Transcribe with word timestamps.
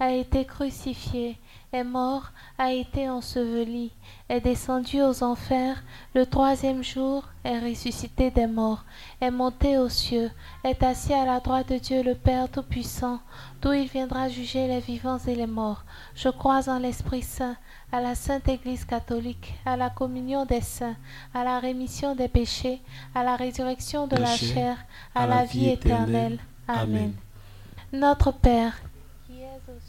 a 0.00 0.12
été 0.12 0.44
crucifié, 0.44 1.38
est 1.72 1.84
mort, 1.84 2.30
a 2.56 2.72
été 2.72 3.08
enseveli, 3.10 3.90
est 4.28 4.40
descendu 4.40 5.02
aux 5.02 5.22
enfers, 5.22 5.82
le 6.14 6.24
troisième 6.24 6.82
jour 6.82 7.24
est 7.44 7.58
ressuscité 7.58 8.30
des 8.30 8.46
morts, 8.46 8.84
est 9.20 9.30
monté 9.30 9.76
aux 9.78 9.88
cieux, 9.88 10.30
est 10.64 10.82
assis 10.82 11.12
à 11.12 11.26
la 11.26 11.40
droite 11.40 11.68
de 11.68 11.78
Dieu 11.78 12.02
le 12.02 12.14
Père 12.14 12.48
Tout-Puissant, 12.48 13.20
d'où 13.60 13.72
il 13.72 13.88
viendra 13.88 14.28
juger 14.28 14.66
les 14.66 14.80
vivants 14.80 15.18
et 15.26 15.34
les 15.34 15.46
morts. 15.46 15.84
Je 16.14 16.28
crois 16.28 16.68
en 16.68 16.78
l'Esprit 16.78 17.22
Saint, 17.22 17.56
à 17.92 18.00
la 18.00 18.14
Sainte 18.14 18.48
Église 18.48 18.84
catholique, 18.84 19.54
à 19.64 19.76
la 19.76 19.90
communion 19.90 20.44
des 20.44 20.60
saints, 20.60 20.96
à 21.34 21.44
la 21.44 21.58
rémission 21.58 22.14
des 22.14 22.28
péchés, 22.28 22.80
à 23.14 23.24
la 23.24 23.36
résurrection 23.36 24.06
de 24.06 24.16
la 24.16 24.36
chair, 24.36 24.76
à 25.14 25.26
la 25.26 25.44
vie 25.44 25.70
éternelle. 25.70 26.38
Amen. 26.66 27.14
Notre 27.92 28.32
Père, 28.32 28.74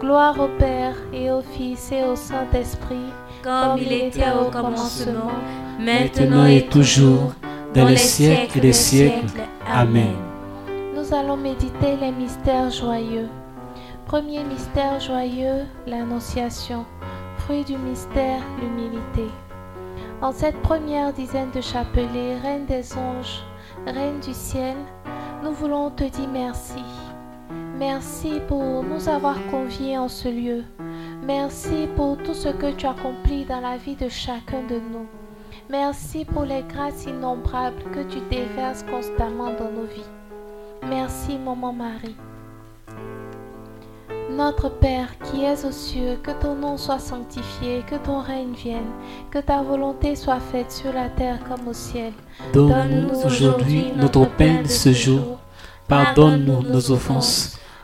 Gloire 0.00 0.38
au 0.38 0.48
Père 0.58 0.94
et 1.12 1.30
au 1.30 1.40
Fils 1.40 1.90
et 1.92 2.04
au 2.04 2.16
Saint-Esprit, 2.16 3.12
comme 3.42 3.78
il 3.78 3.92
était 3.92 4.30
au 4.30 4.50
commencement, 4.50 5.32
maintenant 5.78 6.46
et 6.46 6.66
toujours, 6.66 7.32
dans 7.74 7.86
les 7.86 7.96
siècles 7.96 8.60
des 8.60 8.72
siècles. 8.72 9.42
Amen. 9.66 10.14
Nous 10.94 11.14
allons 11.14 11.36
méditer 11.36 11.96
les 12.00 12.12
mystères 12.12 12.70
joyeux. 12.70 13.28
Premier 14.06 14.44
mystère 14.44 15.00
joyeux, 15.00 15.64
l'Annonciation 15.86 16.84
fruit 17.46 17.64
du 17.64 17.76
mystère, 17.78 18.40
l'humilité. 18.60 19.30
En 20.20 20.32
cette 20.32 20.60
première 20.62 21.12
dizaine 21.12 21.50
de 21.52 21.60
chapelets, 21.60 22.38
Reine 22.42 22.66
des 22.66 22.92
anges, 22.94 23.44
Reine 23.86 24.18
du 24.18 24.34
ciel, 24.34 24.76
nous 25.44 25.52
voulons 25.52 25.90
te 25.90 26.02
dire 26.02 26.28
merci. 26.32 26.82
Merci 27.78 28.40
pour 28.48 28.82
nous 28.82 29.08
avoir 29.08 29.36
conviés 29.50 29.98
en 29.98 30.08
ce 30.08 30.28
lieu. 30.28 30.64
Merci 31.22 31.88
pour 31.94 32.16
tout 32.18 32.34
ce 32.34 32.48
que 32.48 32.72
tu 32.72 32.86
accomplis 32.86 33.44
dans 33.44 33.60
la 33.60 33.76
vie 33.76 33.96
de 33.96 34.08
chacun 34.08 34.62
de 34.68 34.76
nous. 34.76 35.06
Merci 35.68 36.24
pour 36.24 36.44
les 36.44 36.62
grâces 36.62 37.04
innombrables 37.06 37.82
que 37.92 38.02
tu 38.04 38.20
déverses 38.30 38.84
constamment 38.84 39.52
dans 39.58 39.70
nos 39.70 39.86
vies. 39.86 40.10
Merci, 40.88 41.36
Maman 41.36 41.72
Marie. 41.72 42.16
Notre 44.30 44.68
Père 44.68 45.08
qui 45.24 45.44
es 45.44 45.64
aux 45.64 45.72
cieux, 45.72 46.18
que 46.22 46.30
ton 46.30 46.54
nom 46.54 46.76
soit 46.76 46.98
sanctifié, 46.98 47.82
que 47.88 47.96
ton 47.96 48.20
règne 48.20 48.52
vienne, 48.52 48.90
que 49.30 49.38
ta 49.38 49.62
volonté 49.62 50.16
soit 50.16 50.40
faite 50.40 50.70
sur 50.70 50.92
la 50.92 51.08
terre 51.08 51.40
comme 51.48 51.68
au 51.68 51.72
ciel. 51.72 52.12
Donne-nous 52.52 53.24
aujourd'hui 53.24 53.92
notre 53.96 54.26
pain 54.26 54.62
de 54.62 54.68
ce 54.68 54.92
jour. 54.92 55.38
Pardonne-nous 55.88 56.62
nos 56.62 56.90
offenses, 56.90 57.58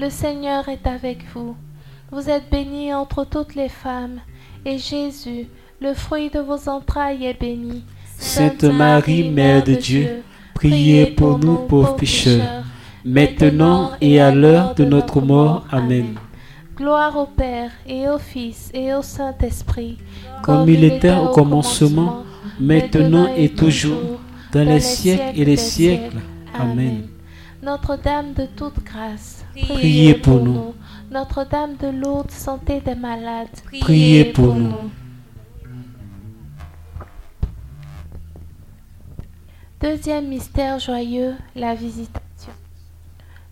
Le 0.00 0.08
Seigneur 0.08 0.66
est 0.70 0.86
avec 0.86 1.18
vous. 1.34 1.54
Vous 2.10 2.30
êtes 2.30 2.50
bénie 2.50 2.94
entre 2.94 3.26
toutes 3.26 3.54
les 3.54 3.68
femmes, 3.68 4.20
et 4.64 4.78
Jésus, 4.78 5.46
le 5.78 5.92
fruit 5.92 6.30
de 6.30 6.40
vos 6.40 6.70
entrailles, 6.70 7.26
est 7.26 7.38
béni. 7.38 7.84
Sainte 8.16 8.64
Marie, 8.64 9.28
Mère 9.28 9.62
de 9.62 9.74
Dieu, 9.74 10.22
priez 10.54 11.04
pour 11.04 11.38
nous 11.38 11.56
pauvres 11.56 11.96
pécheurs, 11.96 12.64
maintenant 13.04 13.90
et 14.00 14.22
à 14.22 14.34
l'heure 14.34 14.74
de 14.74 14.86
notre 14.86 15.20
mort. 15.20 15.66
Amen. 15.70 16.14
Gloire 16.78 17.18
au 17.18 17.26
Père 17.26 17.70
et 17.86 18.08
au 18.08 18.16
Fils 18.16 18.70
et 18.72 18.94
au 18.94 19.02
Saint-Esprit, 19.02 19.98
Comme 20.42 20.66
il 20.70 20.82
était 20.82 21.14
au 21.14 21.28
commencement, 21.28 22.24
maintenant 22.58 23.28
et 23.36 23.50
toujours, 23.50 24.18
dans 24.50 24.64
les 24.64 24.80
siècles 24.80 25.38
et 25.38 25.44
les 25.44 25.58
siècles. 25.58 26.20
Amen. 26.58 27.02
Notre-Dame 27.62 28.32
de 28.32 28.46
toute 28.56 28.82
grâce, 28.82 29.44
Priez 29.68 30.14
pour 30.14 30.40
nous. 30.40 30.74
Notre-Dame 31.10 31.76
de 31.76 31.88
lourde 31.88 32.30
santé 32.30 32.80
des 32.80 32.94
malades, 32.94 33.48
Priez 33.80 34.26
pour 34.26 34.54
nous. 34.54 34.90
Deuxième 39.80 40.28
mystère 40.28 40.78
joyeux, 40.78 41.34
la 41.56 41.74
visitation. 41.74 42.52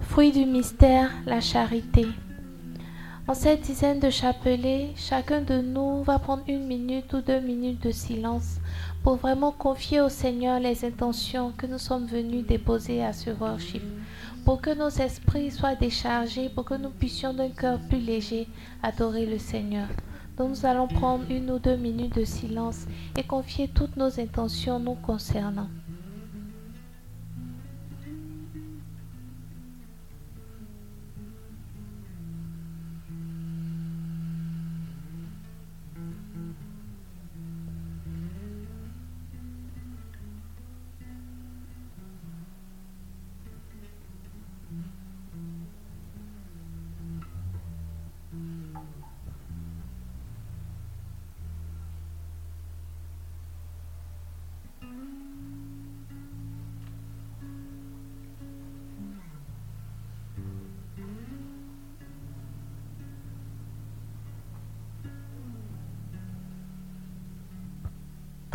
Fruit 0.01 0.31
du 0.31 0.45
mystère, 0.45 1.11
la 1.27 1.41
charité. 1.41 2.07
En 3.27 3.35
cette 3.35 3.63
dizaine 3.63 4.01
de 4.01 4.09
chapelets, 4.09 4.93
chacun 4.97 5.43
de 5.43 5.61
nous 5.61 6.03
va 6.03 6.19
prendre 6.19 6.45
une 6.49 6.67
minute 6.67 7.13
ou 7.13 7.21
deux 7.21 7.41
minutes 7.41 7.83
de 7.83 7.91
silence 7.91 8.57
pour 9.03 9.17
vraiment 9.17 9.53
confier 9.53 10.01
au 10.01 10.09
Seigneur 10.09 10.61
les 10.61 10.85
intentions 10.85 11.53
que 11.57 11.67
nous 11.67 11.79
sommes 11.79 12.07
venus 12.07 12.47
déposer 12.47 13.03
à 13.03 13.13
ce 13.13 13.31
worship, 13.31 13.83
pour 14.49 14.63
que 14.63 14.71
nos 14.71 14.89
esprits 14.89 15.51
soient 15.51 15.75
déchargés, 15.75 16.49
pour 16.49 16.65
que 16.65 16.73
nous 16.73 16.89
puissions 16.89 17.35
d'un 17.35 17.51
cœur 17.51 17.79
plus 17.81 18.01
léger 18.01 18.49
adorer 18.83 19.27
le 19.27 19.37
Seigneur. 19.37 19.87
Donc 20.39 20.49
nous 20.49 20.65
allons 20.65 20.89
prendre 20.89 21.31
une 21.31 21.51
ou 21.51 21.59
deux 21.59 21.77
minutes 21.77 22.17
de 22.17 22.25
silence 22.25 22.87
et 23.19 23.25
confier 23.25 23.69
toutes 23.69 23.99
nos 23.99 24.19
intentions 24.19 24.79
nous 24.79 24.95
concernant. 24.95 25.69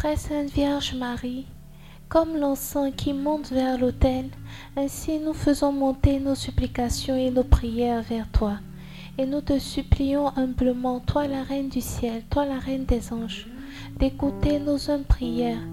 Très 0.04 0.18
Sainte 0.18 0.52
Vierge 0.52 0.96
Marie, 0.96 1.46
comme 2.10 2.36
l'encens 2.36 2.92
qui 2.98 3.14
monte 3.14 3.54
vers 3.54 3.80
l'autel, 3.80 4.26
ainsi 4.76 5.18
nous 5.18 5.32
faisons 5.32 5.72
monter 5.72 6.20
nos 6.20 6.36
supplications 6.36 7.16
et 7.16 7.32
nos 7.32 7.46
prières 7.46 8.02
vers 8.02 8.30
toi. 8.30 8.58
Et 9.18 9.26
nous 9.26 9.40
te 9.40 9.58
supplions 9.60 10.28
humblement, 10.36 11.00
toi 11.00 11.26
la 11.26 11.44
Reine 11.44 11.70
du 11.70 11.80
ciel, 11.80 12.22
toi 12.30 12.46
la 12.46 12.60
Reine 12.60 12.84
des 12.84 13.14
anges, 13.14 13.48
d'écouter 13.98 14.60
nos 14.60 14.92
humbles 14.92 15.06
prières 15.06 15.66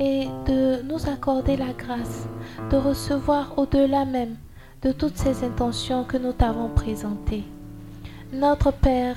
et 0.00 0.26
de 0.46 0.82
nous 0.82 1.08
accorder 1.08 1.56
la 1.56 1.72
grâce 1.72 2.26
de 2.72 2.76
recevoir 2.76 3.56
au-delà 3.56 4.04
même 4.04 4.34
de 4.82 4.90
toutes 4.90 5.16
ces 5.16 5.44
intentions 5.44 6.02
que 6.02 6.16
nous 6.16 6.32
t'avons 6.32 6.70
présentées. 6.70 7.44
Notre 8.32 8.72
Père, 8.72 9.16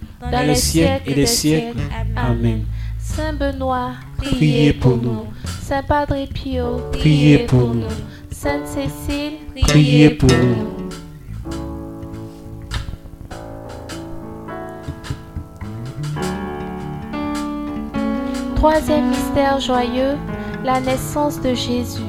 dans 0.29 0.45
les 0.45 0.55
siècles 0.55 1.09
et 1.11 1.13
des 1.13 1.25
siècles. 1.25 1.77
Amen. 2.15 2.65
Saint 2.99 3.33
Benoît, 3.33 3.93
Priez 4.17 4.73
pour 4.73 4.97
nous. 4.97 5.25
Saint 5.61 5.83
Padre 5.83 6.15
Pio, 6.33 6.81
Priez 6.91 7.39
pour 7.39 7.73
nous. 7.73 7.87
Sainte 8.29 8.67
Cécile, 8.67 9.37
Priez 9.61 10.11
pour 10.11 10.29
nous. 10.29 10.81
Troisième 18.55 19.09
mystère 19.09 19.59
joyeux, 19.59 20.17
la 20.63 20.79
naissance 20.79 21.41
de 21.41 21.55
Jésus. 21.55 22.01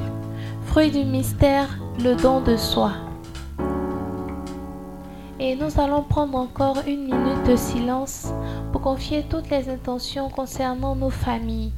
Fruit 0.67 0.91
du 0.91 1.05
mystère, 1.05 1.67
le 1.99 2.15
don 2.15 2.43
de 2.43 2.57
soi. 2.57 2.93
Et 5.45 5.57
nous 5.57 5.81
allons 5.81 6.05
prendre 6.05 6.39
encore 6.39 6.85
une 6.87 7.07
minute 7.07 7.43
de 7.49 7.57
silence 7.57 8.29
pour 8.71 8.81
confier 8.81 9.25
toutes 9.29 9.51
les 9.51 9.69
intentions 9.69 10.31
concernant 10.31 10.95
nos 10.95 11.11
familles. 11.11 11.73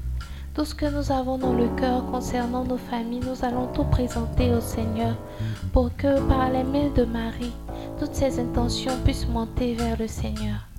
Tout 0.52 0.66
ce 0.66 0.74
que 0.74 0.84
nous 0.84 1.10
avons 1.10 1.38
dans 1.38 1.54
le 1.54 1.68
cœur 1.68 2.04
concernant 2.10 2.64
nos 2.64 2.76
familles, 2.76 3.22
nous 3.26 3.42
allons 3.42 3.68
tout 3.68 3.84
présenter 3.84 4.52
au 4.52 4.60
Seigneur 4.60 5.16
pour 5.72 5.96
que 5.96 6.20
par 6.28 6.50
les 6.50 6.62
mains 6.62 6.90
de 6.94 7.04
Marie, 7.04 7.54
toutes 7.98 8.14
ces 8.14 8.38
intentions 8.38 8.98
puissent 9.02 9.28
monter 9.28 9.72
vers 9.72 9.98
le 9.98 10.08
Seigneur. 10.08 10.73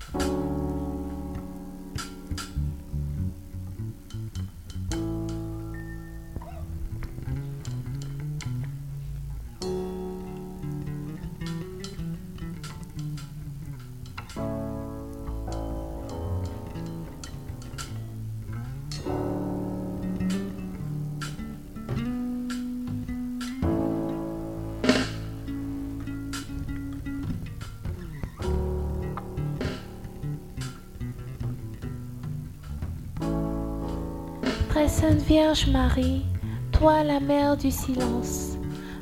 Vierge 35.46 35.68
Marie, 35.68 36.26
toi 36.72 37.04
la 37.04 37.20
mère 37.20 37.56
du 37.56 37.70
silence, 37.70 38.58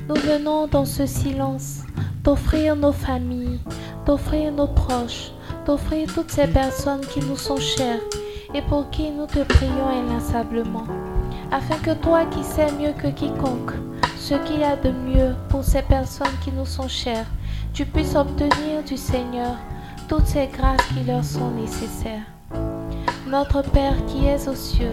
nous 0.06 0.14
venons 0.14 0.66
dans 0.66 0.84
ce 0.84 1.06
silence 1.06 1.84
t'offrir 2.22 2.76
nos 2.76 2.92
familles, 2.92 3.60
t'offrir 4.04 4.52
nos 4.52 4.66
proches, 4.66 5.30
t'offrir 5.64 6.06
toutes 6.12 6.30
ces 6.30 6.46
personnes 6.46 7.00
qui 7.00 7.20
nous 7.20 7.38
sont 7.38 7.56
chères 7.56 8.02
et 8.52 8.60
pour 8.60 8.90
qui 8.90 9.10
nous 9.10 9.24
te 9.24 9.42
prions 9.42 9.88
inlassablement, 9.88 10.84
afin 11.50 11.76
que 11.76 11.94
toi 11.94 12.26
qui 12.26 12.44
sais 12.44 12.70
mieux 12.72 12.92
que 12.92 13.08
quiconque 13.08 13.72
ce 14.18 14.34
qu'il 14.44 14.60
y 14.60 14.64
a 14.64 14.76
de 14.76 14.90
mieux 14.90 15.34
pour 15.48 15.64
ces 15.64 15.80
personnes 15.80 16.36
qui 16.44 16.52
nous 16.52 16.66
sont 16.66 16.88
chères, 16.88 17.30
tu 17.72 17.86
puisses 17.86 18.16
obtenir 18.16 18.84
du 18.86 18.98
Seigneur 18.98 19.56
toutes 20.10 20.26
ces 20.26 20.48
grâces 20.48 20.86
qui 20.88 21.04
leur 21.04 21.24
sont 21.24 21.52
nécessaires. 21.52 22.26
Notre 23.26 23.62
Père 23.62 23.96
qui 24.06 24.26
es 24.26 24.46
aux 24.46 24.54
cieux, 24.54 24.92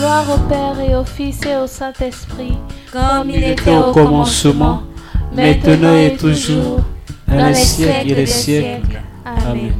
Gloire 0.00 0.24
au 0.34 0.38
Père 0.48 0.80
et 0.80 0.96
au 0.96 1.04
Fils 1.04 1.44
et 1.44 1.56
au 1.56 1.66
Saint-Esprit, 1.66 2.56
comme 2.90 3.28
il 3.28 3.36
Il 3.36 3.44
était 3.50 3.76
au 3.76 3.92
commencement, 3.92 4.84
maintenant 5.30 5.94
et 5.94 6.16
toujours, 6.16 6.80
dans 7.28 7.48
les 7.48 7.54
siècles 7.54 8.10
et 8.12 8.14
les 8.14 8.24
siècles. 8.24 9.02
Amen. 9.26 9.74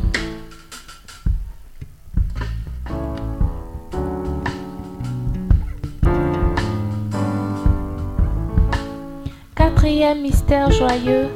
Quatrième 9.55 10.21
mystère 10.21 10.71
joyeux, 10.71 11.29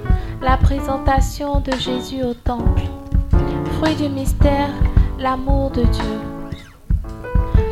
la 0.43 0.59
présentation 0.59 1.61
de 1.61 1.73
Jésus 1.73 2.23
au 2.23 2.35
temple. 2.35 2.83
Fruit 3.79 3.95
du 3.95 4.11
mystère, 4.11 4.69
l'amour 5.19 5.71
de 5.71 5.85
Dieu. 5.85 6.34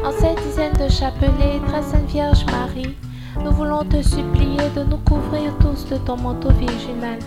En 0.04 0.10
cette 0.10 0.42
dizaine 0.42 0.72
de 0.72 0.88
chapelets, 0.90 1.60
très 1.68 1.82
Sainte 1.82 2.08
Vierge 2.08 2.44
Marie, 2.46 2.96
nous 3.44 3.52
voulons 3.52 3.84
te 3.84 4.02
supplier 4.02 4.68
de 4.74 4.82
nous 4.82 4.98
couvrir 4.98 5.52
tous 5.60 5.88
de 5.88 5.96
ton 5.96 6.16
manteau 6.16 6.50
virginal. 6.50 7.18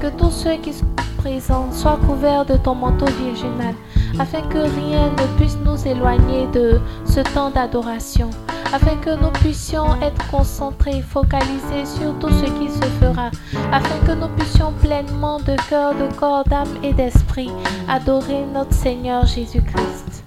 Que 0.00 0.08
tous 0.08 0.30
ceux 0.30 0.56
qui 0.56 0.72
sont 0.72 0.86
présents 1.18 1.70
soient 1.70 1.98
couverts 2.06 2.46
de 2.46 2.56
ton 2.56 2.74
manteau 2.74 3.06
virginal, 3.06 3.74
afin 4.18 4.40
que 4.42 4.58
rien 4.58 5.10
ne 5.10 5.38
puisse 5.38 5.58
nous 5.64 5.86
éloigner 5.86 6.46
de 6.48 6.80
ce 7.04 7.20
temps 7.20 7.50
d'adoration, 7.50 8.30
afin 8.72 8.96
que 8.96 9.10
nous 9.22 9.30
puissions 9.30 10.00
être 10.00 10.30
concentrés, 10.30 11.02
focalisés 11.02 11.84
sur 11.84 12.18
tout 12.18 12.30
ce 12.30 12.46
qui 12.58 12.70
se 12.70 12.84
fera, 13.00 13.30
afin 13.70 13.98
que 14.06 14.12
nous 14.12 14.28
puissions 14.28 14.72
pleinement 14.82 15.38
de 15.40 15.56
cœur, 15.68 15.94
de 15.94 16.12
corps, 16.16 16.44
d'âme 16.44 16.74
et 16.82 16.94
d'esprit 16.94 17.50
adorer 17.88 18.44
notre 18.52 18.72
Seigneur 18.72 19.26
Jésus-Christ, 19.26 20.23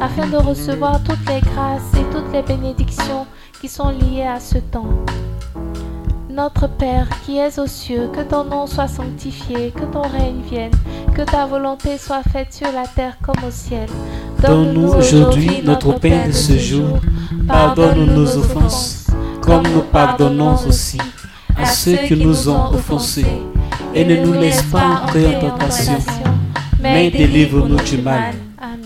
afin 0.00 0.26
de 0.28 0.36
recevoir 0.36 1.02
toutes 1.02 1.28
les 1.28 1.40
grâces 1.40 1.92
et 1.94 2.04
toutes 2.12 2.32
les 2.32 2.42
bénédictions 2.42 3.26
qui 3.60 3.68
sont 3.68 3.90
liées 3.90 4.26
à 4.26 4.40
ce 4.40 4.58
temps. 4.58 4.88
Notre 6.30 6.66
Père 6.68 7.08
qui 7.24 7.38
es 7.38 7.58
aux 7.58 7.66
cieux, 7.66 8.10
que 8.12 8.20
ton 8.20 8.44
nom 8.44 8.66
soit 8.66 8.88
sanctifié, 8.88 9.70
que 9.70 9.84
ton 9.84 10.02
règne 10.02 10.42
vienne, 10.50 10.72
que 11.14 11.22
ta 11.22 11.46
volonté 11.46 11.96
soit 11.96 12.22
faite 12.22 12.52
sur 12.52 12.70
la 12.72 12.86
terre 12.86 13.16
comme 13.22 13.42
au 13.46 13.50
ciel. 13.50 13.88
Donne-nous 14.42 14.88
aujourd'hui 14.92 15.62
notre 15.64 15.94
pain 15.98 16.26
de 16.26 16.32
ce 16.32 16.58
jour. 16.58 16.98
Pardonne-nous 17.48 18.12
nos 18.12 18.36
offenses, 18.36 19.06
comme 19.40 19.62
nous 19.62 19.80
pardonnons 19.80 20.56
aussi 20.68 20.98
à 21.56 21.64
ceux 21.64 21.96
qui 21.96 22.16
nous 22.16 22.50
ont 22.50 22.74
offensés. 22.74 23.24
Et 23.94 24.04
ne 24.04 24.16
nous 24.16 24.34
laisse 24.34 24.62
pas 24.64 25.04
entrer 25.04 25.36
en 25.36 25.40
tentation, 25.40 25.98
mais 26.82 27.10
délivre-nous 27.10 27.76
du 27.76 27.96
mal. 27.96 28.34
Amen. 28.60 28.85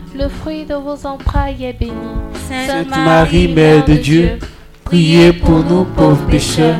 le 0.15 0.27
fruit 0.27 0.65
de 0.65 0.75
vos 0.75 1.05
entrailles, 1.05 1.63
est 1.63 1.73
béni. 1.79 1.91
Sainte 2.49 2.89
Marie, 2.89 3.47
Mère 3.47 3.85
de 3.85 3.93
Dieu, 3.95 4.39
priez 4.83 5.33
pour 5.33 5.59
nous 5.63 5.85
pauvres 5.85 6.25
pécheurs, 6.27 6.75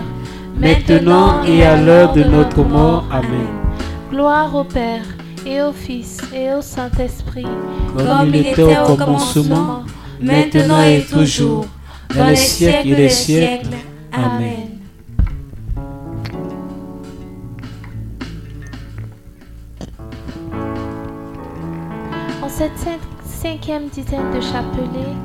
maintenant 0.58 1.44
et 1.46 1.64
à 1.64 1.78
l'heure 1.82 2.14
de 2.14 2.24
notre 2.24 2.64
mort. 2.64 3.06
Amen. 3.12 3.48
Gloire 4.10 4.54
au 4.56 4.64
Père, 4.64 5.04
et 5.46 5.62
au 5.62 5.72
Fils, 5.72 6.18
et 6.34 6.52
au 6.54 6.62
Saint-Esprit, 6.62 7.46
Comme 7.98 8.28
il 8.28 8.36
était 8.48 8.64
au 8.64 8.96
commencement, 8.96 9.84
maintenant 10.22 10.82
et 10.84 11.02
toujours, 11.10 11.66
dans 12.16 12.28
les 12.28 12.36
siècles 12.36 12.96
des 12.96 13.10
siècles. 13.10 13.70
Amen. 14.12 14.68
En 22.44 22.50
cette 22.50 22.76
cin- 22.78 23.00
cinquième 23.42 23.88
dizaine 23.88 24.30
de 24.36 24.40
chapelets, 24.40 25.18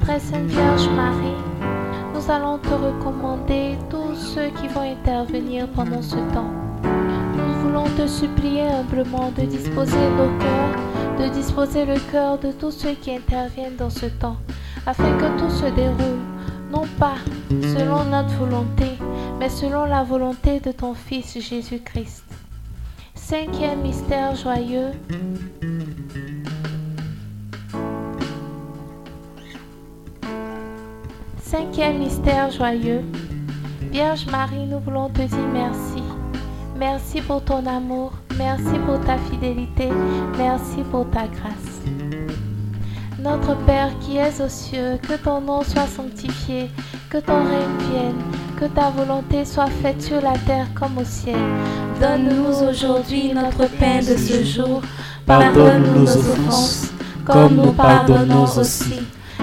Très 0.00 0.20
Sainte 0.20 0.46
Vierge 0.46 0.88
Marie, 0.90 1.42
nous 2.14 2.30
allons 2.30 2.58
te 2.58 2.68
recommander 2.68 3.76
tous 3.90 4.14
ceux 4.14 4.50
qui 4.60 4.68
vont 4.68 4.82
intervenir 4.82 5.66
pendant 5.70 6.00
ce 6.00 6.14
temps. 6.32 6.52
Nous 6.84 7.54
voulons 7.62 7.88
te 7.98 8.06
supplier 8.06 8.68
humblement 8.68 9.32
de 9.36 9.42
disposer 9.42 9.96
nos 10.16 10.38
cœurs, 10.38 11.18
de 11.18 11.34
disposer 11.34 11.84
le 11.84 11.98
cœur 12.12 12.38
de 12.38 12.52
tous 12.52 12.70
ceux 12.70 12.92
qui 12.92 13.10
interviennent 13.10 13.74
dans 13.76 13.90
ce 13.90 14.06
temps, 14.06 14.36
afin 14.86 15.10
que 15.18 15.36
tout 15.36 15.50
se 15.50 15.66
déroule, 15.74 16.22
non 16.70 16.84
pas 17.00 17.16
selon 17.50 18.04
notre 18.04 18.32
volonté, 18.34 18.92
mais 19.40 19.48
selon 19.48 19.86
la 19.86 20.04
volonté 20.04 20.60
de 20.60 20.70
ton 20.70 20.94
Fils 20.94 21.36
Jésus-Christ. 21.40 22.26
Cinquième 23.16 23.80
mystère 23.80 24.36
joyeux, 24.36 24.92
Cinquième 31.48 31.98
mystère 31.98 32.50
joyeux. 32.50 33.04
Vierge 33.92 34.26
Marie, 34.32 34.66
nous 34.66 34.80
voulons 34.80 35.08
te 35.08 35.22
dire 35.22 35.48
merci. 35.52 36.02
Merci 36.76 37.20
pour 37.20 37.40
ton 37.40 37.64
amour, 37.66 38.14
merci 38.36 38.76
pour 38.84 38.98
ta 39.02 39.16
fidélité, 39.16 39.90
merci 40.36 40.82
pour 40.90 41.08
ta 41.10 41.28
grâce. 41.28 41.82
Notre 43.20 43.54
Père 43.64 43.96
qui 44.00 44.16
es 44.16 44.42
aux 44.42 44.48
cieux, 44.48 44.98
que 45.08 45.14
ton 45.14 45.40
nom 45.40 45.62
soit 45.62 45.86
sanctifié, 45.86 46.68
que 47.10 47.18
ton 47.18 47.44
règne 47.44 47.92
vienne, 47.92 48.22
que 48.58 48.64
ta 48.64 48.90
volonté 48.90 49.44
soit 49.44 49.70
faite 49.70 50.02
sur 50.02 50.20
la 50.20 50.36
terre 50.48 50.66
comme 50.74 50.98
au 50.98 51.04
ciel. 51.04 51.38
Donne-nous 52.00 52.68
aujourd'hui 52.68 53.32
notre 53.32 53.70
pain 53.78 53.98
de 53.98 54.16
ce 54.16 54.42
jour. 54.42 54.82
Pardonne 55.24 55.94
nos 55.94 56.08
offenses, 56.08 56.90
comme 57.24 57.54
nous 57.54 57.72
pardonnons 57.72 58.46
aussi 58.46 59.06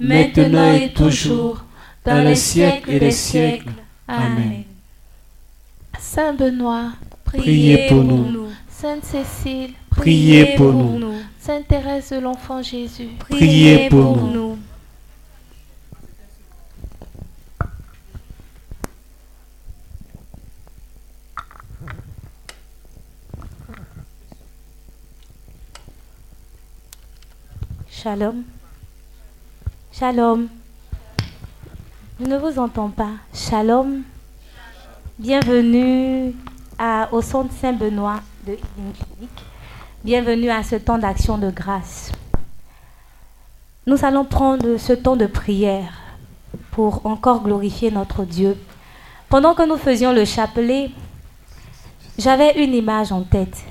maintenant 0.00 0.72
et 0.72 0.92
toujours, 0.92 1.64
dans 2.04 2.24
les 2.24 2.36
siècles 2.36 2.90
et 2.90 2.98
les 2.98 3.10
siècles. 3.10 3.70
Amen. 4.06 4.64
Saint 5.98 6.34
Benoît, 6.34 6.92
Priez 7.24 7.86
pour 7.88 8.04
nous. 8.04 8.48
Sainte 8.68 9.04
Cécile, 9.04 9.72
Priez 9.90 10.56
pour 10.56 10.72
nous. 10.72 11.14
Sainte 11.40 11.68
Thérèse 11.68 12.10
de 12.10 12.18
l'Enfant 12.18 12.62
Jésus, 12.62 13.08
Priez 13.18 13.88
pour 13.88 14.16
nous. 14.16 14.58
Shalom. 27.90 28.44
Shalom. 29.96 30.48
Je 32.18 32.26
ne 32.26 32.36
vous 32.36 32.58
entends 32.58 32.88
pas. 32.88 33.12
Shalom. 33.32 34.02
Bienvenue 35.20 36.34
au 37.12 37.22
Centre 37.22 37.52
Saint-Benoît 37.60 38.18
de 38.44 38.54
Healing. 38.54 39.28
Bienvenue 40.02 40.50
à 40.50 40.64
ce 40.64 40.74
temps 40.74 40.98
d'action 40.98 41.38
de 41.38 41.48
grâce. 41.48 42.10
Nous 43.86 44.04
allons 44.04 44.24
prendre 44.24 44.78
ce 44.78 44.92
temps 44.94 45.14
de 45.14 45.26
prière 45.26 45.92
pour 46.72 47.06
encore 47.06 47.44
glorifier 47.44 47.92
notre 47.92 48.24
Dieu. 48.24 48.56
Pendant 49.28 49.54
que 49.54 49.62
nous 49.62 49.76
faisions 49.76 50.12
le 50.12 50.24
chapelet, 50.24 50.90
j'avais 52.18 52.64
une 52.64 52.74
image 52.74 53.12
en 53.12 53.22
tête. 53.22 53.62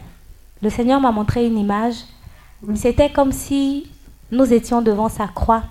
Le 0.62 0.69
Seigneur 0.69 1.01
m'a 1.01 1.12
montré 1.12 1.45
une 1.45 1.57
image. 1.57 1.95
C'était 2.75 3.12
comme 3.12 3.33
si 3.33 3.91
nous 4.31 4.53
étions 4.53 4.81
devant 4.81 5.09
sa 5.09 5.27
croix 5.27 5.63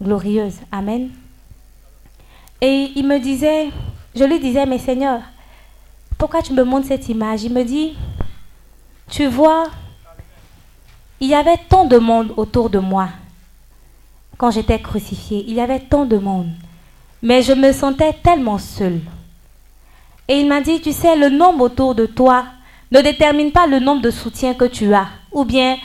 glorieuse. 0.00 0.56
Amen. 0.72 1.10
Et 2.60 2.92
il 2.96 3.06
me 3.06 3.18
disait, 3.18 3.70
je 4.14 4.24
lui 4.24 4.40
disais, 4.40 4.66
mais 4.66 4.78
Seigneur, 4.78 5.20
pourquoi 6.18 6.42
tu 6.42 6.52
me 6.52 6.64
montres 6.64 6.88
cette 6.88 7.08
image? 7.08 7.44
Il 7.44 7.52
me 7.52 7.64
dit, 7.64 7.96
tu 9.10 9.26
vois, 9.26 9.68
il 11.20 11.28
y 11.28 11.34
avait 11.34 11.58
tant 11.68 11.84
de 11.84 11.98
monde 11.98 12.32
autour 12.36 12.70
de 12.70 12.78
moi 12.78 13.08
quand 14.38 14.50
j'étais 14.50 14.80
crucifié. 14.80 15.44
Il 15.46 15.54
y 15.54 15.60
avait 15.60 15.80
tant 15.80 16.04
de 16.04 16.16
monde. 16.16 16.50
Mais 17.22 17.42
je 17.42 17.52
me 17.52 17.72
sentais 17.72 18.12
tellement 18.12 18.58
seule. 18.58 19.00
Et 20.28 20.40
il 20.40 20.48
m'a 20.48 20.60
dit, 20.60 20.80
tu 20.80 20.92
sais, 20.92 21.16
le 21.16 21.30
nombre 21.30 21.64
autour 21.64 21.94
de 21.94 22.06
toi 22.06 22.46
ne 22.90 23.00
détermine 23.00 23.52
pas 23.52 23.66
le 23.66 23.78
nombre 23.78 24.02
de 24.02 24.10
soutiens 24.10 24.54
que 24.54 24.64
tu 24.64 24.92
as. 24.94 25.08
Ou 25.32 25.44
bien, 25.44 25.76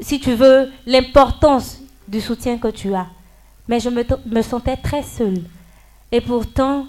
si 0.00 0.20
tu 0.20 0.34
veux, 0.34 0.70
l'importance 0.86 1.81
du 2.12 2.20
soutien 2.20 2.58
que 2.58 2.68
tu 2.68 2.94
as. 2.94 3.06
Mais 3.66 3.80
je 3.80 3.88
me, 3.88 4.42
sentais 4.42 4.76
très 4.76 5.02
seule. 5.02 5.42
Et 6.12 6.20
pourtant, 6.20 6.86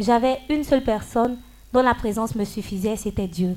j'avais 0.00 0.40
une 0.50 0.64
seule 0.64 0.82
personne 0.82 1.38
dont 1.72 1.82
la 1.82 1.94
présence 1.94 2.34
me 2.34 2.44
suffisait, 2.44 2.96
c'était 2.96 3.28
Dieu. 3.28 3.56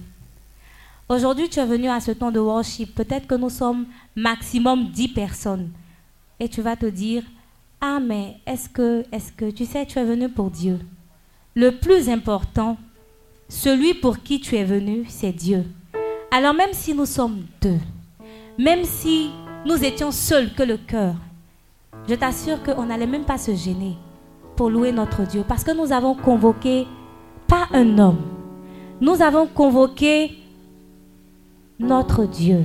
Aujourd'hui, 1.10 1.50
tu 1.50 1.60
es 1.60 1.66
venu 1.66 1.90
à 1.90 2.00
ce 2.00 2.12
temps 2.12 2.32
de 2.32 2.40
worship. 2.40 2.94
Peut-être 2.94 3.26
que 3.26 3.36
nous 3.36 3.50
sommes 3.50 3.88
maximum 4.16 4.90
10 4.92 5.08
personnes. 5.10 5.72
Et 6.40 6.48
tu 6.48 6.62
vas 6.62 6.76
te 6.76 6.86
dire, 6.86 7.24
ah 7.82 8.00
mais 8.00 8.36
est-ce 8.46 8.70
que, 8.70 9.04
est-ce 9.12 9.32
que, 9.32 9.50
tu 9.50 9.66
sais, 9.66 9.86
tu 9.88 9.98
es 9.98 10.06
venu 10.06 10.30
pour 10.30 10.52
Dieu. 10.52 10.80
Le 11.56 11.72
plus 11.72 12.10
important, 12.10 12.78
celui 13.50 13.96
pour 13.96 14.20
qui 14.20 14.40
tu 14.40 14.56
es 14.56 14.66
venu, 14.66 15.06
c'est 15.10 15.32
Dieu. 15.32 15.66
Alors 16.30 16.54
même 16.54 16.74
si 16.74 16.94
nous 16.94 17.08
sommes 17.08 17.46
deux, 17.62 17.80
même 18.60 18.84
si 18.84 19.32
nous 19.68 19.84
étions 19.84 20.12
seuls 20.12 20.54
que 20.54 20.64
le 20.64 20.78
cœur, 20.78 21.14
je 22.08 22.16
t'assure 22.16 22.64
qu'on 22.64 22.86
n'allait 22.86 23.06
même 23.06 23.26
pas 23.26 23.38
se 23.38 23.54
gêner 23.54 23.98
pour 24.56 24.70
louer 24.70 24.94
notre 24.94 25.24
Dieu. 25.24 25.44
Parce 25.46 25.66
que 25.66 25.72
nous 25.72 25.92
avons 25.92 26.16
convoqué 26.16 26.88
pas 27.48 27.68
un 27.74 28.00
homme, 28.00 28.22
nous 29.02 29.22
avons 29.22 29.46
convoqué 29.46 30.38
notre 31.80 32.24
Dieu. 32.26 32.64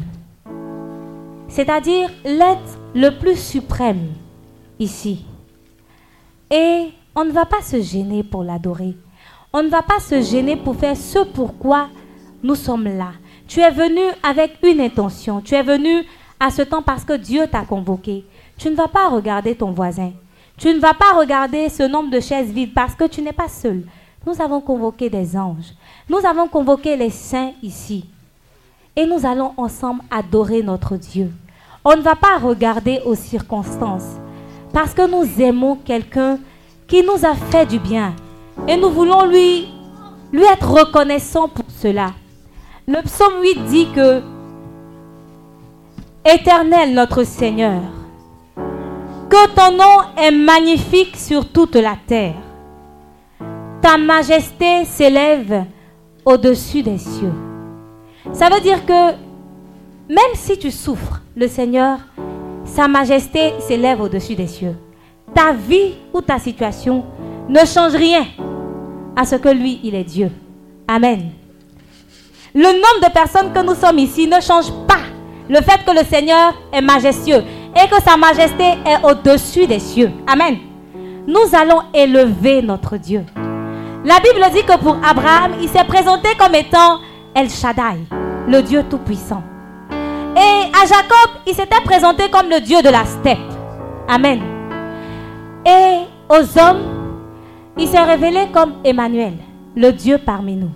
C'est-à-dire 1.48 2.08
l'être 2.24 2.78
le 2.94 3.10
plus 3.10 3.36
suprême 3.36 4.12
ici. 4.78 5.24
Et 6.50 6.90
on 7.16 7.24
ne 7.24 7.32
va 7.32 7.46
pas 7.46 7.62
se 7.62 7.80
gêner 7.80 8.22
pour 8.22 8.44
l'adorer. 8.44 8.96
On 9.52 9.62
ne 9.62 9.68
va 9.68 9.82
pas 9.82 9.98
se 9.98 10.22
gêner 10.22 10.56
pour 10.56 10.76
faire 10.76 10.96
ce 10.96 11.18
pourquoi 11.18 11.88
nous 12.44 12.54
sommes 12.54 12.84
là. 12.84 13.12
Tu 13.48 13.60
es 13.60 13.70
venu 13.70 14.00
avec 14.22 14.58
une 14.62 14.80
intention. 14.80 15.40
Tu 15.40 15.54
es 15.54 15.62
venu 15.62 16.04
à 16.42 16.50
ce 16.50 16.62
temps 16.62 16.82
parce 16.82 17.04
que 17.04 17.12
Dieu 17.12 17.46
t'a 17.46 17.60
convoqué. 17.60 18.24
Tu 18.58 18.68
ne 18.68 18.74
vas 18.74 18.88
pas 18.88 19.08
regarder 19.08 19.54
ton 19.54 19.70
voisin. 19.70 20.10
Tu 20.58 20.74
ne 20.74 20.80
vas 20.80 20.92
pas 20.92 21.12
regarder 21.16 21.68
ce 21.68 21.84
nombre 21.84 22.10
de 22.10 22.18
chaises 22.18 22.50
vides 22.50 22.74
parce 22.74 22.96
que 22.96 23.04
tu 23.04 23.22
n'es 23.22 23.32
pas 23.32 23.48
seul. 23.48 23.84
Nous 24.26 24.42
avons 24.42 24.60
convoqué 24.60 25.08
des 25.08 25.36
anges. 25.36 25.72
Nous 26.08 26.26
avons 26.26 26.48
convoqué 26.48 26.96
les 26.96 27.10
saints 27.10 27.52
ici. 27.62 28.06
Et 28.96 29.06
nous 29.06 29.24
allons 29.24 29.52
ensemble 29.56 30.02
adorer 30.10 30.64
notre 30.64 30.96
Dieu. 30.96 31.30
On 31.84 31.96
ne 31.96 32.02
va 32.02 32.16
pas 32.16 32.38
regarder 32.38 33.00
aux 33.04 33.14
circonstances 33.14 34.16
parce 34.72 34.94
que 34.94 35.08
nous 35.08 35.40
aimons 35.40 35.76
quelqu'un 35.76 36.38
qui 36.88 37.04
nous 37.04 37.24
a 37.24 37.34
fait 37.36 37.66
du 37.66 37.78
bien. 37.78 38.14
Et 38.66 38.76
nous 38.76 38.90
voulons 38.90 39.26
lui, 39.26 39.68
être 40.34 40.68
reconnaissants 40.68 41.48
pour 41.48 41.66
cela. 41.68 42.12
Le 42.88 43.00
psaume 43.02 43.40
8 43.42 43.64
dit 43.66 43.88
que 43.94 44.31
Éternel 46.24 46.94
notre 46.94 47.24
Seigneur, 47.24 47.80
que 49.28 49.48
ton 49.56 49.76
nom 49.76 50.02
est 50.16 50.30
magnifique 50.30 51.16
sur 51.16 51.48
toute 51.48 51.74
la 51.74 51.96
terre. 52.06 52.36
Ta 53.80 53.98
majesté 53.98 54.84
s'élève 54.84 55.64
au-dessus 56.24 56.84
des 56.84 56.98
cieux. 56.98 57.32
Ça 58.32 58.48
veut 58.48 58.60
dire 58.60 58.86
que 58.86 59.16
Même 60.08 60.34
si 60.34 60.56
tu 60.58 60.70
souffres, 60.70 61.22
le 61.34 61.48
Seigneur, 61.48 61.98
sa 62.64 62.86
majesté 62.86 63.54
s'élève 63.58 64.00
au-dessus 64.00 64.36
des 64.36 64.46
cieux. 64.46 64.76
Ta 65.34 65.52
vie 65.52 65.94
ou 66.12 66.20
ta 66.20 66.38
situation 66.38 67.04
ne 67.48 67.60
change 67.60 67.94
rien 67.94 68.26
à 69.16 69.24
ce 69.24 69.34
que 69.36 69.48
lui, 69.48 69.80
il 69.82 69.94
est 69.96 70.04
Dieu. 70.04 70.30
Amen. 70.86 71.30
Le 72.54 72.62
nombre 72.62 73.08
de 73.08 73.12
personnes 73.12 73.52
que 73.52 73.64
nous 73.64 73.74
sommes 73.74 73.98
ici 73.98 74.28
ne 74.28 74.40
change 74.40 74.70
pas 74.86 75.02
le 75.48 75.56
fait 75.56 75.84
que 75.84 75.90
le 75.92 76.04
Seigneur 76.04 76.54
est 76.72 76.80
majestueux 76.80 77.42
et 77.74 77.88
que 77.88 78.02
sa 78.02 78.16
majesté 78.16 78.64
est 78.86 79.04
au-dessus 79.04 79.66
des 79.66 79.78
cieux. 79.78 80.10
Amen. 80.26 80.58
Nous 81.26 81.54
allons 81.54 81.82
élever 81.94 82.62
notre 82.62 82.96
Dieu. 82.96 83.24
La 84.04 84.18
Bible 84.18 84.44
dit 84.52 84.64
que 84.64 84.76
pour 84.78 84.96
Abraham, 85.04 85.52
il 85.60 85.68
s'est 85.68 85.84
présenté 85.84 86.28
comme 86.38 86.54
étant 86.54 86.98
El 87.34 87.48
Shaddai, 87.48 88.00
le 88.48 88.60
Dieu 88.62 88.84
Tout-Puissant. 88.90 89.42
Et 90.36 90.70
à 90.74 90.86
Jacob, 90.86 91.40
il 91.46 91.54
s'était 91.54 91.80
présenté 91.84 92.28
comme 92.28 92.48
le 92.48 92.60
Dieu 92.60 92.82
de 92.82 92.88
la 92.88 93.04
steppe. 93.04 93.38
Amen. 94.08 94.40
Et 95.64 95.98
aux 96.28 96.58
hommes, 96.58 96.82
il 97.78 97.86
s'est 97.86 98.02
révélé 98.02 98.48
comme 98.52 98.74
Emmanuel, 98.84 99.34
le 99.76 99.92
Dieu 99.92 100.18
parmi 100.18 100.56
nous. 100.56 100.70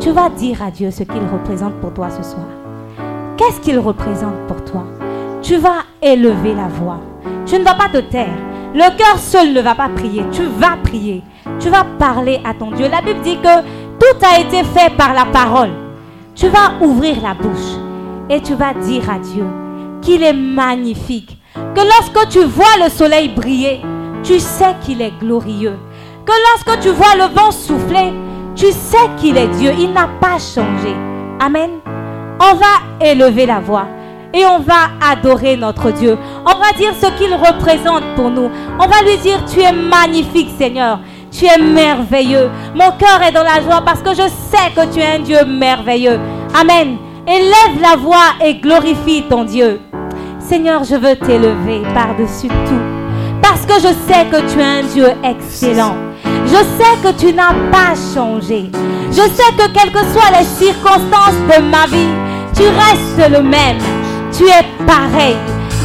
Tu 0.00 0.10
vas 0.10 0.28
dire 0.28 0.62
à 0.62 0.70
Dieu 0.70 0.90
ce 0.90 1.04
qu'il 1.04 1.22
représente 1.32 1.74
pour 1.80 1.94
toi 1.94 2.08
ce 2.10 2.22
soir. 2.22 2.59
Qu'est-ce 3.40 3.60
qu'il 3.60 3.78
représente 3.78 4.36
pour 4.48 4.62
toi? 4.66 4.84
Tu 5.40 5.56
vas 5.56 5.84
élever 6.02 6.52
la 6.54 6.68
voix. 6.68 7.00
Tu 7.46 7.58
ne 7.58 7.64
vas 7.64 7.72
pas 7.72 7.88
te 7.88 7.96
taire. 7.96 8.36
Le 8.74 8.94
cœur 8.98 9.18
seul 9.18 9.54
ne 9.54 9.62
va 9.62 9.74
pas 9.74 9.88
prier. 9.88 10.26
Tu 10.30 10.42
vas 10.42 10.76
prier. 10.84 11.22
Tu 11.58 11.70
vas 11.70 11.86
parler 11.98 12.42
à 12.44 12.52
ton 12.52 12.70
Dieu. 12.70 12.86
La 12.90 13.00
Bible 13.00 13.22
dit 13.22 13.38
que 13.38 13.60
tout 13.98 14.26
a 14.26 14.40
été 14.40 14.62
fait 14.62 14.94
par 14.94 15.14
la 15.14 15.24
parole. 15.24 15.70
Tu 16.34 16.48
vas 16.48 16.72
ouvrir 16.82 17.22
la 17.22 17.32
bouche 17.32 17.78
et 18.28 18.42
tu 18.42 18.52
vas 18.52 18.74
dire 18.74 19.08
à 19.08 19.18
Dieu 19.18 19.46
qu'il 20.02 20.22
est 20.22 20.34
magnifique. 20.34 21.38
Que 21.54 21.80
lorsque 21.80 22.28
tu 22.28 22.44
vois 22.44 22.76
le 22.84 22.90
soleil 22.90 23.30
briller, 23.30 23.80
tu 24.22 24.38
sais 24.38 24.76
qu'il 24.82 25.00
est 25.00 25.18
glorieux. 25.18 25.78
Que 26.26 26.32
lorsque 26.52 26.82
tu 26.82 26.90
vois 26.90 27.16
le 27.16 27.34
vent 27.34 27.52
souffler, 27.52 28.12
tu 28.54 28.66
sais 28.66 29.08
qu'il 29.16 29.38
est 29.38 29.48
Dieu. 29.48 29.72
Il 29.78 29.94
n'a 29.94 30.10
pas 30.20 30.38
changé. 30.38 30.94
Amen. 31.40 31.70
On 32.40 32.54
va 32.54 33.06
élever 33.06 33.44
la 33.44 33.60
voix 33.60 33.86
et 34.32 34.46
on 34.46 34.60
va 34.60 34.90
adorer 35.12 35.56
notre 35.56 35.90
Dieu. 35.90 36.16
On 36.46 36.58
va 36.58 36.72
dire 36.78 36.92
ce 36.98 37.06
qu'il 37.18 37.34
représente 37.34 38.04
pour 38.16 38.30
nous. 38.30 38.50
On 38.78 38.86
va 38.86 39.02
lui 39.02 39.18
dire, 39.18 39.44
tu 39.44 39.60
es 39.60 39.72
magnifique 39.72 40.48
Seigneur. 40.56 41.00
Tu 41.30 41.44
es 41.44 41.58
merveilleux. 41.58 42.50
Mon 42.74 42.92
cœur 42.92 43.22
est 43.26 43.32
dans 43.32 43.42
la 43.42 43.60
joie 43.60 43.82
parce 43.84 44.00
que 44.00 44.10
je 44.10 44.28
sais 44.28 44.70
que 44.74 44.92
tu 44.92 45.00
es 45.00 45.16
un 45.16 45.18
Dieu 45.18 45.44
merveilleux. 45.44 46.18
Amen. 46.58 46.96
Élève 47.26 47.80
la 47.80 47.96
voix 47.96 48.34
et 48.42 48.54
glorifie 48.54 49.24
ton 49.28 49.44
Dieu. 49.44 49.80
Seigneur, 50.38 50.82
je 50.84 50.96
veux 50.96 51.16
t'élever 51.16 51.82
par-dessus 51.94 52.48
tout. 52.48 52.80
Parce 53.42 53.66
que 53.66 53.74
je 53.74 53.92
sais 54.08 54.24
que 54.30 54.50
tu 54.50 54.58
es 54.58 54.62
un 54.62 54.82
Dieu 54.82 55.08
excellent. 55.22 55.94
Je 56.46 56.56
sais 56.56 56.96
que 57.02 57.12
tu 57.20 57.34
n'as 57.34 57.52
pas 57.70 57.94
changé. 58.14 58.70
Je 59.10 59.22
sais 59.22 59.52
que 59.56 59.68
quelles 59.72 59.92
que 59.92 60.04
soient 60.12 60.38
les 60.38 60.44
circonstances 60.44 61.38
de 61.48 61.62
ma 61.62 61.86
vie, 61.86 62.08
tu 62.60 62.66
restes 62.66 63.30
le 63.32 63.42
même. 63.42 63.78
Tu 64.36 64.44
es 64.44 64.64
pareil. 64.86 65.36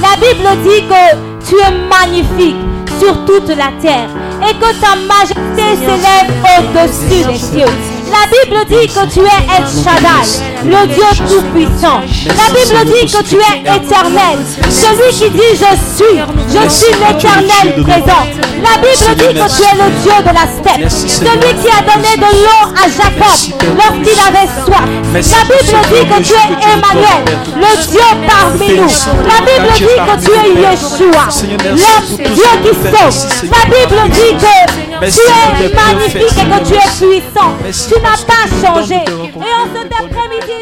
La 0.02 0.16
Bible 0.18 0.48
dit 0.64 0.84
que 0.88 1.48
tu 1.48 1.56
es 1.56 1.72
magnifique 1.88 2.58
sur 3.00 3.26
toute 3.26 3.50
la 3.50 3.72
terre 3.82 4.10
et 4.42 4.54
que 4.54 4.80
ta 4.82 4.96
majesté 4.96 5.78
s'élève 5.80 6.30
au-dessus 6.58 7.26
des 7.28 7.38
cieux. 7.38 7.74
La 8.12 8.28
Bible 8.30 8.66
dit 8.68 8.88
que 8.88 9.08
tu 9.08 9.20
es 9.22 9.42
El 9.58 9.64
Shaddai, 9.66 10.26
le 10.66 10.88
Dieu 10.94 11.04
Tout-Puissant. 11.28 12.02
La 12.28 12.54
Bible 12.54 12.92
dit 12.92 13.12
que 13.12 13.24
tu 13.24 13.36
es 13.36 13.60
éternel. 13.62 14.40
Celui 14.70 15.12
qui 15.12 15.30
dit 15.32 15.52
je 15.54 15.76
suis, 15.96 16.20
je 16.50 16.70
suis 16.70 16.94
l'éternel 16.94 17.84
présent. 17.84 18.26
La 18.66 18.76
Bible 18.82 19.10
dit 19.16 19.28
que 19.28 19.48
tu 19.56 19.64
es 19.64 19.76
le 19.78 19.90
Dieu 20.02 20.18
de 20.22 20.34
la 20.34 20.46
steppe. 20.50 20.90
Celui 20.90 21.52
qui 21.62 21.70
a 21.70 21.82
donné 21.82 22.14
de 22.18 22.30
l'eau 22.44 22.64
à 22.74 22.86
Jacob 22.90 23.38
lorsqu'il 23.78 24.20
avait 24.28 24.50
soif. 24.66 24.88
La 25.14 25.44
Bible 25.46 25.78
dit 25.90 26.06
que 26.10 26.20
tu 26.24 26.34
es 26.34 26.50
Emmanuel, 26.74 27.24
le 27.56 27.72
Dieu 27.88 28.10
parmi 28.28 28.68
nous. 28.74 28.94
La 29.28 29.40
Bible 29.46 29.70
dit 29.76 29.86
que 29.86 30.16
tu 30.26 30.32
es 30.32 30.50
Yeshua, 30.62 31.26
le 31.62 32.28
Dieu 32.34 32.54
qui 32.64 32.74
sauve. 32.74 33.20
La 33.52 33.64
Bible 33.66 34.02
dit 34.10 34.34
que 34.36 34.56
tu 35.12 35.22
es 35.22 35.74
magnifique 35.74 36.38
et 36.38 36.46
que 36.46 36.60
tu 36.68 36.74
es 36.74 36.90
puissant. 37.06 37.52
Tu 37.88 37.96
n'as 38.02 38.24
pas 38.26 38.46
changé. 38.62 38.96
Et 38.96 39.54
en 39.54 39.68
cet 39.74 39.92
après-midi, 39.94 40.58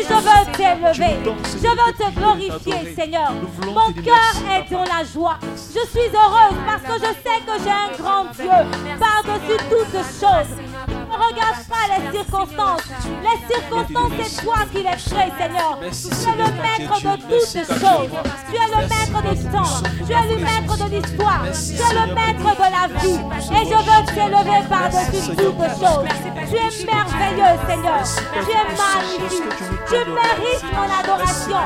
t'élever. 0.94 1.18
Je 1.46 1.68
veux 1.68 1.94
te 1.94 2.20
glorifier, 2.20 2.96
Seigneur. 2.96 3.32
Mon 3.66 3.94
cœur 3.94 4.34
est 4.52 4.72
dans 4.72 4.84
la 4.84 5.04
joie. 5.04 5.38
Je 5.56 5.88
suis 5.88 6.10
heureuse 6.10 6.58
parce 6.66 6.84
que 6.84 7.06
je 7.06 7.14
sais 7.14 7.40
que 7.46 7.64
j'ai 7.64 7.72
un 7.72 7.98
grand 7.98 8.26
Dieu 8.34 8.98
par-dessus 9.00 9.58
toutes 9.70 9.94
choses. 10.20 10.73
Ne 11.14 11.18
regarde 11.20 11.62
pas 11.70 11.86
les 11.94 12.18
circonstances. 12.18 12.82
Les 13.22 13.38
circonstances, 13.54 14.12
c'est 14.24 14.44
toi 14.44 14.56
qui 14.72 14.78
les 14.78 14.84
crées, 14.84 15.32
Seigneur. 15.38 15.78
Tu 15.80 16.30
es 16.30 16.38
le 16.38 16.48
maître 16.58 16.98
de 17.02 17.14
toutes 17.22 17.54
choses. 17.54 18.14
Tu 18.50 18.56
es 18.56 18.68
le 18.68 18.82
maître 18.90 19.20
du 19.22 19.46
temps. 19.52 19.74
Tu 20.06 20.12
es 20.12 20.26
le 20.28 20.42
maître 20.44 20.76
de 20.78 20.88
l'histoire. 20.90 21.44
Tu 21.54 21.76
es 21.76 21.94
le 21.94 22.06
maître 22.16 22.50
de 22.56 22.68
la 22.74 22.86
vie. 23.00 23.22
Et 23.54 23.64
je 23.70 23.78
veux 23.78 24.02
t'élever 24.16 24.62
par-dessus 24.68 25.36
toutes 25.36 25.70
choses. 25.78 26.10
Tu 26.50 26.56
es 26.56 26.72
merveilleux, 26.86 27.56
Seigneur. 27.68 28.02
Tu 28.34 28.52
es 28.52 28.66
magnifique. 28.74 29.62
Tu 29.88 30.00
mérites 30.10 30.66
mon 30.74 30.90
adoration. 31.00 31.62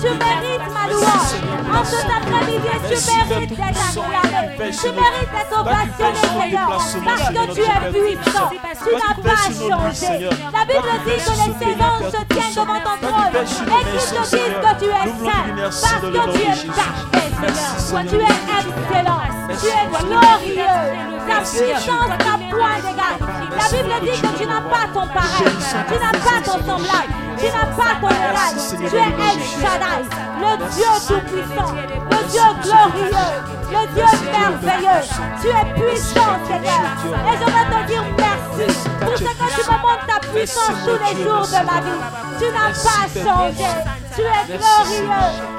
Tu 0.00 0.10
mérites 0.10 0.68
ma 0.72 0.84
louange. 0.92 1.34
En 1.74 1.84
cet 1.84 2.06
après-midi, 2.06 2.70
tu 2.88 2.96
mérites 3.34 3.50
d'être 3.50 3.82
acclamé. 3.90 4.70
Tu 4.70 4.88
mérites 4.92 5.32
d'être 5.32 5.54
ovationné, 5.60 6.22
Seigneur. 6.40 6.68
Parce 6.68 7.28
que 7.28 7.42
tu 7.52 7.60
es 7.60 8.16
puissant 8.16 8.50
tu 8.84 8.91
n'as 8.94 9.16
pas 9.22 9.44
changé. 9.46 10.28
La 10.52 10.64
Bible 10.64 10.92
dit 11.04 11.10
que 11.10 11.32
les 11.32 11.54
saisons 11.58 11.98
se 12.10 12.20
tiennent 12.34 12.54
devant 12.54 12.80
ton 12.80 12.96
trône. 13.06 13.32
et 13.32 13.44
qu'ils 13.44 13.66
te 13.66 14.22
disent 14.30 14.58
que 14.62 14.72
tu 14.78 14.88
es 14.90 15.06
saint. 15.24 15.46
parce 15.70 16.02
que 16.02 16.08
tu 16.08 16.40
es 16.40 16.64
parfait, 16.68 17.30
Seigneur. 17.40 18.10
Tu 18.10 18.16
es 18.16 18.22
excellent, 18.22 19.22
tu 19.60 19.66
es 19.66 19.84
glorieux. 20.04 20.80
Ta 21.28 21.38
puissance 21.38 22.08
n'a 22.08 22.36
point 22.50 22.78
d'égal. 22.82 23.16
La 23.56 23.66
Bible 23.68 23.94
dit 24.02 24.20
que 24.20 24.38
tu 24.38 24.46
n'as 24.46 24.60
pas 24.60 24.86
ton 24.92 25.06
pareil, 25.06 25.54
tu 25.88 25.94
n'as 25.94 26.12
pas 26.12 26.38
ton 26.44 26.58
semblable, 26.66 27.12
tu 27.38 27.46
n'as 27.46 27.70
pas 27.76 27.94
ton 28.00 28.08
égal. 28.08 28.52
Tu 28.68 28.96
es 28.96 28.98
El 28.98 29.38
Shaddai, 29.60 30.02
le 30.40 30.52
Dieu 30.74 30.92
tout-puissant, 31.06 31.72
le 32.10 32.20
Dieu 32.30 32.46
glorieux, 32.62 33.28
le 33.70 33.82
Dieu 33.94 34.10
merveilleux. 34.32 35.02
Tu 35.40 35.48
es 35.48 35.66
puissant, 35.80 36.34
Seigneur. 36.46 36.82
Et 37.28 37.36
je 37.38 37.44
veux 37.44 37.66
te 37.70 37.86
dire 37.86 38.04
pour 38.52 39.16
ce 39.16 39.24
que 39.24 39.62
tu 39.62 39.70
me 39.70 39.76
montres 39.82 40.06
ta 40.06 40.20
puissance 40.28 40.76
tous 40.84 41.16
les 41.16 41.22
jours 41.22 41.46
de 41.46 41.64
ma 41.64 41.80
vie. 41.80 42.00
Tu 42.38 42.46
n'as 42.52 42.72
pas 42.72 43.04
changé. 43.08 44.01
Tu 44.14 44.20
es 44.20 44.44
glorieux. 44.44 45.08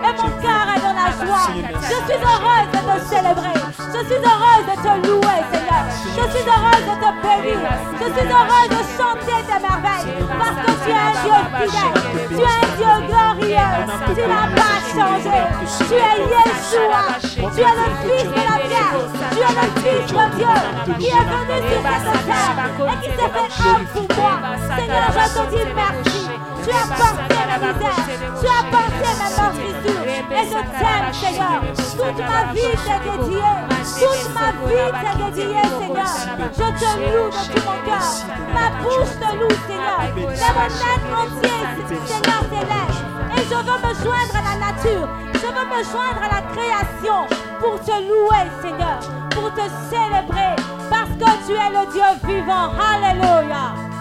Et 0.03 0.13
mon 0.13 0.29
cœur 0.41 0.65
est 0.69 0.81
dans 0.81 0.93
la 0.93 1.09
joie. 1.25 1.49
Je 1.81 1.97
suis 2.05 2.21
heureuse 2.21 2.69
de 2.71 2.79
te 2.85 2.95
célébrer. 3.09 3.57
Je 3.77 3.99
suis 4.05 4.21
heureuse 4.21 4.65
de 4.69 4.75
te 4.77 4.93
louer, 5.07 5.41
Seigneur. 5.51 5.83
Je 6.05 6.23
suis 6.29 6.45
heureuse 6.45 6.85
de 6.85 6.95
te 7.01 7.09
bénir. 7.23 7.59
Je 7.99 8.07
suis 8.13 8.29
heureuse 8.29 8.69
de 8.69 8.81
chanter 8.93 9.39
tes 9.47 9.59
merveilles. 9.59 10.13
Parce 10.37 10.57
que 10.61 10.71
tu 10.83 10.89
es 10.89 11.01
un 11.01 11.13
Dieu 11.23 11.39
fidèle. 11.57 11.97
Tu 12.29 12.37
es 12.37 12.45
un 12.45 12.69
Dieu 12.77 12.93
glorieux. 13.07 13.71
Tu 14.13 14.21
n'as 14.21 14.49
pas 14.53 14.77
changé. 14.93 15.39
Tu 15.87 15.95
es 15.95 16.15
Yeshua. 16.29 17.03
Tu 17.23 17.61
es 17.61 17.73
le 17.73 17.87
Fils 18.03 18.29
de 18.29 18.37
la 18.37 18.57
Vierge. 18.69 19.09
Tu 19.31 19.39
es 19.39 19.53
le 19.57 19.65
Fils 19.81 20.07
de 20.13 20.25
Dieu 20.37 20.55
qui 20.99 21.07
est 21.07 21.25
venu 21.33 21.57
sur 21.69 21.81
cette 22.05 22.25
terre 22.27 22.57
et 22.63 22.97
qui 23.01 23.09
s'est 23.09 23.31
fait 23.33 23.49
homme 23.65 23.85
pour 23.93 24.07
moi. 24.15 24.33
Seigneur, 24.77 25.09
je 25.11 25.25
te 25.39 25.43
dis 25.55 25.65
merci. 25.75 26.32
Tu 26.63 26.69
as 26.69 26.87
porté 26.95 27.39
la 27.47 27.57
misère. 27.57 28.01
Tu 28.39 28.47
as 28.47 28.63
porté 28.71 29.09
ma 29.19 29.27
meurtrissure. 29.37 30.03
Et 30.31 30.45
je 30.47 30.59
t'aime, 30.79 31.09
Seigneur. 31.13 31.59
Toute 31.75 32.19
ma 32.19 32.41
vie 32.53 32.75
t'est 32.85 33.01
dédiée. 33.03 33.53
Toute 33.99 34.25
ma 34.33 34.49
vie 34.67 34.87
t'est 35.01 35.17
dédiée, 35.23 35.67
Seigneur. 35.79 36.13
Je 36.53 36.67
te 36.79 36.89
loue 36.99 37.29
de 37.29 37.41
tout 37.51 37.63
mon 37.65 37.77
cœur. 37.85 38.07
Ma 38.53 38.65
bouche 38.81 39.13
te 39.19 39.29
loue, 39.35 39.57
Seigneur. 39.67 39.99
Mais 40.15 40.21
mon 40.21 40.71
être 40.93 41.11
entier, 41.19 41.59
Seigneur, 42.05 42.41
t'élève. 42.49 42.97
Et 43.35 43.43
je 43.43 43.55
veux 43.55 43.79
me 43.85 43.93
joindre 44.03 44.35
à 44.35 44.43
la 44.49 44.55
nature. 44.65 45.07
Je 45.33 45.47
veux 45.47 45.67
me 45.67 45.83
joindre 45.83 46.21
à 46.23 46.29
la 46.35 46.41
création 46.53 47.19
pour 47.59 47.79
te 47.81 47.91
louer, 47.91 48.45
Seigneur. 48.61 48.99
Pour 49.31 49.53
te 49.53 49.65
célébrer. 49.89 50.55
Parce 50.89 51.09
que 51.09 51.29
tu 51.45 51.53
es 51.53 51.69
le 51.69 51.91
Dieu 51.91 52.09
vivant. 52.23 52.71
Alléluia. 52.79 53.92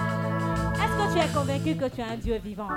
Est-ce 0.93 1.07
que 1.07 1.12
tu 1.14 1.18
es 1.24 1.32
convaincu 1.32 1.74
que 1.76 1.88
tu 1.88 2.01
es 2.03 2.05
un 2.05 2.16
Dieu 2.16 2.36
vivant? 2.36 2.68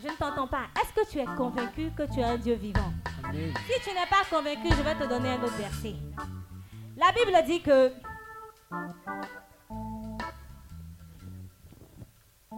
Je 0.00 0.08
ne 0.08 0.14
t'entends 0.14 0.46
pas. 0.46 0.68
Est-ce 0.80 0.94
que 0.94 1.10
tu 1.10 1.18
es 1.18 1.26
convaincu 1.36 1.90
que 1.94 2.04
tu 2.04 2.20
es 2.20 2.24
un 2.24 2.38
Dieu 2.38 2.54
vivant? 2.54 2.90
Si 3.32 3.80
tu 3.82 3.90
n'es 3.90 4.06
pas 4.08 4.24
convaincu, 4.30 4.70
je 4.70 4.82
vais 4.82 4.94
te 4.94 5.06
donner 5.06 5.32
un 5.32 5.42
autre 5.42 5.56
verset. 5.56 5.96
La 6.96 7.12
Bible 7.12 7.36
dit 7.46 7.60
que 7.60 7.92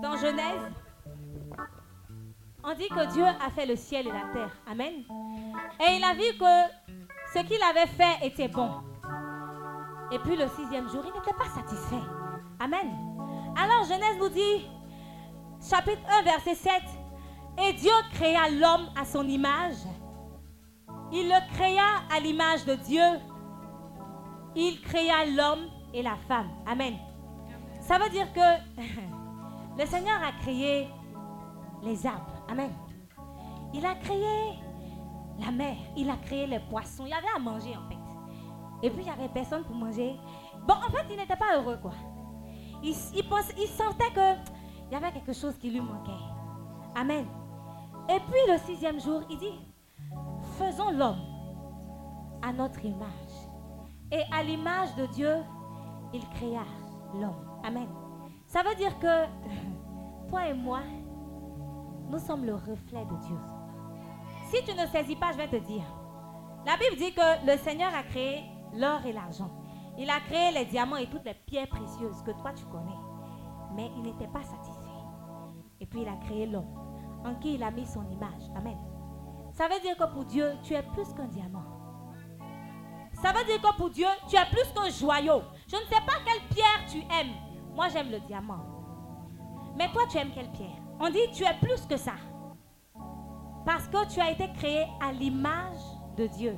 dans 0.01 0.17
Genèse, 0.19 0.71
on 2.63 2.75
dit 2.75 2.89
que 2.89 3.13
Dieu 3.13 3.25
a 3.25 3.51
fait 3.51 3.67
le 3.67 3.75
ciel 3.75 4.07
et 4.07 4.13
la 4.13 4.33
terre. 4.33 4.57
Amen. 4.71 5.03
Et 5.81 5.97
il 5.97 6.05
a 6.05 6.15
vu 6.15 6.39
que 6.39 7.35
ce 7.35 7.45
qu'il 7.45 7.63
avait 7.63 7.89
fait 7.89 8.25
était 8.25 8.49
bon. 8.49 8.71
Et 10.13 10.19
puis 10.21 10.37
le 10.37 10.47
sixième 10.49 10.89
jour, 10.89 11.03
il 11.05 11.13
n'était 11.13 11.37
pas 11.37 11.49
satisfait. 11.49 12.07
Amen. 12.61 13.10
Alors 13.63 13.85
Genèse 13.85 14.17
nous 14.19 14.31
dit, 14.31 14.67
chapitre 15.61 16.01
1, 16.21 16.23
verset 16.23 16.55
7, 16.55 16.73
Et 17.63 17.75
Dieu 17.75 17.93
créa 18.15 18.49
l'homme 18.49 18.89
à 18.99 19.05
son 19.05 19.29
image. 19.29 19.77
Il 21.13 21.29
le 21.29 21.55
créa 21.55 21.83
à 22.15 22.21
l'image 22.21 22.65
de 22.65 22.75
Dieu. 22.77 23.03
Il 24.57 24.81
créa 24.81 25.27
l'homme 25.27 25.67
et 25.93 26.03
la 26.03 26.17
femme. 26.27 26.49
Amen. 26.67 26.95
Ça 27.83 27.99
veut 27.99 28.09
dire 28.09 28.33
que 28.33 28.81
le 29.79 29.87
Seigneur 29.87 30.23
a 30.23 30.33
créé 30.41 30.89
les 31.83 32.07
arbres. 32.07 32.43
Amen. 32.51 32.71
Il 33.75 33.85
a 33.85 33.95
créé 33.97 34.59
la 35.39 35.51
mer. 35.51 35.77
Il 35.99 36.09
a 36.09 36.17
créé 36.17 36.47
les 36.47 36.61
poissons. 36.61 37.05
Il 37.05 37.11
y 37.11 37.15
avait 37.15 37.37
à 37.37 37.39
manger 37.39 37.77
en 37.77 37.89
fait. 37.91 38.87
Et 38.87 38.89
puis 38.89 39.03
il 39.03 39.05
n'y 39.05 39.11
avait 39.11 39.29
personne 39.29 39.65
pour 39.65 39.77
manger. 39.77 40.17
Bon, 40.67 40.75
en 40.75 40.91
fait, 40.91 41.05
il 41.11 41.17
n'était 41.17 41.37
pas 41.37 41.57
heureux 41.59 41.79
quoi. 41.83 41.93
Il, 42.83 42.95
sentait 42.95 44.11
qu'il 44.13 44.93
y 44.93 44.95
avait 44.95 45.13
quelque 45.13 45.33
chose 45.33 45.57
qui 45.59 45.71
lui 45.71 45.81
manquait. 45.81 46.11
Amen. 46.95 47.27
Et 48.09 48.19
puis 48.21 48.41
le 48.53 48.59
sixième 48.59 49.01
jour, 49.01 49.23
il 49.29 49.39
dit, 49.39 49.61
faisons 50.59 50.91
l'homme 50.91 51.21
à 52.43 52.53
notre 52.53 52.85
image. 52.85 53.09
Et 54.11 54.23
à 54.33 54.43
l'image 54.43 54.95
de 54.97 55.07
Dieu, 55.07 55.37
il 56.13 56.27
créa 56.31 56.65
l'homme. 57.15 57.61
Amen. 57.65 57.89
Ça 58.47 58.63
veut 58.63 58.75
dire 58.75 58.99
que 58.99 59.27
toi 60.29 60.49
et 60.49 60.55
moi, 60.55 60.81
nous 62.09 62.19
sommes 62.19 62.45
le 62.45 62.55
reflet 62.55 63.05
de 63.05 63.27
Dieu. 63.27 63.37
Si 64.51 64.65
tu 64.65 64.75
ne 64.75 64.87
saisis 64.87 65.15
pas, 65.15 65.33
je 65.33 65.37
vais 65.37 65.49
te 65.49 65.65
dire. 65.65 65.85
La 66.67 66.77
Bible 66.77 66.97
dit 66.97 67.15
que 67.15 67.47
le 67.47 67.57
Seigneur 67.59 67.95
a 67.95 68.03
créé 68.03 68.43
l'or 68.75 69.05
et 69.07 69.13
l'argent. 69.13 69.51
Il 69.99 70.09
a 70.09 70.21
créé 70.21 70.53
les 70.53 70.65
diamants 70.65 70.97
et 70.97 71.07
toutes 71.07 71.25
les 71.25 71.35
pierres 71.35 71.69
précieuses 71.69 72.23
que 72.23 72.31
toi 72.33 72.53
tu 72.53 72.65
connais. 72.67 72.99
Mais 73.75 73.91
il 73.97 74.03
n'était 74.03 74.29
pas 74.29 74.43
satisfait. 74.43 74.89
Et 75.81 75.87
puis 75.87 76.03
il 76.03 76.09
a 76.09 76.17
créé 76.17 76.47
l'homme, 76.47 76.75
en 77.25 77.35
qui 77.37 77.55
il 77.55 77.63
a 77.63 77.71
mis 77.71 77.87
son 77.87 78.09
image. 78.11 78.51
Amen. 78.57 78.79
Ça 79.53 79.69
veut 79.69 79.81
dire 79.81 79.97
que 79.97 80.13
pour 80.13 80.25
Dieu, 80.25 80.53
tu 80.63 80.75
es 80.75 80.83
plus 80.83 81.13
qu'un 81.15 81.27
diamant. 81.27 81.65
Ça 83.15 83.33
veut 83.33 83.45
dire 83.45 83.61
que 83.61 83.77
pour 83.77 83.91
Dieu, 83.91 84.07
tu 84.29 84.37
es 84.37 84.45
plus 84.47 84.73
qu'un 84.73 84.89
joyau. 84.89 85.43
Je 85.67 85.77
ne 85.77 85.83
sais 85.83 86.01
pas 86.07 86.15
quelle 86.25 86.49
pierre 86.49 86.87
tu 86.89 86.99
aimes. 86.99 87.35
Moi, 87.75 87.89
j'aime 87.89 88.11
le 88.11 88.21
diamant. 88.21 88.61
Mais 89.77 89.91
toi, 89.93 90.03
tu 90.09 90.19
aimes 90.19 90.33
quelle 90.35 90.51
pierre? 90.53 90.79
On 90.99 91.11
dit, 91.11 91.31
tu 91.33 91.45
es 91.45 91.55
plus 91.61 91.87
que 91.87 91.97
ça. 91.97 92.15
Parce 93.65 93.89
que 93.89 94.07
tu 94.09 94.21
as 94.21 94.31
été 94.31 94.51
créé 94.53 94.87
à 95.01 95.13
l'image 95.13 95.81
de 96.17 96.27
Dieu. 96.27 96.57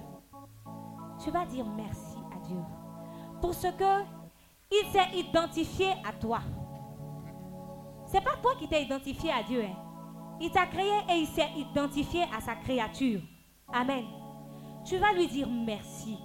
Tu 1.22 1.30
vas 1.30 1.44
dire 1.46 1.66
merci 1.66 2.18
à 2.34 2.38
Dieu 2.46 2.58
pour 3.42 3.52
ce 3.52 3.66
que 3.66 4.04
il 4.70 4.90
s'est 4.90 5.18
identifié 5.18 5.88
à 6.08 6.12
toi. 6.12 6.40
C'est 8.06 8.22
pas 8.22 8.36
toi 8.40 8.52
qui 8.58 8.68
t'es 8.68 8.84
identifié 8.84 9.30
à 9.30 9.42
Dieu. 9.42 9.64
Hein. 9.64 9.76
Il 10.40 10.50
t'a 10.50 10.66
créé 10.66 10.92
et 11.10 11.16
il 11.16 11.26
s'est 11.26 11.50
identifié 11.56 12.22
à 12.34 12.40
sa 12.40 12.54
créature. 12.54 13.20
Amen. 13.70 14.04
Tu 14.86 14.96
vas 14.96 15.12
lui 15.12 15.26
dire 15.26 15.48
merci 15.48 16.16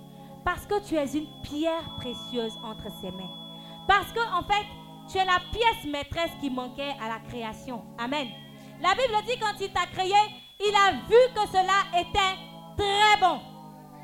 parce 0.45 0.65
que 0.65 0.81
tu 0.87 0.95
es 0.95 1.17
une 1.17 1.27
pierre 1.41 1.95
précieuse 1.97 2.57
entre 2.63 2.89
ses 3.01 3.11
mains. 3.11 3.33
Parce 3.87 4.11
que 4.13 4.19
en 4.33 4.43
fait, 4.43 4.65
tu 5.11 5.17
es 5.17 5.25
la 5.25 5.39
pièce 5.51 5.91
maîtresse 5.91 6.31
qui 6.39 6.49
manquait 6.49 6.95
à 7.03 7.09
la 7.09 7.19
création. 7.27 7.83
Amen. 7.97 8.27
La 8.79 8.91
Bible 8.91 9.25
dit 9.25 9.39
quand 9.39 9.59
il 9.59 9.71
t'a 9.71 9.87
créé, 9.87 10.13
il 10.59 10.75
a 10.75 10.91
vu 10.91 11.33
que 11.33 11.47
cela 11.51 11.99
était 11.99 12.37
très 12.77 13.19
bon. 13.19 13.39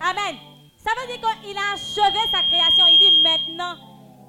Amen. 0.02 0.53
Ça 0.84 0.92
veut 1.00 1.08
dire 1.08 1.42
qu'il 1.42 1.58
a 1.58 1.74
achevé 1.74 2.20
sa 2.32 2.44
création. 2.44 2.86
Il 2.92 3.00
dit 3.00 3.22
maintenant, 3.22 3.76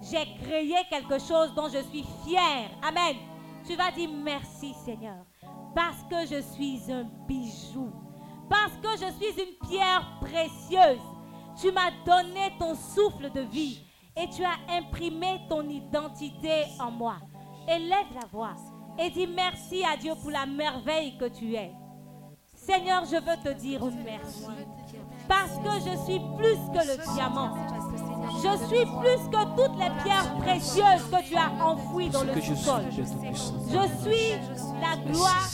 j'ai 0.00 0.24
créé 0.42 0.76
quelque 0.88 1.18
chose 1.18 1.52
dont 1.54 1.68
je 1.68 1.82
suis 1.90 2.04
fier. 2.24 2.70
Amen. 2.86 3.16
Tu 3.66 3.74
vas 3.74 3.90
dire 3.90 4.10
merci 4.22 4.74
Seigneur. 4.84 5.24
Parce 5.74 6.02
que 6.04 6.26
je 6.26 6.40
suis 6.40 6.80
un 6.92 7.04
bijou. 7.26 7.90
Parce 8.48 8.76
que 8.76 8.90
je 8.92 9.10
suis 9.12 9.42
une 9.42 9.68
pierre 9.68 10.18
précieuse. 10.20 11.02
Tu 11.60 11.72
m'as 11.72 11.90
donné 12.04 12.52
ton 12.58 12.74
souffle 12.74 13.30
de 13.32 13.40
vie. 13.40 13.80
Et 14.16 14.28
tu 14.28 14.44
as 14.44 14.58
imprimé 14.68 15.40
ton 15.48 15.68
identité 15.68 16.66
en 16.78 16.92
moi. 16.92 17.16
Élève 17.66 18.06
la 18.14 18.26
voix 18.30 18.54
et 18.98 19.10
dis 19.10 19.26
merci 19.26 19.82
à 19.84 19.96
Dieu 19.96 20.12
pour 20.20 20.30
la 20.30 20.46
merveille 20.46 21.16
que 21.18 21.26
tu 21.26 21.54
es. 21.54 21.72
Seigneur, 22.54 23.04
je 23.04 23.16
veux 23.16 23.42
te 23.42 23.58
dire 23.58 23.84
merci. 24.04 24.46
Parce 25.28 25.56
que 25.56 25.90
je 25.90 25.96
suis 26.04 26.20
plus 26.36 26.58
que 26.72 26.86
le 26.86 27.14
diamant. 27.14 27.50
Je 28.42 28.66
suis 28.66 28.84
plus 28.84 29.28
que 29.30 29.44
toutes 29.56 29.78
les 29.78 29.90
pierres 30.02 30.34
précieuses 30.40 31.04
que 31.10 31.28
tu 31.28 31.36
as 31.36 31.50
enfouies 31.64 32.10
dans 32.10 32.24
le 32.24 32.40
sous-sol. 32.40 32.82
Je 32.92 33.02
suis 34.02 34.32
la 34.80 34.96
gloire. 35.10 35.48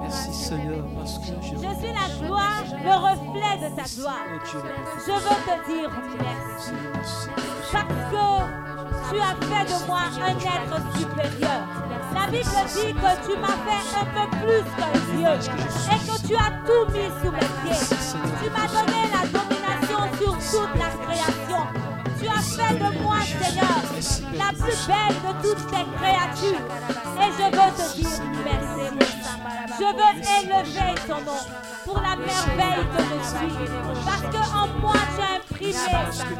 Merci 0.00 0.32
Seigneur 0.32 0.84
parce 0.96 1.18
que 1.18 1.26
je, 1.42 1.54
je 1.54 1.74
suis 1.78 1.92
la 1.92 2.26
gloire, 2.26 2.64
le 2.82 2.94
reflet 2.94 3.56
de 3.58 3.76
ta 3.76 3.84
gloire. 3.96 4.26
Je 4.52 5.12
veux 5.12 5.20
te 5.46 5.72
dire 5.72 5.90
merci. 6.20 6.72
Parce 7.72 7.84
que 8.10 8.26
tu 9.10 9.20
as 9.20 9.36
fait 9.46 9.64
de 9.64 9.86
moi 9.86 10.00
un 10.20 10.36
être 10.36 10.76
supérieur. 10.98 11.83
La 12.12 12.26
Bible 12.26 12.50
dit 12.74 12.92
que 12.92 13.12
tu 13.24 13.38
m'as 13.38 13.58
fait 13.64 13.84
un 13.96 14.04
peu 14.04 14.26
plus 14.38 14.64
qu'un 14.76 14.94
Dieu 15.14 15.32
et 15.92 15.98
que 16.06 16.26
tu 16.26 16.34
as 16.34 16.52
tout 16.66 16.84
mis 16.92 17.10
sous 17.22 17.32
mes 17.32 17.50
pieds. 17.62 17.84
Tu 18.42 18.50
m'as 18.50 18.68
donné 18.68 19.00
la 19.12 19.22
domination 19.26 20.02
sur 20.18 20.60
toute 20.60 20.74
la 20.78 20.90
création. 21.04 21.62
Tu 22.20 22.26
as 22.28 22.42
fait 22.42 22.74
de 22.74 23.02
moi, 23.02 23.16
Seigneur, 23.20 23.78
la 24.34 24.50
plus 24.52 24.86
belle 24.86 25.16
de 25.22 25.32
toutes 25.42 25.66
tes 25.70 25.86
créatures. 25.98 26.64
Et 27.20 27.30
je 27.32 27.44
veux 27.44 27.70
te 27.72 27.84
dire 27.96 28.20
merci. 28.44 28.86
Je 29.76 29.84
veux 29.84 30.14
élever 30.40 30.94
ton 31.08 31.20
nom 31.20 31.42
pour 31.84 32.00
la 32.00 32.16
merveille 32.16 32.86
que 32.96 33.02
je 33.02 33.18
suis. 33.28 33.54
Parce 34.04 34.26
qu'en 34.32 34.66
moi, 34.80 34.94
tu 35.16 35.22
as 35.22 35.34
imprimé 35.36 35.84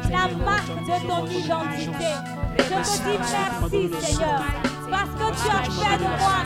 la 0.09 0.25
marque 0.43 0.75
de 0.85 0.95
ton 1.07 1.25
identité. 1.27 2.11
Je 2.57 2.63
te 2.63 2.77
dis 3.03 3.17
merci, 3.19 4.05
Seigneur 4.05 4.41
parce 4.89 5.09
que 5.09 5.27
tu 5.41 5.49
as 5.49 5.63
fait 5.63 5.97
de 5.97 6.09
moi 6.19 6.39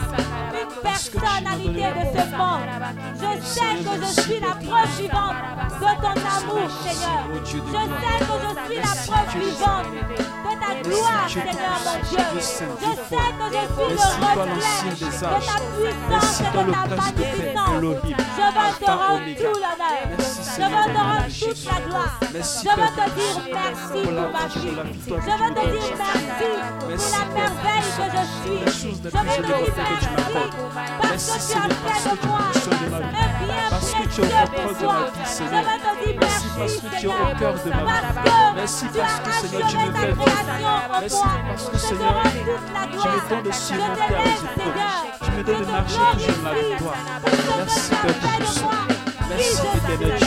une 0.52 0.72
personnalité 0.82 1.86
de 1.98 2.04
ce 2.12 2.24
monde. 2.36 2.68
Je 3.14 3.30
sais 3.44 3.74
que 3.84 3.94
je 4.00 4.20
suis 4.20 4.40
la 4.40 4.54
preuve 4.54 4.92
vivante 4.98 5.38
de 5.80 5.90
ton 6.00 6.16
amour, 6.36 6.68
Seigneur. 6.82 7.22
Je 7.44 7.50
sais 7.50 7.58
que 7.58 7.60
je 7.60 8.66
suis 8.66 8.80
la 8.80 8.94
preuve 9.06 9.30
vivante 9.38 10.39
ta 10.60 10.74
gloire, 10.82 11.28
Seigneur 11.28 11.80
mon 11.84 11.98
Dieu. 12.08 12.24
Je 12.34 12.40
sais 12.40 12.64
que 12.64 12.80
je 12.80 13.02
suis 13.06 13.24
le 13.34 13.60
reflet 13.60 13.96
de 14.00 14.42
ta 14.42 14.76
puissance 14.96 15.50
et 15.50 16.54
de 16.56 16.72
ta 16.72 16.96
magnificence. 16.96 17.86
Je 18.36 18.46
veux 18.46 18.74
te 18.78 18.90
rendre 18.90 19.28
tout 19.36 19.56
l'honneur. 19.60 20.00
Je 20.18 20.62
veux 20.62 20.86
te 20.86 21.00
rendre 21.00 21.30
toute 21.40 21.64
la 21.64 21.78
gloire. 21.86 22.14
Je 22.32 22.38
veux 22.38 22.90
te 22.96 23.04
dire 23.16 23.38
merci 23.52 23.98
pour 24.02 24.12
ma 24.12 24.46
vie. 24.46 24.60
Je 24.60 25.10
veux 25.10 25.54
te 25.54 25.64
dire 25.70 25.94
merci 25.98 26.30
pour 26.80 26.98
la 27.10 27.24
merveille 27.34 27.90
que 27.96 28.06
je 28.12 28.70
suis. 28.70 28.94
Je 28.94 29.08
veux 29.08 29.10
te 29.10 29.46
dire 29.46 29.72
merci 29.76 30.08
parce 31.00 31.26
que 31.26 31.38
tu 31.40 31.56
as 31.56 31.94
fait 31.94 32.16
de 32.16 32.26
moi 32.26 32.40
un 32.40 33.34
bien 33.44 33.79
pour 34.16 34.78
toi. 34.78 34.96
Je 35.24 35.44
veux 35.44 35.60
te 35.60 36.04
dire 36.04 36.16
merci, 38.58 38.86
Seigneur, 38.90 39.06
parce 39.24 39.40
que 39.40 39.46
Merci 39.46 39.52
tu 39.52 39.60
as 39.60 39.66
achevé 39.66 39.92
ta 39.92 40.12
création 40.12 40.46
en 40.60 41.08
toi. 41.08 41.28
parce 41.48 41.64
que 41.64 41.76
Je 41.76 41.80
te 41.80 41.86
Seigneur, 41.86 42.14
rends 42.14 42.22
toute 42.22 42.72
la 42.74 42.86
tu 42.86 42.90
gloire. 42.90 43.14
me 43.14 43.28
donnes 43.30 43.42
de 43.44 43.52
surmonter 43.52 44.00
t'élève, 44.08 44.24
les 44.24 44.30
épreuves. 44.30 44.74
Seigneur. 44.74 44.90
Tu 45.24 45.30
me 45.30 45.42
donnes 45.44 45.60
de 45.60 45.70
marcher 45.70 46.04
toujours 46.12 46.42
la 46.44 46.52
victoire. 46.54 46.94
que 47.24 47.56
Merci, 47.56 47.90
tu 47.90 47.96
Père 47.96 48.06
de 48.06 48.20
Tout-Puissant. 48.20 48.70
Merci, 49.30 49.60
Éternel. 49.60 50.18
Seigneur. 50.18 50.19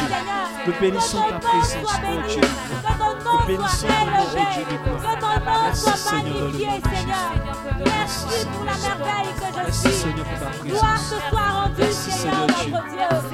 Nous 0.66 0.74
bénissons 0.80 1.22
Que 1.24 1.30
ta 1.30 1.40
présence, 1.40 1.94
oh. 2.04 2.28
Dieu. 2.30 2.42
Que 2.42 2.98
ton 2.98 3.24
nom 3.24 3.40
Nous 3.40 3.48
bénissons 3.48 3.68
soit 3.68 3.90
ton 3.90 4.06
nom, 4.06 4.12
oh 4.18 4.38
élevé. 4.38 4.46
Dieu 4.54 4.66
de 4.66 4.84
gloire. 4.84 5.02
Que 5.02 5.20
ton 5.20 5.28
nom 5.28 5.62
Merci, 5.64 5.82
soit 5.82 5.96
Seigneur, 5.98 6.34
dans 6.34 6.46
le 6.46 6.52
nom 6.52 6.58
de. 6.58 7.90
Merci 7.90 8.46
pour 8.46 8.64
la 8.64 8.74
merveille 8.74 9.34
que 9.36 9.46
je 9.46 9.64
Merci 9.64 9.80
suis. 9.80 9.92
Seigneur 9.92 10.26
pour 10.26 10.40
ta 10.40 10.64
Gloire 10.64 11.00
te 11.00 11.16
soit 11.30 11.50
rendue, 11.52 11.92
Seigneur, 11.92 12.48
notre 12.48 12.64
Dieu. 12.64 12.78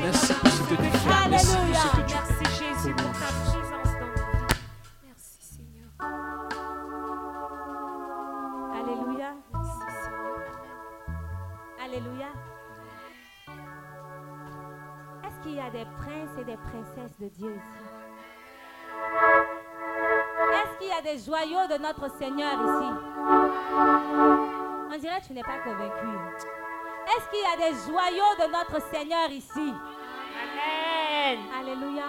Merci 0.04 0.34
pour 0.34 0.52
ce 0.52 0.62
que 0.62 0.76
tu 0.76 0.90
fais. 0.90 1.30
Merci 1.30 1.56
pour 1.56 1.76
ce 1.78 1.88
que 1.98 2.02
tu 2.02 2.14
Merci 2.14 2.29
y 15.60 15.62
a 15.62 15.70
des 15.70 15.86
princes 15.86 16.38
et 16.39 16.45
des 16.45 16.57
princesses 16.57 17.20
de 17.20 17.28
Dieu 17.28 17.51
ici 17.55 17.84
Est-ce 20.53 20.78
qu'il 20.78 20.88
y 20.88 20.93
a 20.93 21.01
des 21.01 21.20
joyaux 21.20 21.68
de 21.68 21.82
notre 21.82 22.10
Seigneur 22.18 22.53
ici? 22.53 22.89
On 24.91 24.97
dirait 24.97 25.20
que 25.22 25.28
tu 25.28 25.34
n'es 25.34 25.43
pas 25.43 25.60
convaincu. 25.64 26.07
Est-ce 27.07 27.30
qu'il 27.30 27.39
y 27.39 27.45
a 27.45 27.57
des 27.70 27.76
joyaux 27.86 28.36
de 28.39 28.51
notre 28.51 28.82
Seigneur 28.89 29.30
ici? 29.30 29.74
Amen. 30.41 31.39
Alléluia. 31.60 32.05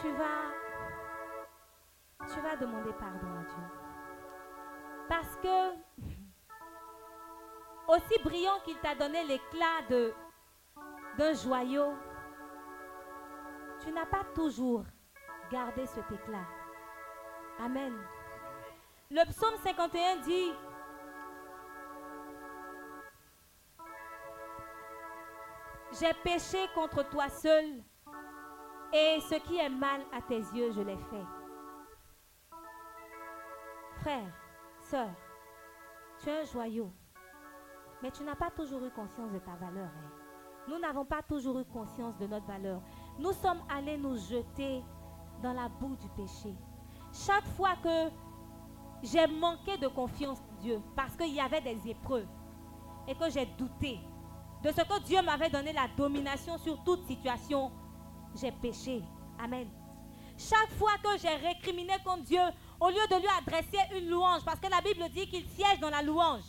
Tu 0.00 0.08
vas, 0.12 0.52
tu 2.32 2.40
vas 2.40 2.56
demander 2.56 2.92
pardon 2.92 3.26
à 3.40 3.44
Dieu. 3.44 3.64
Parce 5.08 5.36
que, 5.42 5.74
aussi 7.88 8.22
brillant 8.22 8.60
qu'il 8.64 8.78
t'a 8.78 8.94
donné 8.94 9.24
l'éclat 9.24 9.82
d'un 11.16 11.32
joyau, 11.32 11.94
tu 13.80 13.90
n'as 13.90 14.06
pas 14.06 14.24
toujours 14.34 14.84
gardé 15.50 15.86
cet 15.86 16.10
éclat. 16.12 16.46
Amen. 17.58 17.98
Le 19.10 19.24
psaume 19.30 19.56
51 19.64 20.16
dit, 20.16 20.52
J'ai 25.98 26.12
péché 26.22 26.66
contre 26.74 27.02
toi 27.08 27.30
seul, 27.30 27.82
et 28.92 29.18
ce 29.20 29.36
qui 29.36 29.56
est 29.56 29.70
mal 29.70 30.02
à 30.12 30.20
tes 30.20 30.38
yeux, 30.38 30.70
je 30.72 30.82
l'ai 30.82 30.98
fait. 30.98 31.24
Frère, 34.00 34.30
sœur, 34.82 35.08
tu 36.22 36.28
es 36.28 36.40
un 36.40 36.44
joyau, 36.44 36.92
mais 38.02 38.10
tu 38.10 38.22
n'as 38.22 38.36
pas 38.36 38.50
toujours 38.50 38.84
eu 38.84 38.90
conscience 38.90 39.32
de 39.32 39.38
ta 39.38 39.54
valeur. 39.56 39.86
hein. 39.88 40.10
Nous 40.68 40.78
n'avons 40.78 41.04
pas 41.04 41.22
toujours 41.22 41.58
eu 41.58 41.64
conscience 41.64 42.16
de 42.18 42.26
notre 42.26 42.46
valeur. 42.46 42.80
Nous 43.18 43.32
sommes 43.32 43.60
allés 43.70 43.96
nous 43.96 44.16
jeter 44.16 44.82
dans 45.42 45.52
la 45.52 45.68
boue 45.68 45.96
du 45.96 46.08
péché. 46.10 46.54
Chaque 47.12 47.46
fois 47.56 47.74
que 47.82 48.10
j'ai 49.02 49.26
manqué 49.26 49.78
de 49.78 49.88
confiance 49.88 50.38
en 50.40 50.60
Dieu, 50.60 50.80
parce 50.94 51.16
qu'il 51.16 51.32
y 51.32 51.40
avait 51.40 51.60
des 51.62 51.88
épreuves, 51.88 52.28
et 53.06 53.14
que 53.14 53.30
j'ai 53.30 53.46
douté, 53.46 53.98
de 54.62 54.68
ce 54.70 54.82
que 54.82 55.00
Dieu 55.04 55.22
m'avait 55.22 55.48
donné 55.48 55.72
la 55.72 55.88
domination 55.96 56.58
sur 56.58 56.82
toute 56.84 57.04
situation, 57.06 57.72
j'ai 58.34 58.52
péché. 58.52 59.02
Amen. 59.38 59.68
Chaque 60.36 60.70
fois 60.72 60.92
que 61.02 61.16
j'ai 61.18 61.34
récriminé 61.34 61.94
contre 62.04 62.24
Dieu, 62.24 62.40
au 62.80 62.88
lieu 62.88 63.06
de 63.10 63.20
lui 63.20 63.28
adresser 63.38 63.78
une 63.96 64.10
louange, 64.10 64.44
parce 64.44 64.60
que 64.60 64.68
la 64.68 64.80
Bible 64.80 65.08
dit 65.14 65.26
qu'il 65.28 65.46
siège 65.48 65.80
dans 65.80 65.90
la 65.90 66.02
louange, 66.02 66.42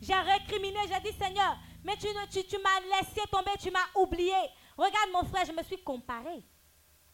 j'ai 0.00 0.14
récriminé, 0.14 0.78
j'ai 0.88 1.10
dit 1.10 1.16
Seigneur, 1.16 1.56
mais 1.84 1.96
tu, 1.96 2.06
m'as 2.08 2.98
laissé 2.98 3.20
tomber, 3.30 3.52
tu 3.60 3.70
m'as 3.70 3.86
oublié. 4.00 4.34
Regarde 4.76 5.10
mon 5.12 5.24
frère, 5.24 5.44
je 5.44 5.52
me 5.52 5.62
suis 5.62 5.82
comparé. 5.82 6.44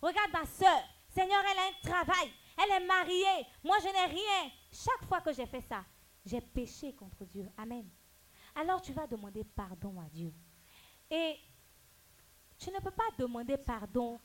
Regarde 0.00 0.32
ma 0.32 0.46
soeur, 0.46 0.82
Seigneur, 1.08 1.42
elle 1.50 1.58
a 1.58 1.62
un 1.62 2.04
travail, 2.04 2.32
elle 2.58 2.82
est 2.82 2.86
mariée, 2.86 3.46
moi 3.62 3.76
je 3.80 3.86
n'ai 3.86 4.06
rien. 4.06 4.50
Chaque 4.72 5.06
fois 5.06 5.20
que 5.20 5.32
j'ai 5.32 5.46
fait 5.46 5.60
ça, 5.60 5.84
j'ai 6.24 6.40
péché 6.40 6.94
contre 6.94 7.24
Dieu. 7.24 7.48
Amen. 7.56 7.88
Alors 8.54 8.82
tu 8.82 8.92
vas 8.92 9.06
demander 9.06 9.44
pardon 9.44 10.00
à 10.00 10.08
Dieu. 10.08 10.32
Et 11.10 11.38
tu 12.58 12.70
ne 12.70 12.78
peux 12.78 12.90
pas 12.90 13.08
demander 13.18 13.56
pardon 13.58 14.18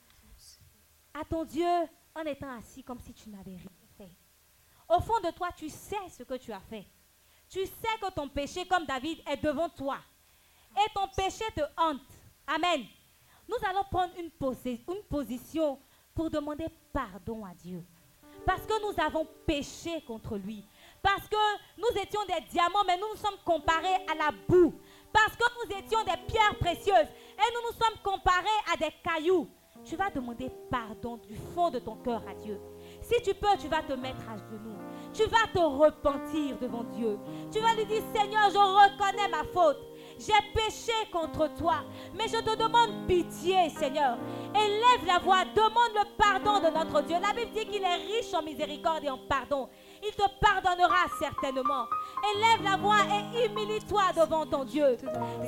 à 1.13 1.23
ton 1.25 1.43
Dieu 1.43 1.67
en 2.15 2.21
étant 2.21 2.57
assis 2.57 2.83
comme 2.83 2.99
si 2.99 3.13
tu 3.13 3.29
n'avais 3.29 3.57
rien 3.57 3.69
fait. 3.97 4.11
Au 4.89 5.01
fond 5.01 5.19
de 5.23 5.31
toi, 5.31 5.49
tu 5.55 5.69
sais 5.69 6.09
ce 6.09 6.23
que 6.23 6.35
tu 6.35 6.51
as 6.51 6.61
fait. 6.61 6.87
Tu 7.49 7.65
sais 7.65 7.97
que 8.01 8.11
ton 8.11 8.27
péché, 8.27 8.65
comme 8.67 8.85
David, 8.85 9.19
est 9.29 9.37
devant 9.37 9.69
toi. 9.69 9.97
Et 10.75 10.91
ton 10.93 11.07
péché 11.15 11.45
te 11.55 11.61
hante. 11.77 12.01
Amen. 12.45 12.85
Nous 13.47 13.55
allons 13.69 13.83
prendre 13.89 14.13
une, 14.19 14.29
posi- 14.29 14.81
une 14.87 15.03
position 15.09 15.79
pour 16.13 16.29
demander 16.29 16.67
pardon 16.91 17.45
à 17.45 17.53
Dieu. 17.53 17.83
Parce 18.45 18.65
que 18.65 18.81
nous 18.81 19.01
avons 19.03 19.25
péché 19.45 20.01
contre 20.05 20.37
lui. 20.37 20.63
Parce 21.01 21.27
que 21.27 21.35
nous 21.77 22.01
étions 22.01 22.21
des 22.25 22.41
diamants, 22.49 22.83
mais 22.85 22.97
nous 22.97 23.07
nous 23.09 23.15
sommes 23.19 23.37
comparés 23.45 23.95
à 24.11 24.15
la 24.15 24.31
boue. 24.47 24.73
Parce 25.13 25.35
que 25.35 25.43
nous 25.65 25.77
étions 25.77 26.03
des 26.03 26.17
pierres 26.27 26.57
précieuses 26.59 27.07
et 27.37 27.53
nous 27.53 27.61
nous 27.71 27.77
sommes 27.77 27.97
comparés 28.03 28.47
à 28.73 28.77
des 28.77 28.91
cailloux. 29.03 29.49
Tu 29.85 29.95
vas 29.95 30.09
demander 30.09 30.49
pardon 30.69 31.17
du 31.17 31.35
fond 31.55 31.69
de 31.69 31.79
ton 31.79 31.95
cœur 31.97 32.21
à 32.27 32.33
Dieu. 32.35 32.59
Si 33.01 33.21
tu 33.21 33.33
peux, 33.33 33.55
tu 33.59 33.67
vas 33.67 33.81
te 33.83 33.93
mettre 33.93 34.29
à 34.29 34.37
genoux. 34.37 34.77
Tu 35.17 35.23
vas 35.23 35.47
te 35.51 35.57
repentir 35.57 36.59
devant 36.61 36.83
Dieu. 36.95 37.17
Tu 37.51 37.59
vas 37.59 37.73
lui 37.73 37.85
dire, 37.85 38.03
Seigneur, 38.13 38.51
je 38.51 38.57
reconnais 38.57 39.27
ma 39.29 39.43
faute. 39.51 39.79
J'ai 40.19 40.33
péché 40.53 40.93
contre 41.11 41.51
toi, 41.55 41.77
mais 42.15 42.27
je 42.27 42.37
te 42.37 42.55
demande 42.55 43.07
pitié, 43.07 43.69
Seigneur. 43.69 44.17
Élève 44.53 45.07
la 45.07 45.17
voix, 45.17 45.43
demande 45.55 45.93
le 45.95 46.15
pardon 46.17 46.59
de 46.59 46.71
notre 46.71 47.01
Dieu. 47.01 47.17
La 47.19 47.33
Bible 47.33 47.51
dit 47.51 47.65
qu'il 47.65 47.83
est 47.83 47.95
riche 47.95 48.31
en 48.33 48.43
miséricorde 48.43 49.05
et 49.05 49.09
en 49.09 49.17
pardon. 49.17 49.69
Il 50.07 50.13
te 50.13 50.23
pardonnera 50.39 51.05
certainement. 51.19 51.85
Élève 52.33 52.63
la 52.63 52.77
voix 52.77 53.03
et 53.11 53.45
humilie-toi 53.45 54.03
devant 54.15 54.45
ton 54.45 54.63
Dieu. 54.63 54.95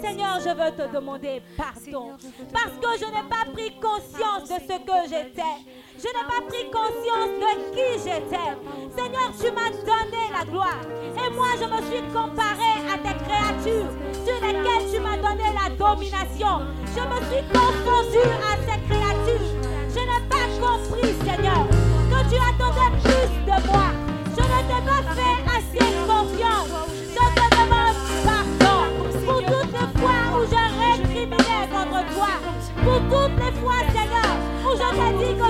Seigneur, 0.02 0.40
je 0.40 0.50
veux 0.50 0.76
te 0.76 0.94
demander 0.94 1.42
pardon. 1.56 2.12
Parce 2.52 2.76
que 2.76 3.00
je 3.00 3.06
n'ai 3.06 3.30
pas 3.30 3.50
pris 3.54 3.72
conscience 3.80 4.50
de 4.50 4.56
ce 4.56 4.78
que 4.80 5.10
j'étais. 5.10 5.56
Je 5.98 6.08
n'ai 6.08 6.26
pas 6.28 6.42
pris 6.48 6.70
conscience 6.72 7.32
de 7.40 7.52
qui 7.74 8.04
j'étais. 8.04 8.52
Seigneur, 8.96 9.32
tu 9.40 9.52
m'as 9.52 9.70
donné 9.70 10.24
la 10.38 10.44
gloire. 10.44 10.82
Et 10.92 11.30
moi, 11.34 11.48
je 11.56 11.66
me 11.66 11.82
suis 11.90 12.04
comparé 12.12 12.74
à 12.92 12.98
tes 12.98 13.18
créatures 13.24 13.92
sur 14.26 14.46
lesquelles 14.46 14.92
tu 14.92 15.00
m'as 15.00 15.18
donné 15.18 15.46
la 15.54 15.70
domination. 15.70 16.66
Je 16.96 17.02
me 17.02 17.20
suis 17.30 17.48
confondu 17.48 18.28
à 18.44 18.58
ces 18.66 18.80
créatures. 18.90 19.48
Je 19.88 20.00
n'ai 20.00 20.28
pas 20.28 20.48
compris, 20.60 21.14
Seigneur, 21.24 21.66
que 22.10 22.30
tu 22.30 22.36
attendais 22.36 22.92
plus 23.02 23.46
de 23.46 23.68
moi. 23.72 24.09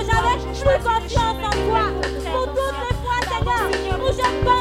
J'avais 0.06 0.38
plus 0.52 0.78
confiance 0.84 1.40
en 1.44 1.50
toi. 1.50 1.84
Pour 2.32 2.46
toutes 2.46 2.78
les 2.80 2.94
fois, 3.02 3.20
Seigneur, 3.28 3.66
où 3.98 4.12
je 4.12 4.44
pensais 4.44 4.59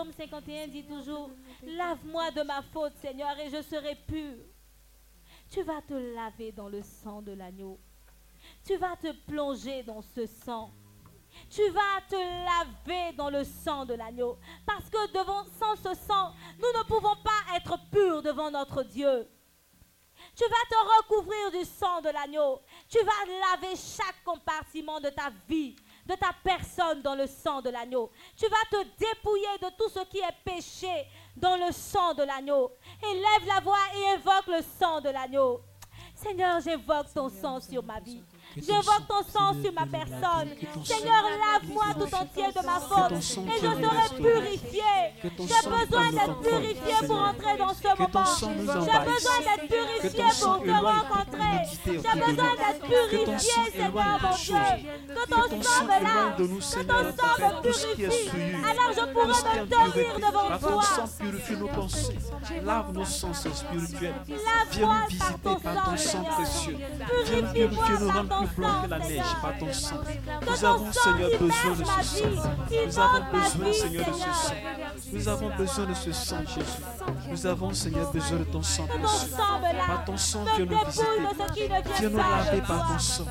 psaume 0.00 0.12
51 0.12 0.68
dit 0.68 0.84
toujours, 0.84 1.30
lave-moi 1.62 2.30
de 2.30 2.42
ma 2.42 2.62
faute, 2.62 2.94
Seigneur, 3.02 3.38
et 3.38 3.50
je 3.50 3.60
serai 3.60 3.94
pur. 3.94 4.36
Tu 5.50 5.62
vas 5.62 5.82
te 5.82 5.92
laver 5.92 6.52
dans 6.52 6.68
le 6.68 6.80
sang 6.82 7.20
de 7.20 7.32
l'agneau. 7.32 7.78
Tu 8.64 8.76
vas 8.76 8.96
te 8.96 9.12
plonger 9.26 9.82
dans 9.82 10.00
ce 10.00 10.26
sang. 10.26 10.72
Tu 11.50 11.68
vas 11.68 12.00
te 12.08 12.16
laver 12.16 13.12
dans 13.16 13.28
le 13.28 13.44
sang 13.44 13.84
de 13.84 13.94
l'agneau. 13.94 14.38
Parce 14.64 14.88
que 14.88 15.12
devant, 15.12 15.44
sans 15.58 15.76
ce 15.76 15.94
sang, 15.94 16.32
nous 16.58 16.78
ne 16.78 16.84
pouvons 16.84 17.16
pas 17.22 17.56
être 17.56 17.78
purs 17.90 18.22
devant 18.22 18.50
notre 18.50 18.82
Dieu. 18.84 19.28
Tu 20.34 20.44
vas 20.44 20.68
te 20.70 20.98
recouvrir 20.98 21.50
du 21.50 21.64
sang 21.64 22.00
de 22.00 22.08
l'agneau. 22.08 22.60
Tu 22.88 22.98
vas 22.98 23.26
laver 23.26 23.76
chaque 23.76 24.22
compartiment 24.24 25.00
de 25.00 25.10
ta 25.10 25.30
vie, 25.48 25.76
de 26.10 26.16
ta 26.16 26.32
personne 26.42 27.00
dans 27.02 27.14
le 27.14 27.26
sang 27.26 27.62
de 27.62 27.70
l'agneau. 27.70 28.10
Tu 28.36 28.46
vas 28.46 28.56
te 28.70 28.84
dépouiller 28.98 29.58
de 29.62 29.68
tout 29.76 29.88
ce 29.88 30.04
qui 30.06 30.18
est 30.18 30.44
péché 30.44 31.06
dans 31.36 31.56
le 31.56 31.72
sang 31.72 32.14
de 32.14 32.24
l'agneau. 32.24 32.72
Élève 33.02 33.46
la 33.46 33.60
voix 33.60 33.78
et 33.94 34.14
évoque 34.14 34.48
le 34.48 34.62
sang 34.78 35.00
de 35.00 35.10
l'agneau. 35.10 35.60
Seigneur, 36.14 36.60
j'évoque 36.60 37.12
ton 37.14 37.28
sang 37.28 37.60
sur 37.60 37.82
ma 37.84 38.00
vie. 38.00 38.22
J'évoque 38.56 39.06
ton 39.08 39.22
sang 39.30 39.54
sur 39.62 39.72
ma 39.72 39.86
personne. 39.86 40.50
Seigneur, 40.84 41.22
lave-moi 41.22 41.84
tout 41.94 42.14
entier 42.14 42.48
de 42.48 42.66
ma 42.66 42.80
faute 42.80 43.12
et 43.12 43.20
je 43.20 43.60
serai 43.60 44.16
purifié. 44.16 44.82
J'ai 45.22 45.68
besoin 45.68 46.10
d'être 46.10 46.40
purifié 46.40 47.06
pour 47.06 47.16
entrer 47.16 47.56
dans 47.58 47.74
ce 47.74 47.88
moment. 47.88 48.26
J'ai 48.66 49.10
besoin 49.10 49.38
d'être 49.40 49.68
purifié 49.68 50.24
pour 50.40 50.62
te 50.62 50.70
rencontrer. 50.70 51.56
J'ai 51.86 51.96
besoin 51.96 52.54
d'être 52.56 52.80
purifié, 52.80 53.52
Seigneur 53.72 53.92
mon 53.92 54.36
Dieu. 54.36 54.54
Que 55.08 55.28
ton 55.28 55.62
sang 55.62 55.84
me 55.84 56.02
lave, 56.02 56.36
que 56.36 56.42
ton 56.42 56.60
sang 56.60 56.78
me 56.80 57.62
purifie. 57.62 58.30
Alors 58.64 58.92
je 58.96 59.12
pourrai 59.12 59.60
me 59.60 59.66
tenir 59.66 60.16
devant 60.16 60.58
toi. 60.58 61.04
purifie 61.18 61.56
nos 61.56 61.68
pensées. 61.68 62.18
Lave 62.64 62.92
nos 62.92 63.04
sens 63.04 63.46
spirituels. 63.48 64.14
Lave-moi 64.28 64.70
Viens 64.72 64.88
nous 64.88 65.10
par 65.20 65.40
ton 65.42 65.54
visiter 65.54 65.64
par 65.64 65.84
ton 65.84 65.96
sang, 65.96 66.24
précieux. 66.24 66.76
Viens 67.26 67.42
purifier, 67.52 67.96
ton 68.28 68.39
plus 68.46 68.56
blancs 68.56 68.72
sang, 68.72 68.82
que 68.84 68.90
la 68.90 68.98
neige 68.98 69.34
par 69.42 69.58
ton 69.58 69.72
sang. 69.72 69.96
Nous 70.46 70.64
avons, 70.64 70.92
Seigneur, 70.92 71.30
besoin 71.40 71.72
de 71.72 71.84
ce 71.84 72.36
sang. 72.36 72.50
Nous 72.86 72.98
avons 72.98 73.24
besoin, 73.32 73.72
Seigneur, 73.72 74.06
de 74.06 74.12
ce 74.12 74.18
sang. 74.20 74.54
Nous 75.12 75.28
avons 75.28 75.50
besoin 75.56 75.86
de 75.86 75.94
ce 75.94 76.12
sang, 76.12 76.36
Jésus. 76.46 76.82
Nous 77.30 77.46
avons, 77.46 77.72
Seigneur, 77.72 78.12
besoin 78.12 78.38
de 78.38 78.44
ton 78.44 78.62
sang 78.62 78.86
précieux. 78.86 79.36
Par 79.86 80.04
ton 80.04 80.16
sang, 80.16 80.44
viens 80.56 80.66
nous 80.66 80.84
visiter. 80.86 81.68
Viens 81.98 82.10
nous 82.10 82.16
laver 82.18 82.60
par 82.66 82.88
ton 82.88 82.98
sang. 82.98 83.24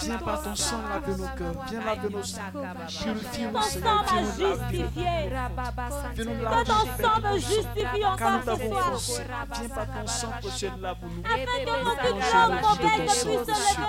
Viens 0.00 0.18
par 0.18 0.42
ton 0.42 0.54
sang 0.54 0.80
laver 0.88 1.18
nos 1.20 1.28
cœurs. 1.36 1.64
Viens 1.70 1.84
laver 1.84 2.08
nos 2.10 2.22
sangs. 2.22 2.40
Purifie-nous, 3.02 3.62
Seigneur. 3.62 4.04
Viens 4.08 4.22
nous 4.22 4.46
laver. 4.46 4.84
Viens 6.14 6.24
nous 6.24 6.42
laver. 6.42 6.64
ton 6.64 7.02
sang 7.02 7.20
me 7.22 7.38
justifie 7.38 8.04
encore 8.04 8.30
nous 8.30 8.98
ce 8.98 9.12
soir. 9.14 9.24
Viens 9.58 9.68
par 9.68 9.86
ton 9.86 10.06
sang 10.06 10.30
là 10.80 10.94
pour 10.94 11.08
nous. 11.08 11.22
Afin 11.24 11.64
que 11.64 11.84
mauvaise 11.84 12.10
ton 12.10 12.16
ne 12.16 12.22
sang 12.22 12.76
puisse 12.76 13.14
se 13.20 13.26
lever 13.28 13.42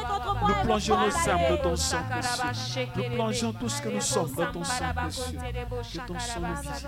contre 0.09 0.39
moi 0.39 0.50
Nous 0.51 0.65
plongeons 0.65 0.97
nos 0.97 1.29
âmes 1.29 1.39
condamner. 1.39 1.61
ton 1.61 1.75
sang 1.75 2.03
précieux. 2.09 2.87
Nous 2.95 3.15
plongeons 3.15 3.53
tout 3.53 3.69
ce 3.69 3.81
que 3.81 3.89
nous 3.89 4.01
sommes 4.01 4.33
dans 4.35 4.51
ton 4.51 4.63
sang 4.63 4.93
précieux. 4.93 5.37
Que 5.39 6.07
ton 6.07 6.19
sang 6.19 6.41
nous 6.41 6.55
visite. 6.61 6.87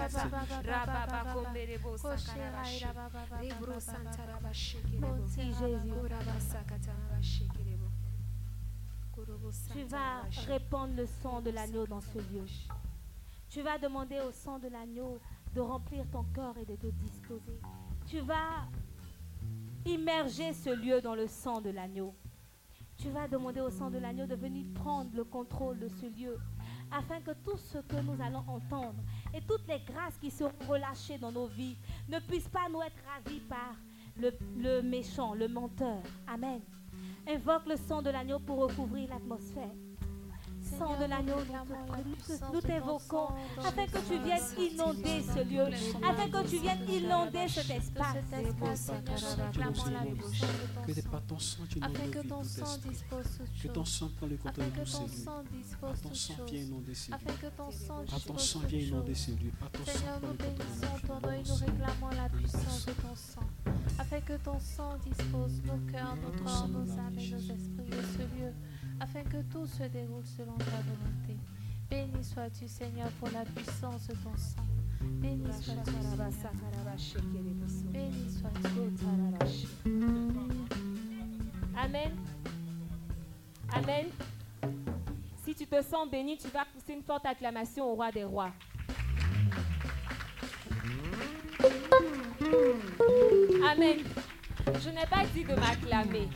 Tu 9.73 9.83
vas 9.83 10.21
répandre 10.47 10.95
le 10.95 11.05
sang 11.21 11.41
de 11.41 11.51
l'agneau 11.51 11.87
dans 11.87 12.01
ce 12.01 12.17
lieu. 12.17 12.45
Tu 13.49 13.61
vas 13.61 13.77
demander 13.77 14.19
au 14.19 14.31
sang 14.31 14.59
de 14.59 14.67
l'agneau 14.67 15.19
de 15.55 15.61
remplir 15.61 16.03
ton 16.11 16.25
corps 16.35 16.57
et 16.57 16.65
de 16.65 16.75
te 16.75 16.87
disposer. 16.87 17.59
Tu 18.07 18.19
vas 18.19 18.67
immerger 19.85 20.53
ce 20.53 20.69
lieu 20.69 21.01
dans 21.01 21.15
le 21.15 21.27
sang 21.27 21.61
de 21.61 21.69
l'agneau. 21.69 22.13
Tu 22.97 23.09
vas 23.09 23.27
demander 23.27 23.59
au 23.59 23.69
sang 23.69 23.89
de 23.89 23.97
l'agneau 23.97 24.25
de 24.25 24.35
venir 24.35 24.65
prendre 24.75 25.09
le 25.15 25.23
contrôle 25.23 25.79
de 25.79 25.87
ce 25.87 26.05
lieu 26.05 26.37
afin 26.91 27.19
que 27.21 27.31
tout 27.43 27.57
ce 27.57 27.79
que 27.79 27.95
nous 28.01 28.21
allons 28.21 28.43
entendre 28.47 29.01
et 29.33 29.41
toutes 29.41 29.67
les 29.67 29.79
grâces 29.79 30.17
qui 30.21 30.29
seront 30.29 30.51
relâchées 30.67 31.17
dans 31.17 31.31
nos 31.31 31.47
vies 31.47 31.77
ne 32.07 32.19
puissent 32.19 32.47
pas 32.47 32.69
nous 32.69 32.81
être 32.81 33.01
ravies 33.05 33.41
par 33.41 33.75
le, 34.17 34.31
le 34.57 34.81
méchant, 34.81 35.33
le 35.33 35.47
menteur. 35.47 36.01
Amen. 36.27 36.61
Invoque 37.27 37.65
le 37.67 37.77
sang 37.77 38.01
de 38.01 38.09
l'agneau 38.09 38.39
pour 38.39 38.59
recouvrir 38.59 39.09
l'atmosphère. 39.09 39.71
Sang 40.77 40.97
de 40.99 41.05
l'agneau, 41.05 41.35
nous 42.53 42.61
t'évoquons 42.61 43.27
afin 43.59 43.85
que 43.85 43.99
tu 44.07 44.17
viennes 44.23 44.71
inonder 44.71 45.21
ce 45.21 45.43
lieu, 45.43 45.65
afin 46.03 46.29
que 46.29 46.47
tu 46.49 46.57
viennes 46.59 46.89
inonder 46.89 47.47
cet 47.47 47.69
espace. 47.69 48.17
Que 50.83 51.01
ton 51.01 51.39
sang 51.39 51.63
que 52.11 52.27
ton 52.27 52.43
sang 52.43 52.77
dispose 52.87 53.25
Que 53.61 53.67
ton 53.67 53.85
sang 53.85 54.09
prend 54.17 54.27
le 54.27 54.37
contrôle 54.37 54.65
Afin 54.65 54.79
de 54.81 54.85
ton 54.85 55.07
sang 55.07 55.43
dispose 55.51 55.79
Par 55.81 55.99
ton 56.01 56.09
toutes 56.09 56.17
sang 56.17 56.33
viens 56.45 56.47
choses. 56.47 56.67
inonder 56.67 56.93
ton 57.55 57.71
sang 57.71 57.95
Par 57.95 58.05
ton 58.05 58.15
dispose 58.15 58.41
sang 58.41 58.59
toutes 58.59 58.69
viens 58.69 58.79
inonder. 58.79 59.13
Par 59.59 59.71
ton 59.71 59.85
sang 59.85 60.19
le 60.21 60.27
contrôle 60.27 60.55
de 60.55 61.25
nom 61.25 61.31
et 61.31 61.43
nous 61.43 61.55
réclamons 61.55 62.09
la 62.15 62.29
puissance 62.29 62.85
de 62.85 62.91
ton 62.93 63.15
sang. 63.15 63.47
Afin 63.99 64.21
que 64.21 64.33
ton 64.37 64.59
sang 64.59 64.97
dispose 65.05 65.61
nos 65.65 65.91
cœurs, 65.91 66.15
nos 66.17 66.43
corps, 66.43 66.67
nos 66.67 66.91
âmes 66.99 67.17
et 67.17 67.29
nos 67.29 67.37
esprits 67.37 67.89
de 67.89 68.01
ce 68.01 68.23
lieu. 68.37 68.53
Afin 69.03 69.23
que 69.23 69.41
tout 69.51 69.65
se 69.67 69.83
déroule 69.83 70.23
selon 70.23 70.53
ta 70.53 70.79
volonté. 70.79 71.35
Béni 71.89 72.23
sois-tu, 72.23 72.69
Seigneur, 72.69 73.09
pour 73.19 73.29
la 73.31 73.43
puissance 73.43 74.07
de 74.07 74.13
ton 74.13 74.31
sang. 74.37 74.63
Béni 75.01 75.43
sois-tu, 75.61 75.91
Seigneur. 75.91 76.29
Béni 77.91 78.29
sois-tu. 78.31 79.67
Amen. 81.75 82.11
Amen. 83.73 84.05
Si 85.43 85.53
tu 85.53 85.67
te 85.67 85.81
sens 85.81 86.09
béni, 86.09 86.37
tu 86.37 86.47
vas 86.47 86.63
pousser 86.73 86.93
une 86.93 87.03
forte 87.03 87.25
acclamation 87.25 87.91
au 87.91 87.95
roi 87.95 88.09
des 88.09 88.23
rois. 88.23 88.53
Amen. 93.69 93.97
Je 94.79 94.89
n'ai 94.91 95.05
pas 95.09 95.25
dit 95.33 95.43
de 95.43 95.55
m'acclamer. 95.55 96.29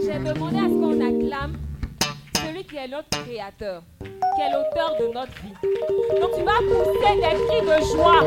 J'ai 0.00 0.18
demandé 0.18 0.58
à 0.58 0.68
ce 0.68 0.74
qu'on 0.74 1.00
acclame 1.00 1.56
celui 2.36 2.64
qui 2.64 2.76
est 2.76 2.88
notre 2.88 3.08
créateur, 3.10 3.82
qui 4.00 4.40
est 4.40 4.52
l'auteur 4.52 4.96
de 4.98 5.06
notre 5.12 5.32
vie. 5.42 5.54
Donc 6.20 6.30
tu 6.36 6.42
vas 6.42 6.58
pousser 6.58 7.14
des 7.16 7.36
cris 7.46 7.62
de 7.62 7.76
joie, 7.92 8.22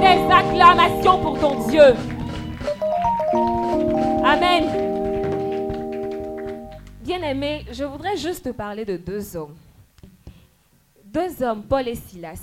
des 0.00 0.18
acclamations 0.32 1.18
pour 1.20 1.38
ton 1.38 1.68
Dieu. 1.68 1.94
Amen. 4.24 4.64
Bien-aimé, 7.02 7.64
je 7.72 7.84
voudrais 7.84 8.16
juste 8.16 8.44
te 8.44 8.50
parler 8.50 8.84
de 8.84 8.96
deux 8.96 9.36
hommes. 9.36 9.56
Deux 11.04 11.42
hommes, 11.42 11.62
Paul 11.62 11.88
et 11.88 11.94
Silas. 11.94 12.42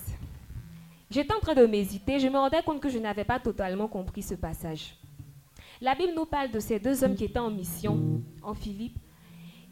J'étais 1.11 1.33
en 1.33 1.39
train 1.39 1.53
de 1.53 1.65
m'hésiter, 1.65 2.19
je 2.19 2.27
me 2.27 2.37
rendais 2.37 2.63
compte 2.63 2.81
que 2.81 2.89
je 2.89 2.97
n'avais 2.97 3.23
pas 3.23 3.39
totalement 3.39 3.87
compris 3.87 4.23
ce 4.23 4.33
passage. 4.33 4.95
La 5.81 5.93
Bible 5.95 6.13
nous 6.15 6.25
parle 6.25 6.51
de 6.51 6.59
ces 6.59 6.79
deux 6.79 7.03
hommes 7.03 7.15
qui 7.15 7.25
étaient 7.25 7.39
en 7.39 7.51
mission 7.51 8.21
en 8.41 8.53
Philippe. 8.53 8.97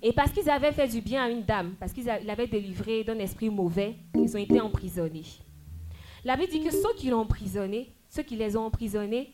Et 0.01 0.11
parce 0.11 0.31
qu'ils 0.31 0.49
avaient 0.49 0.73
fait 0.73 0.89
du 0.89 0.99
bien 0.99 1.23
à 1.23 1.29
une 1.29 1.43
dame, 1.43 1.75
parce 1.79 1.93
qu'ils 1.93 2.05
l'avaient 2.05 2.47
délivré 2.47 3.05
d'un 3.05 3.17
esprit 3.19 3.49
mauvais, 3.49 3.95
ils 4.15 4.35
ont 4.35 4.39
été 4.39 4.59
emprisonnés. 4.59 5.23
La 6.25 6.35
Bible 6.35 6.51
dit 6.51 6.61
que 6.61 6.71
ceux 6.71 6.93
qui 6.97 7.09
l'ont 7.09 7.21
emprisonné, 7.21 7.93
ceux 8.09 8.23
qui 8.23 8.35
les 8.35 8.57
ont 8.57 8.65
emprisonnés, 8.65 9.33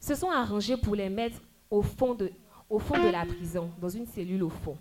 se 0.00 0.16
sont 0.16 0.30
arrangés 0.30 0.76
pour 0.76 0.96
les 0.96 1.08
mettre 1.08 1.40
au 1.70 1.82
fond 1.82 2.14
de, 2.14 2.32
au 2.68 2.80
fond 2.80 3.00
de 3.00 3.10
la 3.10 3.24
prison, 3.24 3.70
dans 3.80 3.88
une 3.88 4.06
cellule 4.06 4.42
au 4.42 4.48
fond. 4.48 4.76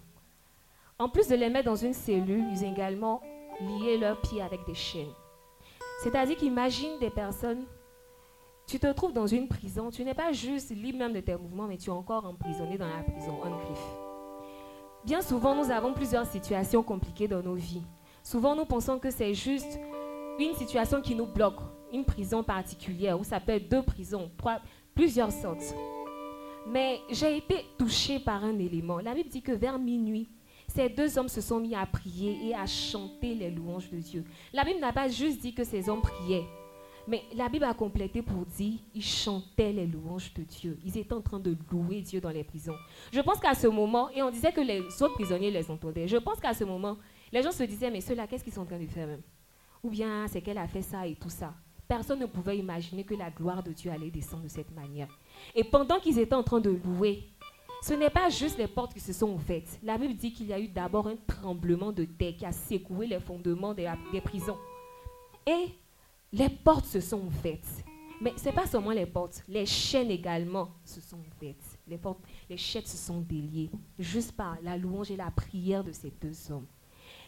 En 0.97 1.07
plus 1.07 1.27
de 1.27 1.35
les 1.35 1.49
mettre 1.49 1.65
dans 1.65 1.75
une 1.75 1.93
cellule, 1.93 2.43
ils 2.51 2.63
ont 2.65 2.71
également 2.73 3.21
lié 3.59 3.97
leurs 3.97 4.19
pieds 4.21 4.41
avec 4.41 4.65
des 4.65 4.73
chaînes. 4.73 5.13
C'est-à-dire 6.01 6.35
qu'imagine 6.37 6.97
des 6.99 7.11
personnes, 7.11 7.63
tu 8.71 8.79
te 8.79 8.87
trouves 8.93 9.11
dans 9.11 9.27
une 9.27 9.49
prison, 9.49 9.91
tu 9.91 10.05
n'es 10.05 10.13
pas 10.13 10.31
juste 10.31 10.69
libre 10.69 10.99
même 10.99 11.11
de 11.11 11.19
tes 11.19 11.35
mouvements, 11.35 11.67
mais 11.67 11.77
tu 11.77 11.89
es 11.89 11.93
encore 11.93 12.25
emprisonné 12.25 12.77
dans 12.77 12.87
la 12.87 13.03
prison, 13.03 13.37
on 13.43 13.49
griffe. 13.49 13.85
Bien 15.03 15.21
souvent, 15.21 15.53
nous 15.53 15.69
avons 15.69 15.93
plusieurs 15.93 16.25
situations 16.25 16.81
compliquées 16.81 17.27
dans 17.27 17.43
nos 17.43 17.55
vies. 17.55 17.83
Souvent, 18.23 18.55
nous 18.55 18.63
pensons 18.63 18.97
que 18.97 19.11
c'est 19.11 19.33
juste 19.33 19.77
une 20.39 20.53
situation 20.53 21.01
qui 21.01 21.15
nous 21.15 21.25
bloque, 21.25 21.59
une 21.91 22.05
prison 22.05 22.43
particulière, 22.43 23.19
ou 23.19 23.25
ça 23.25 23.41
peut 23.41 23.51
être 23.51 23.67
deux 23.67 23.83
prisons, 23.83 24.31
plusieurs 24.95 25.33
sortes. 25.33 25.75
Mais 26.65 27.01
j'ai 27.09 27.35
été 27.35 27.65
touchée 27.77 28.19
par 28.19 28.41
un 28.45 28.57
élément. 28.57 28.99
La 28.99 29.13
Bible 29.13 29.29
dit 29.29 29.41
que 29.41 29.51
vers 29.51 29.79
minuit, 29.79 30.29
ces 30.69 30.87
deux 30.87 31.17
hommes 31.17 31.27
se 31.27 31.41
sont 31.41 31.59
mis 31.59 31.75
à 31.75 31.85
prier 31.85 32.47
et 32.47 32.55
à 32.55 32.65
chanter 32.65 33.35
les 33.35 33.51
louanges 33.51 33.89
de 33.89 33.97
Dieu. 33.97 34.23
La 34.53 34.63
Bible 34.63 34.79
n'a 34.79 34.93
pas 34.93 35.09
juste 35.09 35.41
dit 35.41 35.53
que 35.53 35.65
ces 35.65 35.89
hommes 35.89 36.01
priaient, 36.01 36.45
mais 37.07 37.23
la 37.35 37.49
Bible 37.49 37.65
a 37.65 37.73
complété 37.73 38.21
pour 38.21 38.45
dire 38.45 38.79
ils 38.93 39.03
chantaient 39.03 39.71
les 39.71 39.85
louanges 39.85 40.33
de 40.33 40.43
Dieu. 40.43 40.77
Ils 40.85 40.97
étaient 40.97 41.13
en 41.13 41.21
train 41.21 41.39
de 41.39 41.55
louer 41.71 42.01
Dieu 42.01 42.21
dans 42.21 42.29
les 42.29 42.43
prisons. 42.43 42.75
Je 43.11 43.21
pense 43.21 43.39
qu'à 43.39 43.53
ce 43.53 43.67
moment, 43.67 44.09
et 44.09 44.21
on 44.21 44.29
disait 44.29 44.51
que 44.51 44.61
les 44.61 44.81
autres 45.01 45.13
prisonniers 45.13 45.51
les 45.51 45.69
entendaient, 45.69 46.07
je 46.07 46.17
pense 46.17 46.39
qu'à 46.39 46.53
ce 46.53 46.63
moment, 46.63 46.97
les 47.31 47.41
gens 47.41 47.51
se 47.51 47.63
disaient, 47.63 47.91
mais 47.91 48.01
ceux-là, 48.01 48.27
qu'est-ce 48.27 48.43
qu'ils 48.43 48.53
sont 48.53 48.61
en 48.61 48.65
train 48.65 48.79
de 48.79 48.87
faire 48.87 49.07
même 49.07 49.21
Ou 49.83 49.89
bien 49.89 50.27
c'est 50.27 50.41
qu'elle 50.41 50.57
a 50.57 50.67
fait 50.67 50.81
ça 50.81 51.07
et 51.07 51.15
tout 51.15 51.29
ça. 51.29 51.53
Personne 51.87 52.19
ne 52.19 52.25
pouvait 52.25 52.57
imaginer 52.57 53.03
que 53.03 53.15
la 53.15 53.29
gloire 53.29 53.61
de 53.63 53.71
Dieu 53.71 53.91
allait 53.91 54.11
descendre 54.11 54.43
de 54.43 54.47
cette 54.47 54.71
manière. 54.71 55.07
Et 55.53 55.63
pendant 55.63 55.99
qu'ils 55.99 56.19
étaient 56.19 56.35
en 56.35 56.43
train 56.43 56.61
de 56.61 56.69
louer, 56.69 57.27
ce 57.81 57.93
n'est 57.95 58.09
pas 58.09 58.29
juste 58.29 58.57
les 58.59 58.67
portes 58.67 58.93
qui 58.93 58.99
se 58.99 59.11
sont 59.11 59.31
ouvertes. 59.33 59.79
La 59.83 59.97
Bible 59.97 60.13
dit 60.13 60.31
qu'il 60.31 60.47
y 60.47 60.53
a 60.53 60.59
eu 60.59 60.67
d'abord 60.67 61.07
un 61.07 61.15
tremblement 61.27 61.91
de 61.91 62.05
terre 62.05 62.35
qui 62.37 62.45
a 62.45 62.51
secoué 62.51 63.07
les 63.07 63.19
fondements 63.19 63.73
des, 63.73 63.91
des 64.13 64.21
prisons. 64.21 64.57
Et 65.47 65.69
les 66.33 66.49
portes 66.49 66.85
se 66.85 66.99
sont 66.99 67.19
ouvertes. 67.19 67.83
Mais 68.21 68.33
ce 68.37 68.45
n'est 68.45 68.51
pas 68.51 68.67
seulement 68.67 68.91
les 68.91 69.07
portes, 69.07 69.43
les 69.47 69.65
chaînes 69.65 70.11
également 70.11 70.69
se 70.85 71.01
sont 71.01 71.17
ouvertes. 71.17 71.79
Les, 71.87 71.97
portes, 71.97 72.19
les 72.49 72.57
chaînes 72.57 72.85
se 72.85 72.97
sont 72.97 73.19
déliées 73.19 73.71
juste 73.97 74.33
par 74.33 74.57
la 74.61 74.77
louange 74.77 75.09
et 75.09 75.15
la 75.15 75.31
prière 75.31 75.83
de 75.83 75.91
ces 75.91 76.11
deux 76.21 76.51
hommes. 76.51 76.67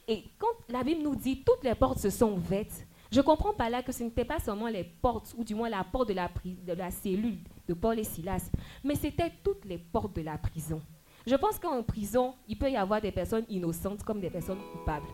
Et 0.08 0.26
quand 0.38 0.54
la 0.70 0.84
Bible 0.84 1.02
nous 1.02 1.16
dit 1.16 1.44
toutes 1.44 1.64
les 1.64 1.74
portes 1.74 1.98
se 1.98 2.12
sont 2.12 2.34
ouvertes, 2.34 2.86
je 3.12 3.22
comprends 3.22 3.54
pas 3.54 3.70
là 3.70 3.82
que 3.82 3.92
ce 3.92 4.04
n'était 4.04 4.26
pas 4.26 4.40
seulement 4.40 4.68
les 4.68 4.84
portes, 4.84 5.34
ou 5.38 5.44
du 5.44 5.56
moins 5.56 5.70
la 5.70 5.84
porte 5.84 6.10
de 6.10 6.14
la, 6.14 6.30
de 6.46 6.74
la 6.74 6.92
cellule 6.92 7.40
de 7.68 7.74
Paul 7.74 7.98
et 8.00 8.04
Silas, 8.04 8.52
mais 8.84 8.96
c'était 8.96 9.32
toutes 9.44 9.66
les 9.66 9.78
portes 9.78 10.16
de 10.16 10.22
la 10.22 10.38
prison. 10.38 10.82
Je 11.26 11.36
pense 11.36 11.58
qu'en 11.58 11.82
prison, 11.84 12.36
il 12.48 12.58
peut 12.58 12.70
y 12.70 12.76
avoir 12.76 13.02
des 13.02 13.12
personnes 13.12 13.46
innocentes 13.50 14.04
comme 14.04 14.20
des 14.20 14.30
personnes 14.30 14.60
coupables. 14.74 15.08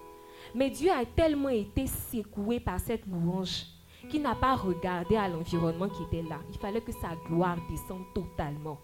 Mais 0.56 0.70
Dieu 0.70 0.92
a 0.92 1.06
tellement 1.06 1.50
été 1.50 1.86
secoué 1.88 2.60
par 2.60 2.80
cette 2.80 3.06
louange 3.06 3.66
qu'il 4.10 4.22
n'a 4.22 4.36
pas 4.36 4.56
regardé 4.56 5.16
à 5.16 5.30
l'environnement 5.30 5.88
qui 5.88 6.04
était 6.04 6.28
là. 6.28 6.40
Il 6.52 6.58
fallait 6.58 6.82
que 6.82 6.92
sa 6.92 7.16
gloire 7.28 7.58
descende 7.70 8.04
totalement. 8.14 8.80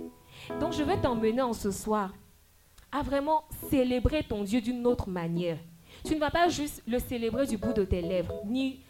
Donc 0.60 0.74
je 0.74 0.84
vais 0.84 1.00
t'emmener 1.02 1.42
en 1.42 1.54
ce 1.54 1.72
soir 1.72 2.14
à 2.92 3.02
vraiment 3.02 3.44
célébrer 3.70 4.24
ton 4.24 4.44
Dieu 4.44 4.62
d'une 4.62 4.86
autre 4.88 5.10
manière. 5.10 5.58
Tu 6.06 6.16
ne 6.16 6.20
vas 6.20 6.32
pas 6.32 6.48
juste 6.48 6.84
le 6.88 7.00
célébrer 7.00 7.48
du 7.48 7.58
bout 7.58 7.74
de 7.74 7.84
tes 7.84 8.02
lèvres, 8.02 8.34
ni 8.46 8.82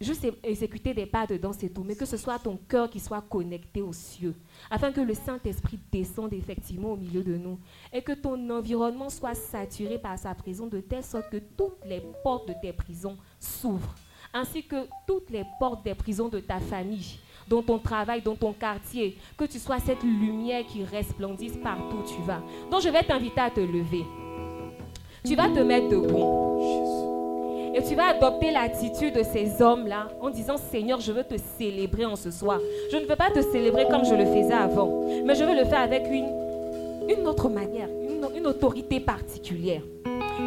juste 0.00 0.26
exécuter 0.42 0.94
des 0.94 1.06
pas 1.06 1.26
de 1.26 1.36
danse 1.36 1.62
et 1.62 1.70
tout, 1.70 1.84
mais 1.84 1.94
que 1.94 2.04
ce 2.04 2.16
soit 2.16 2.38
ton 2.38 2.56
cœur 2.56 2.90
qui 2.90 3.00
soit 3.00 3.22
connecté 3.22 3.82
aux 3.82 3.92
cieux, 3.92 4.34
afin 4.70 4.92
que 4.92 5.00
le 5.00 5.14
Saint-Esprit 5.14 5.78
descende 5.90 6.32
effectivement 6.32 6.92
au 6.92 6.96
milieu 6.96 7.22
de 7.22 7.36
nous 7.36 7.58
et 7.92 8.02
que 8.02 8.12
ton 8.12 8.50
environnement 8.50 9.10
soit 9.10 9.34
saturé 9.34 9.98
par 9.98 10.18
sa 10.18 10.34
présence 10.34 10.70
de 10.70 10.80
telle 10.80 11.04
sorte 11.04 11.30
que 11.30 11.36
toutes 11.36 11.84
les 11.86 12.02
portes 12.22 12.48
de 12.48 12.54
tes 12.60 12.72
prisons 12.72 13.16
s'ouvrent, 13.38 13.94
ainsi 14.34 14.62
que 14.62 14.76
toutes 15.06 15.30
les 15.30 15.44
portes 15.58 15.84
des 15.84 15.94
prisons 15.94 16.28
de 16.28 16.40
ta 16.40 16.58
famille, 16.58 17.18
dans 17.48 17.62
ton 17.62 17.78
travail, 17.78 18.22
dans 18.22 18.34
ton 18.34 18.52
quartier, 18.52 19.16
que 19.36 19.44
tu 19.44 19.58
sois 19.58 19.78
cette 19.78 20.02
lumière 20.02 20.64
qui 20.66 20.84
resplendisse 20.84 21.56
partout 21.62 21.96
où 21.98 22.08
tu 22.08 22.22
vas. 22.22 22.40
Donc 22.70 22.80
je 22.82 22.88
vais 22.88 23.02
t'inviter 23.02 23.40
à 23.40 23.50
te 23.50 23.60
lever. 23.60 24.04
Tu 25.24 25.34
vas 25.36 25.48
te 25.48 25.60
mettre 25.60 25.88
debout. 25.88 26.52
Et 27.74 27.82
tu 27.82 27.94
vas 27.94 28.08
adopter 28.08 28.50
l'attitude 28.50 29.14
de 29.14 29.22
ces 29.22 29.62
hommes-là 29.62 30.08
en 30.20 30.30
disant 30.30 30.56
Seigneur, 30.56 31.00
je 31.00 31.10
veux 31.12 31.24
te 31.24 31.36
célébrer 31.58 32.04
en 32.04 32.16
ce 32.16 32.30
soir. 32.30 32.58
Je 32.90 32.96
ne 32.96 33.06
veux 33.06 33.16
pas 33.16 33.30
te 33.30 33.40
célébrer 33.40 33.86
comme 33.90 34.04
je 34.04 34.14
le 34.14 34.26
faisais 34.26 34.52
avant, 34.52 35.06
mais 35.24 35.34
je 35.34 35.44
veux 35.44 35.54
le 35.54 35.64
faire 35.64 35.80
avec 35.80 36.06
une, 36.06 36.28
une 37.08 37.26
autre 37.26 37.48
manière, 37.48 37.88
une, 37.88 38.26
une 38.36 38.46
autorité 38.46 39.00
particulière. 39.00 39.82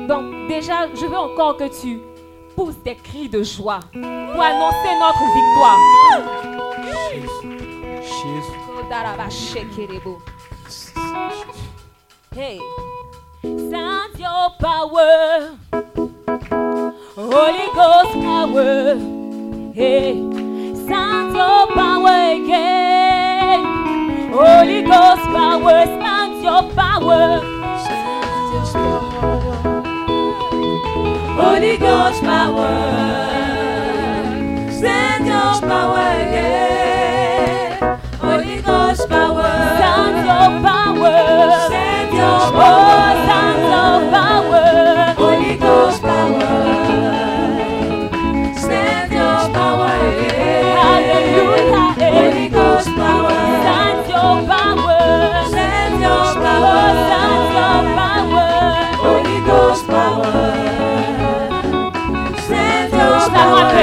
Donc, 0.08 0.48
déjà, 0.48 0.88
je 0.94 1.06
veux 1.06 1.18
encore 1.18 1.58
que 1.58 1.82
tu 1.82 2.00
pousses 2.56 2.82
des 2.84 2.95
cris 2.95 3.30
de 3.30 3.43
joie 3.43 3.80
pour 3.91 4.01
annoncer 4.01 4.93
notre 4.99 5.26
victoire. 5.34 5.80
Hey. 12.36 12.60
Send 13.45 14.18
your 14.18 14.49
power, 14.60 15.56
Holy 17.16 17.68
Ghost 17.76 18.14
power. 18.26 18.95
Hey, 19.76 20.16
power 21.76 22.36
Holy 24.34 24.82
Ghost 24.82 25.26
power. 25.30 25.86
Send 25.86 26.43
your 26.43 26.64
power, 26.74 27.39
Holy 31.38 31.78
Ghost 31.78 32.24
power. 32.24 32.72
Send 34.72 35.28
your 35.28 35.60
power 35.62 36.25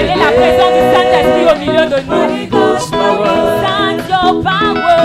Allons 0.03 0.17
la 0.17 0.33
présence 0.33 0.73
du 0.73 0.85
Saint-Esprit 0.95 1.47
au 1.53 1.59
milieu 1.59 1.87
de 1.87 1.99
nous. 2.03 2.13
Holy 2.13 2.47
Ghost 2.47 2.91
power. 2.91 3.29
Oh, 3.29 3.63
Send 3.63 4.01
your 4.09 4.43
power. 4.43 4.99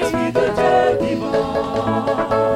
Esprit 0.00 0.32
de 0.32 0.46
Dieu 0.50 0.98
vivant. 1.00 2.49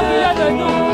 Hallelujah. 0.00 0.87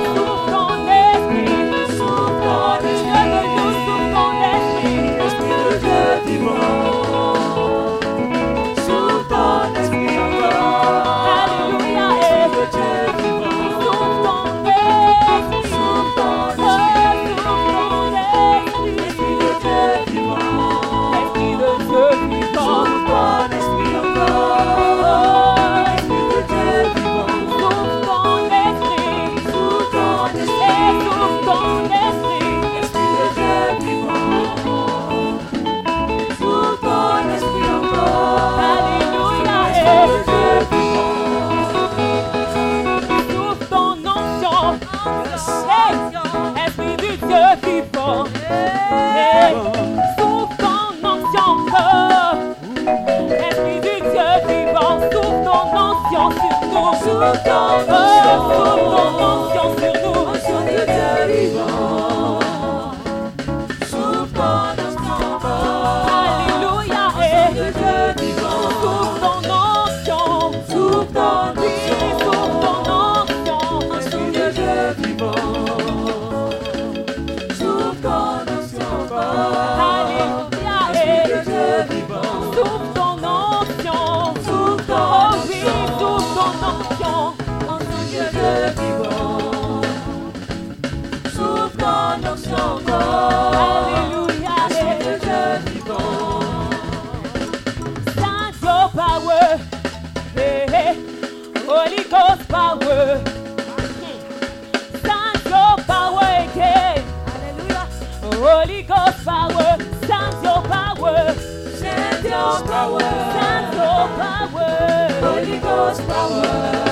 Holy 115.75 115.97
Ghost 115.97 116.07
power. 116.07 116.84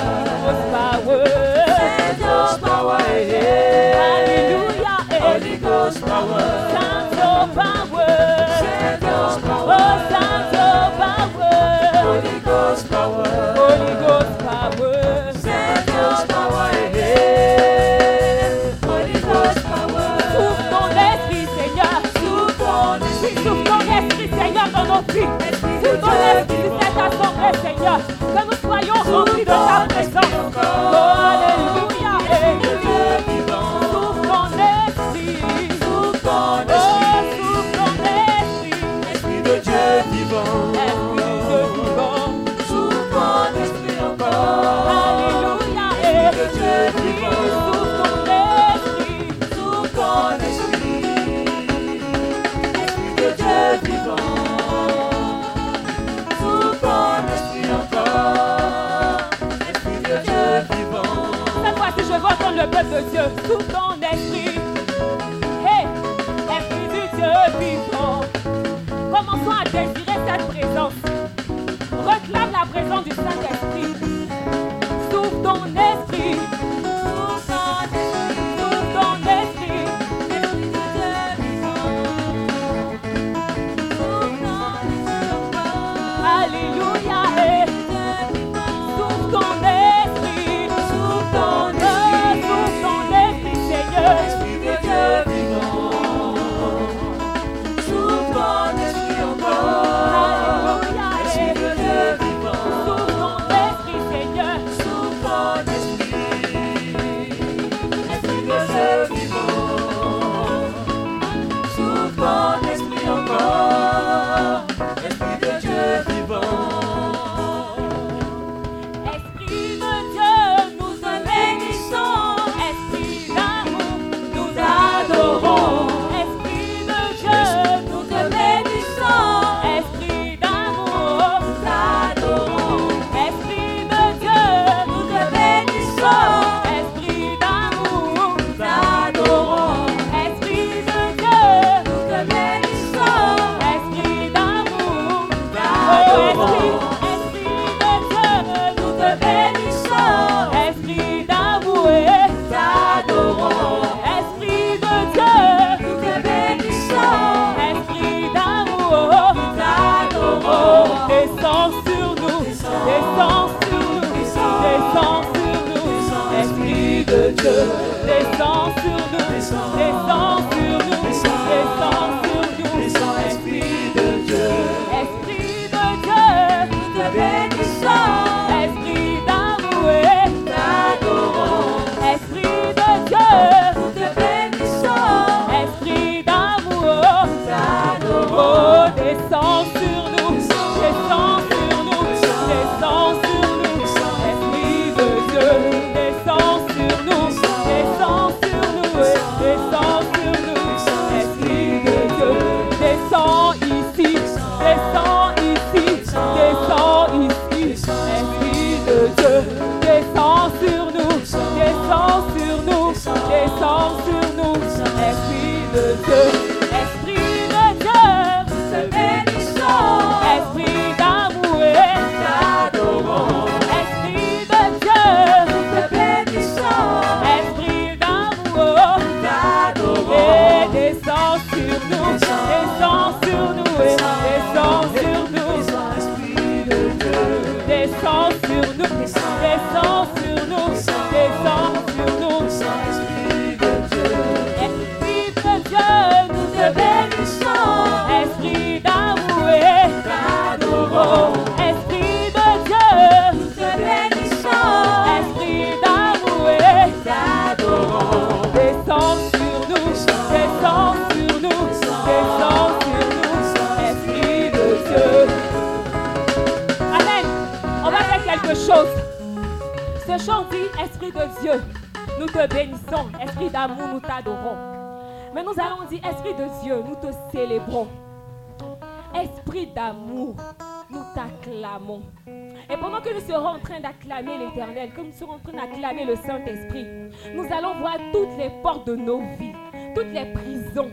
De 288.85 288.95
nos 288.95 289.21
vies, 289.39 289.53
toutes 289.95 290.13
les 290.13 290.25
prisons 290.25 290.89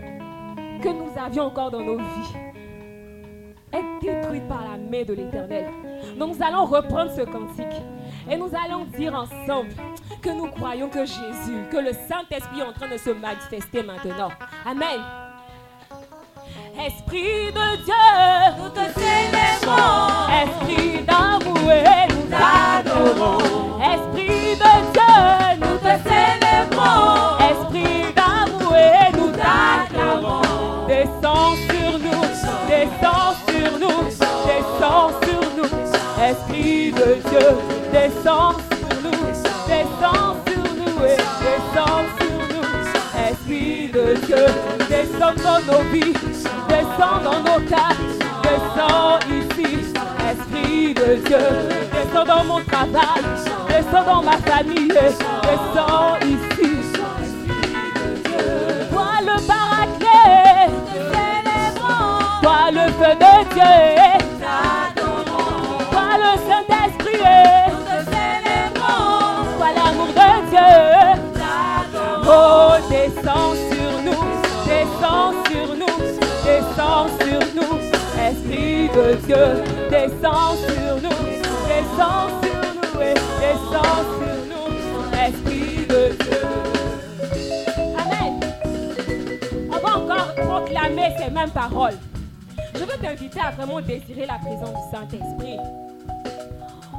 que 0.83 0.89
nous 0.89 1.11
avions 1.17 1.45
encore 1.45 1.71
dans 1.71 1.81
nos 1.81 1.99
vies. 1.99 2.37
est 3.73 4.05
détruite 4.05 4.49
par 4.49 4.63
la 4.63 4.77
main 4.77 5.05
de 5.05 5.15
l'Éternel. 5.15 5.67
Nous 6.17 6.37
allons 6.41 6.65
reprendre 6.65 7.11
ce 7.13 7.23
cantique 7.23 7.83
et 8.29 8.37
nous 8.37 8.51
allons 8.65 8.85
dire 8.97 9.15
ensemble 9.15 9.71
que 10.23 10.31
nous 10.31 10.49
croyons 10.49 10.89
que 10.89 11.05
Jésus, 11.05 11.67
que 11.71 11.77
le 11.77 11.93
Saint-Esprit 11.93 12.61
est 12.61 12.63
en 12.63 12.73
train 12.73 12.89
de 12.89 12.97
se 12.97 13.11
manifester 13.11 13.83
maintenant. 13.83 14.31
Amen. 14.67 15.01
Esprit 16.79 17.53
de 17.53 17.85
Dieu, 17.85 17.95
nous 18.59 18.71
te 18.71 18.99
célébrons. 18.99 20.00
Descends 31.31 31.55
sur 31.71 31.93
nous, 32.01 32.23
descends 32.67 33.35
sur 33.47 33.79
nous, 33.79 34.03
descends 34.49 35.11
sur 35.23 35.45
nous. 35.57 35.71
Esprit 36.25 36.91
de 36.91 37.09
Dieu, 37.29 37.49
descends 37.93 38.55
sur 38.69 38.91
nous, 39.05 39.23
descends 39.69 40.35
sur 40.45 40.65
nous 40.75 41.05
et 41.05 41.19
descends 41.45 42.05
sur 42.19 42.39
nous. 42.51 42.67
Esprit 43.31 43.89
de 43.93 44.05
Dieu, 44.27 44.45
descends 44.89 45.37
dans 45.45 45.61
nos 45.73 45.83
vies, 45.93 46.15
descends 46.69 47.21
dans 47.23 47.41
nos 47.45 47.61
cas, 47.69 47.95
descends 48.43 49.19
ici. 49.31 49.71
Esprit 50.33 50.95
de 50.95 51.15
Dieu, 51.27 51.45
descends 51.93 52.25
dans 52.25 52.45
mon 52.45 52.61
travail, 52.65 53.23
descends 53.69 54.05
dans 54.05 54.23
ma 54.23 54.37
famille, 54.39 54.89
descends 54.89 56.17
ici. 56.25 56.71
Toi 58.91 59.11
le 59.23 59.47
paraclet, 59.47 59.70
de 63.01 63.45
Dieu, 63.55 63.77
toi 65.91 66.11
le 66.19 66.33
Saint-Esprit, 66.47 67.25
toi 69.57 69.69
l'amour 69.75 70.09
de 70.09 70.31
Dieu. 70.51 70.73
Oh, 72.27 72.73
descends 72.91 73.55
sur 73.71 73.93
nous, 74.05 74.25
descends 74.67 75.33
sur 75.49 75.69
nous, 75.77 75.99
descends 76.45 77.09
sur 77.21 77.43
nous. 77.57 77.75
Esprit 78.21 78.89
de 78.95 79.07
Dieu, 79.27 79.47
descends 79.89 80.55
sur 80.57 80.95
nous, 80.97 81.21
descends 81.69 82.29
sur 82.43 82.61
nous 82.75 82.95
et 83.01 83.15
descends 83.41 84.03
sur 84.19 84.37
nous. 84.51 84.71
Esprit 85.19 85.87
de 85.87 86.03
Dieu. 86.23 86.45
Amen. 87.99 88.33
On 89.73 89.79
va 89.79 89.91
encore 89.97 90.35
proclamer 90.35 91.09
ces 91.19 91.31
mêmes 91.31 91.51
paroles. 91.51 91.97
T'inviter 93.01 93.41
à 93.41 93.51
vraiment 93.51 93.81
désirer 93.81 94.27
la 94.27 94.35
présence 94.35 94.75
du 94.75 94.91
Saint-Esprit. 94.91 95.57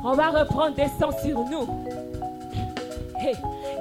On 0.03 0.13
va 0.13 0.29
reprendre 0.29 0.75
descends 0.75 1.11
sur 1.23 1.37
nous. 1.47 1.67
Hey, 3.19 3.35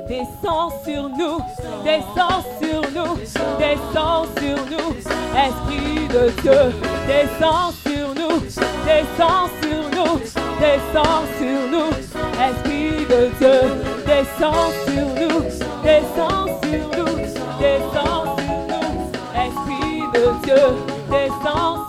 descends 0.06 0.70
sur 0.84 1.08
nous, 1.08 1.40
descends 1.82 2.44
sur 2.60 2.82
nous, 2.92 3.16
descends 3.58 4.26
sur 4.36 4.56
nous, 4.66 4.94
Esprit 5.34 6.08
de 6.08 6.28
Dieu, 6.42 6.60
descends 7.06 7.72
sur 7.72 8.14
nous, 8.14 8.40
descends 8.84 9.48
sur 9.62 9.82
nous, 9.96 10.18
descends 10.60 11.24
sur 11.38 11.60
nous, 11.70 11.90
Esprit 12.38 13.06
de 13.06 13.30
Dieu, 13.38 13.58
descends 14.04 14.70
sur 14.84 15.06
nous, 15.06 15.40
descends 15.82 16.46
sur 16.62 16.84
nous, 16.98 17.16
descends 17.58 18.36
sur 18.36 18.58
nous, 18.68 19.10
Esprit 19.34 20.02
de 20.12 20.44
Dieu, 20.44 20.64
descends 21.10 21.79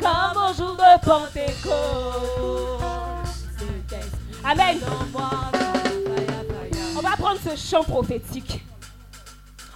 Comme 0.00 0.36
au 0.42 0.54
jour 0.54 0.76
de 0.76 1.04
Pentecôte. 1.04 1.70
Amen. 4.44 4.78
On 6.96 7.00
va 7.00 7.10
prendre 7.16 7.38
ce 7.40 7.56
chant 7.56 7.82
prophétique. 7.82 8.64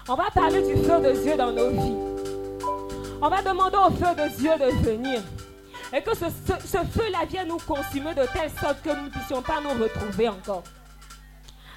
On 0.08 0.14
va 0.14 0.30
parler 0.34 0.62
du 0.62 0.76
feu 0.82 1.00
de 1.00 1.12
Dieu 1.22 1.36
dans 1.36 1.52
nos 1.52 1.70
vies. 1.70 1.96
On 3.22 3.28
va 3.28 3.40
demander 3.42 3.76
au 3.76 3.90
feu 3.90 4.14
de 4.14 4.36
Dieu 4.36 4.50
de 4.58 4.70
venir. 4.84 5.20
Et 5.96 6.02
que 6.02 6.14
ce, 6.14 6.26
ce- 6.26 6.66
ce 6.66 6.78
feu-là 6.78 7.24
vienne 7.28 7.48
nous 7.48 7.58
consumer 7.58 8.14
de 8.14 8.26
telle 8.32 8.50
sorte 8.60 8.82
que 8.82 8.90
nous 8.90 9.04
ne 9.04 9.08
puissions 9.10 9.40
pas 9.42 9.60
nous 9.62 9.82
retrouver 9.82 10.28
encore. 10.28 10.64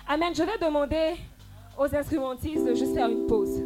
Amen. 0.10 0.34
Je 0.36 0.44
vais 0.44 0.58
demander 0.62 1.16
aux 1.78 1.94
instrumentistes 1.96 2.66
de 2.66 2.74
juste 2.74 2.94
faire 2.96 3.08
une 3.10 3.28
pause. 3.28 3.62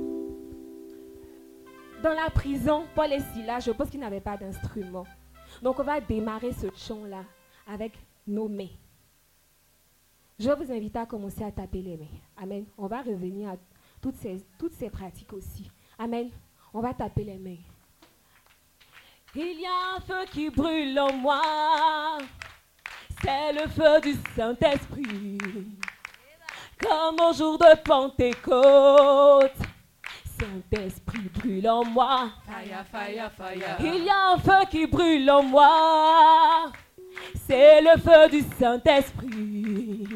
Dans 2.02 2.14
la 2.14 2.32
prison, 2.32 2.88
Paul 2.96 3.14
et 3.14 3.20
Silas, 3.20 3.60
je 3.60 3.72
pense 3.72 3.90
qu'ils 3.90 4.00
n'avaient 4.00 4.22
pas 4.22 4.36
d'instrument. 4.36 5.06
Donc 5.62 5.80
on 5.80 5.84
va 5.84 6.02
démarrer 6.02 6.52
ce 6.52 6.68
chant-là 6.76 7.24
avec 7.68 7.94
nos 8.26 8.48
mains. 8.48 8.70
Je 10.40 10.50
vous 10.50 10.72
inviter 10.72 10.98
à 10.98 11.06
commencer 11.06 11.44
à 11.44 11.52
taper 11.52 11.84
les 11.84 11.98
mains. 11.98 12.18
Amen. 12.42 12.66
On 12.76 12.88
va 12.88 13.04
revenir 13.04 13.50
à 13.50 13.56
toutes 14.02 14.16
ces, 14.16 14.44
toutes 14.58 14.74
ces 14.74 14.90
pratiques 14.90 15.32
aussi. 15.34 15.70
Amen. 16.00 16.30
On 16.74 16.82
va 16.82 16.96
taper 16.96 17.24
les 17.24 17.38
mains. 17.38 17.62
Il 19.36 19.62
y 19.62 19.66
a 19.68 19.98
un 19.98 20.00
feu 20.00 20.26
qui 20.32 20.50
brûle 20.50 21.00
en 21.00 21.14
moi. 21.14 22.18
C'est 23.22 23.54
le 23.54 23.68
feu 23.70 24.02
du 24.02 24.16
Saint-Esprit. 24.36 25.38
Comme 26.80 27.20
au 27.20 27.34
jour 27.34 27.60
de 27.60 27.78
Pentecôte. 27.84 29.71
Saint-Esprit 30.42 31.30
brûle 31.36 31.70
en 31.70 31.86
moi. 31.86 32.30
Fire, 32.48 32.84
fire, 32.92 33.32
fire. 33.38 33.78
Il 33.80 34.06
y 34.06 34.10
a 34.10 34.32
un 34.34 34.38
feu 34.40 34.66
qui 34.72 34.88
brûle 34.88 35.30
en 35.30 35.44
moi. 35.44 36.72
C'est 37.48 37.80
le 37.82 38.00
feu 38.00 38.28
du 38.32 38.42
Saint-Esprit. 38.58 40.08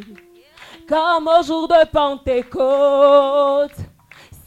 Comme 0.90 1.28
au 1.28 1.44
jour 1.44 1.68
de 1.68 1.86
Pentecôte. 1.86 3.78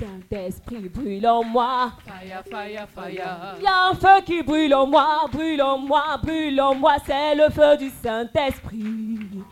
Saint-Esprit 0.01 0.89
brûle 0.89 1.29
en 1.29 1.45
moi. 1.45 1.93
Fire, 2.05 2.43
fire, 2.51 2.89
fire. 2.93 3.57
Il 3.59 3.62
y 3.62 3.66
a 3.66 3.89
un 3.91 3.95
feu 3.95 4.20
qui 4.26 4.43
brûle 4.43 4.74
en 4.74 4.87
moi, 4.87 5.26
brûle 5.31 5.62
en 5.62 5.79
moi, 5.79 6.18
brûle 6.20 6.61
en 6.61 6.74
moi, 6.74 6.97
c'est 7.07 7.37
le 7.37 7.51
feu 7.51 7.76
du 7.76 7.91
Saint-Esprit. 8.03 9.45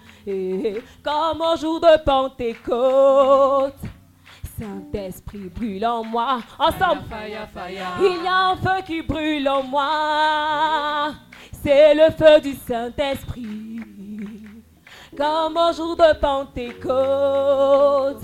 Comme 1.05 1.41
au 1.41 1.57
jour 1.57 1.81
de 1.81 2.03
Pentecôte, 2.05 3.75
Saint-Esprit 4.59 5.49
brûle 5.55 5.87
en 5.87 6.03
moi. 6.05 6.41
Ensemble, 6.59 7.03
Fire, 7.09 7.49
fire. 7.53 7.99
il 8.01 8.25
y 8.25 8.27
a 8.27 8.49
un 8.51 8.57
feu 8.57 8.83
qui 8.87 9.03
brûle 9.03 9.47
en 9.49 9.63
moi, 9.63 11.13
c'est 11.63 11.95
le 11.95 12.11
feu 12.13 12.41
du 12.41 12.55
Saint-Esprit. 12.55 13.81
Comme 15.17 15.57
au 15.57 15.73
jour 15.73 15.97
de 15.97 16.13
Pentecôte, 16.19 18.21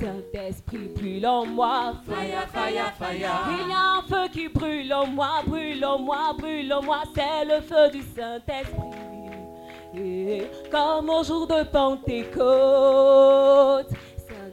Saint-Esprit 0.00 0.88
brûle 0.94 1.26
en 1.26 1.44
moi. 1.46 1.94
Fire, 2.04 2.46
fire, 2.52 2.92
fire. 2.98 3.30
Il 3.50 3.68
y 3.70 3.72
a 3.72 3.98
un 3.98 4.02
feu 4.02 4.28
qui 4.32 4.48
brûle 4.48 4.92
en 4.92 5.06
moi, 5.06 5.42
brûle 5.46 5.84
en 5.84 5.98
moi, 5.98 6.32
brûle 6.36 6.72
en 6.72 6.82
moi, 6.82 7.02
c'est 7.14 7.44
le 7.44 7.60
feu 7.60 7.90
du 7.92 8.02
Saint-Esprit. 8.02 8.80
Et 9.94 10.48
comme 10.70 11.10
au 11.10 11.22
jour 11.22 11.46
de 11.46 11.62
Pentecôte, 11.64 12.40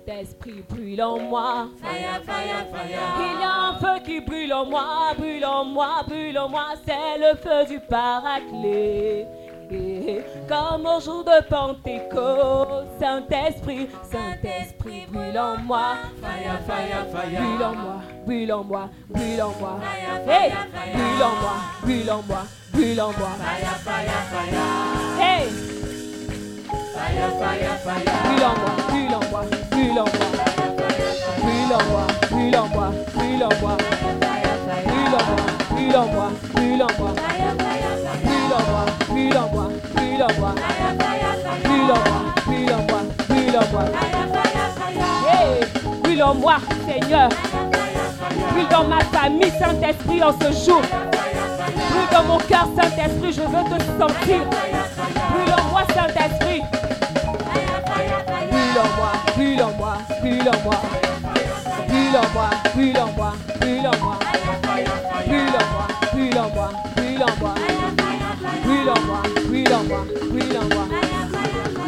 Saint-Esprit 0.10 0.64
brûle 0.68 1.02
en 1.04 1.20
moi. 1.20 1.68
Fire, 1.82 2.22
fire, 2.26 2.66
fire. 2.72 3.00
Il 3.20 3.42
y 3.42 3.44
a 3.44 3.70
un 3.70 3.74
feu 3.78 4.04
qui 4.04 4.20
brûle 4.22 4.52
en 4.54 4.66
moi, 4.66 5.14
brûle 5.16 5.46
en 5.46 5.64
moi, 5.66 6.04
brûle 6.08 6.38
en 6.40 6.50
moi, 6.50 6.66
c'est 6.84 7.20
le 7.20 7.36
feu 7.36 7.72
du 7.72 7.80
Paraclet. 7.80 9.28
Et 9.72 10.22
comme 10.48 10.88
au 10.88 11.00
jour 11.00 11.24
de 11.24 11.44
Pentecôte, 11.48 12.88
Saint-Esprit, 13.00 13.88
Saint-Esprit 14.12 15.06
brûle 15.12 15.38
en 15.38 15.58
moi. 15.58 15.98
Fire, 16.22 16.60
fire, 16.66 17.06
fire. 17.12 17.42
Brûle 17.42 17.64
en 17.64 17.76
moi, 17.76 18.02
brûle 18.26 18.54
en 18.54 18.64
moi, 18.64 18.90
brûle 19.10 19.42
en 19.44 19.54
moi. 19.60 19.80
Hey, 20.28 20.52
brûle 20.92 21.24
en 21.24 21.36
moi, 21.40 21.54
brûle 21.84 22.12
en 22.12 22.24
moi, 22.24 22.44
brûle 22.74 23.02
en 23.02 23.12
moi. 23.12 23.30
Fire, 23.38 23.78
fire, 23.78 24.24
fire. 24.32 25.22
Hey. 25.22 25.79
Brûle 28.24 28.44
en 28.44 28.54
moi, 28.60 28.72
moi, 29.32 29.44
brûle 29.72 30.00
en 30.00 30.06
moi. 30.06 30.28
Moi, 31.42 32.08
brûle 32.30 32.56
en 32.56 32.68
moi, 32.68 32.88
moi. 32.90 32.98
Brûle 33.14 33.44
en 33.44 33.56
moi, 33.62 33.78
moi, 36.14 36.30
brûle 36.54 36.84
en 36.84 37.00
moi. 37.00 37.12
Moi, 37.12 37.26
brûle 39.10 39.34
en 39.34 39.48
moi, 39.54 39.68
brûle 43.28 43.58
en 43.58 43.66
moi. 43.72 43.86
Brûle 46.04 46.22
Seigneur. 46.88 47.30
Dans 48.70 48.84
ma 48.84 49.00
famille, 49.00 49.52
Saint-Esprit, 49.60 50.24
en 50.24 50.32
ce 50.34 50.52
jour. 50.66 50.82
Brûle 50.82 52.10
dans 52.12 52.24
mon 52.24 52.38
cœur, 52.38 52.68
Saint-Esprit, 52.76 53.34
je 53.34 53.42
veux 53.42 53.64
te 53.64 53.82
sentir. 54.00 54.42
Brûle 55.32 55.54
en 55.58 55.64
moi, 55.72 55.82
Saint-Esprit. 55.96 56.49
En 58.80 58.88
moi, 58.96 59.12
brûle 59.36 59.62
en 59.62 59.72
moi, 59.78 59.98
brûle 60.22 60.50
en 60.50 60.64
moi. 60.64 60.76
Brûle 61.90 62.16
en 62.16 62.30
moi, 62.34 62.50
brûle 62.74 62.98
en 62.98 63.12
moi, 63.12 63.34
brûle 63.60 63.88
en 63.88 63.98
moi. 64.00 64.16
Brûle 65.28 65.58
en 65.60 65.68
moi, 65.74 65.88
brûle 66.14 66.40
en 66.40 66.50
moi, 66.56 66.70
brûle 66.96 67.24
en 67.24 67.36
moi. 67.42 67.56
Brûle 68.64 68.90
en 68.90 69.02
moi, 69.06 69.22
brûle 69.50 69.74
en 69.74 69.84
moi, 69.84 70.06
brûle 70.30 70.58
en 70.58 70.68
moi. 70.74 70.86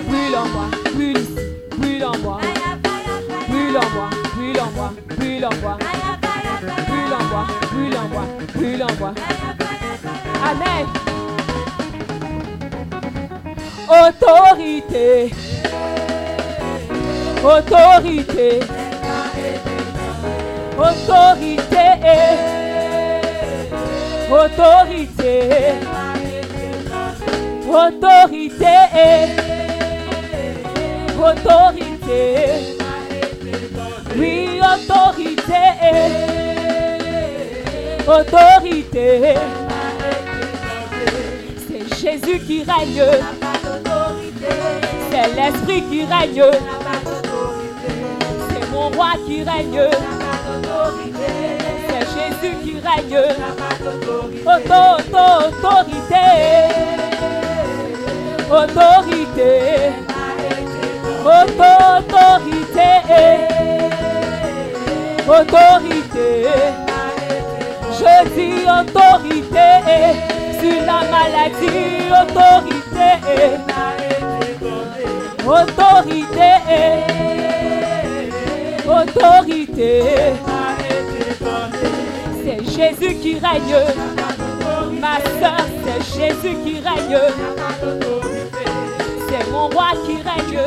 Brûle 0.09 0.35
en 0.35 0.45
moi, 0.47 0.65
brûle 0.93 1.17
ici, 1.17 1.35
brûle 1.77 2.03
en 2.03 2.17
moi. 2.17 2.37
Brûle 3.47 3.77
en 3.77 3.89
moi, 3.95 4.09
brûle 4.35 4.59
en 4.59 4.71
moi, 4.71 4.89
brûle 5.17 5.45
en 5.45 5.55
moi. 5.61 5.77
Brûle 6.87 7.13
en 7.13 7.23
moi, 7.23 7.45
brûle 7.71 7.95
en 7.95 8.07
moi, 8.09 8.25
brûle 8.53 8.83
en 8.83 8.95
moi. 8.99 9.13
Amen. 10.43 10.87
Autorité. 13.87 15.50
Autorité. 17.43 18.59
Autorité. 20.77 21.87
Autorité. 24.29 25.39
Autorité. 27.67 28.77
Autorité. 31.17 32.27
Oui, 34.15 34.59
autorité. 34.61 35.63
Autorité. 38.07 39.33
C'est 41.67 41.95
Jésus 41.95 42.39
qui 42.45 42.63
règne. 42.63 43.03
C'est 45.09 45.27
l'Esprit 45.35 45.81
qui 45.89 46.05
règne. 46.05 46.90
Roi 48.93 49.11
qui 49.25 49.43
règne. 49.43 49.89
C'est 51.87 52.05
Jésus 52.13 52.55
qui 52.63 52.73
règne. 52.79 53.23
Auto, 54.45 54.81
auto, 54.99 55.25
autorité. 55.47 56.27
Autorité. 58.49 59.51
Auto, 61.23 61.71
autorité. 61.97 62.89
Autorité. 65.27 66.29
Je 67.93 68.13
dis 68.35 68.63
autorité 68.65 69.69
sur 70.59 70.79
la 70.85 70.99
maladie, 71.11 72.09
autorité. 72.21 73.09
Autorité. 75.45 76.51
Autorité. 78.91 80.03
C'est 82.43 82.61
Jésus 82.65 83.15
qui 83.15 83.39
règne. 83.39 83.77
Ma 84.99 85.17
soeur, 85.39 85.65
c'est 85.83 86.01
Jésus 86.19 86.55
qui 86.63 86.75
règne. 86.81 87.19
C'est 89.29 89.51
mon 89.51 89.67
roi 89.69 89.91
qui 90.05 90.15
règne. 90.17 90.59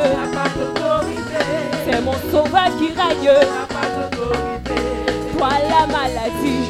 C'est 1.85 2.01
mon 2.01 2.17
sauveur 2.31 2.69
qui 2.79 2.87
règne. 2.87 3.31
Toi 5.37 5.49
la 5.69 5.85
maladie. 5.87 6.65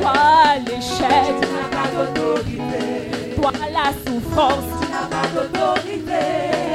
Toi 0.00 0.14
l'échec. 0.66 1.34
Toi 3.40 3.52
la 3.72 3.92
souffrance. 4.04 4.70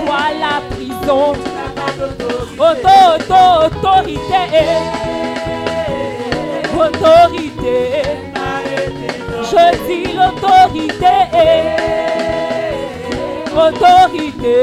Toi 0.06 0.24
la 0.40 0.76
prison. 0.76 1.63
Auto, 1.94 2.90
auto, 3.16 3.42
autorité. 3.66 4.44
Autorité. 6.76 7.78
Je 9.44 9.66
dis 9.88 10.14
l'autorité. 10.14 11.18
Autorité. 13.56 14.58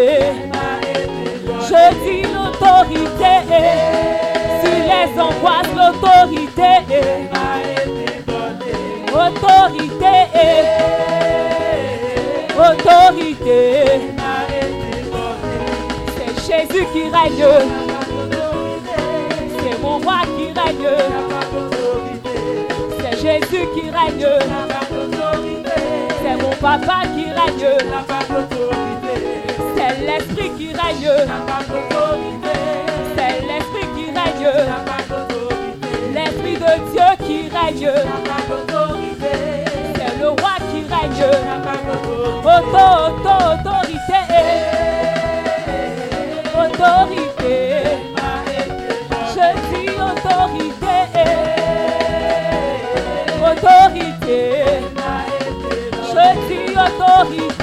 Je 1.68 1.82
dis 2.04 2.22
l'autorité. 2.22 3.34
Sur 4.60 4.80
les 4.90 5.10
angoisses, 5.20 5.74
l'autorité. 5.76 6.72
Autorité. 9.14 10.16
Autorité. 12.58 14.09
Qui 16.92 17.02
règne. 17.04 17.46
C'est 19.62 19.78
mon 19.80 19.98
roi 19.98 20.22
qui 20.36 20.46
règne. 20.46 20.90
C'est 22.98 23.16
Jésus 23.16 23.66
qui 23.74 23.90
règne. 23.90 24.26
C'est 26.22 26.36
mon 26.42 26.50
papa 26.60 27.02
qui 27.14 27.26
règne. 27.30 27.78
C'est 29.76 29.94
l'esprit 30.04 30.50
qui 30.58 30.72
règne. 30.72 31.10
C'est 33.16 33.34
l'esprit 33.46 33.88
qui 33.94 34.06
règne. 34.10 34.50
L'esprit 36.12 36.54
de 36.54 36.72
Dieu 36.90 37.10
qui 37.24 37.38
règne. 37.56 37.92
C'est 39.94 40.14
le 40.20 40.28
roi 40.28 40.54
qui 40.72 40.80
règne. 40.92 41.24
Auto, 42.44 42.84
auto, 43.06 43.34
autorité. 43.52 43.79
Autorité. 46.80 47.82
Je 49.34 49.48
dis 49.68 49.90
autorité. 50.00 50.96
Autorité. 53.44 54.40
Je 56.08 56.26
dis 56.48 56.72
autorité. 56.72 57.59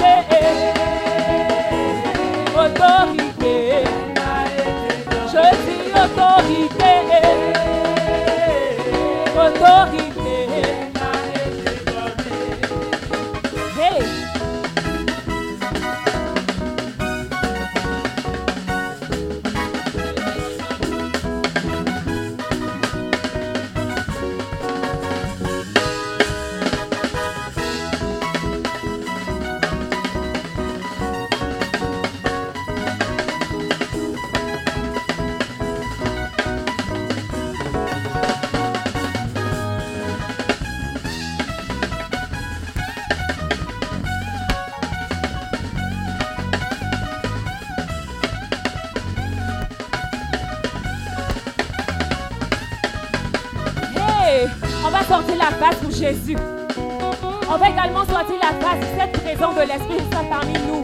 De 59.38 59.60
l'Esprit 59.60 60.00
Saint 60.12 60.24
parmi 60.24 60.52
nous. 60.52 60.82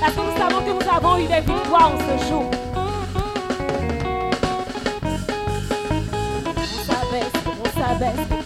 Parce 0.00 0.14
que 0.14 0.20
nous 0.20 0.36
savons 0.38 0.60
que 0.64 0.70
nous 0.82 0.90
avons 0.90 1.18
eu 1.18 1.26
des 1.26 1.40
victoires 1.40 1.92
en 1.92 1.98
ce 1.98 2.26
jour. 2.26 2.44
On 6.46 6.82
s'abaisse, 6.86 7.36
on 7.60 7.68
s'abaisse, 7.78 8.39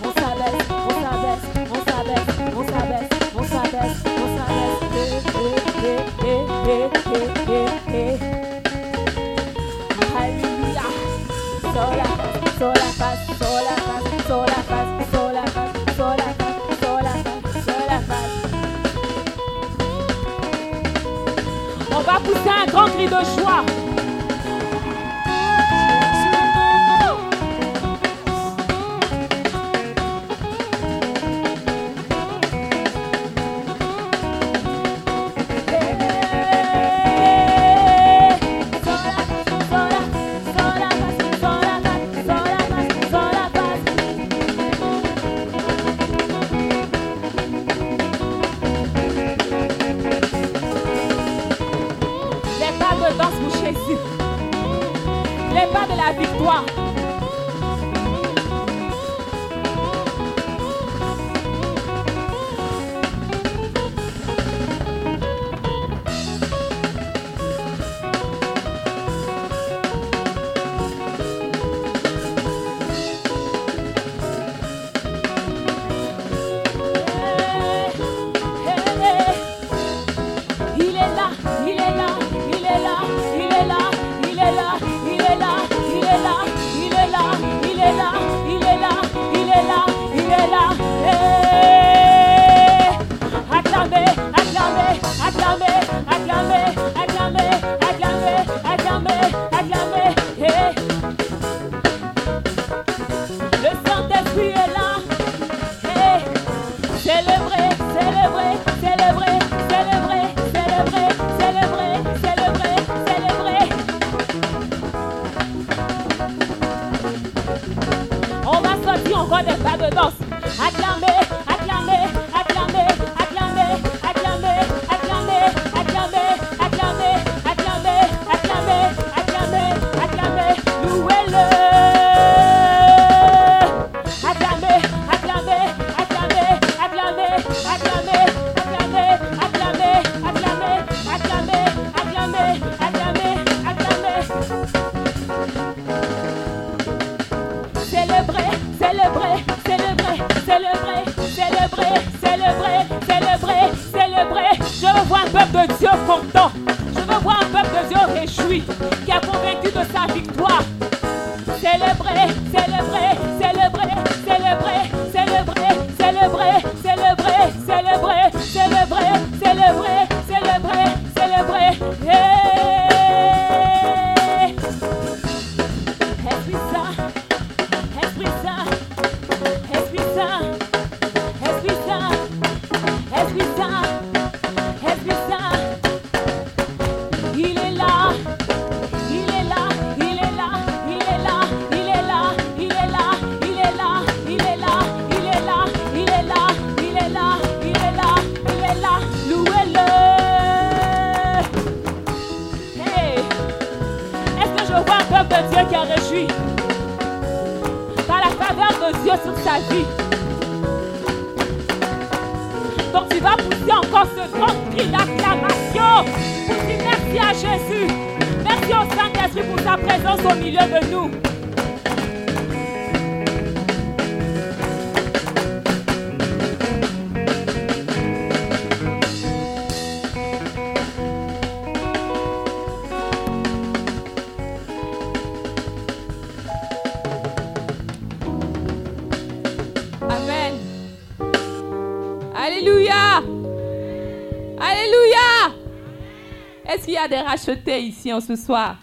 des 247.09 247.20
rachetés 247.20 247.81
ici 247.82 248.12
en 248.12 248.20
ce 248.20 248.36
soir 248.36 248.76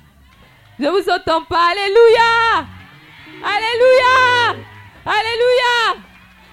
Je 0.79 0.85
vous 0.85 1.09
entends 1.09 1.43
pas. 1.43 1.71
Alléluia. 1.71 2.67
Alléluia. 3.43 4.65
Alléluia. 5.05 6.05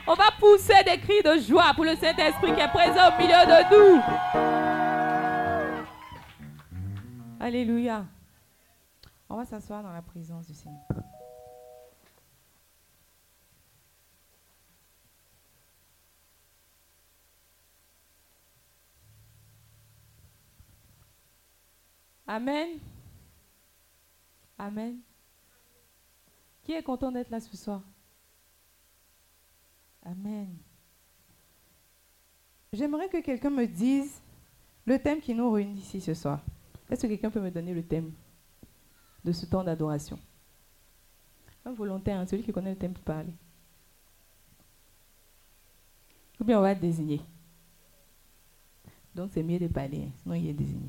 On 0.07 0.15
va 0.15 0.31
pousser 0.39 0.83
des 0.87 0.99
cris 0.99 1.23
de 1.23 1.41
joie 1.41 1.73
pour 1.75 1.85
le 1.85 1.95
Saint-Esprit 1.97 2.55
qui 2.55 2.61
est 2.61 2.69
présent 2.69 3.09
au 3.09 3.21
milieu 3.21 3.45
de 3.47 3.59
nous. 3.75 4.03
Alléluia. 7.41 8.05
On 9.29 9.37
va 9.37 9.45
s'asseoir 9.45 9.83
dans 9.83 9.93
la 9.93 10.03
présence 10.03 10.47
du 10.47 10.55
Seigneur. 10.55 10.81
Amen. 22.29 22.79
Amen. 24.59 24.99
Qui 26.63 26.73
est 26.73 26.83
content 26.83 27.11
d'être 27.11 27.31
là 27.31 27.41
ce 27.41 27.57
soir? 27.57 27.81
Amen. 30.05 30.55
J'aimerais 32.71 33.09
que 33.09 33.23
quelqu'un 33.23 33.49
me 33.49 33.67
dise 33.67 34.21
le 34.85 34.99
thème 34.99 35.21
qui 35.21 35.35
nous 35.35 35.51
réunit 35.51 35.81
ici 35.81 36.03
ce 36.03 36.13
soir. 36.13 36.41
Est-ce 36.91 37.03
que 37.03 37.07
quelqu'un 37.07 37.31
peut 37.31 37.41
me 37.41 37.51
donner 37.51 37.73
le 37.73 37.83
thème 37.83 38.13
de 39.25 39.33
ce 39.33 39.47
temps 39.47 39.65
d'adoration? 39.65 40.19
Un 41.65 41.73
volontaire, 41.73 42.19
hein, 42.19 42.27
celui 42.27 42.43
qui 42.43 42.53
connaît 42.53 42.71
le 42.71 42.79
thème 42.79 42.93
peut 42.93 43.01
parler. 43.01 43.33
Ou 46.39 46.45
bien 46.45 46.59
on 46.59 46.63
va 46.63 46.75
désigner. 46.75 47.23
Donc 49.15 49.31
c'est 49.33 49.43
mieux 49.43 49.59
de 49.59 49.69
parler, 49.69 50.05
hein, 50.05 50.13
sinon 50.23 50.35
il 50.35 50.49
est 50.49 50.55
désigné. 50.55 50.89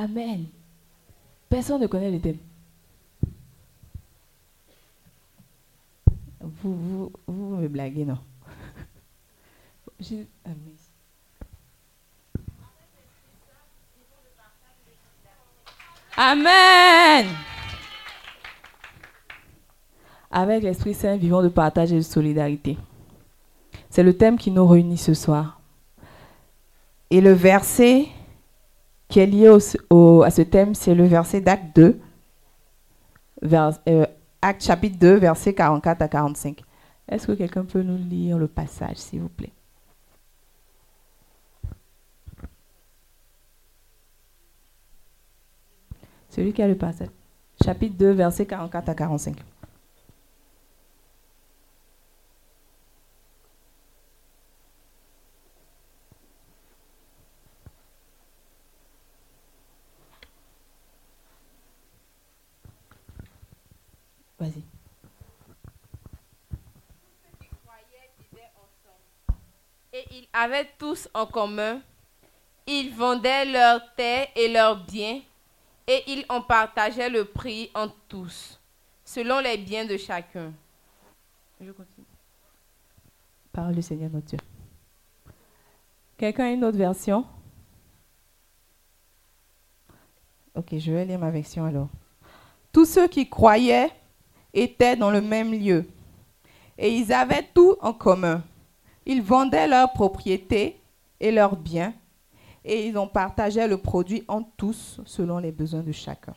Amen. 0.00 0.46
Personne 1.50 1.82
ne 1.82 1.86
connaît 1.86 2.10
le 2.10 2.18
thème. 2.20 2.38
Vous, 6.40 6.74
vous, 6.74 7.12
vous 7.26 7.56
me 7.56 7.68
blaguez, 7.68 8.06
non? 8.06 8.18
Je- 10.00 10.24
Amen. 10.44 10.56
Amen. 16.16 17.26
Avec 20.30 20.62
l'Esprit 20.62 20.94
Saint, 20.94 21.16
vivons 21.16 21.42
de 21.42 21.48
partage 21.48 21.92
et 21.92 21.96
de 21.96 22.00
solidarité. 22.02 22.78
C'est 23.90 24.02
le 24.02 24.16
thème 24.16 24.38
qui 24.38 24.50
nous 24.50 24.66
réunit 24.66 24.96
ce 24.98 25.12
soir. 25.12 25.60
Et 27.10 27.20
le 27.20 27.32
verset 27.32 28.06
qui 29.10 29.18
est 29.18 29.26
lié 29.26 29.48
à 29.48 29.58
ce 30.30 30.42
thème, 30.42 30.74
c'est 30.74 30.94
le 30.94 31.04
verset 31.04 31.40
d'Acte 31.40 31.76
2, 31.76 32.00
vers, 33.42 33.78
euh, 33.88 34.06
Acte 34.40 34.62
chapitre 34.62 34.98
2, 34.98 35.16
versets 35.16 35.52
44 35.52 36.00
à 36.00 36.08
45. 36.08 36.62
Est-ce 37.08 37.26
que 37.26 37.32
quelqu'un 37.32 37.64
peut 37.64 37.82
nous 37.82 37.98
lire 37.98 38.38
le 38.38 38.46
passage, 38.46 38.96
s'il 38.96 39.20
vous 39.20 39.28
plaît? 39.28 39.52
Celui 46.30 46.52
qui 46.52 46.62
a 46.62 46.68
le 46.68 46.76
passage. 46.76 47.08
Chapitre 47.62 47.96
2, 47.98 48.12
versets 48.12 48.46
44 48.46 48.88
à 48.88 48.94
45. 48.94 49.36
Ils 70.10 70.28
avaient 70.32 70.68
tous 70.78 71.08
en 71.14 71.26
commun. 71.26 71.80
Ils 72.66 72.94
vendaient 72.94 73.46
leurs 73.46 73.94
terres 73.94 74.28
et 74.36 74.48
leurs 74.48 74.84
biens, 74.84 75.20
et 75.86 76.04
ils 76.06 76.24
en 76.28 76.40
partageaient 76.40 77.08
le 77.08 77.24
prix 77.24 77.70
entre 77.74 77.96
tous, 78.08 78.60
selon 79.04 79.40
les 79.40 79.56
biens 79.56 79.84
de 79.84 79.96
chacun. 79.96 80.52
Je 81.60 81.72
continue. 81.72 82.06
Parole 83.52 83.74
du 83.74 83.82
Seigneur 83.82 84.10
notre 84.10 84.26
Dieu. 84.26 84.38
Quelqu'un 86.16 86.44
a 86.44 86.50
une 86.50 86.64
autre 86.64 86.78
version? 86.78 87.26
Ok, 90.54 90.78
je 90.78 90.92
vais 90.92 91.04
lire 91.04 91.18
ma 91.18 91.30
version 91.30 91.64
alors. 91.64 91.88
Tous 92.72 92.84
ceux 92.84 93.08
qui 93.08 93.28
croyaient 93.28 93.90
étaient 94.52 94.96
dans 94.96 95.10
le 95.10 95.20
même 95.20 95.52
lieu 95.52 95.86
et 96.78 96.94
ils 96.94 97.12
avaient 97.12 97.48
tout 97.54 97.76
en 97.80 97.92
commun. 97.92 98.42
Ils 99.06 99.22
vendaient 99.22 99.66
leurs 99.66 99.92
propriétés 99.92 100.80
et 101.18 101.30
leurs 101.30 101.56
biens 101.56 101.94
et 102.64 102.86
ils 102.86 102.98
en 102.98 103.06
partageaient 103.06 103.68
le 103.68 103.78
produit 103.78 104.24
entre 104.28 104.50
tous 104.56 105.00
selon 105.04 105.38
les 105.38 105.52
besoins 105.52 105.82
de 105.82 105.92
chacun. 105.92 106.34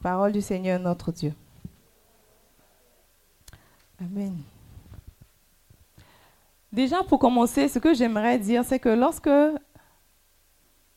Parole 0.00 0.32
du 0.32 0.40
Seigneur 0.40 0.78
notre 0.78 1.10
Dieu. 1.12 1.32
Amen. 4.00 4.36
Déjà, 6.72 7.02
pour 7.04 7.18
commencer, 7.18 7.68
ce 7.68 7.78
que 7.78 7.94
j'aimerais 7.94 8.38
dire, 8.38 8.64
c'est 8.64 8.80
que 8.80 8.88
lorsque, 8.88 9.30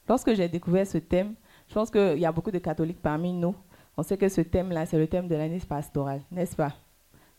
lorsque 0.10 0.34
j'ai 0.34 0.50
découvert 0.50 0.88
ce 0.88 0.98
thème, 0.98 1.36
je 1.68 1.74
pense 1.74 1.92
qu'il 1.92 2.18
y 2.18 2.26
a 2.26 2.32
beaucoup 2.32 2.52
de 2.52 2.58
catholiques 2.58 3.02
parmi 3.02 3.32
nous. 3.32 3.56
On 3.96 4.04
sait 4.04 4.18
que 4.18 4.28
ce 4.28 4.42
thème-là, 4.42 4.86
c'est 4.86 4.98
le 4.98 5.08
thème 5.08 5.28
de 5.28 5.36
l'année 5.36 5.60
pastorale, 5.60 6.22
n'est-ce 6.32 6.56
pas? 6.56 6.74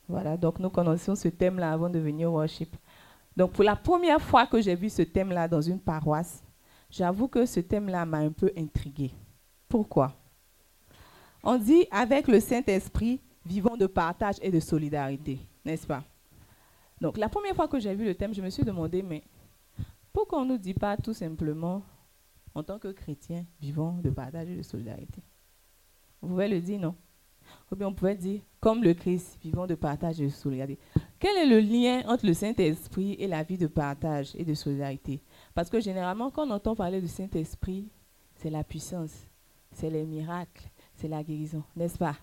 Voilà, 0.08 0.36
donc 0.36 0.58
nous 0.58 0.70
connaissions 0.70 1.14
ce 1.14 1.28
thème-là 1.28 1.72
avant 1.72 1.90
de 1.90 1.98
venir 1.98 2.30
au 2.30 2.36
worship. 2.36 2.74
Donc, 3.38 3.52
pour 3.52 3.62
la 3.62 3.76
première 3.76 4.20
fois 4.20 4.48
que 4.48 4.60
j'ai 4.60 4.74
vu 4.74 4.90
ce 4.90 5.02
thème-là 5.02 5.46
dans 5.46 5.60
une 5.60 5.78
paroisse, 5.78 6.42
j'avoue 6.90 7.28
que 7.28 7.46
ce 7.46 7.60
thème-là 7.60 8.04
m'a 8.04 8.18
un 8.18 8.32
peu 8.32 8.50
intriguée. 8.58 9.12
Pourquoi? 9.68 10.12
On 11.44 11.56
dit 11.56 11.86
avec 11.92 12.26
le 12.26 12.40
Saint-Esprit, 12.40 13.20
vivons 13.46 13.76
de 13.76 13.86
partage 13.86 14.38
et 14.42 14.50
de 14.50 14.58
solidarité, 14.58 15.38
n'est-ce 15.64 15.86
pas? 15.86 16.02
Donc, 17.00 17.16
la 17.16 17.28
première 17.28 17.54
fois 17.54 17.68
que 17.68 17.78
j'ai 17.78 17.94
vu 17.94 18.06
le 18.06 18.16
thème, 18.16 18.34
je 18.34 18.42
me 18.42 18.50
suis 18.50 18.64
demandé, 18.64 19.02
mais 19.02 19.22
pourquoi 20.12 20.40
on 20.40 20.44
ne 20.44 20.54
nous 20.54 20.58
dit 20.58 20.74
pas 20.74 20.96
tout 20.96 21.14
simplement, 21.14 21.84
en 22.56 22.64
tant 22.64 22.80
que 22.80 22.88
chrétiens, 22.88 23.46
vivons 23.60 23.92
de 23.98 24.10
partage 24.10 24.48
et 24.48 24.56
de 24.56 24.62
solidarité? 24.62 25.22
Vous 26.20 26.30
pouvez 26.30 26.48
le 26.48 26.60
dire, 26.60 26.80
non? 26.80 26.96
Ou 27.70 27.76
bien 27.76 27.88
on 27.88 27.92
pouvait 27.92 28.16
dire, 28.16 28.40
comme 28.60 28.82
le 28.82 28.94
Christ, 28.94 29.38
vivons 29.42 29.66
de 29.66 29.74
partage 29.74 30.20
et 30.20 30.24
de 30.24 30.30
solidarité. 30.30 30.78
Quel 31.18 31.36
est 31.36 31.46
le 31.46 31.60
lien 31.60 32.02
entre 32.08 32.26
le 32.26 32.32
Saint-Esprit 32.34 33.14
et 33.18 33.26
la 33.26 33.42
vie 33.42 33.58
de 33.58 33.66
partage 33.66 34.34
et 34.36 34.44
de 34.44 34.54
solidarité? 34.54 35.20
Parce 35.54 35.68
que 35.68 35.80
généralement, 35.80 36.30
quand 36.30 36.46
on 36.46 36.50
entend 36.50 36.74
parler 36.74 37.00
du 37.00 37.08
Saint-Esprit, 37.08 37.88
c'est 38.36 38.50
la 38.50 38.64
puissance, 38.64 39.12
c'est 39.72 39.90
les 39.90 40.04
miracles, 40.04 40.64
c'est 40.94 41.08
la 41.08 41.22
guérison, 41.22 41.62
n'est-ce 41.76 41.98
pas? 41.98 42.16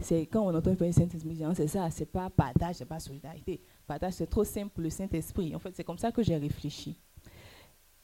C'est 0.00 0.26
quand 0.26 0.42
on 0.42 0.54
entend 0.54 0.74
parler 0.74 0.92
du 0.92 0.98
Saint-Esprit, 0.98 1.38
c'est 1.54 1.68
ça, 1.68 1.88
c'est 1.90 2.06
pas 2.06 2.28
partage, 2.28 2.76
c'est 2.76 2.84
pas 2.84 2.98
solidarité. 2.98 3.60
Partage, 3.86 4.14
c'est 4.14 4.26
trop 4.26 4.44
simple 4.44 4.70
pour 4.70 4.82
le 4.82 4.90
Saint-Esprit. 4.90 5.54
En 5.54 5.60
fait, 5.60 5.76
c'est 5.76 5.84
comme 5.84 5.98
ça 5.98 6.10
que 6.10 6.22
j'ai 6.22 6.36
réfléchi. 6.36 6.98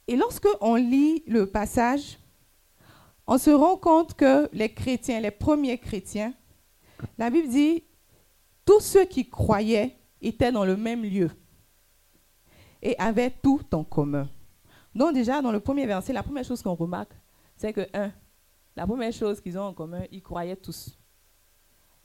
Et 0.07 0.17
lorsque 0.17 0.49
on 0.61 0.77
lit 0.77 1.25
le 1.27 1.47
passage, 1.47 2.19
on 3.27 3.37
se 3.37 3.51
rend 3.51 3.77
compte 3.77 4.15
que 4.15 4.49
les 4.53 4.73
chrétiens, 4.73 5.21
les 5.21 5.31
premiers 5.31 5.77
chrétiens, 5.77 6.33
la 7.17 7.31
Bible 7.31 7.49
dit, 7.49 7.85
tous 8.65 8.81
ceux 8.81 9.05
qui 9.05 9.29
croyaient 9.29 9.97
étaient 10.21 10.53
dans 10.53 10.65
le 10.65 10.77
même 10.77 11.03
lieu 11.03 11.31
et 12.83 12.97
avaient 12.99 13.31
tout 13.31 13.63
en 13.73 13.85
commun. 13.85 14.29
Donc 14.95 15.15
déjà, 15.15 15.41
dans 15.41 15.53
le 15.53 15.61
premier 15.61 15.87
verset, 15.87 16.13
la 16.13 16.23
première 16.23 16.45
chose 16.45 16.63
qu'on 16.63 16.75
remarque, 16.75 17.13
c'est 17.57 17.73
que, 17.73 17.87
un, 17.95 18.13
la 18.77 18.87
première 18.87 19.13
chose 19.13 19.41
qu'ils 19.41 19.59
ont 19.59 19.63
en 19.63 19.75
commun, 19.75 20.03
ils 20.11 20.23
croyaient 20.23 20.57
tous. 20.57 20.97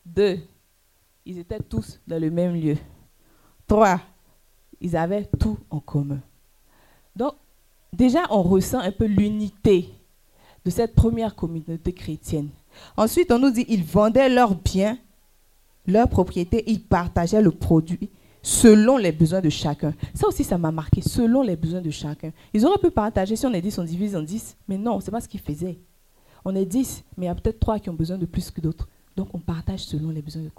Deux, 0.06 0.40
ils 1.26 1.38
étaient 1.38 1.60
tous 1.60 2.00
dans 2.08 2.20
le 2.20 2.30
même 2.30 2.56
lieu. 2.56 2.78
Trois, 3.68 4.00
ils 4.82 4.96
avaient 4.96 5.26
tout 5.26 5.58
en 5.70 5.80
commun. 5.80 6.20
Donc, 7.16 7.36
déjà, 7.92 8.24
on 8.30 8.42
ressent 8.42 8.80
un 8.80 8.92
peu 8.92 9.06
l'unité 9.06 9.90
de 10.66 10.70
cette 10.70 10.96
première 10.96 11.36
communauté 11.36 11.94
chrétienne. 11.94 12.50
Ensuite, 12.98 13.32
on 13.32 13.40
nous 13.40 13.52
dit, 13.52 13.66
ils 13.68 13.84
vendaient 13.84 14.30
leurs 14.30 14.56
biens 14.56 14.98
leur 15.86 16.08
propriété, 16.08 16.64
ils 16.68 16.82
partageaient 16.82 17.42
le 17.42 17.52
produit 17.52 18.10
selon 18.42 18.98
les 18.98 19.12
besoins 19.12 19.42
de 19.42 19.50
chacun. 19.50 19.94
Ça 20.14 20.28
aussi, 20.28 20.44
ça 20.44 20.58
m'a 20.58 20.72
marqué, 20.72 21.02
selon 21.02 21.42
les 21.42 21.56
besoins 21.56 21.82
de 21.82 21.90
chacun. 21.90 22.32
Ils 22.54 22.66
auraient 22.66 22.78
pu 22.78 22.92
partager, 22.92 23.36
si 23.36 23.46
on 23.46 23.54
est 23.54 23.62
10, 23.62 23.80
on 23.80 23.84
divise 23.84 24.16
en 24.16 24.22
10, 24.22 24.58
mais 24.68 24.78
non, 24.78 25.00
ce 25.00 25.06
n'est 25.06 25.12
pas 25.12 25.22
ce 25.22 25.28
qu'ils 25.28 25.40
faisaient. 25.40 25.80
On 26.44 26.54
est 26.56 26.66
10, 26.66 27.04
mais 27.18 27.26
il 27.26 27.28
y 27.28 27.32
a 27.32 27.36
peut-être 27.36 27.60
3 27.60 27.80
qui 27.80 27.90
ont 27.90 27.94
besoin 27.94 28.18
de 28.18 28.26
plus 28.26 28.52
que 28.52 28.60
d'autres. 28.60 28.90
Donc, 29.16 29.30
on 29.34 29.40
partage 29.40 29.82
selon 29.82 30.10
les 30.10 30.22
besoins 30.22 30.42
de, 30.42 30.50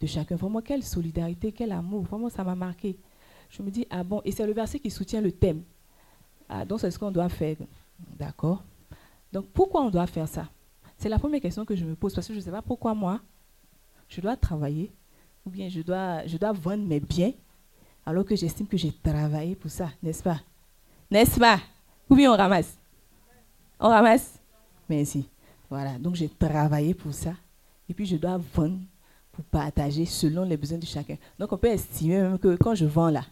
de 0.00 0.06
chacun. 0.06 0.36
Vraiment, 0.36 0.60
quelle 0.60 0.84
solidarité, 0.84 1.50
quel 1.50 1.72
amour. 1.72 2.02
Vraiment, 2.02 2.28
ça 2.28 2.44
m'a 2.44 2.54
marqué. 2.54 2.96
Je 3.50 3.62
me 3.62 3.70
dis, 3.70 3.86
ah 3.90 4.04
bon, 4.04 4.20
et 4.24 4.30
c'est 4.30 4.46
le 4.46 4.52
verset 4.52 4.78
qui 4.78 4.90
soutient 4.90 5.20
le 5.20 5.32
thème. 5.32 5.62
Ah, 6.48 6.64
donc, 6.64 6.80
c'est 6.80 6.90
ce 6.90 6.98
qu'on 6.98 7.10
doit 7.10 7.28
faire. 7.28 7.56
D'accord. 8.18 8.62
Donc, 9.32 9.46
pourquoi 9.46 9.82
on 9.82 9.90
doit 9.90 10.06
faire 10.06 10.28
ça? 10.28 10.48
C'est 11.02 11.08
la 11.08 11.18
première 11.18 11.40
question 11.40 11.64
que 11.64 11.74
je 11.74 11.84
me 11.84 11.96
pose, 11.96 12.14
parce 12.14 12.28
que 12.28 12.32
je 12.32 12.38
ne 12.38 12.44
sais 12.44 12.52
pas 12.52 12.62
pourquoi 12.62 12.94
moi, 12.94 13.20
je 14.08 14.20
dois 14.20 14.36
travailler 14.36 14.92
ou 15.44 15.50
bien 15.50 15.68
je 15.68 15.80
dois, 15.80 16.52
vendre 16.52 16.84
mes 16.84 17.00
biens 17.00 17.32
alors 18.06 18.24
que 18.24 18.36
j'estime 18.36 18.68
que 18.68 18.76
j'ai 18.76 18.92
travaillé 18.92 19.56
pour 19.56 19.68
ça, 19.68 19.88
n'est-ce 20.00 20.22
pas? 20.22 20.40
N'est-ce 21.10 21.40
pas? 21.40 21.58
Ou 22.08 22.14
bien 22.14 22.32
on 22.32 22.36
ramasse? 22.36 22.78
On 23.80 23.88
ramasse? 23.88 24.38
Merci. 24.88 25.28
Voilà, 25.68 25.98
donc 25.98 26.14
j'ai 26.14 26.28
travaillé 26.28 26.94
pour 26.94 27.12
ça 27.12 27.34
et 27.88 27.94
puis 27.94 28.06
je 28.06 28.14
dois 28.14 28.38
vendre 28.54 28.78
pour 29.32 29.44
partager 29.46 30.04
selon 30.04 30.44
les 30.44 30.56
besoins 30.56 30.78
de 30.78 30.86
chacun. 30.86 31.16
Donc 31.36 31.50
on 31.50 31.58
peut 31.58 31.66
estimer 31.66 32.22
même 32.22 32.38
que 32.38 32.54
quand 32.54 32.76
je 32.76 32.84
vends 32.84 33.10
là, 33.10 33.24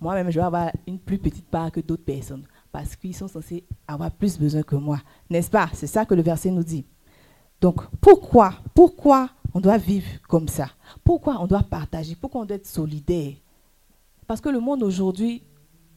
moi-même 0.00 0.28
je 0.28 0.40
vais 0.40 0.44
avoir 0.44 0.72
une 0.88 0.98
plus 0.98 1.18
petite 1.18 1.46
part 1.46 1.70
que 1.70 1.78
d'autres 1.78 2.02
personnes 2.02 2.42
parce 2.72 2.96
qu'ils 2.96 3.14
sont 3.14 3.28
censés 3.28 3.62
avoir 3.86 4.10
plus 4.10 4.36
besoin 4.36 4.64
que 4.64 4.74
moi. 4.74 5.00
N'est-ce 5.30 5.50
pas? 5.50 5.70
C'est 5.72 5.86
ça 5.86 6.04
que 6.04 6.16
le 6.16 6.22
verset 6.22 6.50
nous 6.50 6.64
dit. 6.64 6.84
Donc 7.62 7.80
pourquoi 8.00 8.54
Pourquoi 8.74 9.30
on 9.54 9.60
doit 9.60 9.78
vivre 9.78 10.08
comme 10.28 10.48
ça? 10.48 10.66
Pourquoi 11.04 11.40
on 11.40 11.46
doit 11.46 11.62
partager? 11.62 12.16
Pourquoi 12.16 12.40
on 12.42 12.44
doit 12.44 12.56
être 12.56 12.66
solidaire? 12.66 13.34
Parce 14.26 14.40
que 14.40 14.48
le 14.48 14.58
monde 14.58 14.82
aujourd'hui, 14.82 15.42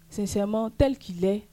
sincèrement, 0.08 0.70
tel 0.70 0.98
qu'il 0.98 1.26
est, 1.26 1.48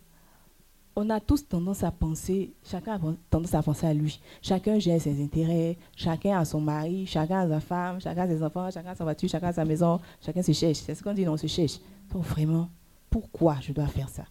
on 0.94 1.08
a 1.08 1.18
tous 1.18 1.48
tendance 1.48 1.82
à 1.82 1.90
penser, 1.90 2.52
chacun 2.62 2.96
a 2.96 3.00
tendance 3.30 3.54
à 3.54 3.62
penser 3.62 3.86
à 3.86 3.94
lui. 3.94 4.20
Chacun 4.42 4.78
gère 4.78 5.00
ses 5.00 5.22
intérêts, 5.22 5.78
chacun 5.96 6.38
a 6.38 6.44
son 6.44 6.60
mari, 6.60 7.06
chacun 7.06 7.40
a 7.40 7.48
sa 7.48 7.60
femme, 7.60 7.98
chacun 7.98 8.22
a 8.22 8.28
ses 8.28 8.42
enfants, 8.42 8.70
chacun 8.70 8.90
a 8.90 8.94
sa 8.94 9.04
voiture, 9.04 9.30
chacun 9.30 9.48
a 9.48 9.52
sa 9.54 9.64
maison, 9.64 9.98
chacun 10.20 10.42
se 10.42 10.52
cherche. 10.52 10.80
C'est 10.80 10.94
ce 10.94 11.02
qu'on 11.02 11.14
dit, 11.14 11.26
on 11.26 11.38
se 11.38 11.46
cherche. 11.46 11.78
Donc 12.12 12.24
vraiment, 12.24 12.68
pourquoi 13.08 13.56
je 13.62 13.72
dois 13.72 13.86
faire 13.86 14.10
ça? 14.10 14.24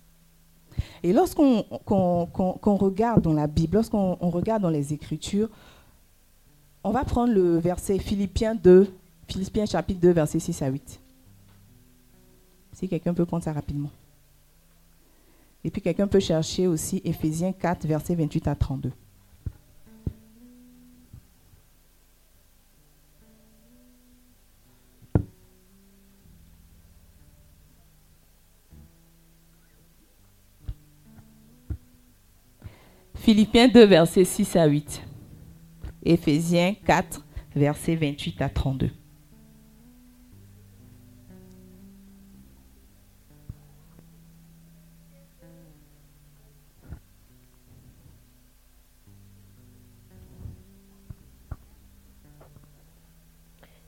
Et 1.04 1.14
lorsqu'on 1.14 1.66
regarde 1.86 3.22
dans 3.24 3.34
la 3.34 3.48
Bible, 3.48 3.76
lorsqu'on 3.76 4.16
regarde 4.16 4.62
dans 4.62 4.70
les 4.70 4.94
Écritures, 4.94 5.50
on 6.84 6.92
va 6.92 7.04
prendre 7.04 7.34
le 7.34 7.58
verset 7.58 8.00
Philippiens 8.00 8.56
2, 8.56 8.92
Philippiens 9.28 9.66
chapitre 9.66 10.00
2, 10.00 10.12
verset 10.12 10.40
6 10.40 10.62
à 10.62 10.68
8. 10.68 11.00
Si 12.74 12.88
quelqu'un 12.88 13.14
peut 13.14 13.26
prendre 13.26 13.44
ça 13.44 13.54
rapidement. 13.54 13.90
Et 15.64 15.70
puis 15.70 15.82
quelqu'un 15.82 16.08
peut 16.08 16.20
chercher 16.20 16.68
aussi 16.68 17.02
Ephésiens 17.04 17.52
4, 17.52 17.86
verset 17.86 18.16
28 18.16 18.48
à 18.48 18.56
32. 18.56 18.92
Philippiens 33.22 33.68
2, 33.68 33.86
verset 33.86 34.26
6 34.26 34.56
à 34.56 34.66
8. 34.66 35.04
Éphésiens 36.04 36.74
4, 36.88 37.24
versets 37.56 37.96
28 37.96 38.42
à 38.42 38.50
32. 38.50 38.90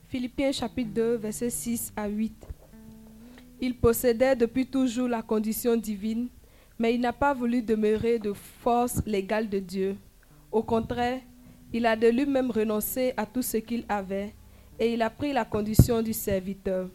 Philippiens 0.06 0.52
chapitre 0.52 0.90
2, 0.94 1.16
versets 1.16 1.50
6 1.50 1.92
à 1.96 2.06
8. 2.06 2.46
Il 3.60 3.74
possédait 3.74 4.36
depuis 4.36 4.66
toujours 4.68 5.08
la 5.08 5.22
condition 5.22 5.76
divine, 5.76 6.28
mais 6.78 6.94
il 6.94 7.00
n'a 7.00 7.12
pas 7.12 7.34
voulu 7.34 7.62
demeurer 7.62 8.18
de 8.18 8.32
force 8.32 9.02
légale 9.06 9.48
de 9.48 9.58
Dieu. 9.58 9.96
Au 10.50 10.62
contraire, 10.62 11.20
il 11.72 11.86
a 11.86 11.96
de 11.96 12.08
lui-même 12.08 12.50
renoncé 12.50 13.12
à 13.16 13.26
tout 13.26 13.42
ce 13.42 13.56
qu'il 13.58 13.84
avait 13.88 14.34
et 14.78 14.94
il 14.94 15.02
a 15.02 15.10
pris 15.10 15.32
la 15.32 15.44
condition 15.44 16.02
du 16.02 16.12
serviteur. 16.12 16.88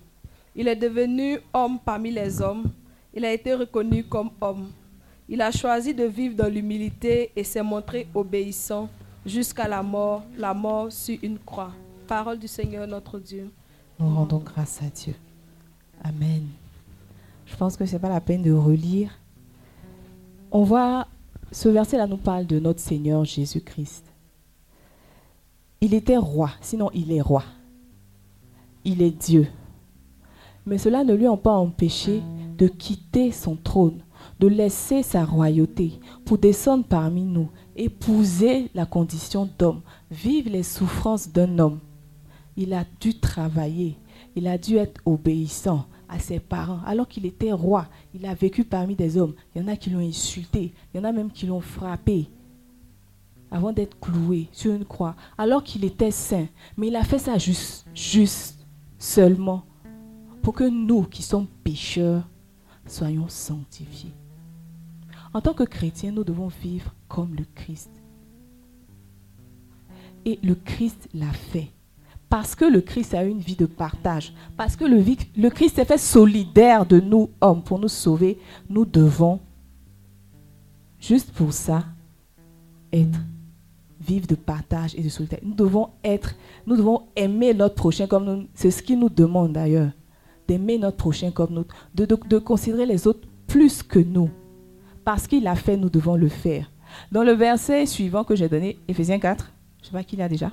Il 0.55 0.67
est 0.67 0.75
devenu 0.75 1.39
homme 1.53 1.79
parmi 1.83 2.11
les 2.11 2.41
hommes. 2.41 2.65
Il 3.13 3.23
a 3.25 3.31
été 3.33 3.53
reconnu 3.53 4.03
comme 4.03 4.31
homme. 4.41 4.69
Il 5.27 5.41
a 5.41 5.51
choisi 5.51 5.93
de 5.93 6.03
vivre 6.05 6.35
dans 6.35 6.51
l'humilité 6.51 7.31
et 7.35 7.43
s'est 7.43 7.61
montré 7.63 8.07
obéissant 8.13 8.89
jusqu'à 9.25 9.67
la 9.67 9.83
mort, 9.83 10.23
la 10.37 10.53
mort 10.53 10.91
sur 10.91 11.17
une 11.21 11.39
croix. 11.39 11.71
Parole 12.07 12.39
du 12.39 12.47
Seigneur 12.47 12.87
notre 12.87 13.19
Dieu. 13.19 13.49
Nous 13.99 14.07
rendons 14.13 14.39
grâce 14.39 14.81
à 14.81 14.89
Dieu. 14.89 15.13
Amen. 16.03 16.47
Je 17.45 17.55
pense 17.55 17.75
que 17.77 17.85
ce 17.85 17.93
n'est 17.93 17.99
pas 17.99 18.09
la 18.09 18.21
peine 18.21 18.41
de 18.41 18.51
relire. 18.51 19.11
On 20.51 20.63
voit, 20.63 21.07
ce 21.51 21.69
verset-là 21.69 22.07
nous 22.07 22.17
parle 22.17 22.47
de 22.47 22.59
notre 22.59 22.79
Seigneur 22.79 23.23
Jésus-Christ. 23.23 24.03
Il 25.81 25.93
était 25.93 26.17
roi, 26.17 26.49
sinon 26.59 26.89
il 26.93 27.11
est 27.11 27.21
roi. 27.21 27.43
Il 28.83 29.01
est 29.03 29.11
Dieu. 29.11 29.47
Mais 30.65 30.79
cela 30.79 31.03
ne 31.03 31.13
lui 31.13 31.27
a 31.27 31.37
pas 31.37 31.55
empêché 31.55 32.21
de 32.57 32.67
quitter 32.67 33.31
son 33.31 33.55
trône, 33.55 34.01
de 34.39 34.47
laisser 34.47 35.03
sa 35.03 35.23
royauté 35.23 35.99
pour 36.25 36.39
descendre 36.39 36.83
parmi 36.83 37.23
nous 37.23 37.49
épouser 37.75 38.71
la 38.73 38.85
condition 38.85 39.47
d'homme, 39.57 39.81
vivre 40.09 40.49
les 40.49 40.63
souffrances 40.63 41.31
d'un 41.31 41.59
homme. 41.59 41.79
Il 42.57 42.73
a 42.73 42.85
dû 42.99 43.19
travailler, 43.19 43.97
il 44.35 44.47
a 44.47 44.57
dû 44.57 44.77
être 44.77 44.99
obéissant 45.05 45.85
à 46.09 46.19
ses 46.19 46.39
parents. 46.39 46.81
Alors 46.85 47.07
qu'il 47.07 47.25
était 47.25 47.51
roi, 47.51 47.87
il 48.13 48.25
a 48.25 48.33
vécu 48.33 48.63
parmi 48.63 48.95
des 48.95 49.17
hommes. 49.17 49.35
Il 49.53 49.61
y 49.61 49.65
en 49.65 49.67
a 49.67 49.75
qui 49.75 49.89
l'ont 49.89 50.05
insulté, 50.05 50.73
il 50.93 50.97
y 50.97 50.99
en 50.99 51.03
a 51.03 51.11
même 51.11 51.31
qui 51.31 51.45
l'ont 51.45 51.61
frappé 51.61 52.29
avant 53.51 53.71
d'être 53.71 53.99
cloué 53.99 54.47
sur 54.51 54.73
une 54.73 54.85
croix, 54.85 55.15
alors 55.37 55.63
qu'il 55.63 55.83
était 55.83 56.11
saint. 56.11 56.47
Mais 56.77 56.87
il 56.87 56.95
a 56.95 57.03
fait 57.03 57.17
ça 57.19 57.37
juste, 57.37 57.87
juste, 57.93 58.65
seulement, 58.97 59.63
pour 60.41 60.53
que 60.53 60.63
nous 60.63 61.03
qui 61.03 61.23
sommes 61.23 61.47
pécheurs 61.63 62.27
soyons 62.85 63.27
sanctifiés. 63.27 64.13
En 65.33 65.41
tant 65.41 65.53
que 65.53 65.63
chrétiens, 65.63 66.11
nous 66.11 66.23
devons 66.23 66.47
vivre 66.47 66.93
comme 67.07 67.35
le 67.35 67.45
Christ. 67.55 67.91
Et 70.25 70.39
le 70.43 70.55
Christ 70.55 71.07
l'a 71.13 71.31
fait. 71.31 71.71
Parce 72.29 72.53
que 72.53 72.65
le 72.65 72.81
Christ 72.81 73.15
a 73.15 73.25
eu 73.25 73.29
une 73.29 73.39
vie 73.39 73.55
de 73.55 73.65
partage. 73.65 74.33
Parce 74.55 74.75
que 74.75 74.85
le, 74.85 75.49
Christ 75.49 75.75
s'est 75.75 75.85
fait 75.85 75.97
solidaire 75.97 76.85
de 76.85 76.99
nous, 76.99 77.29
hommes, 77.41 77.63
pour 77.63 77.79
nous 77.79 77.87
sauver. 77.87 78.37
Nous 78.69 78.85
devons, 78.85 79.39
juste 80.99 81.31
pour 81.31 81.53
ça, 81.53 81.83
être 82.93 83.19
vivre 83.99 84.27
de 84.27 84.35
partage 84.35 84.93
et 84.95 85.01
de 85.01 85.09
solidarité. 85.09 85.45
Nous 85.45 85.55
devons 85.55 85.89
être, 86.03 86.35
nous 86.67 86.77
devons 86.77 87.03
aimer 87.15 87.53
notre 87.53 87.75
prochain 87.75 88.05
comme 88.05 88.25
nous. 88.25 88.47
C'est 88.53 88.71
ce 88.71 88.83
qu'il 88.83 88.99
nous 88.99 89.09
demande 89.09 89.53
d'ailleurs, 89.53 89.91
d'aimer 90.47 90.77
notre 90.77 90.97
prochain 90.97 91.31
comme 91.31 91.53
nous, 91.53 91.65
de, 91.95 92.37
considérer 92.37 92.85
les 92.85 93.07
autres 93.07 93.27
plus 93.47 93.81
que 93.81 93.99
nous. 93.99 94.29
Parce 95.03 95.25
qu'il 95.25 95.47
a 95.47 95.55
fait, 95.55 95.77
nous 95.77 95.89
devons 95.89 96.15
le 96.15 96.29
faire. 96.29 96.71
Dans 97.11 97.23
le 97.23 97.31
verset 97.31 97.87
suivant 97.87 98.23
que 98.23 98.35
j'ai 98.35 98.49
donné, 98.49 98.77
Ephésiens 98.87 99.19
4, 99.19 99.51
je 99.77 99.81
ne 99.81 99.85
sais 99.87 99.91
pas 99.91 100.03
qui 100.03 100.15
l'a 100.15 100.29
déjà. 100.29 100.51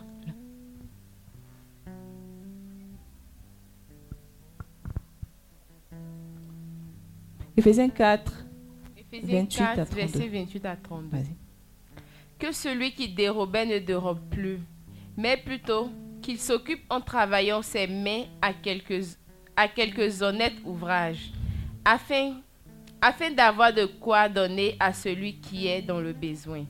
Ephésiens 7.56 7.88
4, 7.88 8.32
28 9.22 9.62
à 9.62 9.84
28 9.84 10.66
à 10.66 10.76
32 10.76 11.18
que 12.38 12.52
celui 12.52 12.92
qui 12.92 13.08
dérobait 13.08 13.64
ne 13.64 13.78
dérobe 13.78 14.20
plus, 14.30 14.60
mais 15.16 15.36
plutôt 15.38 15.90
qu'il 16.20 16.38
s'occupe 16.38 16.82
en 16.90 17.00
travaillant 17.00 17.62
ses 17.62 17.86
mains 17.86 18.24
à 18.42 18.52
quelques, 18.52 19.16
à 19.56 19.68
quelques 19.68 20.22
honnêtes 20.22 20.56
ouvrages, 20.64 21.32
afin, 21.84 22.34
afin 23.00 23.30
d'avoir 23.30 23.72
de 23.72 23.86
quoi 23.86 24.28
donner 24.28 24.76
à 24.78 24.92
celui 24.92 25.40
qui 25.40 25.66
est 25.66 25.82
dans 25.82 26.00
le 26.00 26.12
besoin. 26.12 26.66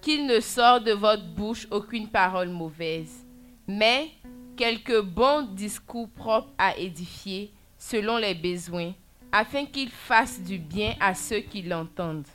Qu'il 0.00 0.26
ne 0.26 0.40
sorte 0.40 0.84
de 0.84 0.92
votre 0.92 1.26
bouche 1.26 1.68
aucune 1.70 2.08
parole 2.08 2.48
mauvaise, 2.48 3.24
mais 3.68 4.08
quelques 4.56 5.00
bons 5.00 5.42
discours 5.42 6.08
propres 6.08 6.52
à 6.58 6.76
édifier 6.76 7.52
selon 7.78 8.16
les 8.16 8.34
besoins, 8.34 8.94
afin 9.32 9.64
qu'il 9.64 9.88
fasse 9.90 10.40
du 10.40 10.58
bien 10.58 10.94
à 11.00 11.14
ceux 11.14 11.40
qui 11.40 11.62
l'entendent. 11.62 12.28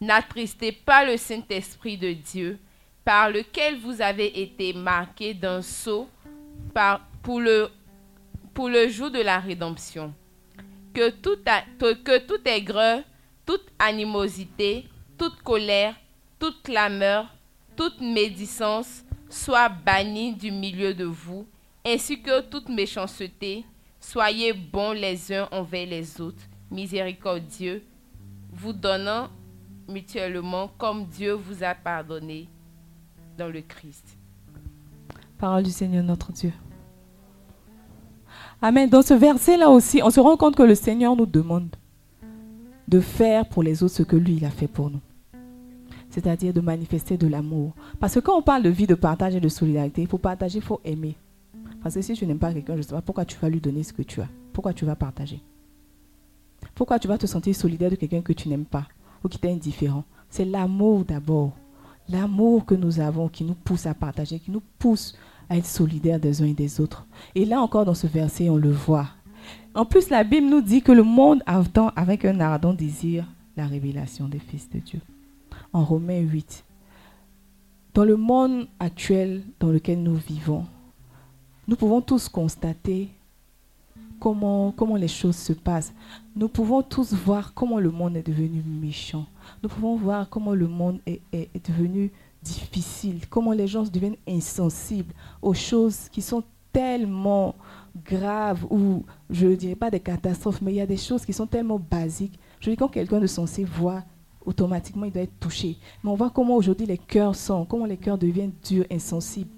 N'attristez 0.00 0.72
pas 0.72 1.04
le 1.04 1.16
Saint-Esprit 1.16 1.96
de 1.96 2.12
Dieu, 2.12 2.58
par 3.04 3.30
lequel 3.30 3.78
vous 3.78 4.00
avez 4.00 4.42
été 4.42 4.72
marqués 4.72 5.34
d'un 5.34 5.62
sceau 5.62 6.08
pour, 7.22 7.40
le, 7.40 7.68
jour 8.88 9.10
de 9.10 9.20
la 9.20 9.38
rédemption. 9.38 10.14
Que 10.94 11.10
toute 11.10 12.46
aigreur, 12.46 13.02
toute 13.46 13.66
animosité, 13.78 14.86
toute 15.18 15.42
colère, 15.42 15.94
toute 16.38 16.62
clameur, 16.62 17.26
toute 17.76 18.00
médisance 18.00 19.04
soit 19.28 19.68
bannie 19.68 20.34
du 20.34 20.50
milieu 20.50 20.92
de 20.92 21.04
vous, 21.04 21.46
ainsi 21.86 22.20
que 22.20 22.42
toute 22.42 22.68
méchanceté. 22.68 23.64
Soyez 24.10 24.52
bons 24.52 24.90
les 24.90 25.32
uns 25.32 25.46
envers 25.52 25.86
les 25.86 26.20
autres, 26.20 26.42
miséricordieux, 26.68 27.80
vous 28.52 28.72
donnant 28.72 29.28
mutuellement 29.88 30.68
comme 30.76 31.06
Dieu 31.06 31.34
vous 31.34 31.62
a 31.62 31.76
pardonné 31.76 32.48
dans 33.38 33.46
le 33.46 33.60
Christ. 33.60 34.18
Parole 35.38 35.62
du 35.62 35.70
Seigneur 35.70 36.02
notre 36.02 36.32
Dieu. 36.32 36.52
Amen. 38.60 38.90
Dans 38.90 39.02
ce 39.02 39.14
verset-là 39.14 39.70
aussi, 39.70 40.00
on 40.02 40.10
se 40.10 40.18
rend 40.18 40.36
compte 40.36 40.56
que 40.56 40.64
le 40.64 40.74
Seigneur 40.74 41.14
nous 41.14 41.26
demande 41.26 41.76
de 42.88 42.98
faire 42.98 43.48
pour 43.48 43.62
les 43.62 43.84
autres 43.84 43.94
ce 43.94 44.02
que 44.02 44.16
lui, 44.16 44.38
il 44.38 44.44
a 44.44 44.50
fait 44.50 44.66
pour 44.66 44.90
nous. 44.90 45.00
C'est-à-dire 46.08 46.52
de 46.52 46.60
manifester 46.60 47.16
de 47.16 47.28
l'amour. 47.28 47.74
Parce 48.00 48.14
que 48.14 48.18
quand 48.18 48.36
on 48.36 48.42
parle 48.42 48.64
de 48.64 48.70
vie, 48.70 48.88
de 48.88 48.96
partage 48.96 49.36
et 49.36 49.40
de 49.40 49.48
solidarité, 49.48 50.02
il 50.02 50.08
faut 50.08 50.18
partager, 50.18 50.58
il 50.58 50.64
faut 50.64 50.80
aimer. 50.84 51.14
Parce 51.82 51.94
que 51.94 52.02
si 52.02 52.14
tu 52.14 52.26
n'aimes 52.26 52.38
pas 52.38 52.52
quelqu'un, 52.52 52.74
je 52.74 52.78
ne 52.78 52.82
sais 52.82 52.94
pas 52.94 53.02
pourquoi 53.02 53.24
tu 53.24 53.38
vas 53.38 53.48
lui 53.48 53.60
donner 53.60 53.82
ce 53.82 53.92
que 53.92 54.02
tu 54.02 54.20
as? 54.20 54.28
Pourquoi 54.52 54.72
tu 54.72 54.84
vas 54.84 54.96
partager? 54.96 55.40
Pourquoi 56.74 56.98
tu 56.98 57.08
vas 57.08 57.18
te 57.18 57.26
sentir 57.26 57.54
solidaire 57.54 57.90
de 57.90 57.96
quelqu'un 57.96 58.20
que 58.20 58.32
tu 58.32 58.48
n'aimes 58.48 58.66
pas 58.66 58.86
ou 59.24 59.28
qui 59.28 59.38
est 59.42 59.50
indifférent? 59.50 60.04
C'est 60.28 60.44
l'amour 60.44 61.04
d'abord. 61.04 61.56
L'amour 62.08 62.66
que 62.66 62.74
nous 62.74 63.00
avons 63.00 63.28
qui 63.28 63.44
nous 63.44 63.54
pousse 63.54 63.86
à 63.86 63.94
partager, 63.94 64.38
qui 64.38 64.50
nous 64.50 64.62
pousse 64.78 65.16
à 65.48 65.56
être 65.56 65.66
solidaires 65.66 66.20
des 66.20 66.42
uns 66.42 66.46
et 66.46 66.54
des 66.54 66.80
autres. 66.80 67.06
Et 67.34 67.44
là 67.44 67.60
encore 67.60 67.84
dans 67.84 67.94
ce 67.94 68.06
verset, 68.06 68.50
on 68.50 68.56
le 68.56 68.70
voit. 68.70 69.08
En 69.74 69.84
plus, 69.84 70.10
la 70.10 70.24
Bible 70.24 70.48
nous 70.48 70.60
dit 70.60 70.82
que 70.82 70.92
le 70.92 71.02
monde 71.02 71.42
attend 71.46 71.92
avec 71.96 72.24
un 72.24 72.40
ardent 72.40 72.74
désir 72.74 73.26
la 73.56 73.66
révélation 73.66 74.28
des 74.28 74.38
fils 74.38 74.68
de 74.70 74.78
Dieu. 74.78 75.00
En 75.72 75.84
Romains 75.84 76.20
8. 76.20 76.64
Dans 77.94 78.04
le 78.04 78.16
monde 78.16 78.68
actuel 78.78 79.42
dans 79.58 79.70
lequel 79.70 80.02
nous 80.02 80.14
vivons, 80.14 80.66
nous 81.70 81.76
pouvons 81.76 82.00
tous 82.00 82.28
constater 82.28 83.08
comment, 84.18 84.72
comment 84.72 84.96
les 84.96 85.06
choses 85.06 85.36
se 85.36 85.52
passent. 85.52 85.94
Nous 86.34 86.48
pouvons 86.48 86.82
tous 86.82 87.12
voir 87.12 87.54
comment 87.54 87.78
le 87.78 87.92
monde 87.92 88.16
est 88.16 88.26
devenu 88.26 88.60
méchant. 88.60 89.24
Nous 89.62 89.68
pouvons 89.68 89.94
voir 89.94 90.28
comment 90.28 90.52
le 90.52 90.66
monde 90.66 90.98
est, 91.06 91.20
est, 91.32 91.70
devenu 91.70 92.10
difficile, 92.42 93.20
comment 93.28 93.52
les 93.52 93.68
gens 93.68 93.84
deviennent 93.84 94.16
insensibles 94.26 95.14
aux 95.40 95.54
choses 95.54 96.08
qui 96.08 96.20
sont 96.22 96.42
tellement 96.72 97.54
graves 98.04 98.66
ou 98.68 99.04
je 99.30 99.46
ne 99.46 99.54
dirais 99.54 99.76
pas 99.76 99.92
des 99.92 100.00
catastrophes, 100.00 100.62
mais 100.62 100.72
il 100.72 100.76
y 100.76 100.80
a 100.80 100.86
des 100.86 100.96
choses 100.96 101.24
qui 101.24 101.32
sont 101.32 101.46
tellement 101.46 101.78
basiques. 101.78 102.36
Je 102.58 102.70
dis 102.70 102.76
quand 102.76 102.88
quelqu'un 102.88 103.20
de 103.20 103.28
sensé 103.28 103.62
voit, 103.62 104.02
automatiquement 104.44 105.04
il 105.04 105.12
doit 105.12 105.22
être 105.22 105.38
touché. 105.38 105.76
Mais 106.02 106.10
on 106.10 106.16
voit 106.16 106.30
comment 106.30 106.56
aujourd'hui 106.56 106.86
les 106.86 106.98
cœurs 106.98 107.36
sont, 107.36 107.64
comment 107.64 107.86
les 107.86 107.96
cœurs 107.96 108.18
deviennent 108.18 108.54
durs, 108.68 108.86
insensibles. 108.90 109.54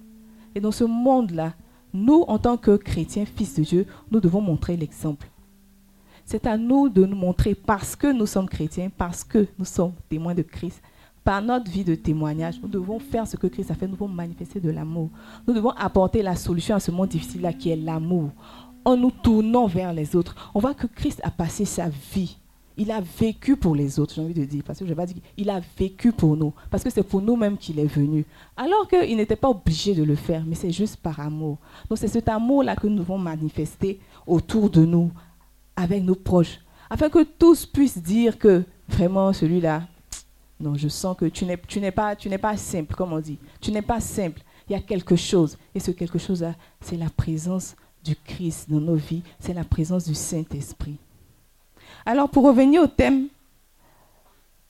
Et 0.55 0.61
dans 0.61 0.73
ce 0.73 0.85
monde-là, 0.85 1.55
nous, 1.95 2.25
en 2.29 2.39
tant 2.39 2.57
que 2.57 2.77
chrétiens, 2.77 3.25
fils 3.25 3.55
de 3.55 3.63
Dieu, 3.63 3.87
nous 4.11 4.21
devons 4.21 4.41
montrer 4.41 4.77
l'exemple. 4.77 5.29
C'est 6.25 6.47
à 6.47 6.57
nous 6.57 6.89
de 6.89 7.05
nous 7.05 7.17
montrer 7.17 7.55
parce 7.55 7.97
que 7.97 8.13
nous 8.13 8.27
sommes 8.27 8.49
chrétiens, 8.49 8.91
parce 8.97 9.25
que 9.25 9.47
nous 9.59 9.65
sommes 9.65 9.93
témoins 10.09 10.35
de 10.35 10.43
Christ. 10.43 10.81
Par 11.25 11.43
notre 11.43 11.71
vie 11.71 11.85
de 11.85 11.95
témoignage, 11.95 12.61
nous 12.61 12.69
devons 12.69 12.99
faire 12.99 13.27
ce 13.27 13.37
que 13.37 13.47
Christ 13.47 13.71
a 13.71 13.75
fait, 13.75 13.87
nous 13.87 13.95
devons 13.95 14.09
manifester 14.09 14.59
de 14.59 14.71
l'amour. 14.71 15.11
Nous 15.47 15.55
devons 15.55 15.71
apporter 15.71 16.23
la 16.23 16.35
solution 16.35 16.75
à 16.75 16.81
ce 16.81 16.91
monde 16.91 17.09
difficile-là 17.09 17.53
qui 17.53 17.71
est 17.71 17.77
l'amour. 17.77 18.31
En 18.85 18.97
nous 18.97 19.13
tournant 19.13 19.67
vers 19.67 19.93
les 19.93 20.17
autres, 20.17 20.51
on 20.55 20.59
voit 20.59 20.75
que 20.75 20.89
Christ 20.89 21.21
a 21.23 21.31
passé 21.31 21.65
sa 21.65 21.89
vie 21.89 22.39
il 22.77 22.91
a 22.91 23.01
vécu 23.01 23.57
pour 23.57 23.75
les 23.75 23.99
autres, 23.99 24.15
j'ai 24.15 24.23
envie 24.23 24.35
de 24.35 24.45
dire, 24.45 24.63
parce 24.65 24.79
que 24.79 24.85
je 24.85 24.91
vais 24.91 24.97
pas 24.97 25.07
dire 25.07 25.17
qu'il 25.37 25.51
a 25.51 25.61
vécu 25.79 26.13
pour 26.13 26.37
nous, 26.37 26.53
parce 26.71 26.83
que 26.83 26.91
c'est 26.91 27.03
pour 27.03 27.21
nous-mêmes 27.21 27.57
qu'il 27.57 27.79
est 27.79 27.87
venu. 27.87 28.25
Alors 28.57 28.89
qu'il 28.89 29.17
n'était 29.17 29.37
pas 29.37 29.49
obligé 29.49 29.95
de 29.95 30.03
le 30.03 30.15
faire, 30.15 30.45
mais 30.47 30.55
c'est 30.55 30.71
juste 30.71 30.97
par 30.97 31.21
amour. 31.21 31.59
Donc 31.89 31.99
c'est 31.99 32.09
cet 32.09 32.29
amour-là 32.29 32.77
que 32.77 32.87
nous 32.87 32.99
devons 32.99 33.19
manifester 33.19 34.01
autour 34.27 34.71
de 34.71 34.85
nous, 34.85 35.11
avec 35.77 36.03
nos 36.03 36.15
proches, 36.15 36.61
afin 36.91 37.09
que 37.09 37.23
tous 37.23 37.67
puissent 37.67 38.03
dire 38.03 38.39
que 38.39 38.65
vraiment 38.89 39.33
celui-là, 39.33 39.83
non, 40.63 40.77
je 40.77 40.89
sens 40.89 41.17
que 41.17 41.25
tu 41.25 41.45
n'es, 41.45 41.59
tu 41.67 41.81
n'es 41.81 41.91
pas, 41.91 42.15
tu 42.15 42.29
n'es 42.29 42.39
pas 42.39 42.57
simple, 42.57 42.95
comme 42.95 43.13
on 43.13 43.19
dit. 43.19 43.39
Tu 43.61 43.73
n'es 43.73 43.83
pas 43.83 44.01
simple. 44.01 44.43
Il 44.69 44.73
y 44.73 44.77
a 44.77 44.81
quelque 44.81 45.17
chose. 45.17 45.59
Et 45.75 45.81
ce 45.81 45.91
quelque 45.91 46.21
chose-là, 46.21 46.55
c'est 46.81 46.97
la 46.97 47.11
présence 47.11 47.75
du 48.05 48.15
Christ 48.15 48.71
dans 48.71 48.81
nos 48.81 48.95
vies. 48.95 49.23
C'est 49.41 49.55
la 49.55 49.65
présence 49.65 50.05
du 50.05 50.15
Saint-Esprit. 50.15 50.99
Alors, 52.05 52.29
pour 52.29 52.45
revenir 52.45 52.83
au 52.83 52.87
thème, 52.87 53.29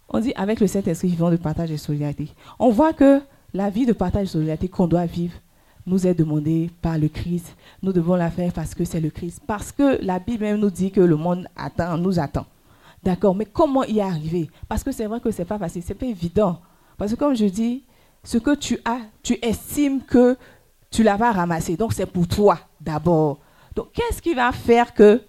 on 0.09 0.21
dit 0.21 0.33
avec 0.37 0.61
le 0.61 0.67
Saint-Esprit 0.67 1.09
vivant 1.09 1.31
de 1.31 1.37
partage 1.37 1.71
et 1.71 1.77
solidarité. 1.79 2.29
On 2.59 2.71
voit 2.71 2.93
que 2.93 3.21
la 3.55 3.71
vie 3.71 3.87
de 3.87 3.93
partage 3.93 4.25
et 4.25 4.31
solidarité 4.31 4.69
qu'on 4.69 4.87
doit 4.87 5.07
vivre 5.07 5.35
nous 5.87 6.07
est 6.07 6.15
demandée 6.15 6.71
par 6.81 6.99
le 6.99 7.09
Christ. 7.09 7.57
Nous 7.83 7.93
devons 7.93 8.15
la 8.15 8.31
faire 8.31 8.53
parce 8.53 8.75
que 8.75 8.85
c'est 8.85 9.01
le 9.01 9.11
Christ. 9.11 9.41
Parce 9.47 9.73
que 9.73 10.05
la 10.05 10.19
Bible 10.19 10.45
même 10.45 10.61
nous 10.61 10.71
dit 10.71 10.91
que 10.91 11.01
le 11.01 11.17
monde 11.17 11.49
attend, 11.57 11.97
nous 11.99 12.21
attend. 12.21 12.47
D'accord, 13.03 13.35
mais 13.35 13.47
comment 13.47 13.83
y 13.85 14.01
arriver? 14.01 14.49
Parce 14.69 14.85
que 14.85 14.93
c'est 14.93 15.07
vrai 15.07 15.21
que 15.21 15.31
ce 15.31 15.39
n'est 15.39 15.45
pas 15.47 15.59
facile, 15.59 15.83
ce 15.83 15.89
n'est 15.89 15.95
pas 15.95 16.07
évident. 16.07 16.61
Parce 16.97 17.13
que 17.13 17.17
comme 17.17 17.35
je 17.35 17.47
dis, 17.47 17.83
ce 18.23 18.39
que 18.39 18.55
tu 18.55 18.79
as, 18.85 19.01
tu 19.23 19.39
estimes 19.43 20.03
que 20.03 20.37
tu 20.91 21.03
l'as 21.03 21.17
ramasser. 21.17 21.77
Donc 21.77 21.93
c'est 21.93 22.07
pour 22.07 22.29
toi 22.29 22.59
d'abord. 22.81 23.39
Donc 23.75 23.93
qu'est-ce 23.93 24.23
qui 24.23 24.35
va 24.35 24.53
faire 24.53 24.95
que 24.95 25.21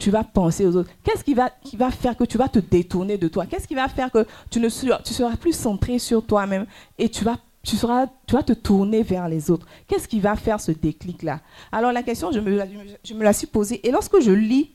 tu 0.00 0.10
vas 0.10 0.24
penser 0.24 0.66
aux 0.66 0.74
autres 0.76 0.90
Qu'est-ce 1.04 1.22
qui 1.22 1.34
va, 1.34 1.50
qui 1.62 1.76
va 1.76 1.90
faire 1.90 2.16
que 2.16 2.24
tu 2.24 2.38
vas 2.38 2.48
te 2.48 2.58
détourner 2.58 3.18
de 3.18 3.28
toi? 3.28 3.46
Qu'est-ce 3.46 3.68
qui 3.68 3.74
va 3.76 3.86
faire 3.88 4.10
que 4.10 4.26
tu, 4.50 4.58
ne 4.58 4.68
seras, 4.68 5.00
tu 5.02 5.12
seras 5.14 5.36
plus 5.36 5.52
centré 5.52 5.98
sur 6.00 6.26
toi-même 6.26 6.66
et 6.98 7.08
tu 7.08 7.22
vas, 7.24 7.36
tu, 7.62 7.76
seras, 7.76 8.06
tu 8.26 8.34
vas 8.34 8.42
te 8.42 8.52
tourner 8.54 9.02
vers 9.02 9.28
les 9.28 9.50
autres? 9.50 9.66
Qu'est-ce 9.86 10.08
qui 10.08 10.18
va 10.18 10.34
faire 10.34 10.60
ce 10.60 10.72
déclic-là? 10.72 11.40
Alors 11.70 11.92
la 11.92 12.02
question, 12.02 12.32
je 12.32 12.40
me, 12.40 12.56
la- 12.56 12.66
je 13.04 13.14
me 13.14 13.32
suis 13.32 13.46
posée. 13.46 13.86
Et 13.86 13.92
lorsque 13.92 14.20
je 14.20 14.32
lis 14.32 14.72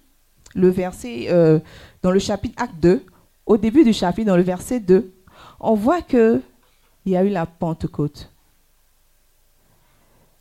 le 0.53 0.69
verset 0.69 1.27
euh, 1.29 1.59
dans 2.01 2.11
le 2.11 2.19
chapitre 2.19 2.61
Acte 2.61 2.75
2, 2.81 3.03
au 3.45 3.57
début 3.57 3.83
du 3.83 3.93
chapitre, 3.93 4.27
dans 4.27 4.37
le 4.37 4.43
verset 4.43 4.79
2, 4.79 5.11
on 5.59 5.73
voit 5.75 6.01
que 6.01 6.41
il 7.05 7.11
y 7.11 7.17
a 7.17 7.23
eu 7.23 7.29
la 7.29 7.45
Pentecôte. 7.45 8.31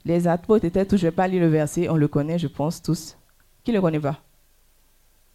Les 0.05 0.27
apôtres 0.29 0.65
étaient 0.67 0.85
tous, 0.85 0.97
je 0.99 1.07
ne 1.07 1.11
vais 1.11 1.15
pas 1.17 1.29
lire 1.29 1.41
le 1.41 1.49
verset, 1.49 1.89
on 1.89 1.97
le 1.97 2.09
connaît, 2.09 2.39
je 2.39 2.47
pense 2.49 2.83
tous. 2.83 3.17
Qui 3.65 3.71
ne 3.71 3.77
le 3.77 3.81
connaît 3.83 4.01
pas? 4.01 4.21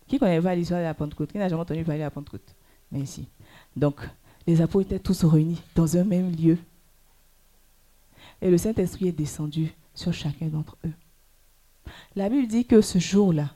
Qui 0.09 0.17
connaît 0.17 0.41
pas 0.41 0.55
l'histoire 0.55 0.79
de 0.79 0.85
la 0.85 0.93
Pentecôte 0.95 1.31
Qui 1.31 1.37
n'a 1.37 1.47
jamais 1.47 1.61
entendu 1.61 1.83
parler 1.83 1.99
de 1.99 2.03
la 2.03 2.11
Pentecôte? 2.11 2.55
Merci. 2.91 3.27
Donc, 3.75 4.01
les 4.47 4.59
apôtres 4.61 4.87
étaient 4.87 4.99
tous 4.99 5.23
réunis 5.23 5.61
dans 5.75 5.95
un 5.95 6.03
même 6.03 6.35
lieu. 6.35 6.57
Et 8.41 8.49
le 8.49 8.57
Saint-Esprit 8.57 9.09
est 9.09 9.13
descendu 9.13 9.71
sur 9.93 10.11
chacun 10.11 10.47
d'entre 10.47 10.75
eux. 10.85 10.93
La 12.15 12.29
Bible 12.29 12.47
dit 12.47 12.65
que 12.65 12.81
ce 12.81 12.97
jour-là, 12.97 13.53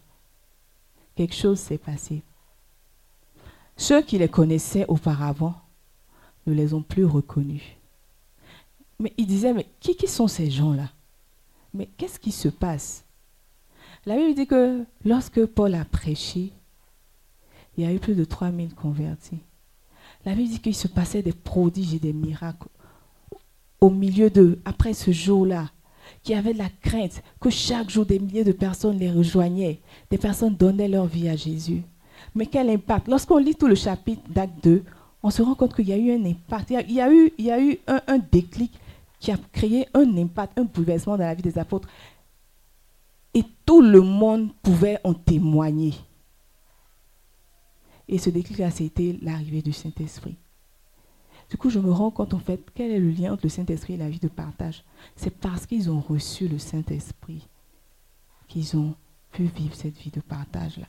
quelque 1.16 1.36
chose 1.36 1.60
s'est 1.60 1.80
passé. 1.80 2.22
Ceux 3.76 4.04
qui 4.04 4.20
les 4.20 4.30
connaissaient 4.30 4.86
auparavant 4.88 5.56
ne 6.46 6.54
les 6.54 6.76
ont 6.76 6.84
plus 6.84 7.06
reconnus. 7.06 7.64
Mais 9.00 9.14
ils 9.18 9.26
disaient, 9.26 9.54
mais 9.54 9.68
qui 9.80 10.08
sont 10.08 10.28
ces 10.28 10.52
gens-là? 10.52 10.90
Mais 11.74 11.88
qu'est-ce 11.98 12.20
qui 12.20 12.32
se 12.32 12.50
passe? 12.50 13.04
La 14.06 14.18
Bible 14.18 14.36
dit 14.36 14.48
que 14.48 14.84
lorsque 15.06 15.46
Paul 15.46 15.76
a 15.76 15.86
prêché, 15.86 16.52
il 17.78 17.84
y 17.84 17.88
a 17.88 17.94
eu 17.94 18.00
plus 18.00 18.16
de 18.16 18.26
3000 18.26 18.76
convertis. 18.76 19.40
La 20.26 20.36
Bible 20.36 20.50
dit 20.50 20.60
qu'il 20.60 20.76
se 20.76 20.88
passait 20.88 21.22
des 21.22 21.34
prodiges 21.34 21.94
et 21.94 22.00
des 22.00 22.14
miracles 22.14 22.68
au 23.80 23.90
milieu 23.90 24.30
d'eux, 24.30 24.60
après 24.64 24.94
ce 24.94 25.12
jour-là, 25.12 25.70
qui 26.22 26.34
avait 26.34 26.54
la 26.54 26.70
crainte 26.82 27.22
que 27.40 27.50
chaque 27.50 27.90
jour 27.90 28.06
des 28.06 28.20
milliers 28.20 28.44
de 28.44 28.52
personnes 28.52 28.98
les 28.98 29.12
rejoignaient, 29.12 29.80
des 30.10 30.18
personnes 30.18 30.56
donnaient 30.56 30.88
leur 30.88 31.06
vie 31.06 31.28
à 31.28 31.36
Jésus. 31.36 31.84
Mais 32.36 32.46
quel 32.46 32.70
impact? 32.70 33.08
Lorsqu'on 33.08 33.38
lit 33.38 33.56
tout 33.56 33.68
le 33.68 33.76
chapitre 33.76 34.22
d'Acte 34.30 34.64
2, 34.64 34.84
on 35.22 35.30
se 35.30 35.42
rend 35.42 35.56
compte 35.56 35.76
qu'il 35.76 35.88
y 35.88 35.94
a 35.94 35.98
eu 35.98 36.12
un 36.12 36.26
impact, 36.26 36.70
il 36.70 36.74
y 36.74 36.78
a, 36.78 36.82
il 36.82 36.94
y 36.94 37.02
a 37.02 37.14
eu, 37.14 37.34
il 37.38 37.46
y 37.46 37.52
a 37.52 37.62
eu 37.62 37.78
un, 37.88 38.02
un 38.08 38.20
déclic 38.20 38.72
qui 39.20 39.32
a 39.32 39.38
créé 39.52 39.88
un 39.94 40.18
impact, 40.18 40.58
un 40.58 40.64
bouleversement 40.64 41.18
dans 41.18 41.24
la 41.24 41.34
vie 41.34 41.42
des 41.42 41.58
apôtres. 41.58 41.88
Et 43.34 43.44
tout 43.66 43.82
le 43.82 44.02
monde 44.02 44.54
pouvait 44.62 45.00
en 45.04 45.14
témoigner. 45.14 45.94
Et 48.08 48.18
ce 48.18 48.30
déclic-là, 48.30 48.70
c'était 48.72 49.18
l'arrivée 49.22 49.62
du 49.62 49.74
Saint-Esprit. 49.74 50.36
Du 51.50 51.58
coup, 51.58 51.70
je 51.70 51.80
me 51.80 51.92
rends 51.92 52.12
compte 52.12 52.34
en 52.34 52.40
fait 52.40 52.62
quel 52.74 52.92
est 52.92 53.00
le 53.00 53.12
lien 53.12 53.34
entre 53.34 53.44
le 53.44 53.50
Saint-Esprit 53.50 53.94
et 53.94 53.98
la 53.98 54.10
vie 54.10 54.20
de 54.20 54.28
partage. 54.28 54.84
C'est 55.16 55.30
parce 55.30 55.66
qu'ils 55.66 55.90
ont 55.90 56.00
reçu 56.00 56.48
le 56.48 56.58
Saint-Esprit 56.58 57.48
qu'ils 58.48 58.78
ont 58.78 58.96
pu 59.32 59.44
vivre 59.44 59.76
cette 59.76 59.98
vie 59.98 60.12
de 60.12 60.22
partage-là. 60.22 60.88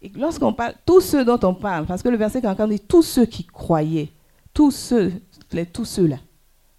Et 0.00 0.10
lorsqu'on 0.10 0.52
parle, 0.52 0.74
tous 0.86 1.00
ceux 1.00 1.24
dont 1.24 1.38
on 1.42 1.54
parle, 1.54 1.86
parce 1.86 2.02
que 2.02 2.08
le 2.08 2.16
verset 2.16 2.40
44 2.40 2.68
dit 2.68 2.80
tous 2.80 3.02
ceux 3.02 3.26
qui 3.26 3.44
croyaient, 3.44 4.10
tous 4.54 4.70
ceux, 4.70 5.12
les, 5.52 5.66
tous 5.66 5.84
ceux-là, 5.84 6.18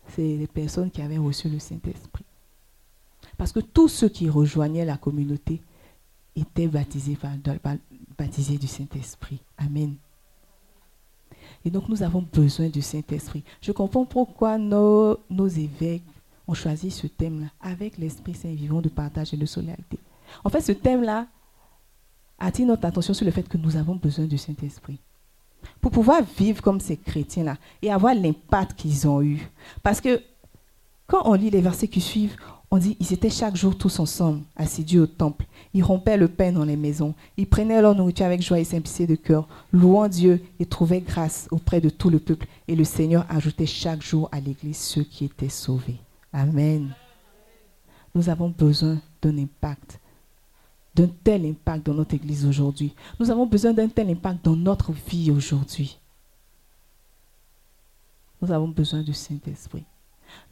c'est 0.08 0.22
les 0.38 0.48
personnes 0.48 0.90
qui 0.90 1.02
avaient 1.02 1.18
reçu 1.18 1.50
le 1.50 1.60
Saint-Esprit. 1.60 2.19
Parce 3.40 3.54
que 3.54 3.62
tous 3.62 3.88
ceux 3.88 4.10
qui 4.10 4.30
rejoignaient 4.30 4.84
la 4.84 4.98
communauté 4.98 5.62
étaient 6.36 6.68
baptisés, 6.68 7.18
du 8.58 8.68
Saint-Esprit. 8.68 9.40
Amen. 9.58 9.96
Et 11.64 11.70
donc 11.70 11.88
nous 11.88 12.04
avons 12.04 12.22
besoin 12.22 12.68
du 12.68 12.82
Saint-Esprit. 12.82 13.46
Je 13.62 13.72
comprends 13.72 14.04
pourquoi 14.04 14.58
nos, 14.58 15.18
nos 15.30 15.48
évêques 15.48 16.04
ont 16.50 16.54
choisi 16.54 16.92
ce 16.92 17.08
thème-là, 17.08 17.48
avec 17.62 17.98
l'Esprit 17.98 18.34
Saint 18.34 18.54
vivant 18.54 18.82
de 18.82 18.90
partage 18.90 19.34
et 19.34 19.38
de 19.38 19.46
solidarité. 19.46 19.98
En 20.44 20.50
fait, 20.50 20.60
ce 20.60 20.74
thème-là 20.74 21.26
attire 22.40 22.68
notre 22.68 22.86
attention 22.86 23.14
sur 23.14 23.26
le 23.26 23.32
fait 23.32 23.48
que 23.48 23.58
nous 23.58 23.78
avons 23.78 23.96
besoin 23.96 24.26
du 24.26 24.38
Saint-Esprit. 24.38 25.00
Pour 25.80 25.92
pouvoir 25.92 26.24
vivre 26.38 26.62
comme 26.62 26.82
ces 26.82 26.98
chrétiens-là 26.98 27.56
et 27.82 27.90
avoir 27.90 28.14
l'impact 28.14 28.74
qu'ils 28.74 29.08
ont 29.08 29.22
eu. 29.22 29.50
Parce 29.82 30.02
que 30.02 30.22
quand 31.08 31.22
on 31.24 31.36
lit 31.36 31.50
les 31.50 31.62
versets 31.62 31.88
qui 31.88 32.02
suivent, 32.02 32.36
on 32.72 32.78
dit 32.78 32.96
ils 33.00 33.14
étaient 33.14 33.30
chaque 33.30 33.56
jour 33.56 33.78
tous 33.78 34.00
ensemble, 34.00 34.42
assidus 34.56 35.00
au 35.00 35.08
temple. 35.08 35.46
Ils 35.74 35.84
rompaient 35.84 36.18
le 36.18 36.28
pain 36.28 36.52
dans 36.52 36.66
les 36.66 36.76
maisons. 36.76 37.16
Ils 37.38 37.48
prenaient 37.48 37.82
leur 37.82 37.96
nourriture 37.96 38.26
avec 38.26 38.42
joie 38.42 38.60
et 38.60 38.64
simplicité 38.64 39.08
de 39.08 39.16
cœur, 39.16 39.48
louant 39.72 40.08
Dieu 40.08 40.42
et 40.60 40.66
trouvaient 40.66 41.02
grâce 41.02 41.48
auprès 41.52 41.82
de 41.82 41.90
tout 41.90 42.10
le 42.10 42.20
peuple. 42.20 42.48
Et 42.68 42.76
le 42.76 42.84
Seigneur 42.84 43.26
ajoutait 43.30 43.66
chaque 43.66 44.04
jour 44.04 44.30
à 44.32 44.40
l'Église 44.40 44.78
ceux 44.78 45.04
qui 45.04 45.26
étaient 45.26 45.50
sauvés. 45.50 46.00
Amen. 46.32 46.94
Nous 48.14 48.30
avons 48.30 48.50
besoin 48.50 49.00
d'un 49.22 49.38
impact, 49.38 50.00
d'un 50.94 51.10
tel 51.24 51.46
impact 51.46 51.86
dans 51.86 51.94
notre 51.96 52.16
Église 52.16 52.46
aujourd'hui. 52.46 52.94
Nous 53.20 53.32
avons 53.32 53.48
besoin 53.48 53.74
d'un 53.74 53.88
tel 53.88 54.10
impact 54.10 54.46
dans 54.46 54.56
notre 54.56 54.92
vie 54.92 55.32
aujourd'hui. 55.32 55.98
Nous 58.42 58.52
avons 58.52 58.68
besoin 58.68 59.02
du 59.02 59.14
Saint-Esprit. 59.14 59.84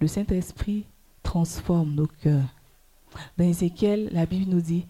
Le 0.01 0.07
Saint-Esprit 0.07 0.85
transforme 1.27 1.93
nos 1.93 2.07
cœurs. 2.07 2.55
Dans 3.37 3.43
Ézéchiel, 3.43 4.09
la 4.13 4.25
Bible 4.25 4.49
nous 4.49 4.61
dit, 4.61 4.85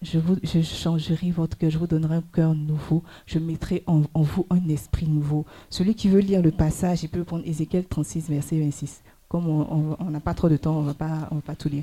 je, 0.00 0.20
vous, 0.20 0.36
je 0.44 0.62
changerai 0.62 1.32
votre 1.32 1.58
cœur, 1.58 1.68
je 1.68 1.78
vous 1.78 1.88
donnerai 1.88 2.16
un 2.16 2.22
cœur 2.22 2.54
nouveau, 2.54 3.02
je 3.26 3.40
mettrai 3.40 3.82
en, 3.88 4.02
vous 4.14 4.46
un 4.50 4.68
esprit 4.68 5.08
nouveau. 5.08 5.44
Celui 5.68 5.96
qui 5.96 6.08
veut 6.08 6.20
lire 6.20 6.42
le 6.42 6.52
passage, 6.52 7.02
il 7.02 7.08
peut 7.08 7.24
prendre 7.24 7.44
Ézéchiel 7.44 7.84
36, 7.86 8.28
verset 8.30 8.60
26. 8.60 9.02
Comme 9.28 9.48
on 9.48 10.10
n'a 10.10 10.20
pas 10.20 10.34
trop 10.34 10.48
de 10.48 10.56
temps, 10.56 10.76
on 10.78 10.82
ne 10.82 10.92
va 10.92 10.94
pas 10.94 11.56
tout 11.58 11.68
lire. 11.68 11.82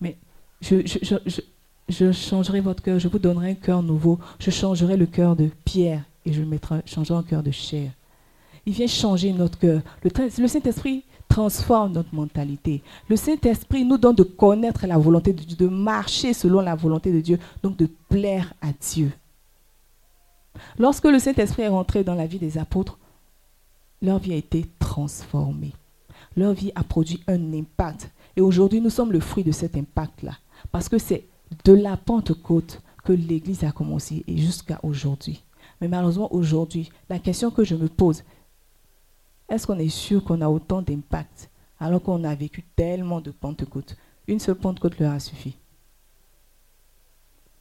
Mais 0.00 0.16
je, 0.60 0.84
je, 0.84 1.16
je, 1.24 1.40
je, 1.88 2.10
changerai 2.10 2.60
votre 2.60 2.82
cœur, 2.82 2.98
je 2.98 3.06
vous 3.06 3.20
donnerai 3.20 3.50
un 3.52 3.54
cœur 3.54 3.84
nouveau, 3.84 4.18
je 4.40 4.50
changerai 4.50 4.96
le 4.96 5.06
cœur 5.06 5.36
de 5.36 5.50
pierre 5.64 6.02
et 6.26 6.32
je 6.32 6.42
mettrai, 6.42 6.82
changerai 6.86 7.20
un 7.20 7.22
cœur 7.22 7.44
de 7.44 7.52
chair. 7.52 7.92
Il 8.66 8.72
vient 8.72 8.88
changer 8.88 9.32
notre 9.32 9.58
cœur. 9.58 9.82
Le 10.02 10.48
Saint-Esprit 10.48 11.04
transforme 11.32 11.92
notre 11.92 12.14
mentalité. 12.14 12.82
Le 13.08 13.16
Saint-Esprit 13.16 13.86
nous 13.86 13.96
donne 13.96 14.14
de 14.14 14.22
connaître 14.22 14.86
la 14.86 14.98
volonté 14.98 15.32
de 15.32 15.42
Dieu, 15.42 15.56
de 15.56 15.66
marcher 15.66 16.34
selon 16.34 16.60
la 16.60 16.74
volonté 16.74 17.10
de 17.10 17.22
Dieu, 17.22 17.38
donc 17.62 17.78
de 17.78 17.88
plaire 18.10 18.52
à 18.60 18.68
Dieu. 18.78 19.10
Lorsque 20.78 21.06
le 21.06 21.18
Saint-Esprit 21.18 21.62
est 21.62 21.68
rentré 21.68 22.04
dans 22.04 22.14
la 22.14 22.26
vie 22.26 22.38
des 22.38 22.58
apôtres, 22.58 22.98
leur 24.02 24.18
vie 24.18 24.34
a 24.34 24.36
été 24.36 24.66
transformée. 24.78 25.72
Leur 26.36 26.52
vie 26.52 26.70
a 26.74 26.84
produit 26.84 27.22
un 27.26 27.54
impact. 27.54 28.10
Et 28.36 28.42
aujourd'hui, 28.42 28.82
nous 28.82 28.90
sommes 28.90 29.12
le 29.12 29.20
fruit 29.20 29.44
de 29.44 29.52
cet 29.52 29.74
impact-là. 29.74 30.36
Parce 30.70 30.90
que 30.90 30.98
c'est 30.98 31.24
de 31.64 31.72
la 31.72 31.96
Pentecôte 31.96 32.82
que 33.04 33.12
l'Église 33.14 33.64
a 33.64 33.72
commencé 33.72 34.22
et 34.28 34.36
jusqu'à 34.36 34.78
aujourd'hui. 34.82 35.42
Mais 35.80 35.88
malheureusement, 35.88 36.32
aujourd'hui, 36.34 36.90
la 37.08 37.18
question 37.18 37.50
que 37.50 37.64
je 37.64 37.74
me 37.74 37.88
pose, 37.88 38.22
est-ce 39.52 39.66
qu'on 39.66 39.78
est 39.78 39.90
sûr 39.90 40.24
qu'on 40.24 40.40
a 40.40 40.48
autant 40.48 40.80
d'impact 40.80 41.50
alors 41.78 42.02
qu'on 42.02 42.24
a 42.24 42.34
vécu 42.34 42.62
tellement 42.74 43.20
de 43.20 43.30
Pentecôte 43.30 43.96
Une 44.26 44.38
seule 44.38 44.54
Pentecôte 44.54 44.98
leur 44.98 45.12
a 45.12 45.20
suffi. 45.20 45.54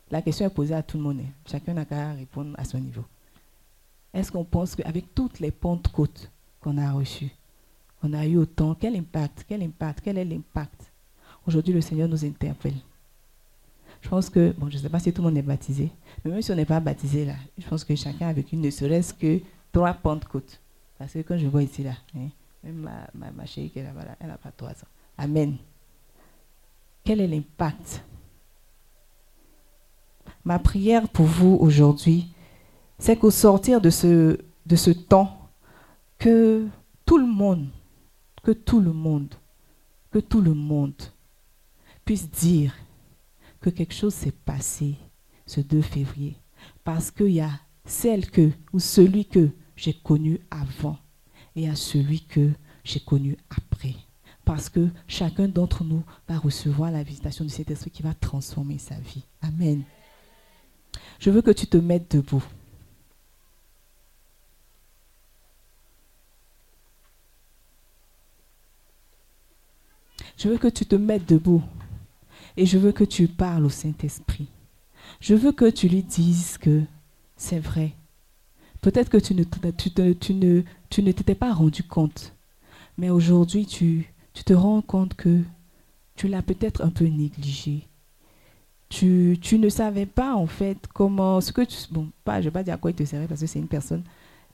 La 0.09 0.21
question 0.21 0.45
est 0.45 0.49
posée 0.49 0.73
à 0.73 0.83
tout 0.83 0.95
le 0.97 1.03
monde. 1.03 1.19
hein. 1.19 1.29
Chacun 1.45 1.73
n'a 1.73 1.83
qu'à 1.83 2.13
répondre 2.13 2.55
à 2.57 2.63
son 2.63 2.79
niveau. 2.79 3.03
Est-ce 4.13 4.31
qu'on 4.31 4.45
pense 4.45 4.73
qu'avec 4.75 5.13
toutes 5.13 5.41
les 5.41 5.51
Pentecôtes 5.51 6.31
qu'on 6.61 6.77
a 6.77 6.93
reçues, 6.93 7.31
on 8.03 8.13
a 8.13 8.25
eu 8.25 8.37
autant 8.37 8.73
Quel 8.73 8.95
impact 8.95 9.43
Quel 9.47 9.61
impact 9.61 9.99
Quel 10.01 10.17
est 10.17 10.25
l'impact? 10.25 10.91
Aujourd'hui, 11.45 11.73
le 11.73 11.81
Seigneur 11.81 12.07
nous 12.07 12.23
interpelle. 12.23 12.75
Je 14.01 14.07
pense 14.07 14.29
que, 14.29 14.53
bon, 14.57 14.69
je 14.69 14.77
ne 14.77 14.81
sais 14.81 14.89
pas 14.89 14.99
si 14.99 15.11
tout 15.11 15.21
le 15.21 15.27
monde 15.27 15.37
est 15.37 15.41
baptisé, 15.41 15.89
mais 16.23 16.31
même 16.31 16.41
si 16.41 16.51
on 16.51 16.55
n'est 16.55 16.63
pas 16.65 16.79
baptisé 16.79 17.25
là, 17.25 17.35
je 17.57 17.67
pense 17.67 17.83
que 17.83 17.95
chacun 17.97 18.29
a 18.29 18.33
vécu 18.33 18.55
ne 18.55 18.69
serait-ce 18.69 19.13
que 19.13 19.41
trois 19.73 19.93
Pentecôtes. 19.93 20.60
Parce 21.01 21.13
que 21.13 21.19
quand 21.23 21.37
je 21.39 21.47
vois 21.47 21.63
ici 21.63 21.81
là, 21.81 21.95
hein, 22.15 22.27
même 22.63 22.75
ma, 22.75 23.09
ma, 23.15 23.31
ma 23.31 23.47
chérie 23.47 23.71
qui 23.71 23.79
est 23.79 23.83
là-bas, 23.83 24.05
là, 24.05 24.15
elle 24.19 24.27
n'a 24.27 24.37
pas 24.37 24.51
trois 24.51 24.69
ans. 24.69 24.91
Amen. 25.17 25.57
Quel 27.03 27.21
est 27.21 27.27
l'impact? 27.27 28.03
Ma 30.45 30.59
prière 30.59 31.09
pour 31.09 31.25
vous 31.25 31.57
aujourd'hui, 31.59 32.27
c'est 32.99 33.17
qu'au 33.17 33.31
sortir 33.31 33.81
de 33.81 33.89
ce, 33.89 34.37
de 34.67 34.75
ce 34.75 34.91
temps, 34.91 35.49
que 36.19 36.67
tout 37.07 37.17
le 37.17 37.25
monde, 37.25 37.69
que 38.43 38.51
tout 38.51 38.79
le 38.79 38.93
monde, 38.93 39.33
que 40.11 40.19
tout 40.19 40.41
le 40.41 40.53
monde 40.53 41.01
puisse 42.05 42.29
dire 42.29 42.75
que 43.59 43.71
quelque 43.71 43.95
chose 43.95 44.13
s'est 44.13 44.29
passé 44.45 44.97
ce 45.47 45.61
2 45.61 45.81
février. 45.81 46.37
Parce 46.83 47.09
qu'il 47.09 47.31
y 47.31 47.41
a 47.41 47.49
celle 47.85 48.29
que, 48.29 48.51
ou 48.71 48.79
celui 48.79 49.25
que 49.25 49.49
j'ai 49.81 49.93
connu 49.93 50.39
avant 50.51 50.99
et 51.55 51.67
à 51.67 51.75
celui 51.75 52.21
que 52.21 52.51
j'ai 52.83 52.99
connu 52.99 53.35
après. 53.49 53.95
Parce 54.45 54.69
que 54.69 54.89
chacun 55.07 55.47
d'entre 55.47 55.83
nous 55.83 56.03
va 56.29 56.37
recevoir 56.37 56.91
la 56.91 57.01
visitation 57.01 57.43
du 57.43 57.49
Saint-Esprit 57.49 57.89
qui 57.89 58.03
va 58.03 58.13
transformer 58.13 58.77
sa 58.77 58.93
vie. 58.99 59.23
Amen. 59.41 59.81
Je 61.19 61.31
veux 61.31 61.41
que 61.41 61.49
tu 61.49 61.65
te 61.65 61.77
mettes 61.77 62.11
debout. 62.11 62.43
Je 70.37 70.47
veux 70.47 70.59
que 70.59 70.67
tu 70.67 70.85
te 70.85 70.95
mettes 70.95 71.27
debout. 71.27 71.63
Et 72.55 72.67
je 72.67 72.77
veux 72.77 72.91
que 72.91 73.03
tu 73.03 73.27
parles 73.27 73.65
au 73.65 73.69
Saint-Esprit. 73.69 74.47
Je 75.19 75.33
veux 75.33 75.51
que 75.51 75.69
tu 75.69 75.87
lui 75.87 76.03
dises 76.03 76.59
que 76.59 76.83
c'est 77.35 77.59
vrai. 77.59 77.95
Peut-être 78.81 79.09
que 79.09 79.17
tu 79.17 79.35
ne, 79.35 79.43
tu, 79.43 79.91
tu 80.15 80.33
ne, 80.33 80.63
tu 80.89 81.03
ne 81.03 81.11
t'étais 81.11 81.35
pas 81.35 81.53
rendu 81.53 81.83
compte. 81.83 82.33
Mais 82.97 83.09
aujourd'hui, 83.09 83.65
tu, 83.65 84.11
tu 84.33 84.43
te 84.43 84.53
rends 84.53 84.81
compte 84.81 85.13
que 85.15 85.39
tu 86.15 86.27
l'as 86.27 86.41
peut-être 86.41 86.83
un 86.83 86.89
peu 86.89 87.05
négligé. 87.05 87.87
Tu, 88.89 89.37
tu 89.41 89.57
ne 89.57 89.69
savais 89.69 90.05
pas 90.05 90.35
en 90.35 90.47
fait 90.47 90.77
comment, 90.93 91.39
ce 91.39 91.51
que 91.51 91.61
bon, 91.91 92.09
pas, 92.25 92.35
je 92.35 92.39
ne 92.39 92.43
vais 92.45 92.51
pas 92.51 92.63
dire 92.63 92.73
à 92.73 92.77
quoi 92.77 92.91
il 92.91 92.95
te 92.95 93.05
servait 93.05 93.27
parce 93.27 93.39
que 93.39 93.47
c'est 93.47 93.59
une 93.59 93.67
personne, 93.67 94.03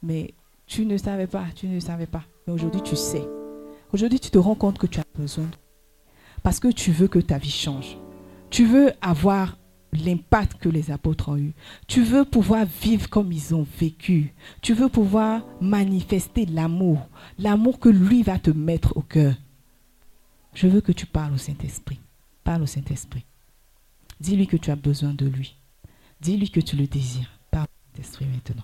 mais 0.03 0.33
tu 0.67 0.85
ne 0.85 0.97
savais 0.97 1.25
pas, 1.25 1.45
tu 1.55 1.67
ne 1.67 1.79
savais 1.79 2.05
pas. 2.05 2.23
Mais 2.45 2.53
aujourd'hui, 2.53 2.81
tu 2.83 2.95
sais. 2.95 3.27
Aujourd'hui, 3.93 4.19
tu 4.19 4.29
te 4.29 4.37
rends 4.37 4.55
compte 4.55 4.77
que 4.77 4.85
tu 4.85 4.99
as 4.99 5.05
besoin 5.17 5.49
parce 6.43 6.59
que 6.59 6.67
tu 6.67 6.91
veux 6.91 7.07
que 7.07 7.19
ta 7.19 7.37
vie 7.37 7.49
change. 7.49 7.97
Tu 8.49 8.65
veux 8.65 8.91
avoir 9.01 9.57
l'impact 9.97 10.59
que 10.59 10.69
les 10.69 10.91
apôtres 10.91 11.29
ont 11.29 11.37
eu. 11.37 11.53
Tu 11.87 12.03
veux 12.03 12.25
pouvoir 12.25 12.65
vivre 12.65 13.09
comme 13.09 13.31
ils 13.31 13.53
ont 13.53 13.65
vécu. 13.79 14.33
Tu 14.61 14.73
veux 14.73 14.89
pouvoir 14.89 15.45
manifester 15.61 16.45
l'amour, 16.45 17.07
l'amour 17.37 17.79
que 17.79 17.89
lui 17.89 18.23
va 18.23 18.39
te 18.39 18.51
mettre 18.51 18.95
au 18.95 19.01
cœur. 19.01 19.35
Je 20.53 20.67
veux 20.67 20.81
que 20.81 20.91
tu 20.91 21.05
parles 21.05 21.33
au 21.33 21.37
Saint-Esprit. 21.37 21.99
Parle 22.43 22.63
au 22.63 22.67
Saint-Esprit. 22.67 23.25
Dis-lui 24.19 24.47
que 24.47 24.57
tu 24.57 24.71
as 24.71 24.75
besoin 24.75 25.13
de 25.13 25.27
lui. 25.27 25.55
Dis-lui 26.21 26.49
que 26.49 26.61
tu 26.61 26.75
le 26.75 26.87
désires. 26.87 27.39
Parle 27.51 27.65
au 27.65 27.95
Saint-Esprit 27.97 28.25
maintenant. 28.25 28.63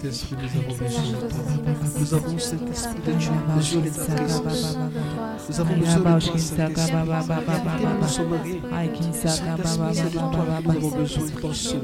Saint-Esprit, 0.00 0.36
nous 0.40 0.48
avons 0.60 0.74
besoin 0.78 1.02
de 1.02 1.16
toi. 1.28 1.40
Nous 2.00 2.14
avons 2.14 2.38
Saint-Esprit 2.38 3.00
de 3.06 3.12
Dieu, 3.12 3.30
besoin 3.54 3.82
de 3.82 3.88
ta 3.90 4.14
présence. 4.14 4.78
Nous 5.48 5.60
avons 5.60 5.76
besoin 5.76 5.96
de 5.96 6.02
toi, 6.02 6.20
Saint-Esprit. 6.20 7.04
Nous 8.00 8.08
sommes 8.08 8.32
rien. 8.42 8.60
Saint-Esprit, 9.12 9.92
c'est 9.92 10.04
de 10.04 10.10
toi 10.12 10.30
que 10.30 10.68
nous 10.68 10.76
avons 10.76 10.90
besoin 10.96 11.24
de 11.24 11.30
toi 11.32 11.50
seul. 11.52 11.82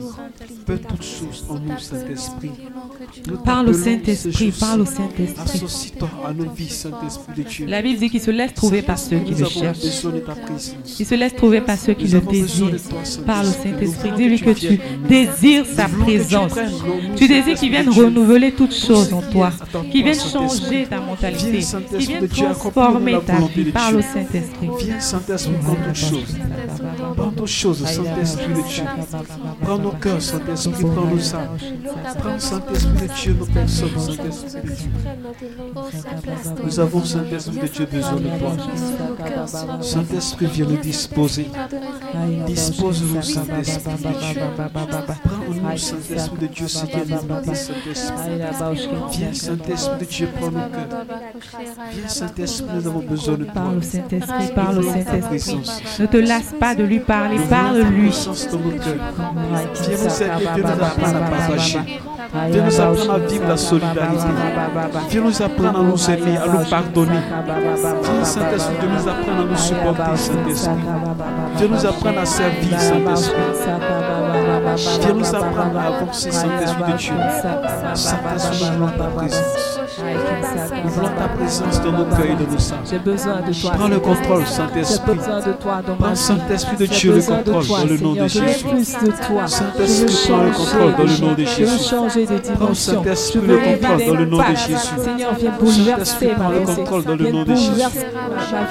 Fais 0.66 0.78
toutes 0.78 1.02
choses 1.02 1.44
en 1.51 1.59
nous, 1.59 1.78
Saint-Esprit. 1.78 2.52
Parle 3.44 3.68
au 3.68 3.72
Saint-Esprit, 3.74 4.51
parle 4.59 4.80
au 4.80 4.86
Saint-Esprit. 4.86 5.43
Associe-toi 5.43 6.09
à 6.26 6.32
nos 6.32 6.51
vies, 6.51 6.70
Saint-Esprit 6.70 7.34
de 7.36 7.43
Dieu. 7.43 7.66
La 7.66 7.82
Bible 7.82 7.98
dit 7.98 8.09
qu'il 8.09 8.22
se 8.22 8.30
laisse 8.30 8.55
trouver 8.55 8.80
par 8.80 8.98
ceux 8.98 9.18
qui 9.18 9.34
le 9.34 9.44
cherchent. 9.44 9.78
Il 10.98 11.06
se 11.06 11.14
laisse 11.14 11.34
trouver 11.34 11.60
par 11.60 11.76
ceux 11.76 11.93
qui 11.93 12.09
le 12.09 12.20
désirent. 12.20 12.76
Parle 13.26 13.48
au 13.48 13.52
Saint-Esprit. 13.52 14.10
Dis-lui 14.16 14.40
que 14.40 14.51
tu 14.51 14.80
désires 15.06 15.66
sa 15.66 15.86
présence. 15.88 16.55
Tu 17.16 17.28
désires 17.28 17.59
qu'il 17.59 17.70
vienne. 17.70 17.90
Renouveler 18.07 18.53
toutes 18.53 18.74
choses 18.74 19.12
en 19.12 19.23
toi. 19.23 19.49
Attends, 19.55 19.66
toi, 19.73 19.83
Qu'il 19.91 20.05
vienne 20.05 20.15
Saint-Esprit. 20.15 20.49
changer 20.61 20.87
ta 20.89 21.01
mentalité. 21.01 21.61
Accomplis 21.77 22.28
transformer 22.28 23.19
ta 23.27 23.37
vie. 23.37 23.43
au 23.45 23.49
Dieu. 23.49 23.73
Saint-Esprit. 24.03 24.69
Viens, 24.78 25.01
Saint-Esprit, 25.01 25.55
prends 25.62 25.74
toutes 25.74 25.95
choses. 25.95 26.37
Prends 27.16 27.31
toutes 27.31 27.47
choses, 27.47 27.85
Saint-Esprit 27.87 28.49
de 28.49 28.62
Dieu. 28.69 28.85
Prends 29.62 29.78
nos 29.78 29.91
cœurs, 29.93 30.23
Saint-Esprit, 30.23 30.85
prends 30.95 31.07
nos 31.07 31.35
âmes. 31.35 31.49
Prends, 32.19 32.39
Saint-Esprit 32.39 33.09
de 33.09 33.15
Dieu, 33.23 33.37
nos 33.39 33.47
personnes, 33.47 33.89
Saint-Esprit 33.99 34.61
de 34.62 34.69
Dieu. 34.69 34.91
Nous 36.65 36.81
avons, 36.81 37.05
Saint-Esprit 37.05 37.59
de 37.59 37.66
Dieu, 37.66 37.87
besoin 37.91 38.16
de 38.16 38.39
toi. 38.39 38.53
Saint-Esprit, 39.83 40.47
viens 40.53 40.66
nous 40.66 40.77
disposer. 40.77 41.47
Dispose-nous, 42.47 43.23
Saint-Esprit 43.23 43.93
de 43.95 44.33
Dieu. 44.33 44.43
Prends 45.24 45.69
en 45.69 45.70
nous, 45.73 45.78
Saint-Esprit 45.78 46.39
de 46.41 46.47
Dieu, 46.47 46.66
qui 46.66 46.97
est 46.97 47.05
limité, 47.05 47.55
Saint-Esprit. 47.55 47.95
Viens, 49.10 49.32
Saint-Esprit 49.32 49.98
de 49.98 50.05
Dieu, 50.05 50.28
prends 50.39 50.51
nos 50.51 50.60
cœurs. 50.60 51.05
Viens, 51.93 52.09
Saint-Esprit, 52.09 52.68
nous 52.74 52.86
avons 52.86 53.01
besoin 53.01 53.35
de 53.35 53.44
toi. 53.44 53.52
Parle 53.55 53.78
au 53.78 53.82
Saint-Esprit, 53.82 54.52
parle 54.55 54.78
au 54.78 54.82
Saint-Esprit. 54.82 55.60
Ne 56.01 56.06
te 56.06 56.16
lasse 56.16 56.55
pas 56.60 56.74
de 56.74 56.85
lui 56.85 57.01
parler, 57.01 57.39
parle-lui. 57.48 58.10
Viens 58.10 58.28
nous 58.60 58.70
aider, 58.73 60.31
viens 60.55 60.56
nous 60.56 60.82
apprendre 60.82 61.16
à 61.16 61.31
partager. 61.31 61.78
Viens 62.51 62.64
nous 62.64 62.81
apprendre 62.81 63.12
à 63.12 63.18
vivre 63.18 63.48
la 63.48 63.56
solidarité. 63.56 64.28
Viens 65.10 65.23
nous 65.23 65.43
apprendre 65.43 65.78
à 65.78 65.82
nous 65.82 66.10
aimer, 66.10 66.36
à 66.36 66.48
nous 66.48 66.64
pardonner. 66.68 67.23
Viens, 68.02 68.24
Saint-Esprit, 68.24 68.74
viens 68.81 68.90
nous 68.90 69.09
apprendre 69.09 69.40
à 69.40 69.44
nous 69.44 69.56
supporter, 69.56 70.16
Saint-Esprit. 70.16 70.74
Viens 71.56 71.68
nous 71.68 71.86
apprendre 71.86 72.18
à 72.18 72.27
servir, 72.27 72.81
Saint-Esprit. 72.81 73.35
Viens 74.77 75.15
nous 75.15 75.35
apprendre 75.35 75.78
à 75.78 75.97
avancer, 75.97 76.31
Saint-Esprit 76.31 76.93
de 76.93 76.97
Dieu. 76.98 77.15
Saint-Esprit, 77.94 78.66
nous 78.73 78.86
voulons 78.86 78.98
ta 78.98 79.05
présence. 79.05 79.81
Nous 80.85 80.90
voulons 80.90 81.09
ta 81.09 81.28
présence 81.28 81.81
dans 81.82 81.93
nos 81.93 82.05
cœurs 82.05 82.27
et 82.27 82.35
dans 82.35 82.53
nos 82.53 82.73
âmes. 82.73 82.78
J'ai 82.90 82.98
besoin 82.98 83.40
de 83.40 83.53
toi. 83.61 83.70
Prends 83.73 83.89
le 83.89 84.01
contrôle, 84.01 84.47
Saint-Esprit. 84.47 85.19
Prends. 85.98 86.15
Saint-Esprit 86.15 86.77
de 86.77 86.86
Dieu, 86.86 87.15
le 87.15 87.23
contrôle 87.23 87.66
dans 87.66 87.85
le 87.85 87.97
nom 87.98 88.15
de 88.15 88.28
Jésus. 88.28 88.66
Saint-Esprit, 89.47 90.28
prends 90.28 90.43
le 90.43 90.51
contrôle 90.51 90.94
dans 90.97 91.05
le 91.05 91.19
nom 91.20 91.32
de 91.35 91.44
Jésus. 91.44 91.94
Prends, 92.59 92.74
Saint-Esprit, 92.74 93.40
le 93.47 93.57
contrôle 93.57 94.07
dans 94.07 94.15
le 94.15 94.27
nom 94.27 94.39
de. 94.39 94.44
Jésus. 94.57 94.77
Saint-Esprit, 95.85 96.28
prends 96.36 96.51
le 96.51 96.61
contrôle 96.61 97.05
dans 97.05 97.16
le 97.16 97.31
nom 97.31 97.44
de 97.44 97.55
Jésus. 97.55 98.07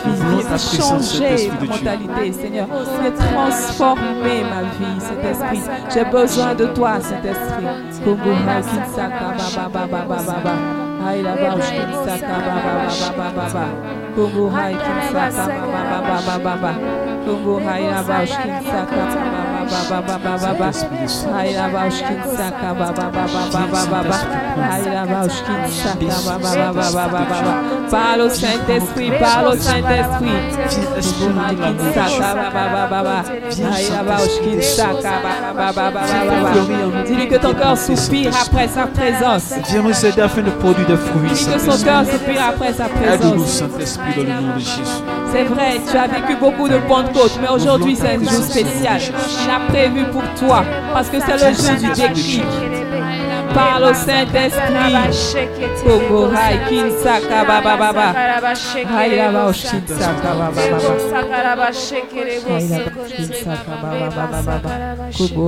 Nous 0.05 0.13
voulons 0.13 0.43
ta 0.43 0.55
présence, 0.55 1.17
Saint-Esprit 1.17 1.57
de 1.61 1.65
Dieu. 1.65 2.33
Seigneur. 2.33 2.67
Transformer 3.15 4.43
ma 4.43 4.61
vie, 4.63 4.99
Saint-Esprit. 4.99 5.61
J'ai 5.95 6.03
besoin 6.03 6.53
de 6.53 6.65
toi, 6.65 6.99
Saint-Esprit. 6.99 8.03
Kongo 8.03 8.31
Hakinsaka 8.45 9.31
Baba 9.37 9.87
Baba 9.87 9.87
Baba 9.87 10.17
Baba. 10.27 10.53
Kongo 14.13 14.49
Hakinsaka 14.49 15.47
Baba 16.01 16.39
Baba 16.43 16.75
Baba. 19.65 20.05
Kongo 20.05 21.35
Haïla 21.35 21.67
Baushkinsaka 21.69 22.69
Baba 22.79 23.05
Baba 23.11 23.41
Baba 23.51 23.81
Baba. 23.91 24.17
Aïla 24.71 25.03
Baushkinsaka 25.05 25.95
Baba 25.99 26.37
Baba 26.39 26.71
Baba 26.73 27.07
Baba. 27.11 27.11
Aïla 27.11 27.11
Baushkinsaka 27.11 27.11
Baba 27.11 27.11
Baba 27.11 27.11
Baba 27.11 27.21
Baba. 27.25 27.53
Parle 27.89 28.21
au 28.21 28.29
Saint-Esprit, 28.29 29.11
parle 29.19 29.47
au 29.47 29.55
Baba 29.55 29.71
Baba 32.63 32.87
Baba. 32.89 33.23
Baba 35.55 35.73
Baba 35.73 35.91
Baba 35.91 35.91
Baba. 35.91 37.03
Dis-lui 37.05 37.27
que 37.27 37.35
ton 37.35 37.53
cœur 37.53 37.77
soupire 37.77 38.31
après 38.45 38.67
sa 38.67 38.87
présence. 38.87 39.53
Viens 39.69 39.81
nous 39.81 40.05
aider 40.05 40.21
afin 40.21 40.41
de 40.41 40.49
produire 40.51 40.87
des 40.87 40.97
fruits, 40.97 41.29
Dis-lui 41.33 41.53
que 41.53 41.59
son 41.59 41.83
cœur 41.83 42.05
soupire 42.05 42.43
après 42.49 42.73
sa 42.73 42.85
Aide-nous, 42.85 43.31
présence. 43.31 43.47
Saint-Esprit, 43.49 44.25
dans 44.25 44.35
le 44.35 44.41
nom 44.41 44.55
de 44.55 44.59
Jésus. 44.59 45.24
C'est 45.35 45.43
vrai, 45.43 45.81
tu 45.91 45.97
as 45.97 46.07
vécu 46.07 46.37
beaucoup 46.37 46.69
de 46.69 46.77
Pentecôte, 46.87 47.37
mais 47.41 47.49
aujourd'hui 47.49 47.93
c'est 47.93 48.15
un 48.15 48.19
jour 48.23 48.41
spécial. 48.41 49.01
Il 49.43 49.49
a 49.51 49.59
prévu 49.67 50.05
pour 50.05 50.23
toi, 50.39 50.63
parce 50.93 51.09
que 51.09 51.17
c'est 51.19 51.33
le 51.33 51.53
jour 51.53 51.75
du 51.75 52.01
déclic. 52.01 52.45
Parle 53.53 53.83
au 53.83 53.93
Saint-Esprit. 53.93 54.95
Kinsaka 56.69 57.43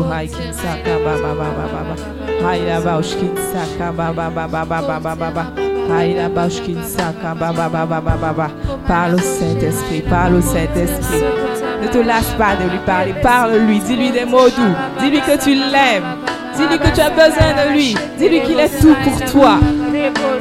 Kinsaka 0.01 0.88
Parle 8.88 9.15
au 9.15 9.19
Saint-Esprit, 9.19 10.01
parle 10.09 10.35
au 10.35 10.41
Saint-Esprit. 10.41 11.23
Ne 11.81 11.88
te 11.88 11.97
lâche 11.99 12.34
pas 12.38 12.55
de 12.55 12.69
lui 12.69 12.80
parler, 12.85 13.14
parle-lui, 13.22 13.80
dis-lui 13.80 14.11
des 14.11 14.26
mots 14.26 14.49
doux, 14.49 14.76
dis-lui 14.99 15.22
que 15.22 15.41
tu 15.41 15.53
l'aimes, 15.53 16.18
dis-lui 16.55 16.80
que 16.80 16.93
tu 16.93 17.01
as 17.01 17.09
besoin 17.09 17.53
de 17.53 17.73
lui, 17.73 17.95
dis-lui 18.18 18.41
qu'il 18.41 18.59
est 18.59 18.80
tout 18.80 18.95
pour 19.03 19.31
toi, 19.31 19.59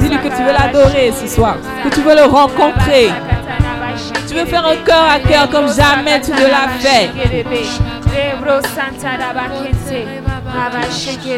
dis-lui 0.01 0.17
que 0.17 0.29
tu 0.29 0.43
veux 0.43 0.53
l'adorer 0.53 1.13
ce 1.13 1.27
soir, 1.27 1.57
que 1.85 1.95
tu 1.95 2.01
veux 2.01 2.15
le 2.15 2.25
rencontrer, 2.25 3.11
tu 4.27 4.35
veux 4.35 4.47
faire 4.47 4.67
un 4.67 4.77
cœur 4.77 5.05
à 5.11 5.21
cœur 5.21 5.51
comme 5.51 5.69
jamais 5.69 6.21
tu 6.21 6.31
ne 6.31 6.47
l'as 6.47 6.69
fait. 6.79 7.11
Rebro 8.13 8.61
Santa 8.75 9.17
Rabakete, 9.17 10.07
Rabasheke 10.55 11.37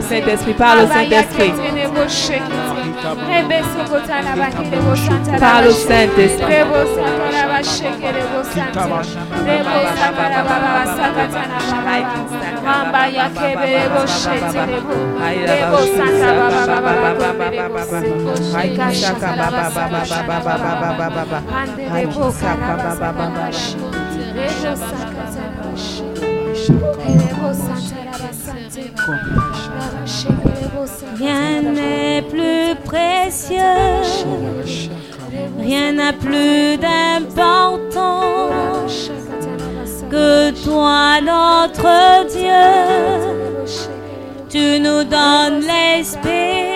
Saint-Esprit, 0.00 0.54
parle 0.54 0.80
au 0.80 0.86
Saint-Esprit. 0.86 1.52
Parle 5.38 5.66
au 5.66 5.72
Saint-Esprit. 5.72 6.54
Rien 31.18 31.62
n'est 31.62 32.22
plus 32.22 32.74
précieux, 32.84 33.56
rien 35.58 35.92
n'a 35.92 36.12
plus 36.12 36.76
d'importance 36.78 38.32
que 40.10 40.50
toi, 40.64 41.20
notre 41.20 42.26
Dieu. 42.30 42.72
Tu 44.48 44.80
nous 44.80 45.04
donnes 45.04 45.60
l'espérance. 45.60 46.72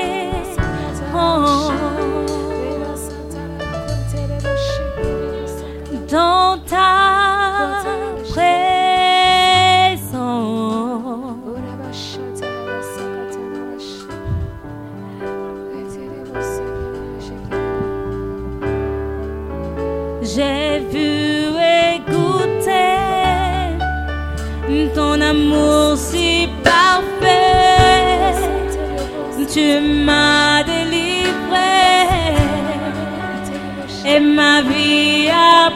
Amour 25.31 25.97
si 25.97 26.49
parfait. 26.63 27.07
Tu 29.53 29.81
m'as 29.81 30.63
délivré 30.65 31.83
et 34.05 34.21
ma 34.21 34.61
vie 34.61 35.31
a 35.31 35.71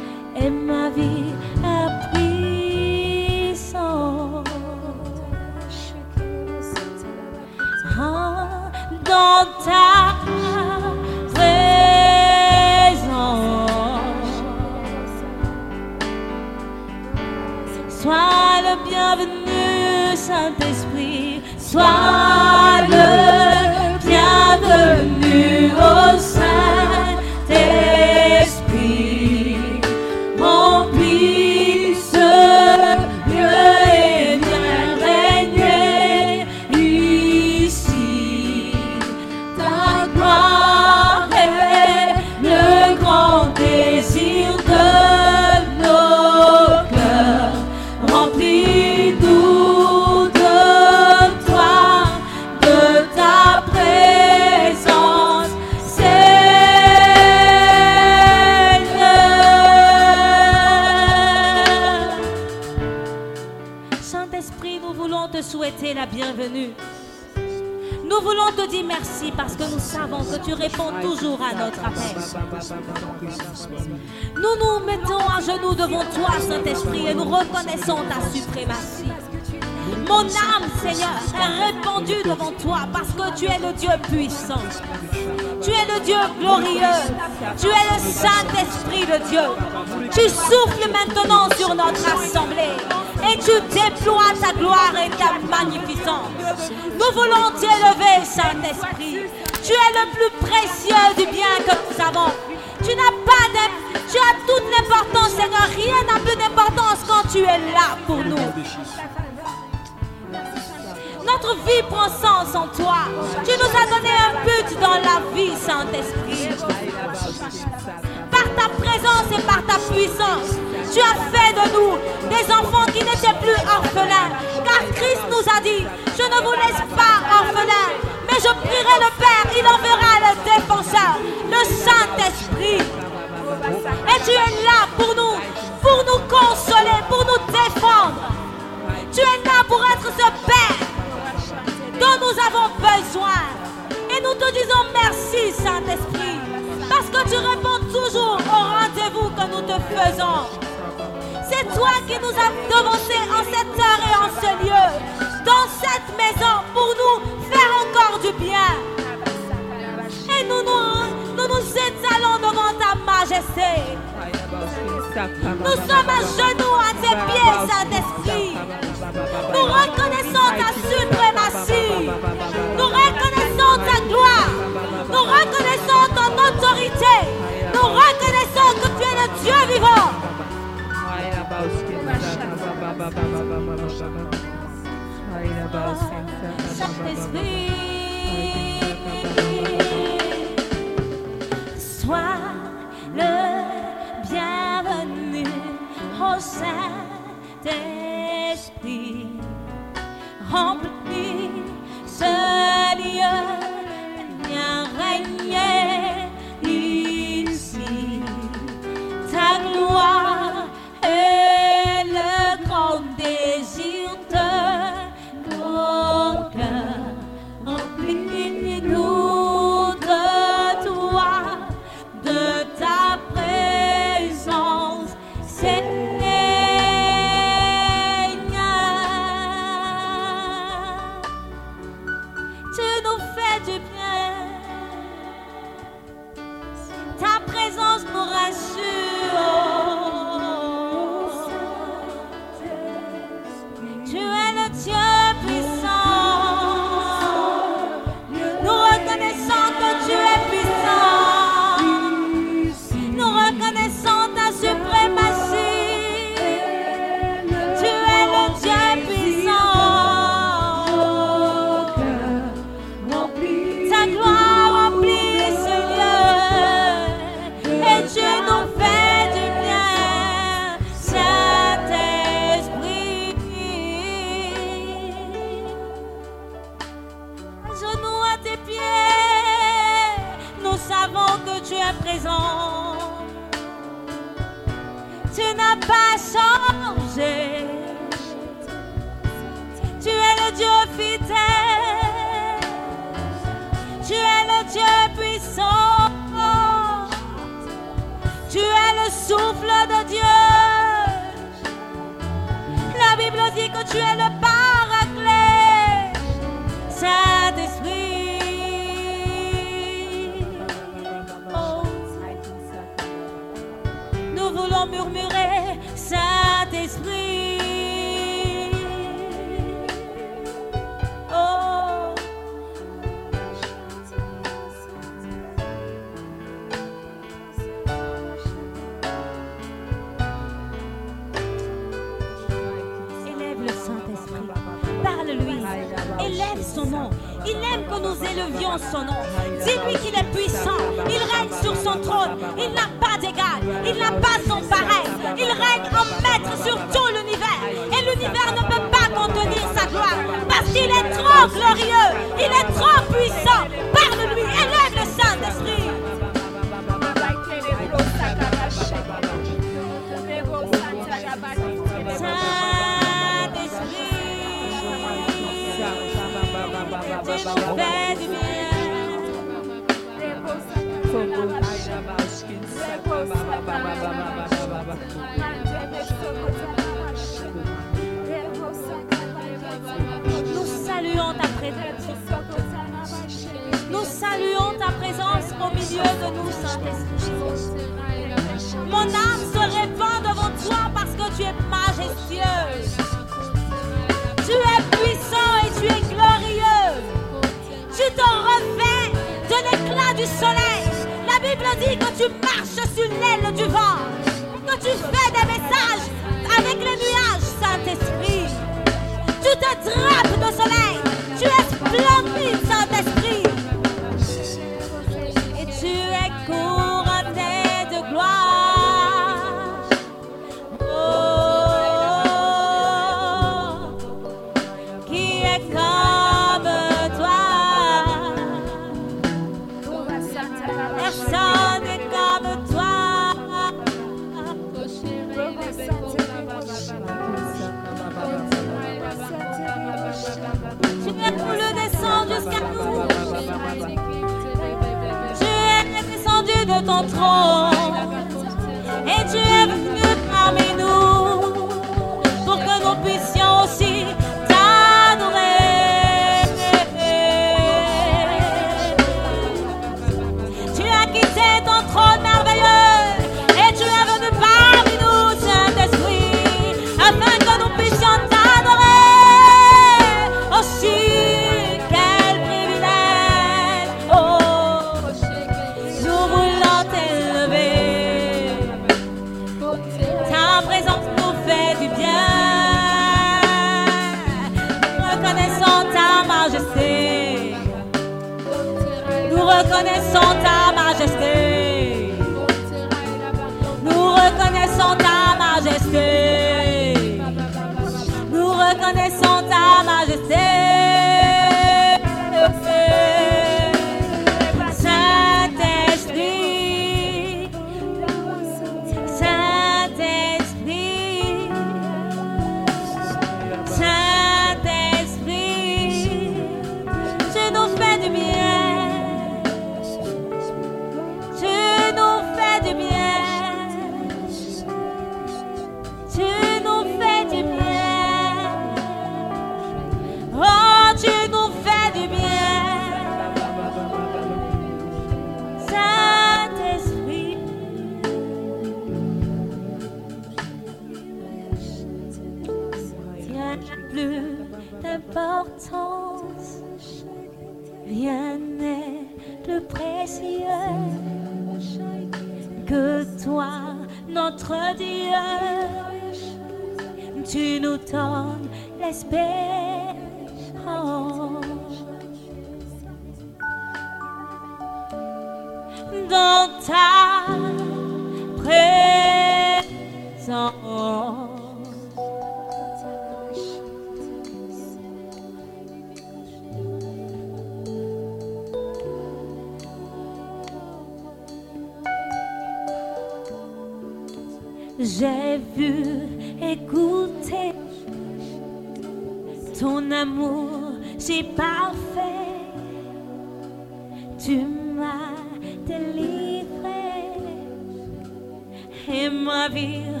in 599.02 599.24
my 599.24 599.48
view, 599.48 600.00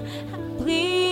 please. 0.58 1.11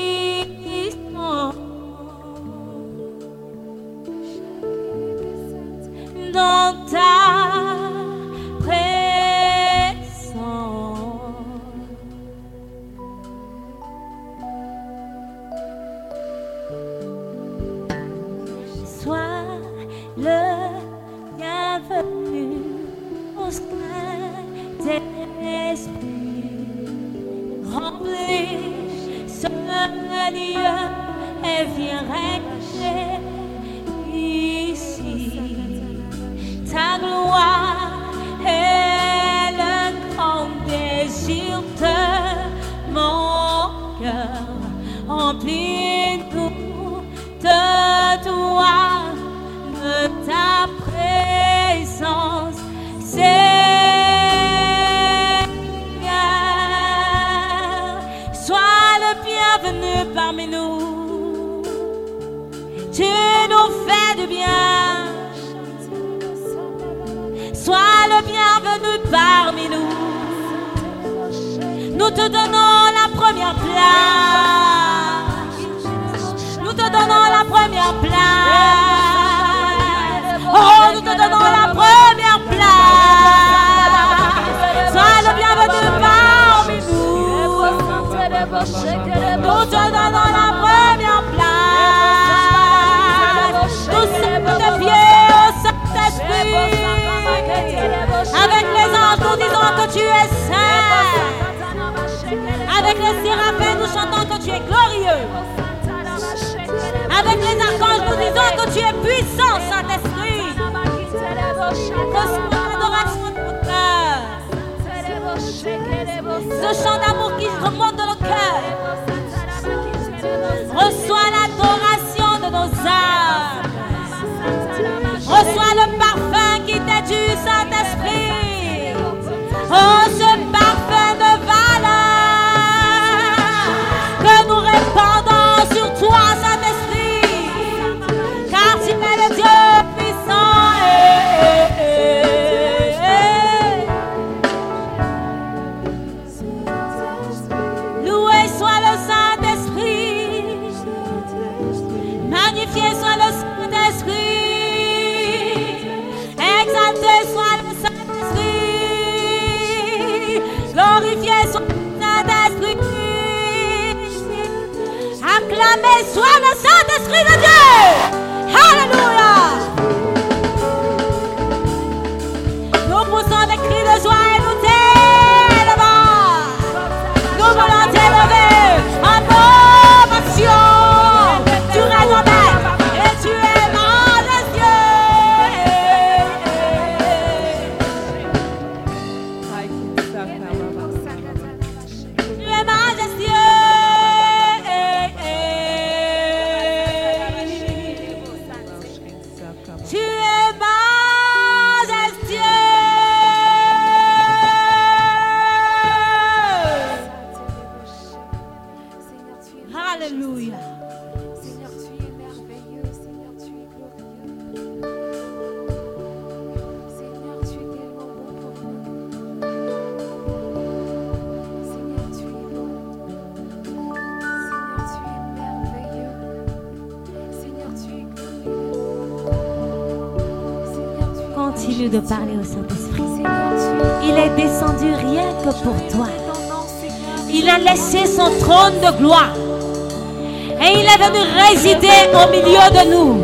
milieu 242.31 242.66
de 242.70 242.90
nous. 242.90 243.15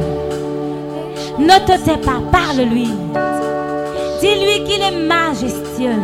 Ne 1.39 1.59
te 1.67 1.79
tais 1.85 1.99
pas, 1.99 2.21
parle-lui. 2.33 2.91
Dis-lui 4.21 4.65
qu'il 4.65 4.83
est 4.83 4.99
majestueux, 5.07 6.03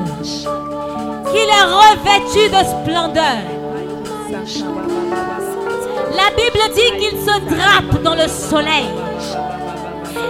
qu'il 1.33 1.49
est 1.49 1.69
revêtu 1.81 2.49
de 2.49 2.63
splendeur. 2.65 3.43
La 6.15 6.29
Bible 6.37 6.65
dit 6.75 6.93
qu'il 7.01 7.19
se 7.19 7.41
drape 7.55 8.03
dans 8.03 8.15
le 8.15 8.29
soleil 8.29 8.91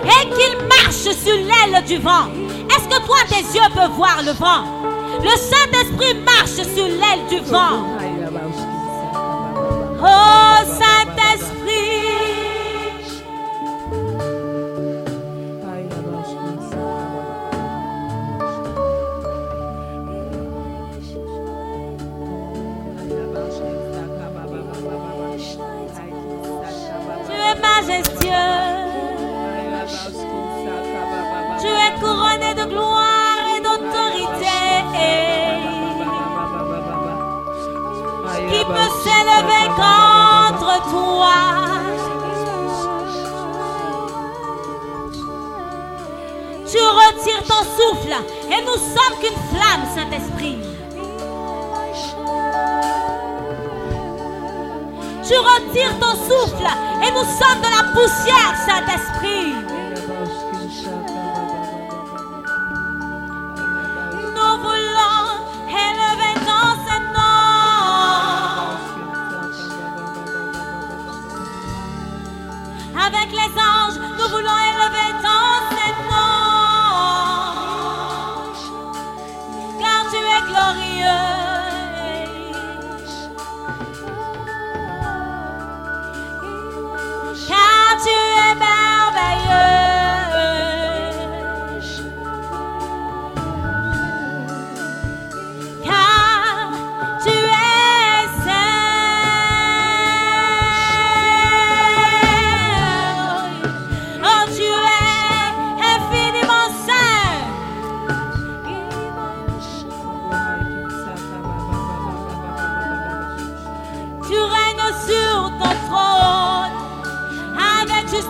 et 0.04 0.28
qu'il 0.28 0.56
marche 0.68 1.16
sur 1.16 1.34
l'aile 1.34 1.84
du 1.84 1.98
vent. 1.98 2.28
Est-ce 2.70 2.88
que 2.88 3.04
toi, 3.04 3.18
tes 3.28 3.42
yeux 3.56 3.70
peuvent 3.74 3.96
voir 3.96 4.22
le 4.24 4.32
vent? 4.32 4.64
Le 5.20 5.36
Saint-Esprit 5.36 6.14
marche 6.24 6.66
sur 6.74 6.86
l'aile 6.86 7.26
du 7.28 7.40
vent. 7.50 7.91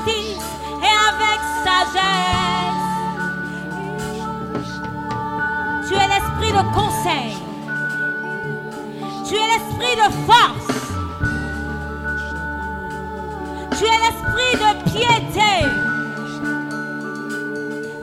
et 0.06 0.94
avec 1.08 1.40
sagesse. 1.64 2.82
Tu 5.88 5.94
es 5.94 6.08
l'esprit 6.08 6.52
de 6.52 6.62
conseil. 6.74 7.36
Tu 9.26 9.34
es 9.34 9.46
l'esprit 9.52 9.96
de 9.96 10.08
force. 10.26 10.72
Tu 13.78 13.84
es 13.84 13.98
l'esprit 14.04 14.54
de 14.64 14.70
piété. 14.90 15.54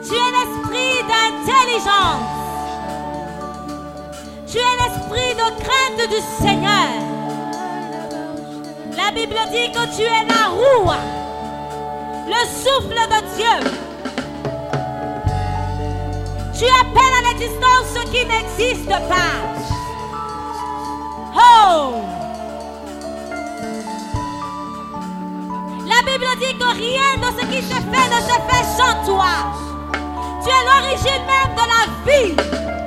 Tu 0.06 0.14
es 0.14 0.30
l'esprit 0.36 0.96
d'intelligence. 1.10 2.30
Tu 4.46 4.58
es 4.58 4.76
l'esprit 4.80 5.32
de 5.34 5.46
crainte 5.62 6.08
du 6.08 6.20
Seigneur. 6.42 6.90
La 8.96 9.10
Bible 9.12 9.36
dit 9.50 9.70
que 9.72 9.84
tu 9.96 10.02
es 10.02 10.24
la 10.28 10.48
roue 10.48 11.19
le 12.30 12.46
souffle 12.46 12.94
de 12.94 13.20
Dieu. 13.36 13.58
Tu 16.56 16.64
appelles 16.80 17.16
à 17.18 17.22
l'existence 17.28 17.86
ce 17.94 18.02
qui 18.12 18.24
n'existe 18.24 18.88
pas. 19.08 19.34
Oh! 21.34 21.94
La 25.86 26.00
Bible 26.06 26.26
dit 26.38 26.56
que 26.56 26.68
rien 26.76 27.10
de 27.18 27.30
ce 27.40 27.46
qui 27.46 27.62
se 27.62 27.74
fait 27.74 28.08
ne 28.14 28.20
se 28.20 28.36
fait 28.48 28.66
sans 28.76 28.94
toi. 29.06 29.34
Tu 30.44 30.50
es 30.50 30.62
l'origine 30.68 31.24
même 31.26 31.52
de 31.56 31.64
la 31.72 31.82
vie. 32.06 32.79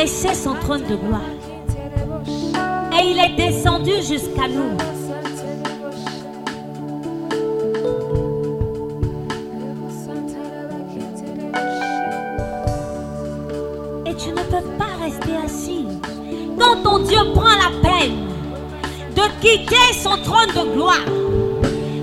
Laissé 0.00 0.32
son 0.32 0.54
trône 0.54 0.82
de 0.84 0.96
gloire 0.96 1.20
et 2.98 3.10
il 3.10 3.18
est 3.18 3.36
descendu 3.36 3.96
jusqu'à 3.96 4.48
nous. 4.48 4.72
Et 14.06 14.14
tu 14.14 14.30
ne 14.30 14.42
peux 14.42 14.66
pas 14.78 14.92
rester 15.02 15.36
assis. 15.44 15.86
Quand 16.58 16.82
ton 16.82 17.00
Dieu 17.00 17.18
prend 17.34 17.44
la 17.44 17.70
peine 17.82 18.26
de 19.14 19.22
quitter 19.42 19.92
son 20.02 20.16
trône 20.22 20.48
de 20.48 20.72
gloire 20.72 21.04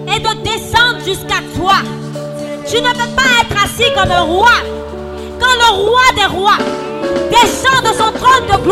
et 0.05 0.19
de 0.19 0.43
descendre 0.43 1.03
jusqu'à 1.03 1.41
toi, 1.55 1.77
tu 2.67 2.75
ne 2.75 2.91
peux 2.91 3.15
pas 3.15 3.41
être 3.41 3.65
assis 3.65 3.91
comme 3.95 4.11
un 4.11 4.21
roi. 4.21 4.76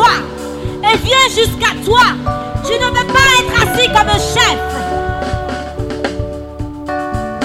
Et 0.03 0.97
vient 0.97 1.27
jusqu'à 1.30 1.73
toi, 1.85 2.01
tu 2.65 2.73
ne 2.73 2.89
peux 2.89 3.07
pas 3.13 3.27
être 3.39 3.55
assis 3.63 3.88
comme 3.88 4.09
un 4.09 4.19
chef. 4.19 4.59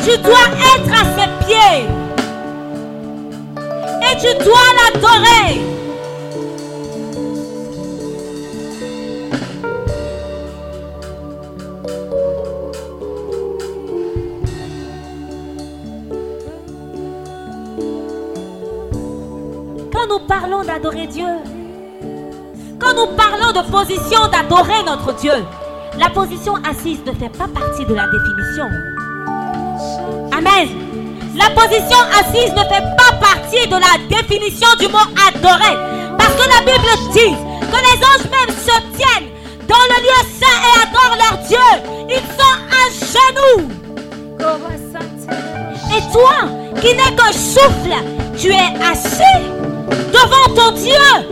Tu 0.05 0.18
dois 0.18 0.48
être 0.77 0.93
à 0.93 1.05
ses 1.16 1.28
pieds. 1.47 1.86
Et 4.02 4.14
tu 4.18 4.44
dois 4.44 4.68
l'adorer. 4.77 5.70
Position 23.85 24.27
d'adorer 24.28 24.82
notre 24.85 25.15
Dieu, 25.15 25.32
la 25.98 26.11
position 26.11 26.55
assise 26.57 26.98
ne 27.07 27.12
fait 27.12 27.31
pas 27.31 27.48
partie 27.48 27.86
de 27.86 27.94
la 27.94 28.07
définition. 28.09 28.69
Amen. 30.36 30.69
La 31.35 31.48
position 31.51 31.97
assise 32.12 32.52
ne 32.52 32.61
fait 32.61 32.85
pas 32.98 33.16
partie 33.19 33.66
de 33.66 33.77
la 33.77 33.97
définition 34.15 34.69
du 34.78 34.86
mot 34.89 34.98
adorer. 35.27 35.77
Parce 36.19 36.35
que 36.35 36.47
la 36.47 36.61
Bible 36.61 36.93
dit 37.12 37.35
que 37.73 37.81
les 37.86 37.98
anges 38.05 38.28
même 38.31 38.55
se 38.55 38.77
tiennent 38.98 39.31
dans 39.66 39.86
le 39.89 39.97
lieu 40.02 40.20
saint 40.39 40.61
et 40.69 40.74
adorent 40.82 41.16
leur 41.16 41.39
Dieu. 41.48 41.69
Ils 42.11 42.27
sont 42.36 42.57
à 42.70 42.85
genoux. 43.16 43.62
Et 45.97 46.02
toi, 46.12 46.36
qui 46.82 46.94
n'es 46.94 47.16
qu'un 47.16 47.32
souffle, 47.32 47.94
tu 48.36 48.48
es 48.48 48.70
assis 48.85 49.40
devant 50.12 50.55
ton 50.55 50.73
Dieu. 50.73 51.30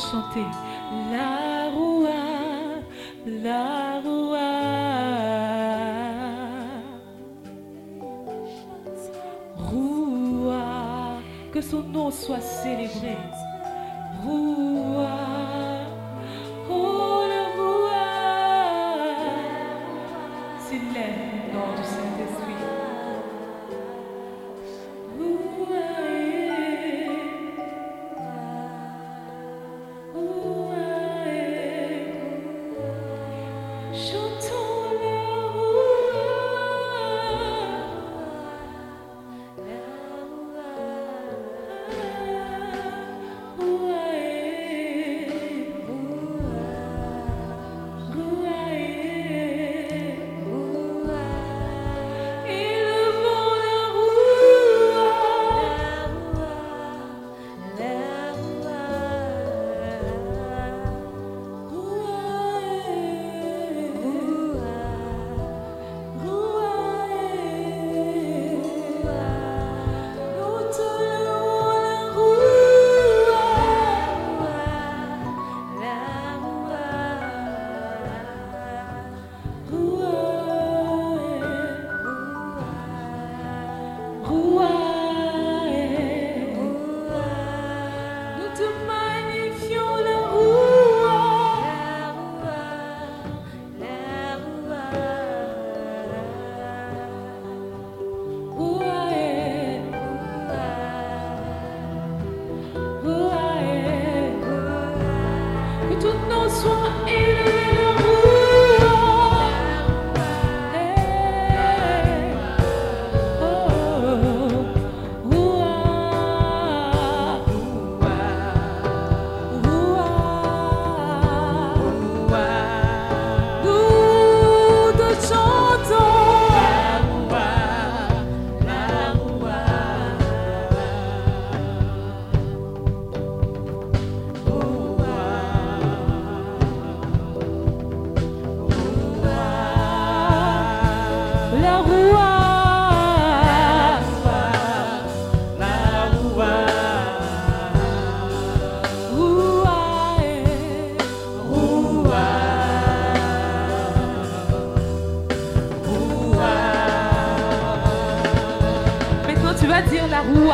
santé 0.00 0.46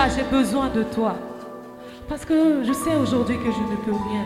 Ah, 0.07 0.09
j'ai 0.15 0.23
besoin 0.23 0.69
de 0.69 0.85
toi. 0.85 1.17
Parce 2.09 2.25
que 2.25 2.63
je 2.63 2.73
sais 2.73 2.95
aujourd'hui 2.95 3.37
que 3.39 3.51
je 3.51 3.59
ne 3.59 3.77
peux 3.85 3.91
rien. 3.91 4.25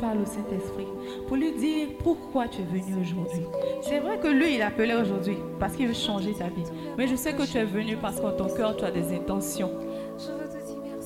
Parle 0.00 0.18
au 0.22 0.26
Saint-Esprit 0.26 0.86
pour 1.26 1.36
lui 1.36 1.52
dire 1.52 1.88
pourquoi 2.02 2.48
tu 2.48 2.60
es 2.62 2.64
venu 2.64 3.00
aujourd'hui. 3.00 3.42
C'est 3.82 4.00
vrai 4.00 4.18
que 4.18 4.28
lui, 4.28 4.56
il 4.56 4.62
appelait 4.62 4.94
aujourd'hui 4.94 5.36
parce 5.58 5.74
qu'il 5.74 5.88
veut 5.88 5.94
changer 5.94 6.34
ta 6.34 6.48
vie. 6.48 6.64
Mais 6.96 7.06
je 7.06 7.16
sais 7.16 7.32
que 7.32 7.42
tu 7.42 7.58
es 7.58 7.64
venu 7.64 7.96
parce 7.96 8.20
qu'en 8.20 8.32
ton 8.32 8.48
cœur, 8.48 8.76
tu 8.76 8.84
as 8.84 8.90
des 8.90 9.14
intentions. 9.14 9.72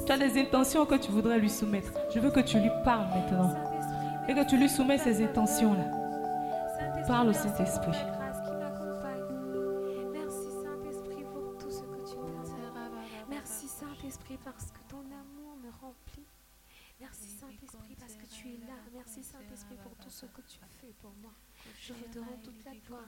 Tu 0.05 0.12
as 0.12 0.19
des 0.19 0.41
intentions 0.41 0.85
que 0.85 0.97
tu 0.97 1.11
voudrais 1.11 1.39
lui 1.39 1.51
soumettre. 1.51 1.93
Je 2.15 2.20
veux 2.20 2.31
que 2.31 2.41
tu 2.41 2.59
lui 2.59 2.70
parles 2.85 3.07
maintenant 3.15 3.55
et 4.28 4.35
que 4.35 4.49
tu 4.49 4.57
lui 4.57 4.69
soumets 4.69 4.99
ces 4.99 5.23
intentions-là. 5.23 7.05
Parle 7.07 7.31
au 7.31 7.33
Saint-Esprit. 7.33 7.99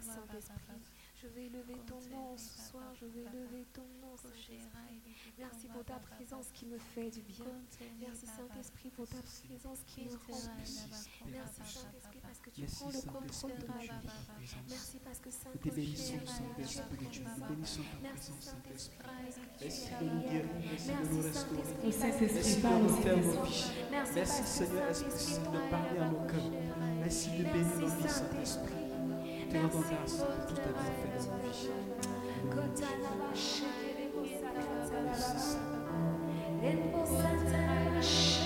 Saint-Esprit. 0.02 0.80
Je 1.24 1.28
vais 1.28 1.46
élever 1.46 1.76
ton 1.86 2.00
nom 2.14 2.36
ce 2.36 2.60
soir, 2.68 2.92
je 3.00 3.06
vais 3.06 3.22
élever 3.22 3.64
ton 3.72 3.86
nom, 4.02 4.14
Saint-Esprit. 4.16 5.00
Merci 5.38 5.68
pour 5.68 5.84
ta 5.84 5.94
présence 5.94 6.48
qui 6.52 6.66
me 6.66 6.76
fait 6.78 7.10
du 7.10 7.22
bien. 7.22 7.46
Merci, 7.98 8.26
Saint-Esprit, 8.26 8.90
pour 8.90 9.06
ta 9.08 9.16
présence 9.16 9.78
qui 9.86 10.04
me 10.04 10.10
remplit. 10.10 10.80
Merci, 11.32 11.60
Saint-Esprit, 11.64 12.20
parce 12.22 12.40
que 12.40 12.50
tu 12.50 12.66
prends 12.66 12.90
le 12.90 13.00
contrôle 13.00 13.58
de 13.58 13.66
ma 13.66 13.78
vie. 13.78 13.90
Merci 14.68 14.98
parce 15.02 15.18
que 15.18 15.30
Saint-Esprit, 15.30 15.60
tu 17.10 17.22
Merci, 18.02 18.32
Saint-Esprit, 18.40 18.98
Merci, 19.62 19.92
Saint-Esprit, 20.78 21.92
Saint-Esprit, 21.92 22.60
parle 22.60 22.82
Merci, 24.14 24.42
Seigneur, 24.44 24.90
Esprit, 24.90 25.38
de 25.38 25.70
parler 25.70 25.98
à 26.00 26.08
nos 26.08 26.26
cœurs. 26.26 26.50
Merci 27.00 27.30
de 27.30 27.44
bénir 27.44 27.78
nos 27.78 27.86
vies, 27.86 28.08
Saint-Esprit 28.08 28.83
pourra 29.54 29.96
t'en 37.50 38.43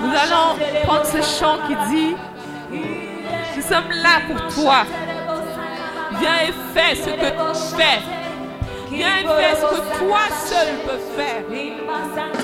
Nous 0.00 0.14
allons 0.14 0.56
prendre 0.84 1.04
ce 1.04 1.22
chant 1.22 1.58
qui 1.66 1.76
dit, 1.90 2.16
nous 3.56 3.62
sommes 3.62 3.90
là 3.90 4.20
pour 4.26 4.40
toi. 4.54 4.84
Viens 6.18 6.38
et 6.48 6.52
fais 6.74 6.94
ce 6.94 7.10
que 7.10 7.30
tu 7.30 7.76
fais. 7.76 8.00
Viens 8.90 9.18
et 9.18 9.26
fais 9.26 9.54
ce 9.56 9.66
que 9.66 9.80
toi 9.98 10.20
seul 10.46 10.68
peux 10.86 11.00
faire. 11.16 12.37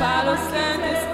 Palo 0.00 0.34
Santo 0.34 0.86
Espírito. 0.86 1.10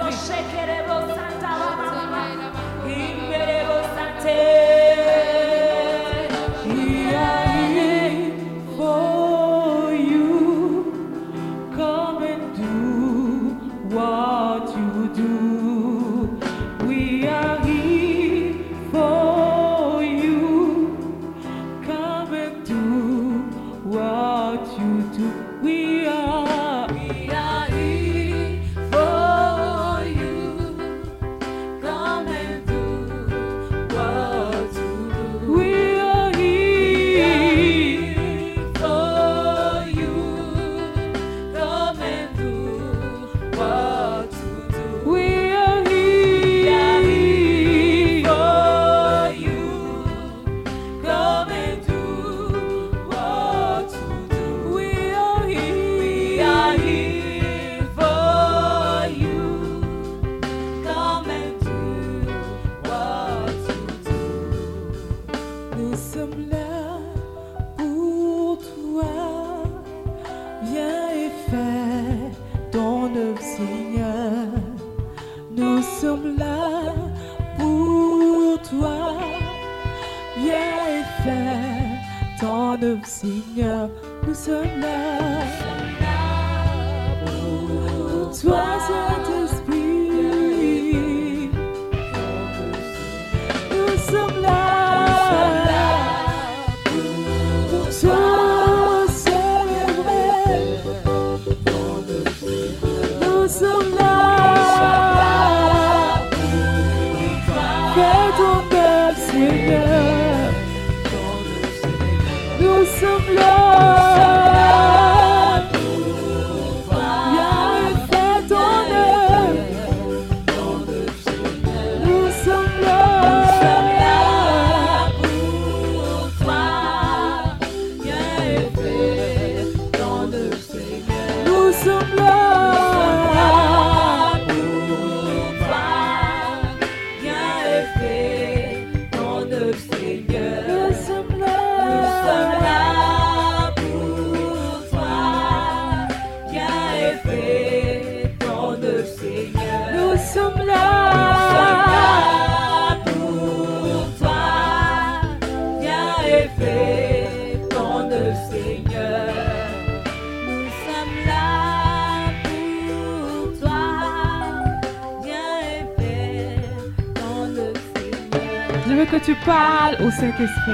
esprit. 170.39 170.73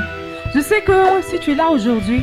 Je 0.54 0.60
sais 0.60 0.82
que 0.82 1.22
si 1.24 1.40
tu 1.40 1.52
es 1.52 1.56
là 1.56 1.70
aujourd'hui, 1.70 2.22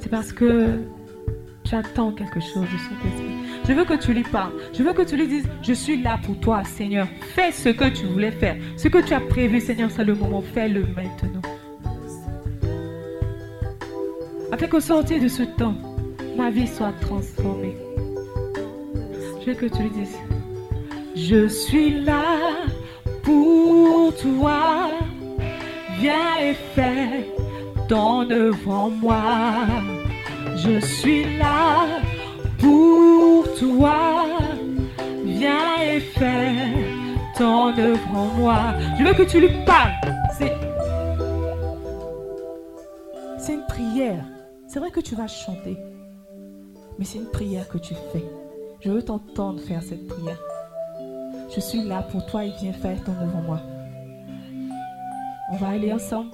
c'est 0.00 0.10
parce 0.10 0.32
que 0.32 0.78
tu 1.64 1.74
attends 1.74 2.12
quelque 2.12 2.40
chose 2.40 2.62
de 2.62 2.78
cet 2.78 3.12
esprit. 3.12 3.42
Je 3.66 3.72
veux 3.72 3.84
que 3.84 3.94
tu 3.94 4.12
lui 4.12 4.24
parles. 4.24 4.52
Je 4.72 4.82
veux 4.82 4.92
que 4.92 5.02
tu 5.02 5.16
lui 5.16 5.28
dises, 5.28 5.46
je 5.62 5.72
suis 5.72 6.02
là 6.02 6.18
pour 6.24 6.38
toi, 6.40 6.64
Seigneur. 6.64 7.06
Fais 7.34 7.52
ce 7.52 7.68
que 7.68 7.88
tu 7.88 8.06
voulais 8.06 8.32
faire. 8.32 8.56
Ce 8.76 8.88
que 8.88 8.98
tu 8.98 9.14
as 9.14 9.20
prévu, 9.20 9.60
Seigneur, 9.60 9.90
c'est 9.90 10.04
le 10.04 10.14
moment. 10.14 10.42
Fais-le 10.42 10.86
maintenant. 10.96 11.42
Afin 14.50 14.66
qu'au 14.66 14.80
sortir 14.80 15.22
de 15.22 15.28
ce 15.28 15.44
temps, 15.44 15.74
ma 16.36 16.50
vie 16.50 16.66
soit 16.66 16.92
transformée. 17.00 17.76
Je 19.40 19.46
veux 19.50 19.54
que 19.54 19.66
tu 19.66 19.82
lui 19.82 19.90
dises, 19.90 20.16
je 21.14 21.48
suis 21.48 22.00
là 22.00 22.22
toi. 24.22 24.90
Viens 25.98 26.36
et 26.40 26.54
fais 26.74 27.26
ton 27.88 28.26
en 28.66 28.90
moi. 28.90 29.22
Je 30.56 30.80
suis 30.80 31.38
là 31.38 31.86
pour 32.58 33.44
toi. 33.58 34.26
Viens 35.24 35.82
et 35.82 36.00
fais 36.00 36.54
ton 37.36 37.76
œuvre 37.76 38.16
en 38.16 38.26
moi. 38.38 38.74
Je 38.98 39.04
veux 39.04 39.14
que 39.14 39.24
tu 39.24 39.40
lui 39.40 39.50
parles. 39.66 39.92
C'est, 40.38 40.52
une 43.52 43.66
prière. 43.66 44.24
C'est 44.68 44.78
vrai 44.78 44.90
que 44.90 45.00
tu 45.00 45.14
vas 45.14 45.26
chanter. 45.26 45.76
Mais 46.98 47.04
c'est 47.04 47.18
une 47.18 47.30
prière 47.30 47.68
que 47.68 47.78
tu 47.78 47.94
fais. 48.12 48.24
Je 48.80 48.90
veux 48.90 49.02
t'entendre 49.02 49.60
faire 49.60 49.82
cette 49.82 50.06
prière. 50.06 50.38
Je 51.54 51.60
suis 51.60 51.82
là 51.82 52.02
pour 52.02 52.24
toi 52.26 52.44
et 52.44 52.52
viens 52.60 52.72
faire 52.72 53.02
ton 53.04 53.12
en 53.12 53.42
moi. 53.42 53.60
On 55.50 55.56
va 55.56 55.68
aller 55.68 55.92
ensemble. 55.92 56.30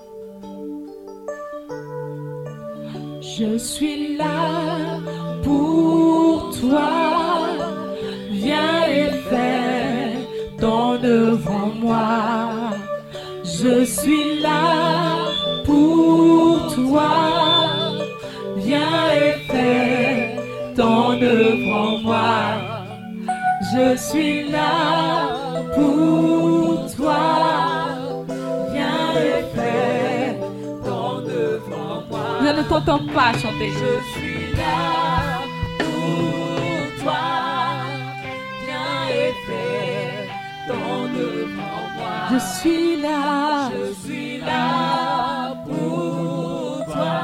Je 3.20 3.56
suis 3.56 4.16
là 4.16 5.00
pour 5.42 6.50
toi. 6.60 6.90
Viens 8.30 8.86
et 8.88 9.10
fais 9.30 10.14
ton 10.60 10.98
en 11.46 11.66
moi. 11.80 12.70
Je 13.44 13.84
suis 13.84 14.40
là 14.40 15.28
pour 15.64 16.74
toi. 16.74 17.10
Viens 18.56 19.10
et 19.14 19.32
fais 19.50 20.36
ton 20.76 21.12
en 21.12 21.98
moi. 21.98 22.68
Je 23.72 23.96
suis 23.96 24.50
là 24.50 25.28
pour 25.74 26.86
toi. 26.96 27.67
Pas 32.68 33.32
chanter. 33.38 33.70
Je 33.70 33.92
suis 34.12 34.52
là 34.56 35.40
pour 35.78 37.02
toi. 37.02 37.26
Viens 38.64 39.08
et 39.10 39.32
fais 39.46 40.28
ton 40.68 40.74
en 40.74 41.84
moi. 41.96 42.14
Je 42.32 42.38
suis 42.58 42.96
là. 43.00 43.70
Je 43.72 44.06
suis 44.06 44.38
là 44.38 45.54
pour 45.66 46.84
toi. 46.92 47.20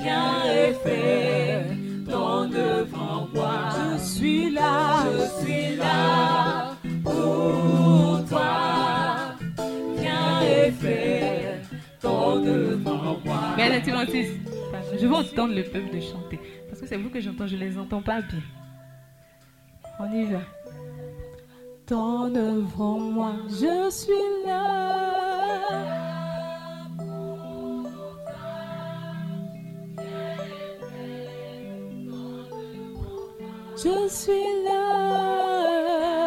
Viens 0.00 0.44
et 0.46 0.74
fais 0.84 1.66
ton 2.10 2.50
en 2.96 3.28
moi. 3.34 3.68
Je 3.76 4.04
suis 4.04 4.50
là. 4.50 5.04
Je 5.04 5.44
suis 5.44 5.76
là 5.76 6.74
pour 7.04 8.24
toi. 8.28 8.87
Mais 13.56 13.68
l'intendiste, 13.68 14.34
je 15.00 15.06
veux 15.06 15.14
entendre 15.14 15.54
le 15.54 15.62
peuple 15.64 15.94
de 15.94 16.00
chanter. 16.00 16.38
Parce 16.68 16.80
que 16.80 16.86
c'est 16.86 16.96
vous 16.96 17.10
que 17.10 17.20
j'entends, 17.20 17.46
je 17.46 17.56
ne 17.56 17.60
les 17.60 17.78
entends 17.78 18.02
pas 18.02 18.20
bien. 18.20 18.40
On 20.00 20.12
y 20.12 20.24
va. 20.24 20.40
Œuvre 21.90 22.80
en 22.82 22.98
moi, 22.98 23.32
je 23.48 23.90
suis 23.90 24.12
là. 24.46 25.18
Je 33.76 34.08
suis 34.08 34.64
là. 34.66 36.17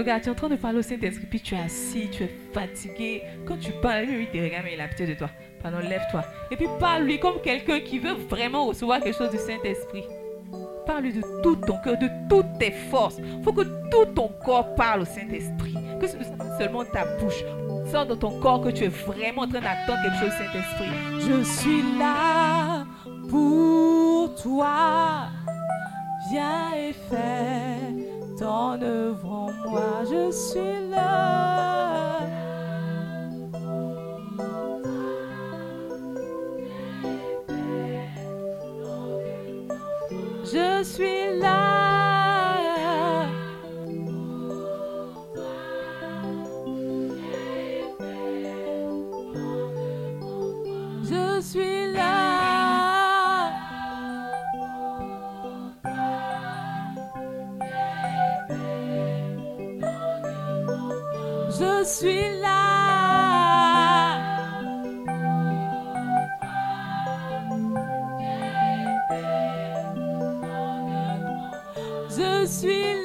Regarde, 0.00 0.22
tu 0.22 0.28
es 0.28 0.32
en 0.32 0.34
train 0.34 0.48
de 0.48 0.56
parler 0.56 0.78
au 0.78 0.82
Saint-Esprit, 0.82 1.26
puis 1.28 1.40
tu 1.40 1.54
es 1.54 1.58
assis, 1.58 2.08
tu 2.10 2.22
es 2.22 2.30
fatigué. 2.54 3.22
Quand 3.46 3.58
tu 3.58 3.70
parles, 3.82 4.06
lui, 4.06 4.22
il 4.22 4.28
te 4.30 4.42
regarde, 4.42 4.64
mais 4.64 4.72
il 4.72 4.80
a 4.80 4.88
pitié 4.88 5.06
de 5.06 5.12
toi. 5.12 5.28
Pardon, 5.62 5.76
lève-toi. 5.78 6.24
Et 6.50 6.56
puis 6.56 6.66
parle-lui 6.78 7.20
comme 7.20 7.38
quelqu'un 7.42 7.80
qui 7.80 7.98
veut 7.98 8.14
vraiment 8.14 8.64
recevoir 8.64 9.02
quelque 9.02 9.18
chose 9.18 9.30
du 9.30 9.36
Saint-Esprit. 9.36 10.04
Parle-lui 10.86 11.12
de 11.12 11.20
tout 11.42 11.54
ton 11.56 11.76
cœur, 11.84 11.98
de 11.98 12.08
toutes 12.30 12.58
tes 12.58 12.70
forces. 12.70 13.18
Il 13.18 13.44
faut 13.44 13.52
que 13.52 13.60
tout 13.90 14.06
ton 14.14 14.28
corps 14.42 14.74
parle 14.74 15.02
au 15.02 15.04
Saint-Esprit. 15.04 15.74
Que 16.00 16.06
ce 16.06 16.16
ne 16.16 16.24
soit 16.24 16.58
seulement 16.58 16.82
ta 16.86 17.04
bouche. 17.18 17.44
Sors 17.92 18.06
dans 18.06 18.16
ton 18.16 18.40
corps 18.40 18.62
que 18.62 18.70
tu 18.70 18.84
es 18.84 18.88
vraiment 18.88 19.42
en 19.42 19.48
train 19.48 19.60
d'attendre 19.60 20.00
quelque 20.02 20.18
chose 20.18 20.32
Saint-Esprit. 20.32 21.28
Je 21.28 21.42
suis 21.42 21.98
là 21.98 22.86
pour 23.28 24.34
toi. 24.36 25.28
Viens 26.30 26.72
et 26.74 26.94
fais 26.94 28.19
ton 28.40 28.80
œuvre 28.80 29.30
en 29.30 29.52
moi. 29.70 30.02
Je 30.10 30.30
suis 30.32 30.88
là. 30.90 32.20
Je 40.42 40.82
suis 40.82 41.38
là. 41.38 43.26
Je 51.04 51.40
suis 51.42 51.84
là. 51.84 51.89
Suis 61.90 62.40
là. 62.40 62.56
Je 72.08 72.46
suis 72.46 72.94
là. 72.94 72.99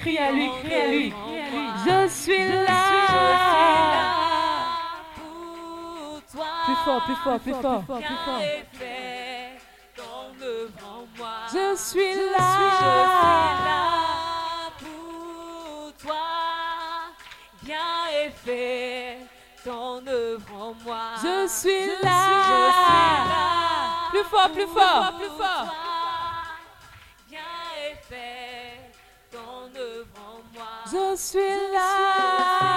Crie 0.00 0.16
à 0.16 0.32
lui, 0.32 0.50
crie 0.64 0.74
à 0.74 0.86
lui. 0.86 1.10
crie 1.10 1.40
à 1.40 1.50
lui. 1.50 1.68
Je 1.84 2.08
suis 2.08 2.48
là. 2.48 2.82
pour 5.14 6.22
toi. 6.32 6.46
Plus 6.64 6.76
fort, 6.84 7.02
plus 7.04 7.16
fort, 7.16 7.40
plus 7.40 7.52
fort, 7.52 7.82
plus 7.82 8.16
fort. 8.24 8.40
Je 11.52 11.76
suis 11.76 12.14
là. 12.32 12.48
pour 14.78 15.92
toi. 16.02 16.14
Bien 17.62 17.76
est 18.14 18.30
fait 18.30 19.18
ton 19.62 20.06
œuvre 20.06 20.54
en 20.54 20.74
moi. 20.82 21.00
Je 21.22 21.46
suis 21.46 21.86
là. 22.02 22.20
Plus 24.10 24.24
fort, 24.24 24.50
plus 24.50 24.66
fort, 24.66 25.12
plus 25.18 25.28
fort. 25.36 25.89
just 31.10 31.34
relax. 31.34 32.69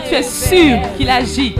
Tu 0.00 0.14
es 0.14 0.22
sûr 0.22 0.78
qu'il 0.96 1.10
agit. 1.10 1.54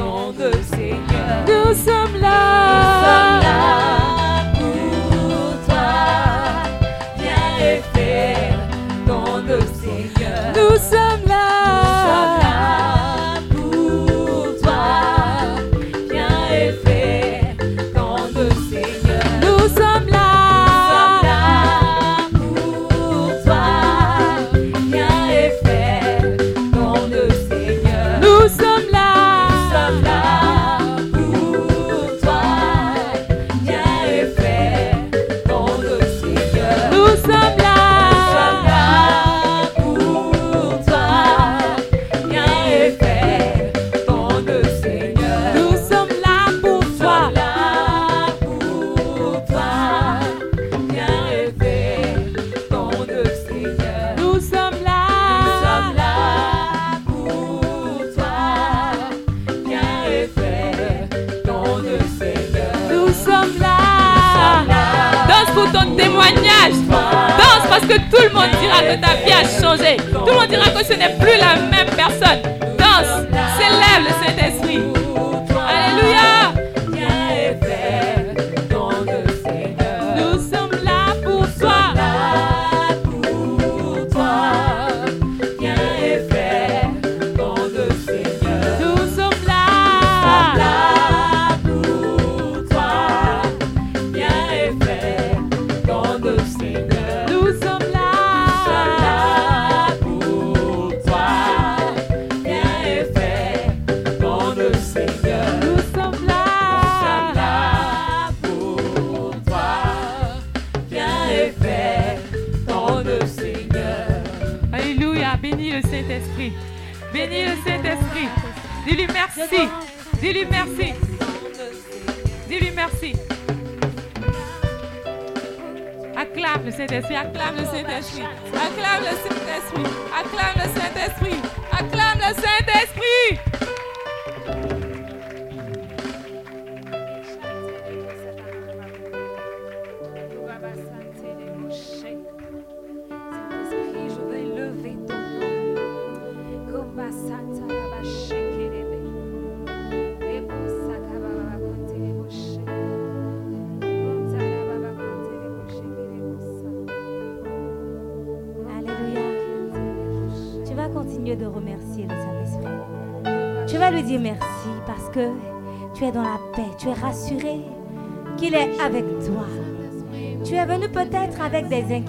Le 70.91 70.97
monde 70.99 71.32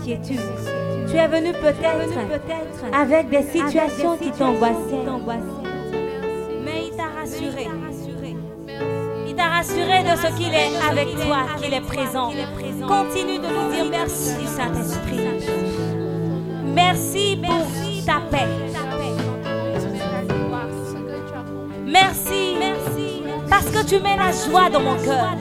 inquiétudes. 0.03 0.39
Tu 1.09 1.17
es 1.17 1.27
venu 1.27 1.53
peut-être 1.53 2.93
avec 2.93 3.29
des 3.29 3.43
situations 3.43 4.17
qui 4.17 4.31
t'angoissaient. 4.31 5.05
Mais 6.63 6.87
il 6.87 6.97
t'a 6.97 7.19
rassuré. 7.19 7.67
Il 9.27 9.35
t'a 9.35 9.47
rassuré 9.47 10.03
de 10.03 10.15
ce 10.17 10.37
qu'il 10.37 10.53
est 10.53 10.71
avec 10.89 11.15
toi, 11.15 11.45
qu'il 11.61 11.73
est 11.73 11.81
présent. 11.81 12.31
Continue 12.87 13.39
de 13.39 13.47
lui 13.47 13.75
dire 13.75 13.85
merci, 13.89 14.45
Saint-Esprit. 14.45 15.21
Merci 16.73 17.39
pour 17.45 17.65
ta 18.05 18.19
paix. 18.31 18.47
Merci, 21.85 22.55
parce 23.49 23.65
que 23.65 23.85
tu 23.85 23.99
mets 23.99 24.17
la 24.17 24.31
joie 24.31 24.69
dans 24.69 24.79
mon 24.79 24.95
cœur. 24.95 25.35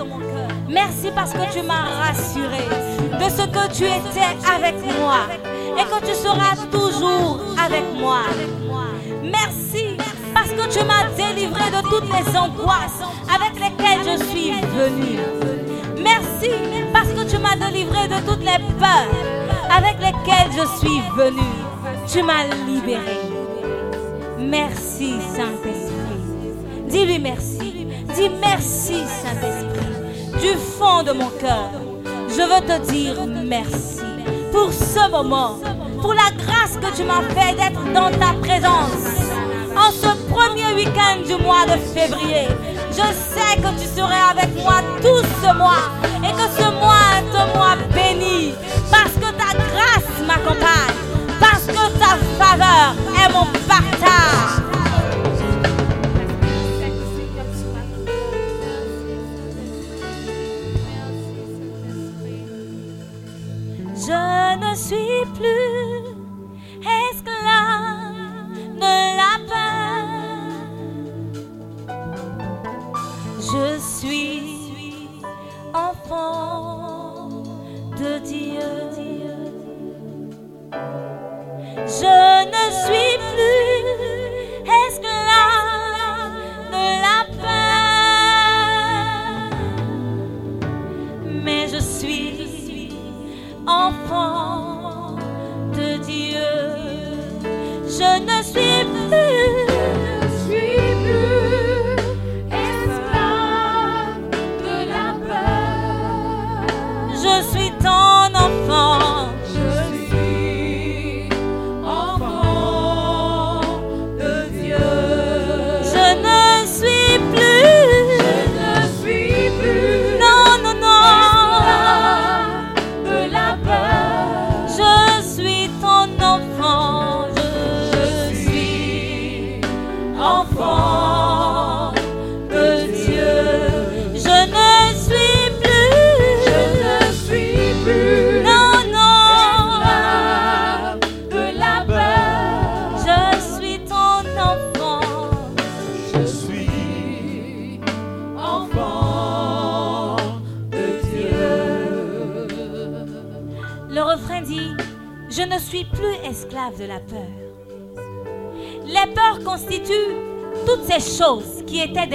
Merci 0.69 1.11
parce 1.15 1.33
que 1.33 1.53
tu 1.53 1.63
m'as 1.67 2.07
rassuré 2.07 2.59
de 3.23 3.29
ce 3.31 3.43
que 3.47 3.73
tu 3.73 3.85
étais 3.85 4.33
avec 4.53 4.75
moi 4.99 5.21
et 5.79 5.85
que 5.85 6.07
tu 6.07 6.15
seras 6.15 6.57
toujours 6.71 7.41
avec 7.65 7.85
moi. 7.95 8.23
Merci 9.23 9.97
parce 10.35 10.51
que 10.51 10.67
tu 10.69 10.85
m'as 10.85 11.09
délivré 11.17 11.71
de 11.71 11.83
toutes 11.89 12.11
les 12.11 12.37
angoisses 12.37 13.03
avec 13.33 13.55
lesquelles 13.55 14.03
je 14.05 14.25
suis 14.25 14.51
venue. 14.51 15.21
Merci 16.03 16.51
parce 16.93 17.11
que 17.11 17.31
tu 17.31 17.39
m'as 17.39 17.57
délivré 17.57 18.09
de 18.09 18.19
toutes 18.27 18.45
les 18.45 18.59
peurs 18.81 19.15
avec 19.71 19.99
lesquelles 20.01 20.51
je 20.51 20.67
suis 20.81 21.01
venue. 21.17 21.59
Tu 22.09 22.23
m'as 22.25 22.45
libéré. 22.67 23.21
Merci 24.39 25.15
Saint-Esprit. 25.37 25.93
Dis-lui 26.89 27.21
merci. 27.21 27.87
Dis 28.17 28.31
merci 28.41 29.05
Saint-Esprit. 29.23 29.83
Du 30.41 30.59
fond 30.59 31.03
de 31.05 31.13
mon 31.13 31.29
cœur, 31.39 31.71
je 32.43 32.49
veux 32.49 32.61
te 32.67 32.91
dire 32.91 33.15
merci 33.45 34.01
pour 34.51 34.73
ce 34.73 35.11
moment, 35.11 35.59
pour 36.01 36.13
la 36.13 36.31
grâce 36.37 36.77
que 36.77 36.97
tu 36.97 37.05
m'as 37.05 37.23
fait 37.35 37.55
d'être 37.55 37.85
dans 37.93 38.11
ta 38.19 38.33
présence. 38.41 39.07
En 39.77 39.91
ce 39.93 40.11
premier 40.29 40.75
week-end 40.75 41.23
du 41.25 41.41
mois 41.43 41.67
de 41.67 41.79
février, 41.95 42.49
je 42.91 42.97
sais 42.97 43.57
que 43.57 43.81
tu 43.81 43.87
serais 43.87 44.25
avec 44.31 44.55
moi 44.57 44.81
tout 45.01 45.25
ce 45.43 45.55
mois 45.57 45.87
et 46.25 46.33
que 46.33 46.47
ce 46.59 46.69
mois 46.81 47.07
est 47.19 47.37
un 47.37 47.47
mois 47.57 47.77
béni 47.95 48.55
parce 48.91 49.15
que 49.15 49.31
ta 49.41 49.55
grâce 49.71 50.27
m'accompagne, 50.27 50.97
parce 51.41 51.67
que 51.67 51.99
ta 51.99 52.17
faveur 52.39 52.95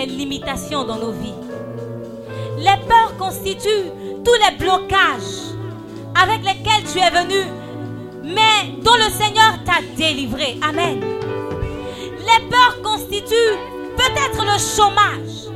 limitations 0.05 0.83
dans 0.83 0.97
nos 0.97 1.11
vies. 1.11 1.33
Les 2.57 2.85
peurs 2.87 3.15
constituent 3.17 3.91
tous 4.23 4.33
les 4.33 4.57
blocages 4.57 5.53
avec 6.15 6.39
lesquels 6.39 6.83
tu 6.91 6.99
es 6.99 7.09
venu, 7.09 7.43
mais 8.23 8.81
dont 8.81 8.95
le 8.95 9.11
Seigneur 9.11 9.63
t'a 9.65 9.81
délivré. 9.95 10.57
Amen. 10.67 10.99
Les 12.19 12.49
peurs 12.49 12.81
constituent 12.83 13.57
peut-être 13.95 14.43
le 14.43 14.57
chômage, 14.59 15.47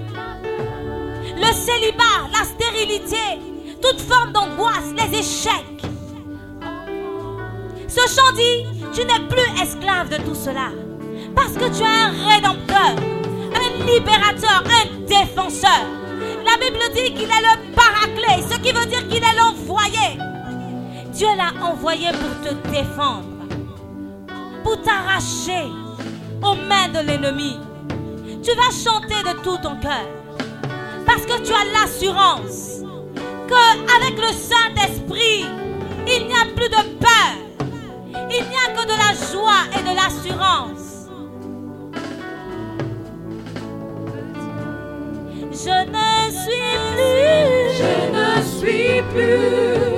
le 1.37 1.53
célibat, 1.53 2.29
la 2.31 2.43
stérilité, 2.43 3.39
toute 3.81 3.99
forme 4.01 4.31
d'angoisse, 4.31 4.93
les 4.95 5.19
échecs. 5.19 5.81
Ce 7.87 7.99
chant 8.15 8.31
dit, 8.35 8.65
tu 8.93 9.05
n'es 9.05 9.27
plus 9.27 9.61
esclave 9.61 10.09
de 10.09 10.17
tout 10.23 10.35
cela. 10.35 10.69
défendre, 22.71 23.25
pour 24.63 24.81
t'arracher 24.81 25.67
aux 26.41 26.55
mains 26.55 26.89
de 26.89 27.05
l'ennemi. 27.05 27.59
Tu 28.43 28.51
vas 28.55 28.71
chanter 28.71 29.21
de 29.23 29.39
tout 29.41 29.57
ton 29.61 29.75
cœur 29.79 30.07
parce 31.05 31.25
que 31.25 31.41
tu 31.41 31.51
as 31.51 31.65
l'assurance 31.73 32.81
qu'avec 33.47 34.17
le 34.17 34.33
Saint-Esprit, 34.33 35.45
il 36.07 36.27
n'y 36.27 36.33
a 36.33 36.45
plus 36.55 36.69
de 36.69 36.97
peur, 36.99 37.33
il 38.29 38.45
n'y 38.49 38.55
a 38.55 38.71
que 38.75 38.85
de 38.85 38.97
la 38.97 39.13
joie 39.31 39.65
et 39.77 39.83
de 39.83 39.95
l'assurance. 39.95 40.81
Je 45.51 45.77
ne 45.89 46.31
suis 46.31 46.77
plus, 46.95 47.77
je 47.77 47.93
ne 48.15 48.29
suis 48.41 49.01
plus. 49.13 49.90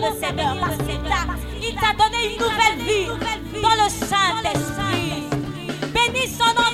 le 0.00 0.18
Seigneur 0.18 0.56
il 1.62 1.74
t'a 1.74 1.92
donné 1.92 2.32
une 2.32 2.40
nouvelle 2.40 2.78
vie 2.86 3.06
dans 3.60 3.84
le 3.84 3.90
Saint-Esprit. 3.90 5.24
Bénis 5.92 6.28
son 6.28 6.46
nom 6.46 6.69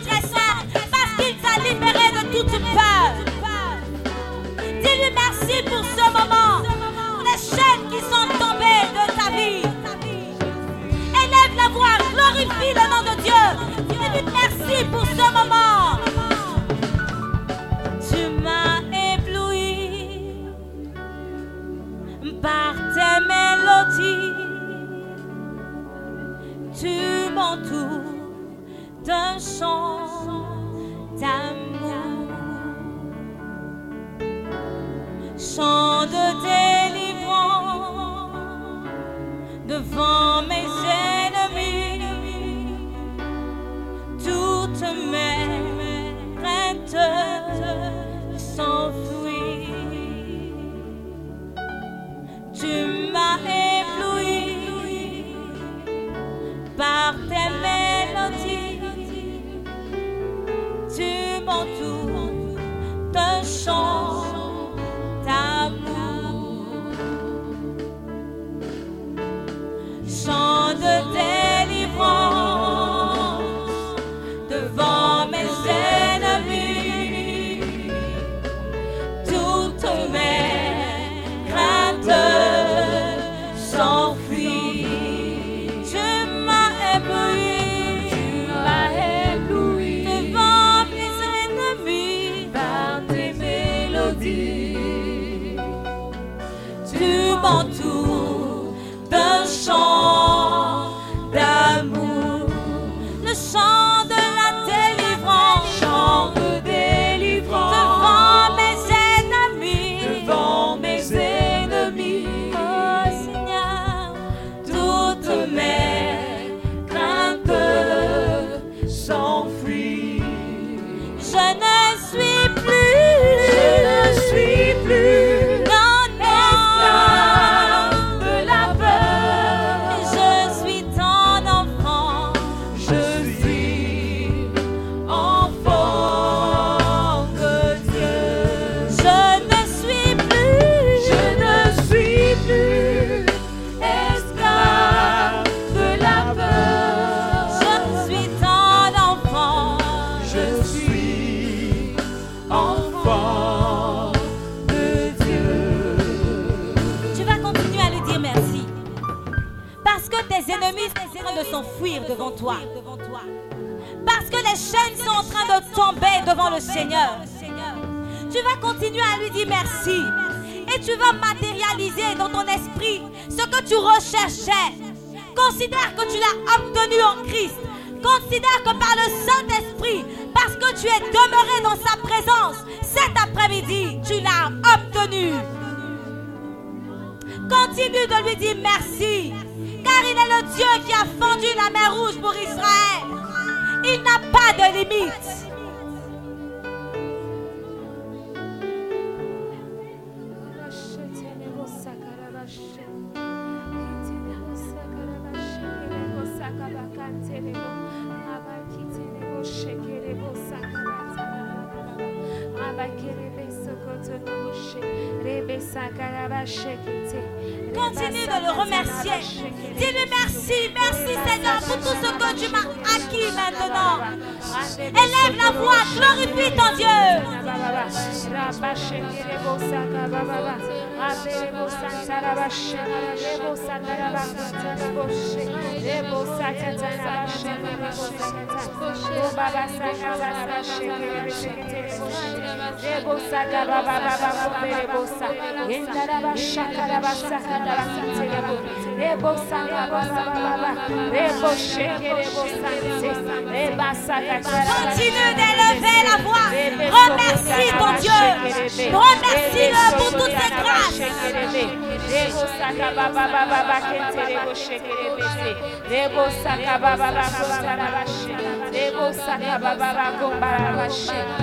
Tu 270.89 271.36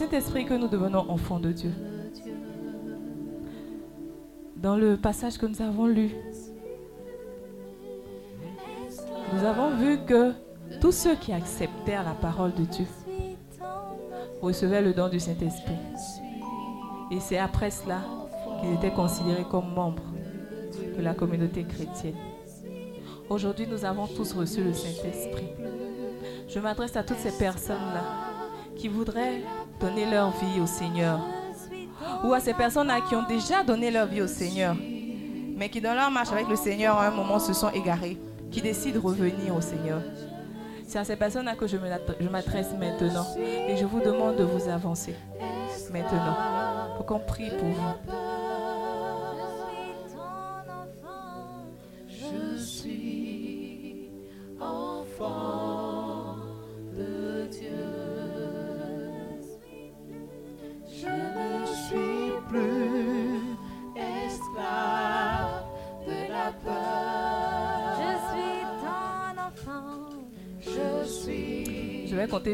Saint-Esprit 0.00 0.46
que 0.46 0.54
nous 0.54 0.66
devenons 0.66 1.10
enfants 1.10 1.38
de 1.38 1.52
Dieu. 1.52 1.72
Dans 4.56 4.74
le 4.74 4.96
passage 4.96 5.36
que 5.36 5.44
nous 5.44 5.60
avons 5.60 5.86
lu, 5.86 6.12
nous 9.34 9.44
avons 9.44 9.76
vu 9.76 9.98
que 10.06 10.32
tous 10.80 10.92
ceux 10.92 11.16
qui 11.16 11.34
acceptèrent 11.34 12.02
la 12.02 12.14
parole 12.14 12.54
de 12.54 12.64
Dieu 12.64 12.86
recevaient 14.40 14.80
le 14.80 14.94
don 14.94 15.10
du 15.10 15.20
Saint-Esprit. 15.20 15.76
Et 17.10 17.20
c'est 17.20 17.36
après 17.36 17.70
cela 17.70 18.00
qu'ils 18.62 18.72
étaient 18.72 18.94
considérés 18.94 19.44
comme 19.50 19.74
membres 19.74 20.14
de 20.96 21.02
la 21.02 21.12
communauté 21.12 21.64
chrétienne. 21.64 22.16
Aujourd'hui, 23.28 23.66
nous 23.66 23.84
avons 23.84 24.06
tous 24.06 24.32
reçu 24.32 24.64
le 24.64 24.72
Saint-Esprit. 24.72 25.48
Je 26.48 26.58
m'adresse 26.58 26.96
à 26.96 27.02
toutes 27.02 27.18
ces 27.18 27.36
personnes-là 27.36 28.30
qui 28.76 28.88
voudraient 28.88 29.42
donner 29.80 30.06
leur 30.06 30.30
vie 30.30 30.60
au 30.60 30.66
Seigneur. 30.66 31.18
Ou 32.24 32.32
à 32.32 32.40
ces 32.40 32.54
personnes-là 32.54 33.00
qui 33.08 33.14
ont 33.16 33.26
déjà 33.26 33.62
donné 33.62 33.90
leur 33.90 34.06
vie 34.06 34.22
au 34.22 34.26
Seigneur, 34.26 34.74
mais 35.56 35.68
qui 35.68 35.80
dans 35.80 35.94
leur 35.94 36.10
marche 36.10 36.32
avec 36.32 36.48
le 36.48 36.56
Seigneur, 36.56 36.96
à 36.98 37.06
un 37.06 37.10
moment 37.10 37.38
se 37.38 37.52
sont 37.52 37.70
égarés, 37.70 38.18
qui 38.50 38.60
décident 38.60 39.00
de 39.00 39.04
revenir 39.04 39.54
au 39.56 39.60
Seigneur. 39.60 40.00
C'est 40.86 40.98
à 40.98 41.04
ces 41.04 41.16
personnes-là 41.16 41.54
que 41.54 41.66
je 41.66 41.76
me- 41.76 41.88
je 42.20 42.28
m'adresse 42.28 42.72
maintenant. 42.78 43.26
Et 43.68 43.76
je 43.76 43.84
vous 43.84 44.00
demande 44.00 44.36
de 44.36 44.44
vous 44.44 44.68
avancer 44.68 45.14
maintenant. 45.92 46.36
Pour 46.96 47.06
qu'on 47.06 47.20
prie 47.20 47.50
pour 47.50 47.68
vous. 47.68 48.19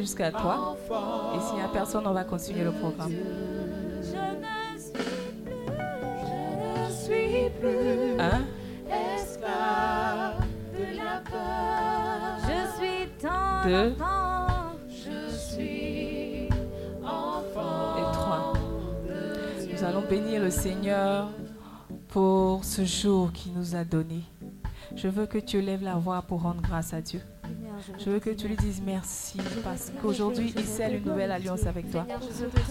Jusqu'à 0.06 0.30
toi. 0.30 0.76
Et 1.34 1.40
s'il 1.40 1.56
n'y 1.56 1.62
a 1.62 1.68
personne, 1.68 2.06
on 2.06 2.12
va 2.12 2.22
continuer 2.22 2.62
le 2.62 2.70
programme. 2.70 3.10
Je 3.10 4.16
ne 4.16 4.78
suis 4.78 5.02
plus. 5.44 5.66
Je 6.22 6.36
ne 6.80 6.90
suis 6.92 7.50
plus 7.60 8.20
Un, 8.20 8.44
esclave 8.88 10.44
de 10.78 10.96
la 10.96 11.18
peur. 11.28 12.38
Je 12.46 12.58
suis 12.76 13.08
Deux. 13.68 13.92
enfant. 14.00 14.76
Je 14.88 15.34
suis 15.34 16.48
enfant 17.02 17.96
et 17.98 18.12
trois. 18.12 18.52
Nous 19.72 19.84
allons 19.84 20.04
bénir 20.08 20.40
le 20.40 20.50
Seigneur 20.50 21.30
pour 22.08 22.64
ce 22.64 22.84
jour 22.84 23.32
qu'il 23.32 23.54
nous 23.54 23.74
a 23.74 23.82
donné. 23.82 24.22
Je 24.94 25.08
veux 25.08 25.26
que 25.26 25.38
tu 25.38 25.60
lèves 25.60 25.82
la 25.82 25.96
voix 25.96 26.22
pour 26.22 26.42
rendre 26.42 26.62
grâce 26.62 26.94
à 26.94 27.00
Dieu. 27.00 27.20
Je 27.98 28.10
veux 28.10 28.18
que 28.18 28.30
tu 28.30 28.48
lui 28.48 28.56
dises 28.56 28.82
merci 28.84 29.38
parce 29.62 29.92
qu'aujourd'hui 30.00 30.52
il 30.56 30.64
scelle 30.64 30.96
une 30.96 31.04
nouvelle 31.04 31.30
alliance 31.30 31.66
avec 31.66 31.90
toi. 31.90 32.06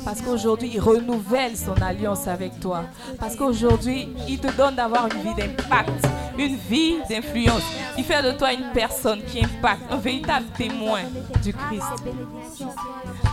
Parce 0.03 0.21
qu'aujourd'hui 0.21 0.71
il 0.73 0.79
renouvelle 0.79 1.55
son 1.55 1.79
alliance 1.81 2.27
avec 2.27 2.59
toi. 2.59 2.83
Parce 3.19 3.35
qu'aujourd'hui 3.35 4.09
il 4.27 4.39
te 4.39 4.55
donne 4.55 4.75
d'avoir 4.75 5.07
une 5.07 5.21
vie 5.21 5.35
d'impact, 5.35 6.07
une 6.37 6.55
vie 6.55 6.97
d'influence. 7.09 7.63
Il 7.97 8.03
fait 8.03 8.23
de 8.23 8.37
toi 8.37 8.53
une 8.53 8.71
personne 8.73 9.21
qui 9.23 9.43
impacte, 9.43 9.83
un 9.91 9.97
véritable 9.97 10.45
témoin 10.57 11.01
du 11.43 11.53
Christ. 11.53 11.83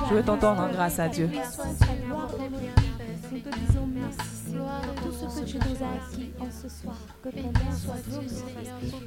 Je 0.08 0.14
veux 0.14 0.22
t'entendre 0.22 0.62
en 0.62 0.68
grâce 0.72 0.98
à 0.98 1.08
Dieu. 1.08 1.30
Nous 3.32 3.38
te 3.40 3.48
disons 3.48 3.86
merci, 3.86 4.41
tout 4.52 5.12
ce 5.12 5.24
que 5.40 5.44
tu 5.46 5.56
nous 5.56 5.82
as 5.82 5.92
acquis 5.96 6.30
en 6.38 6.50
ce 6.50 6.68
soir. 6.68 6.96
Que 7.22 7.30
ton 7.30 7.42
nom 7.42 7.72
soit 7.76 7.96
glorifié. 8.08 8.44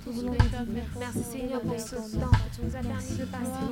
Nous 0.05 0.13
voulons 0.13 0.33
te 0.33 0.43
dire 0.43 0.65
merci, 0.99 1.23
Seigneur, 1.31 1.61
pour 1.61 1.79
ce 1.79 1.95
temps 1.95 2.31
que 2.31 2.49
tu 2.55 2.61
nous 2.63 2.75
as 2.75 2.81
permis 2.81 3.17
de 3.17 3.25
passer. 3.25 3.67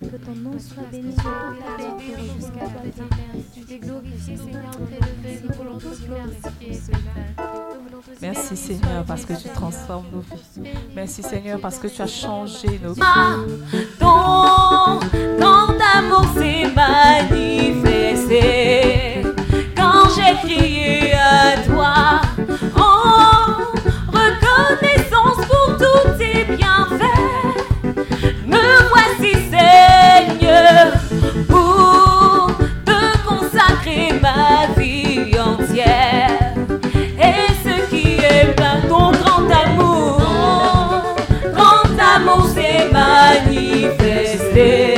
Que 0.00 0.16
ton 0.16 0.34
nom 0.34 0.58
soit 0.58 0.84
béni 0.90 1.10
de 1.10 1.14
toute 1.14 1.24
la 1.24 1.76
béni 1.76 2.04
jusqu'à 2.36 2.60
la 2.60 2.68
fin. 2.68 2.80
Tu 3.54 3.60
t'es 3.62 3.78
glorifié, 3.78 4.36
Seigneur, 4.36 4.72
nous 4.78 4.86
voulons 5.54 5.72
voulons 5.72 5.78
te 5.78 5.94
dire 5.96 6.14
Merci 8.20 8.56
Seigneur 8.56 9.04
parce 9.06 9.24
que 9.24 9.32
tu 9.34 9.48
transformes 9.48 10.06
nos 10.12 10.20
vies. 10.20 10.70
Merci 10.94 11.22
Seigneur 11.22 11.58
parce 11.60 11.78
que 11.78 11.88
tu 11.88 12.02
as 12.02 12.06
changé 12.06 12.78
nos 12.82 12.92
vies. 12.94 13.02
Ah, 13.02 13.36
ton, 13.98 15.00
ton 15.40 15.78
amour 15.94 16.24
s'est 16.34 16.68
manifesté 16.74 18.93
crié 20.42 21.14
à 21.14 21.56
toi 21.66 22.20
en 22.76 23.56
reconnaissance 24.08 25.40
pour 25.46 25.76
tous 25.76 26.08
tes 26.18 26.44
bienfaits. 26.56 27.56
Me 28.46 28.66
voici 28.88 29.32
Seigneur 29.50 30.92
pour 31.48 32.52
te 32.84 33.00
consacrer 33.26 34.08
ma 34.20 34.66
vie 34.78 35.38
entière. 35.38 36.54
Et 37.20 37.48
ce 37.64 37.74
qui 37.90 38.06
est 38.18 38.46
plein 38.54 38.78
ton 38.88 39.10
grand 39.12 39.48
amour, 39.64 40.20
grand 41.52 41.92
amour 42.16 42.44
s'est 42.48 42.88
manifesté. 42.92 44.93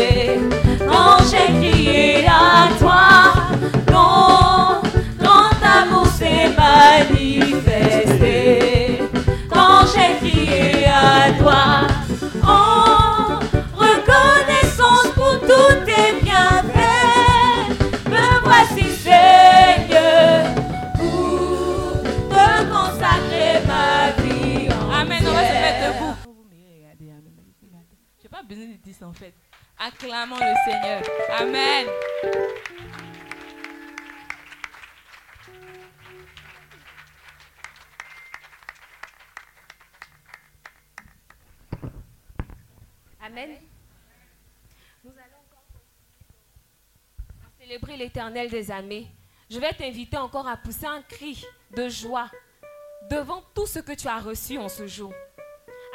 en 29.02 29.12
fait. 29.12 29.34
Acclamons 29.78 30.36
le 30.36 30.54
Seigneur. 30.64 31.02
Amen. 31.38 31.86
Amen. 43.20 43.50
Nous 45.04 45.10
allons 45.10 45.42
encore 45.48 45.64
célébrer 47.58 47.96
l'éternel 47.96 48.48
des 48.50 48.70
armées. 48.70 49.08
Je 49.50 49.58
vais 49.58 49.72
t'inviter 49.72 50.16
encore 50.16 50.46
à 50.46 50.56
pousser 50.56 50.86
un 50.86 51.02
cri 51.02 51.44
de 51.76 51.88
joie 51.88 52.30
devant 53.10 53.42
tout 53.54 53.66
ce 53.66 53.80
que 53.80 53.92
tu 53.92 54.06
as 54.06 54.20
reçu 54.20 54.58
en 54.58 54.68
ce 54.68 54.86
jour. 54.86 55.12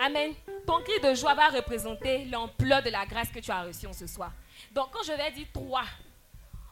Amen 0.02 0.34
ton 0.66 0.82
cri 0.82 1.00
de 1.02 1.14
joie 1.14 1.34
va 1.34 1.50
représenter 1.50 2.26
l'ampleur 2.26 2.82
de 2.84 2.90
la 2.90 3.06
grâce 3.06 3.30
que 3.30 3.40
tu 3.40 3.52
as 3.52 3.64
reçue 3.64 3.88
en 3.88 3.94
ce 3.94 4.08
soir. 4.08 4.32
Donc 4.72 4.92
quand 4.92 5.04
je 5.04 5.14
vais 5.14 5.32
dire 5.32 5.48
trois, 5.54 5.86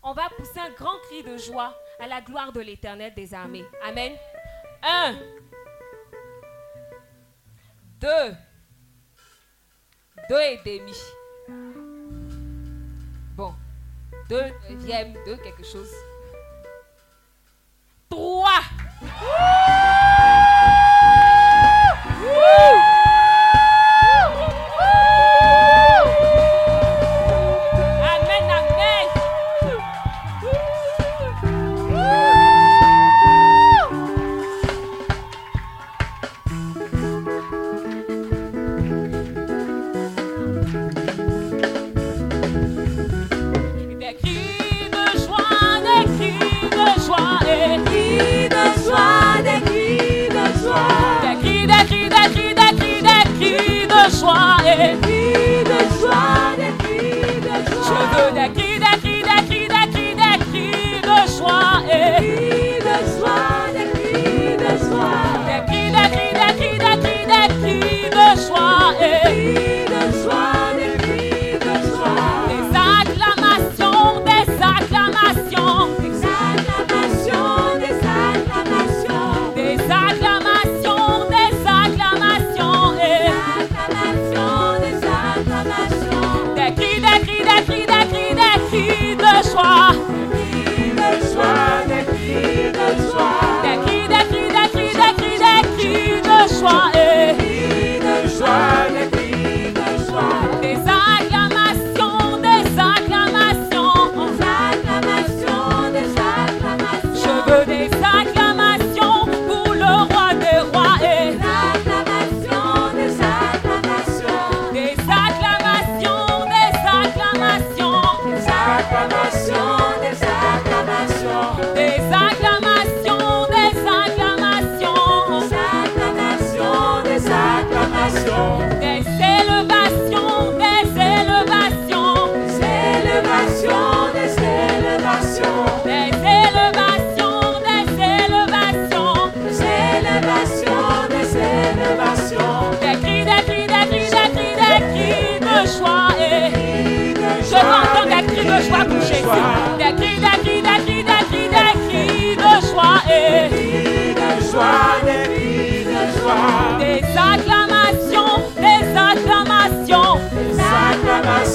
on 0.04 0.14
va 0.14 0.30
pousser 0.30 0.60
un 0.60 0.70
grand 0.72 0.98
cri 1.08 1.24
de 1.24 1.38
joie 1.38 1.76
à 2.00 2.08
la 2.08 2.22
gloire 2.22 2.52
de 2.52 2.62
l'Éternel 2.62 3.14
des 3.14 3.34
armées. 3.34 3.66
Amen. 3.84 4.14
Un, 4.82 5.18
deux, 8.00 8.36
deux 10.30 10.42
et 10.42 10.58
demi. 10.64 10.96
Bon, 13.36 13.54
deux 14.30 14.46
neuvième, 14.70 15.14
deux 15.26 15.38
quelque 15.38 15.66
chose. 15.66 15.92
Trois. 18.10 18.62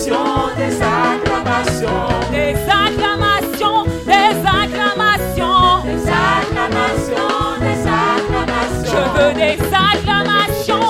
des 0.05 0.83
acclamations, 0.83 2.09
des 2.31 2.55
acclamations, 2.69 3.85
des 4.05 4.37
acclamations, 4.45 5.83
des 5.85 6.09
acclamations, 6.11 7.57
des 7.61 7.81
acclamations. 7.89 8.85
Je 8.85 9.19
veux 9.19 9.33
des 9.35 9.59
acclamations. 9.73 10.84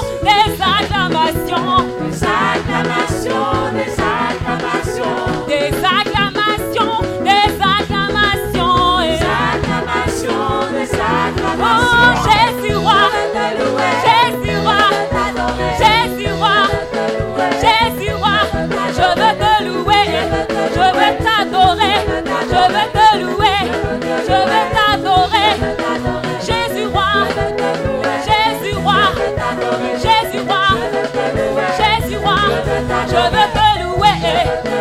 Je 33.14 33.20
veux 33.20 33.48
te 33.54 33.68
louer, 33.80 34.18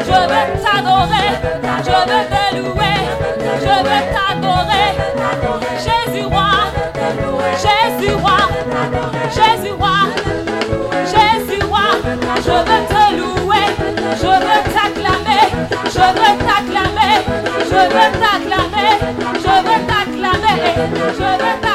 je 0.01 0.11
veux 0.11 0.47
t'adorer, 0.63 1.29
je 1.85 1.97
veux 2.09 2.25
te 2.33 2.43
louer, 2.55 2.97
je 3.61 3.75
veux 3.85 4.03
t'adorer. 4.11 4.89
Jésus 5.77 6.25
roi, 6.25 6.49
Jésus 7.63 8.15
roi, 8.15 8.39
Jésus 9.29 9.73
roi, 9.77 9.97
Jésus 11.05 11.61
roi, 11.63 11.87
je 12.37 12.55
veux 12.67 12.83
te 12.89 13.03
louer, 13.19 13.67
je 14.19 14.25
veux 14.25 14.61
t'acclamer, 14.73 15.45
je 15.85 16.05
veux 16.17 16.33
t'acclamer, 16.47 17.15
je 17.69 17.81
veux 17.93 18.09
t'acclamer, 18.23 18.93
je 19.35 19.53
veux 19.67 19.79
t'acclamer, 19.85 20.57
je 20.97 21.23
veux 21.23 21.37
t'acclamer. 21.61 21.72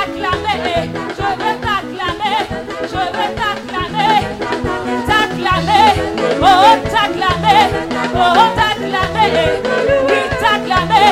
oh 6.41 6.75
t'acclamer, 6.93 7.63
oh 8.15 8.49
t'acclamer, 8.57 9.31
oui 10.09 10.21
t'acclamer, 10.41 11.09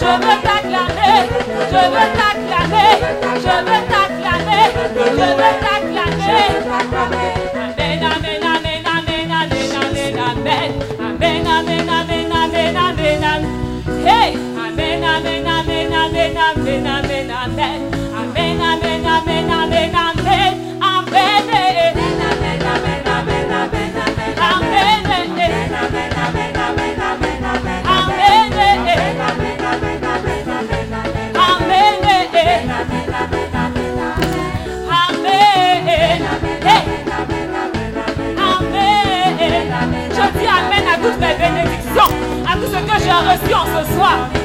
je 0.00 0.10
veux 0.24 0.38
t'acclamer, 0.46 1.18
je 1.70 1.82
veux 1.94 2.10
t'acclamer, 2.18 2.92
je 3.36 3.54
veux 3.66 3.82
t'acclamer, 3.90 4.64
je 4.94 5.10
veux 5.10 5.54
t'acclamer. 5.60 7.47
a 43.18 43.32
reçu 43.32 43.54
ce 43.66 43.94
soir. 43.94 44.37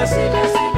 Jésus, 0.00 0.69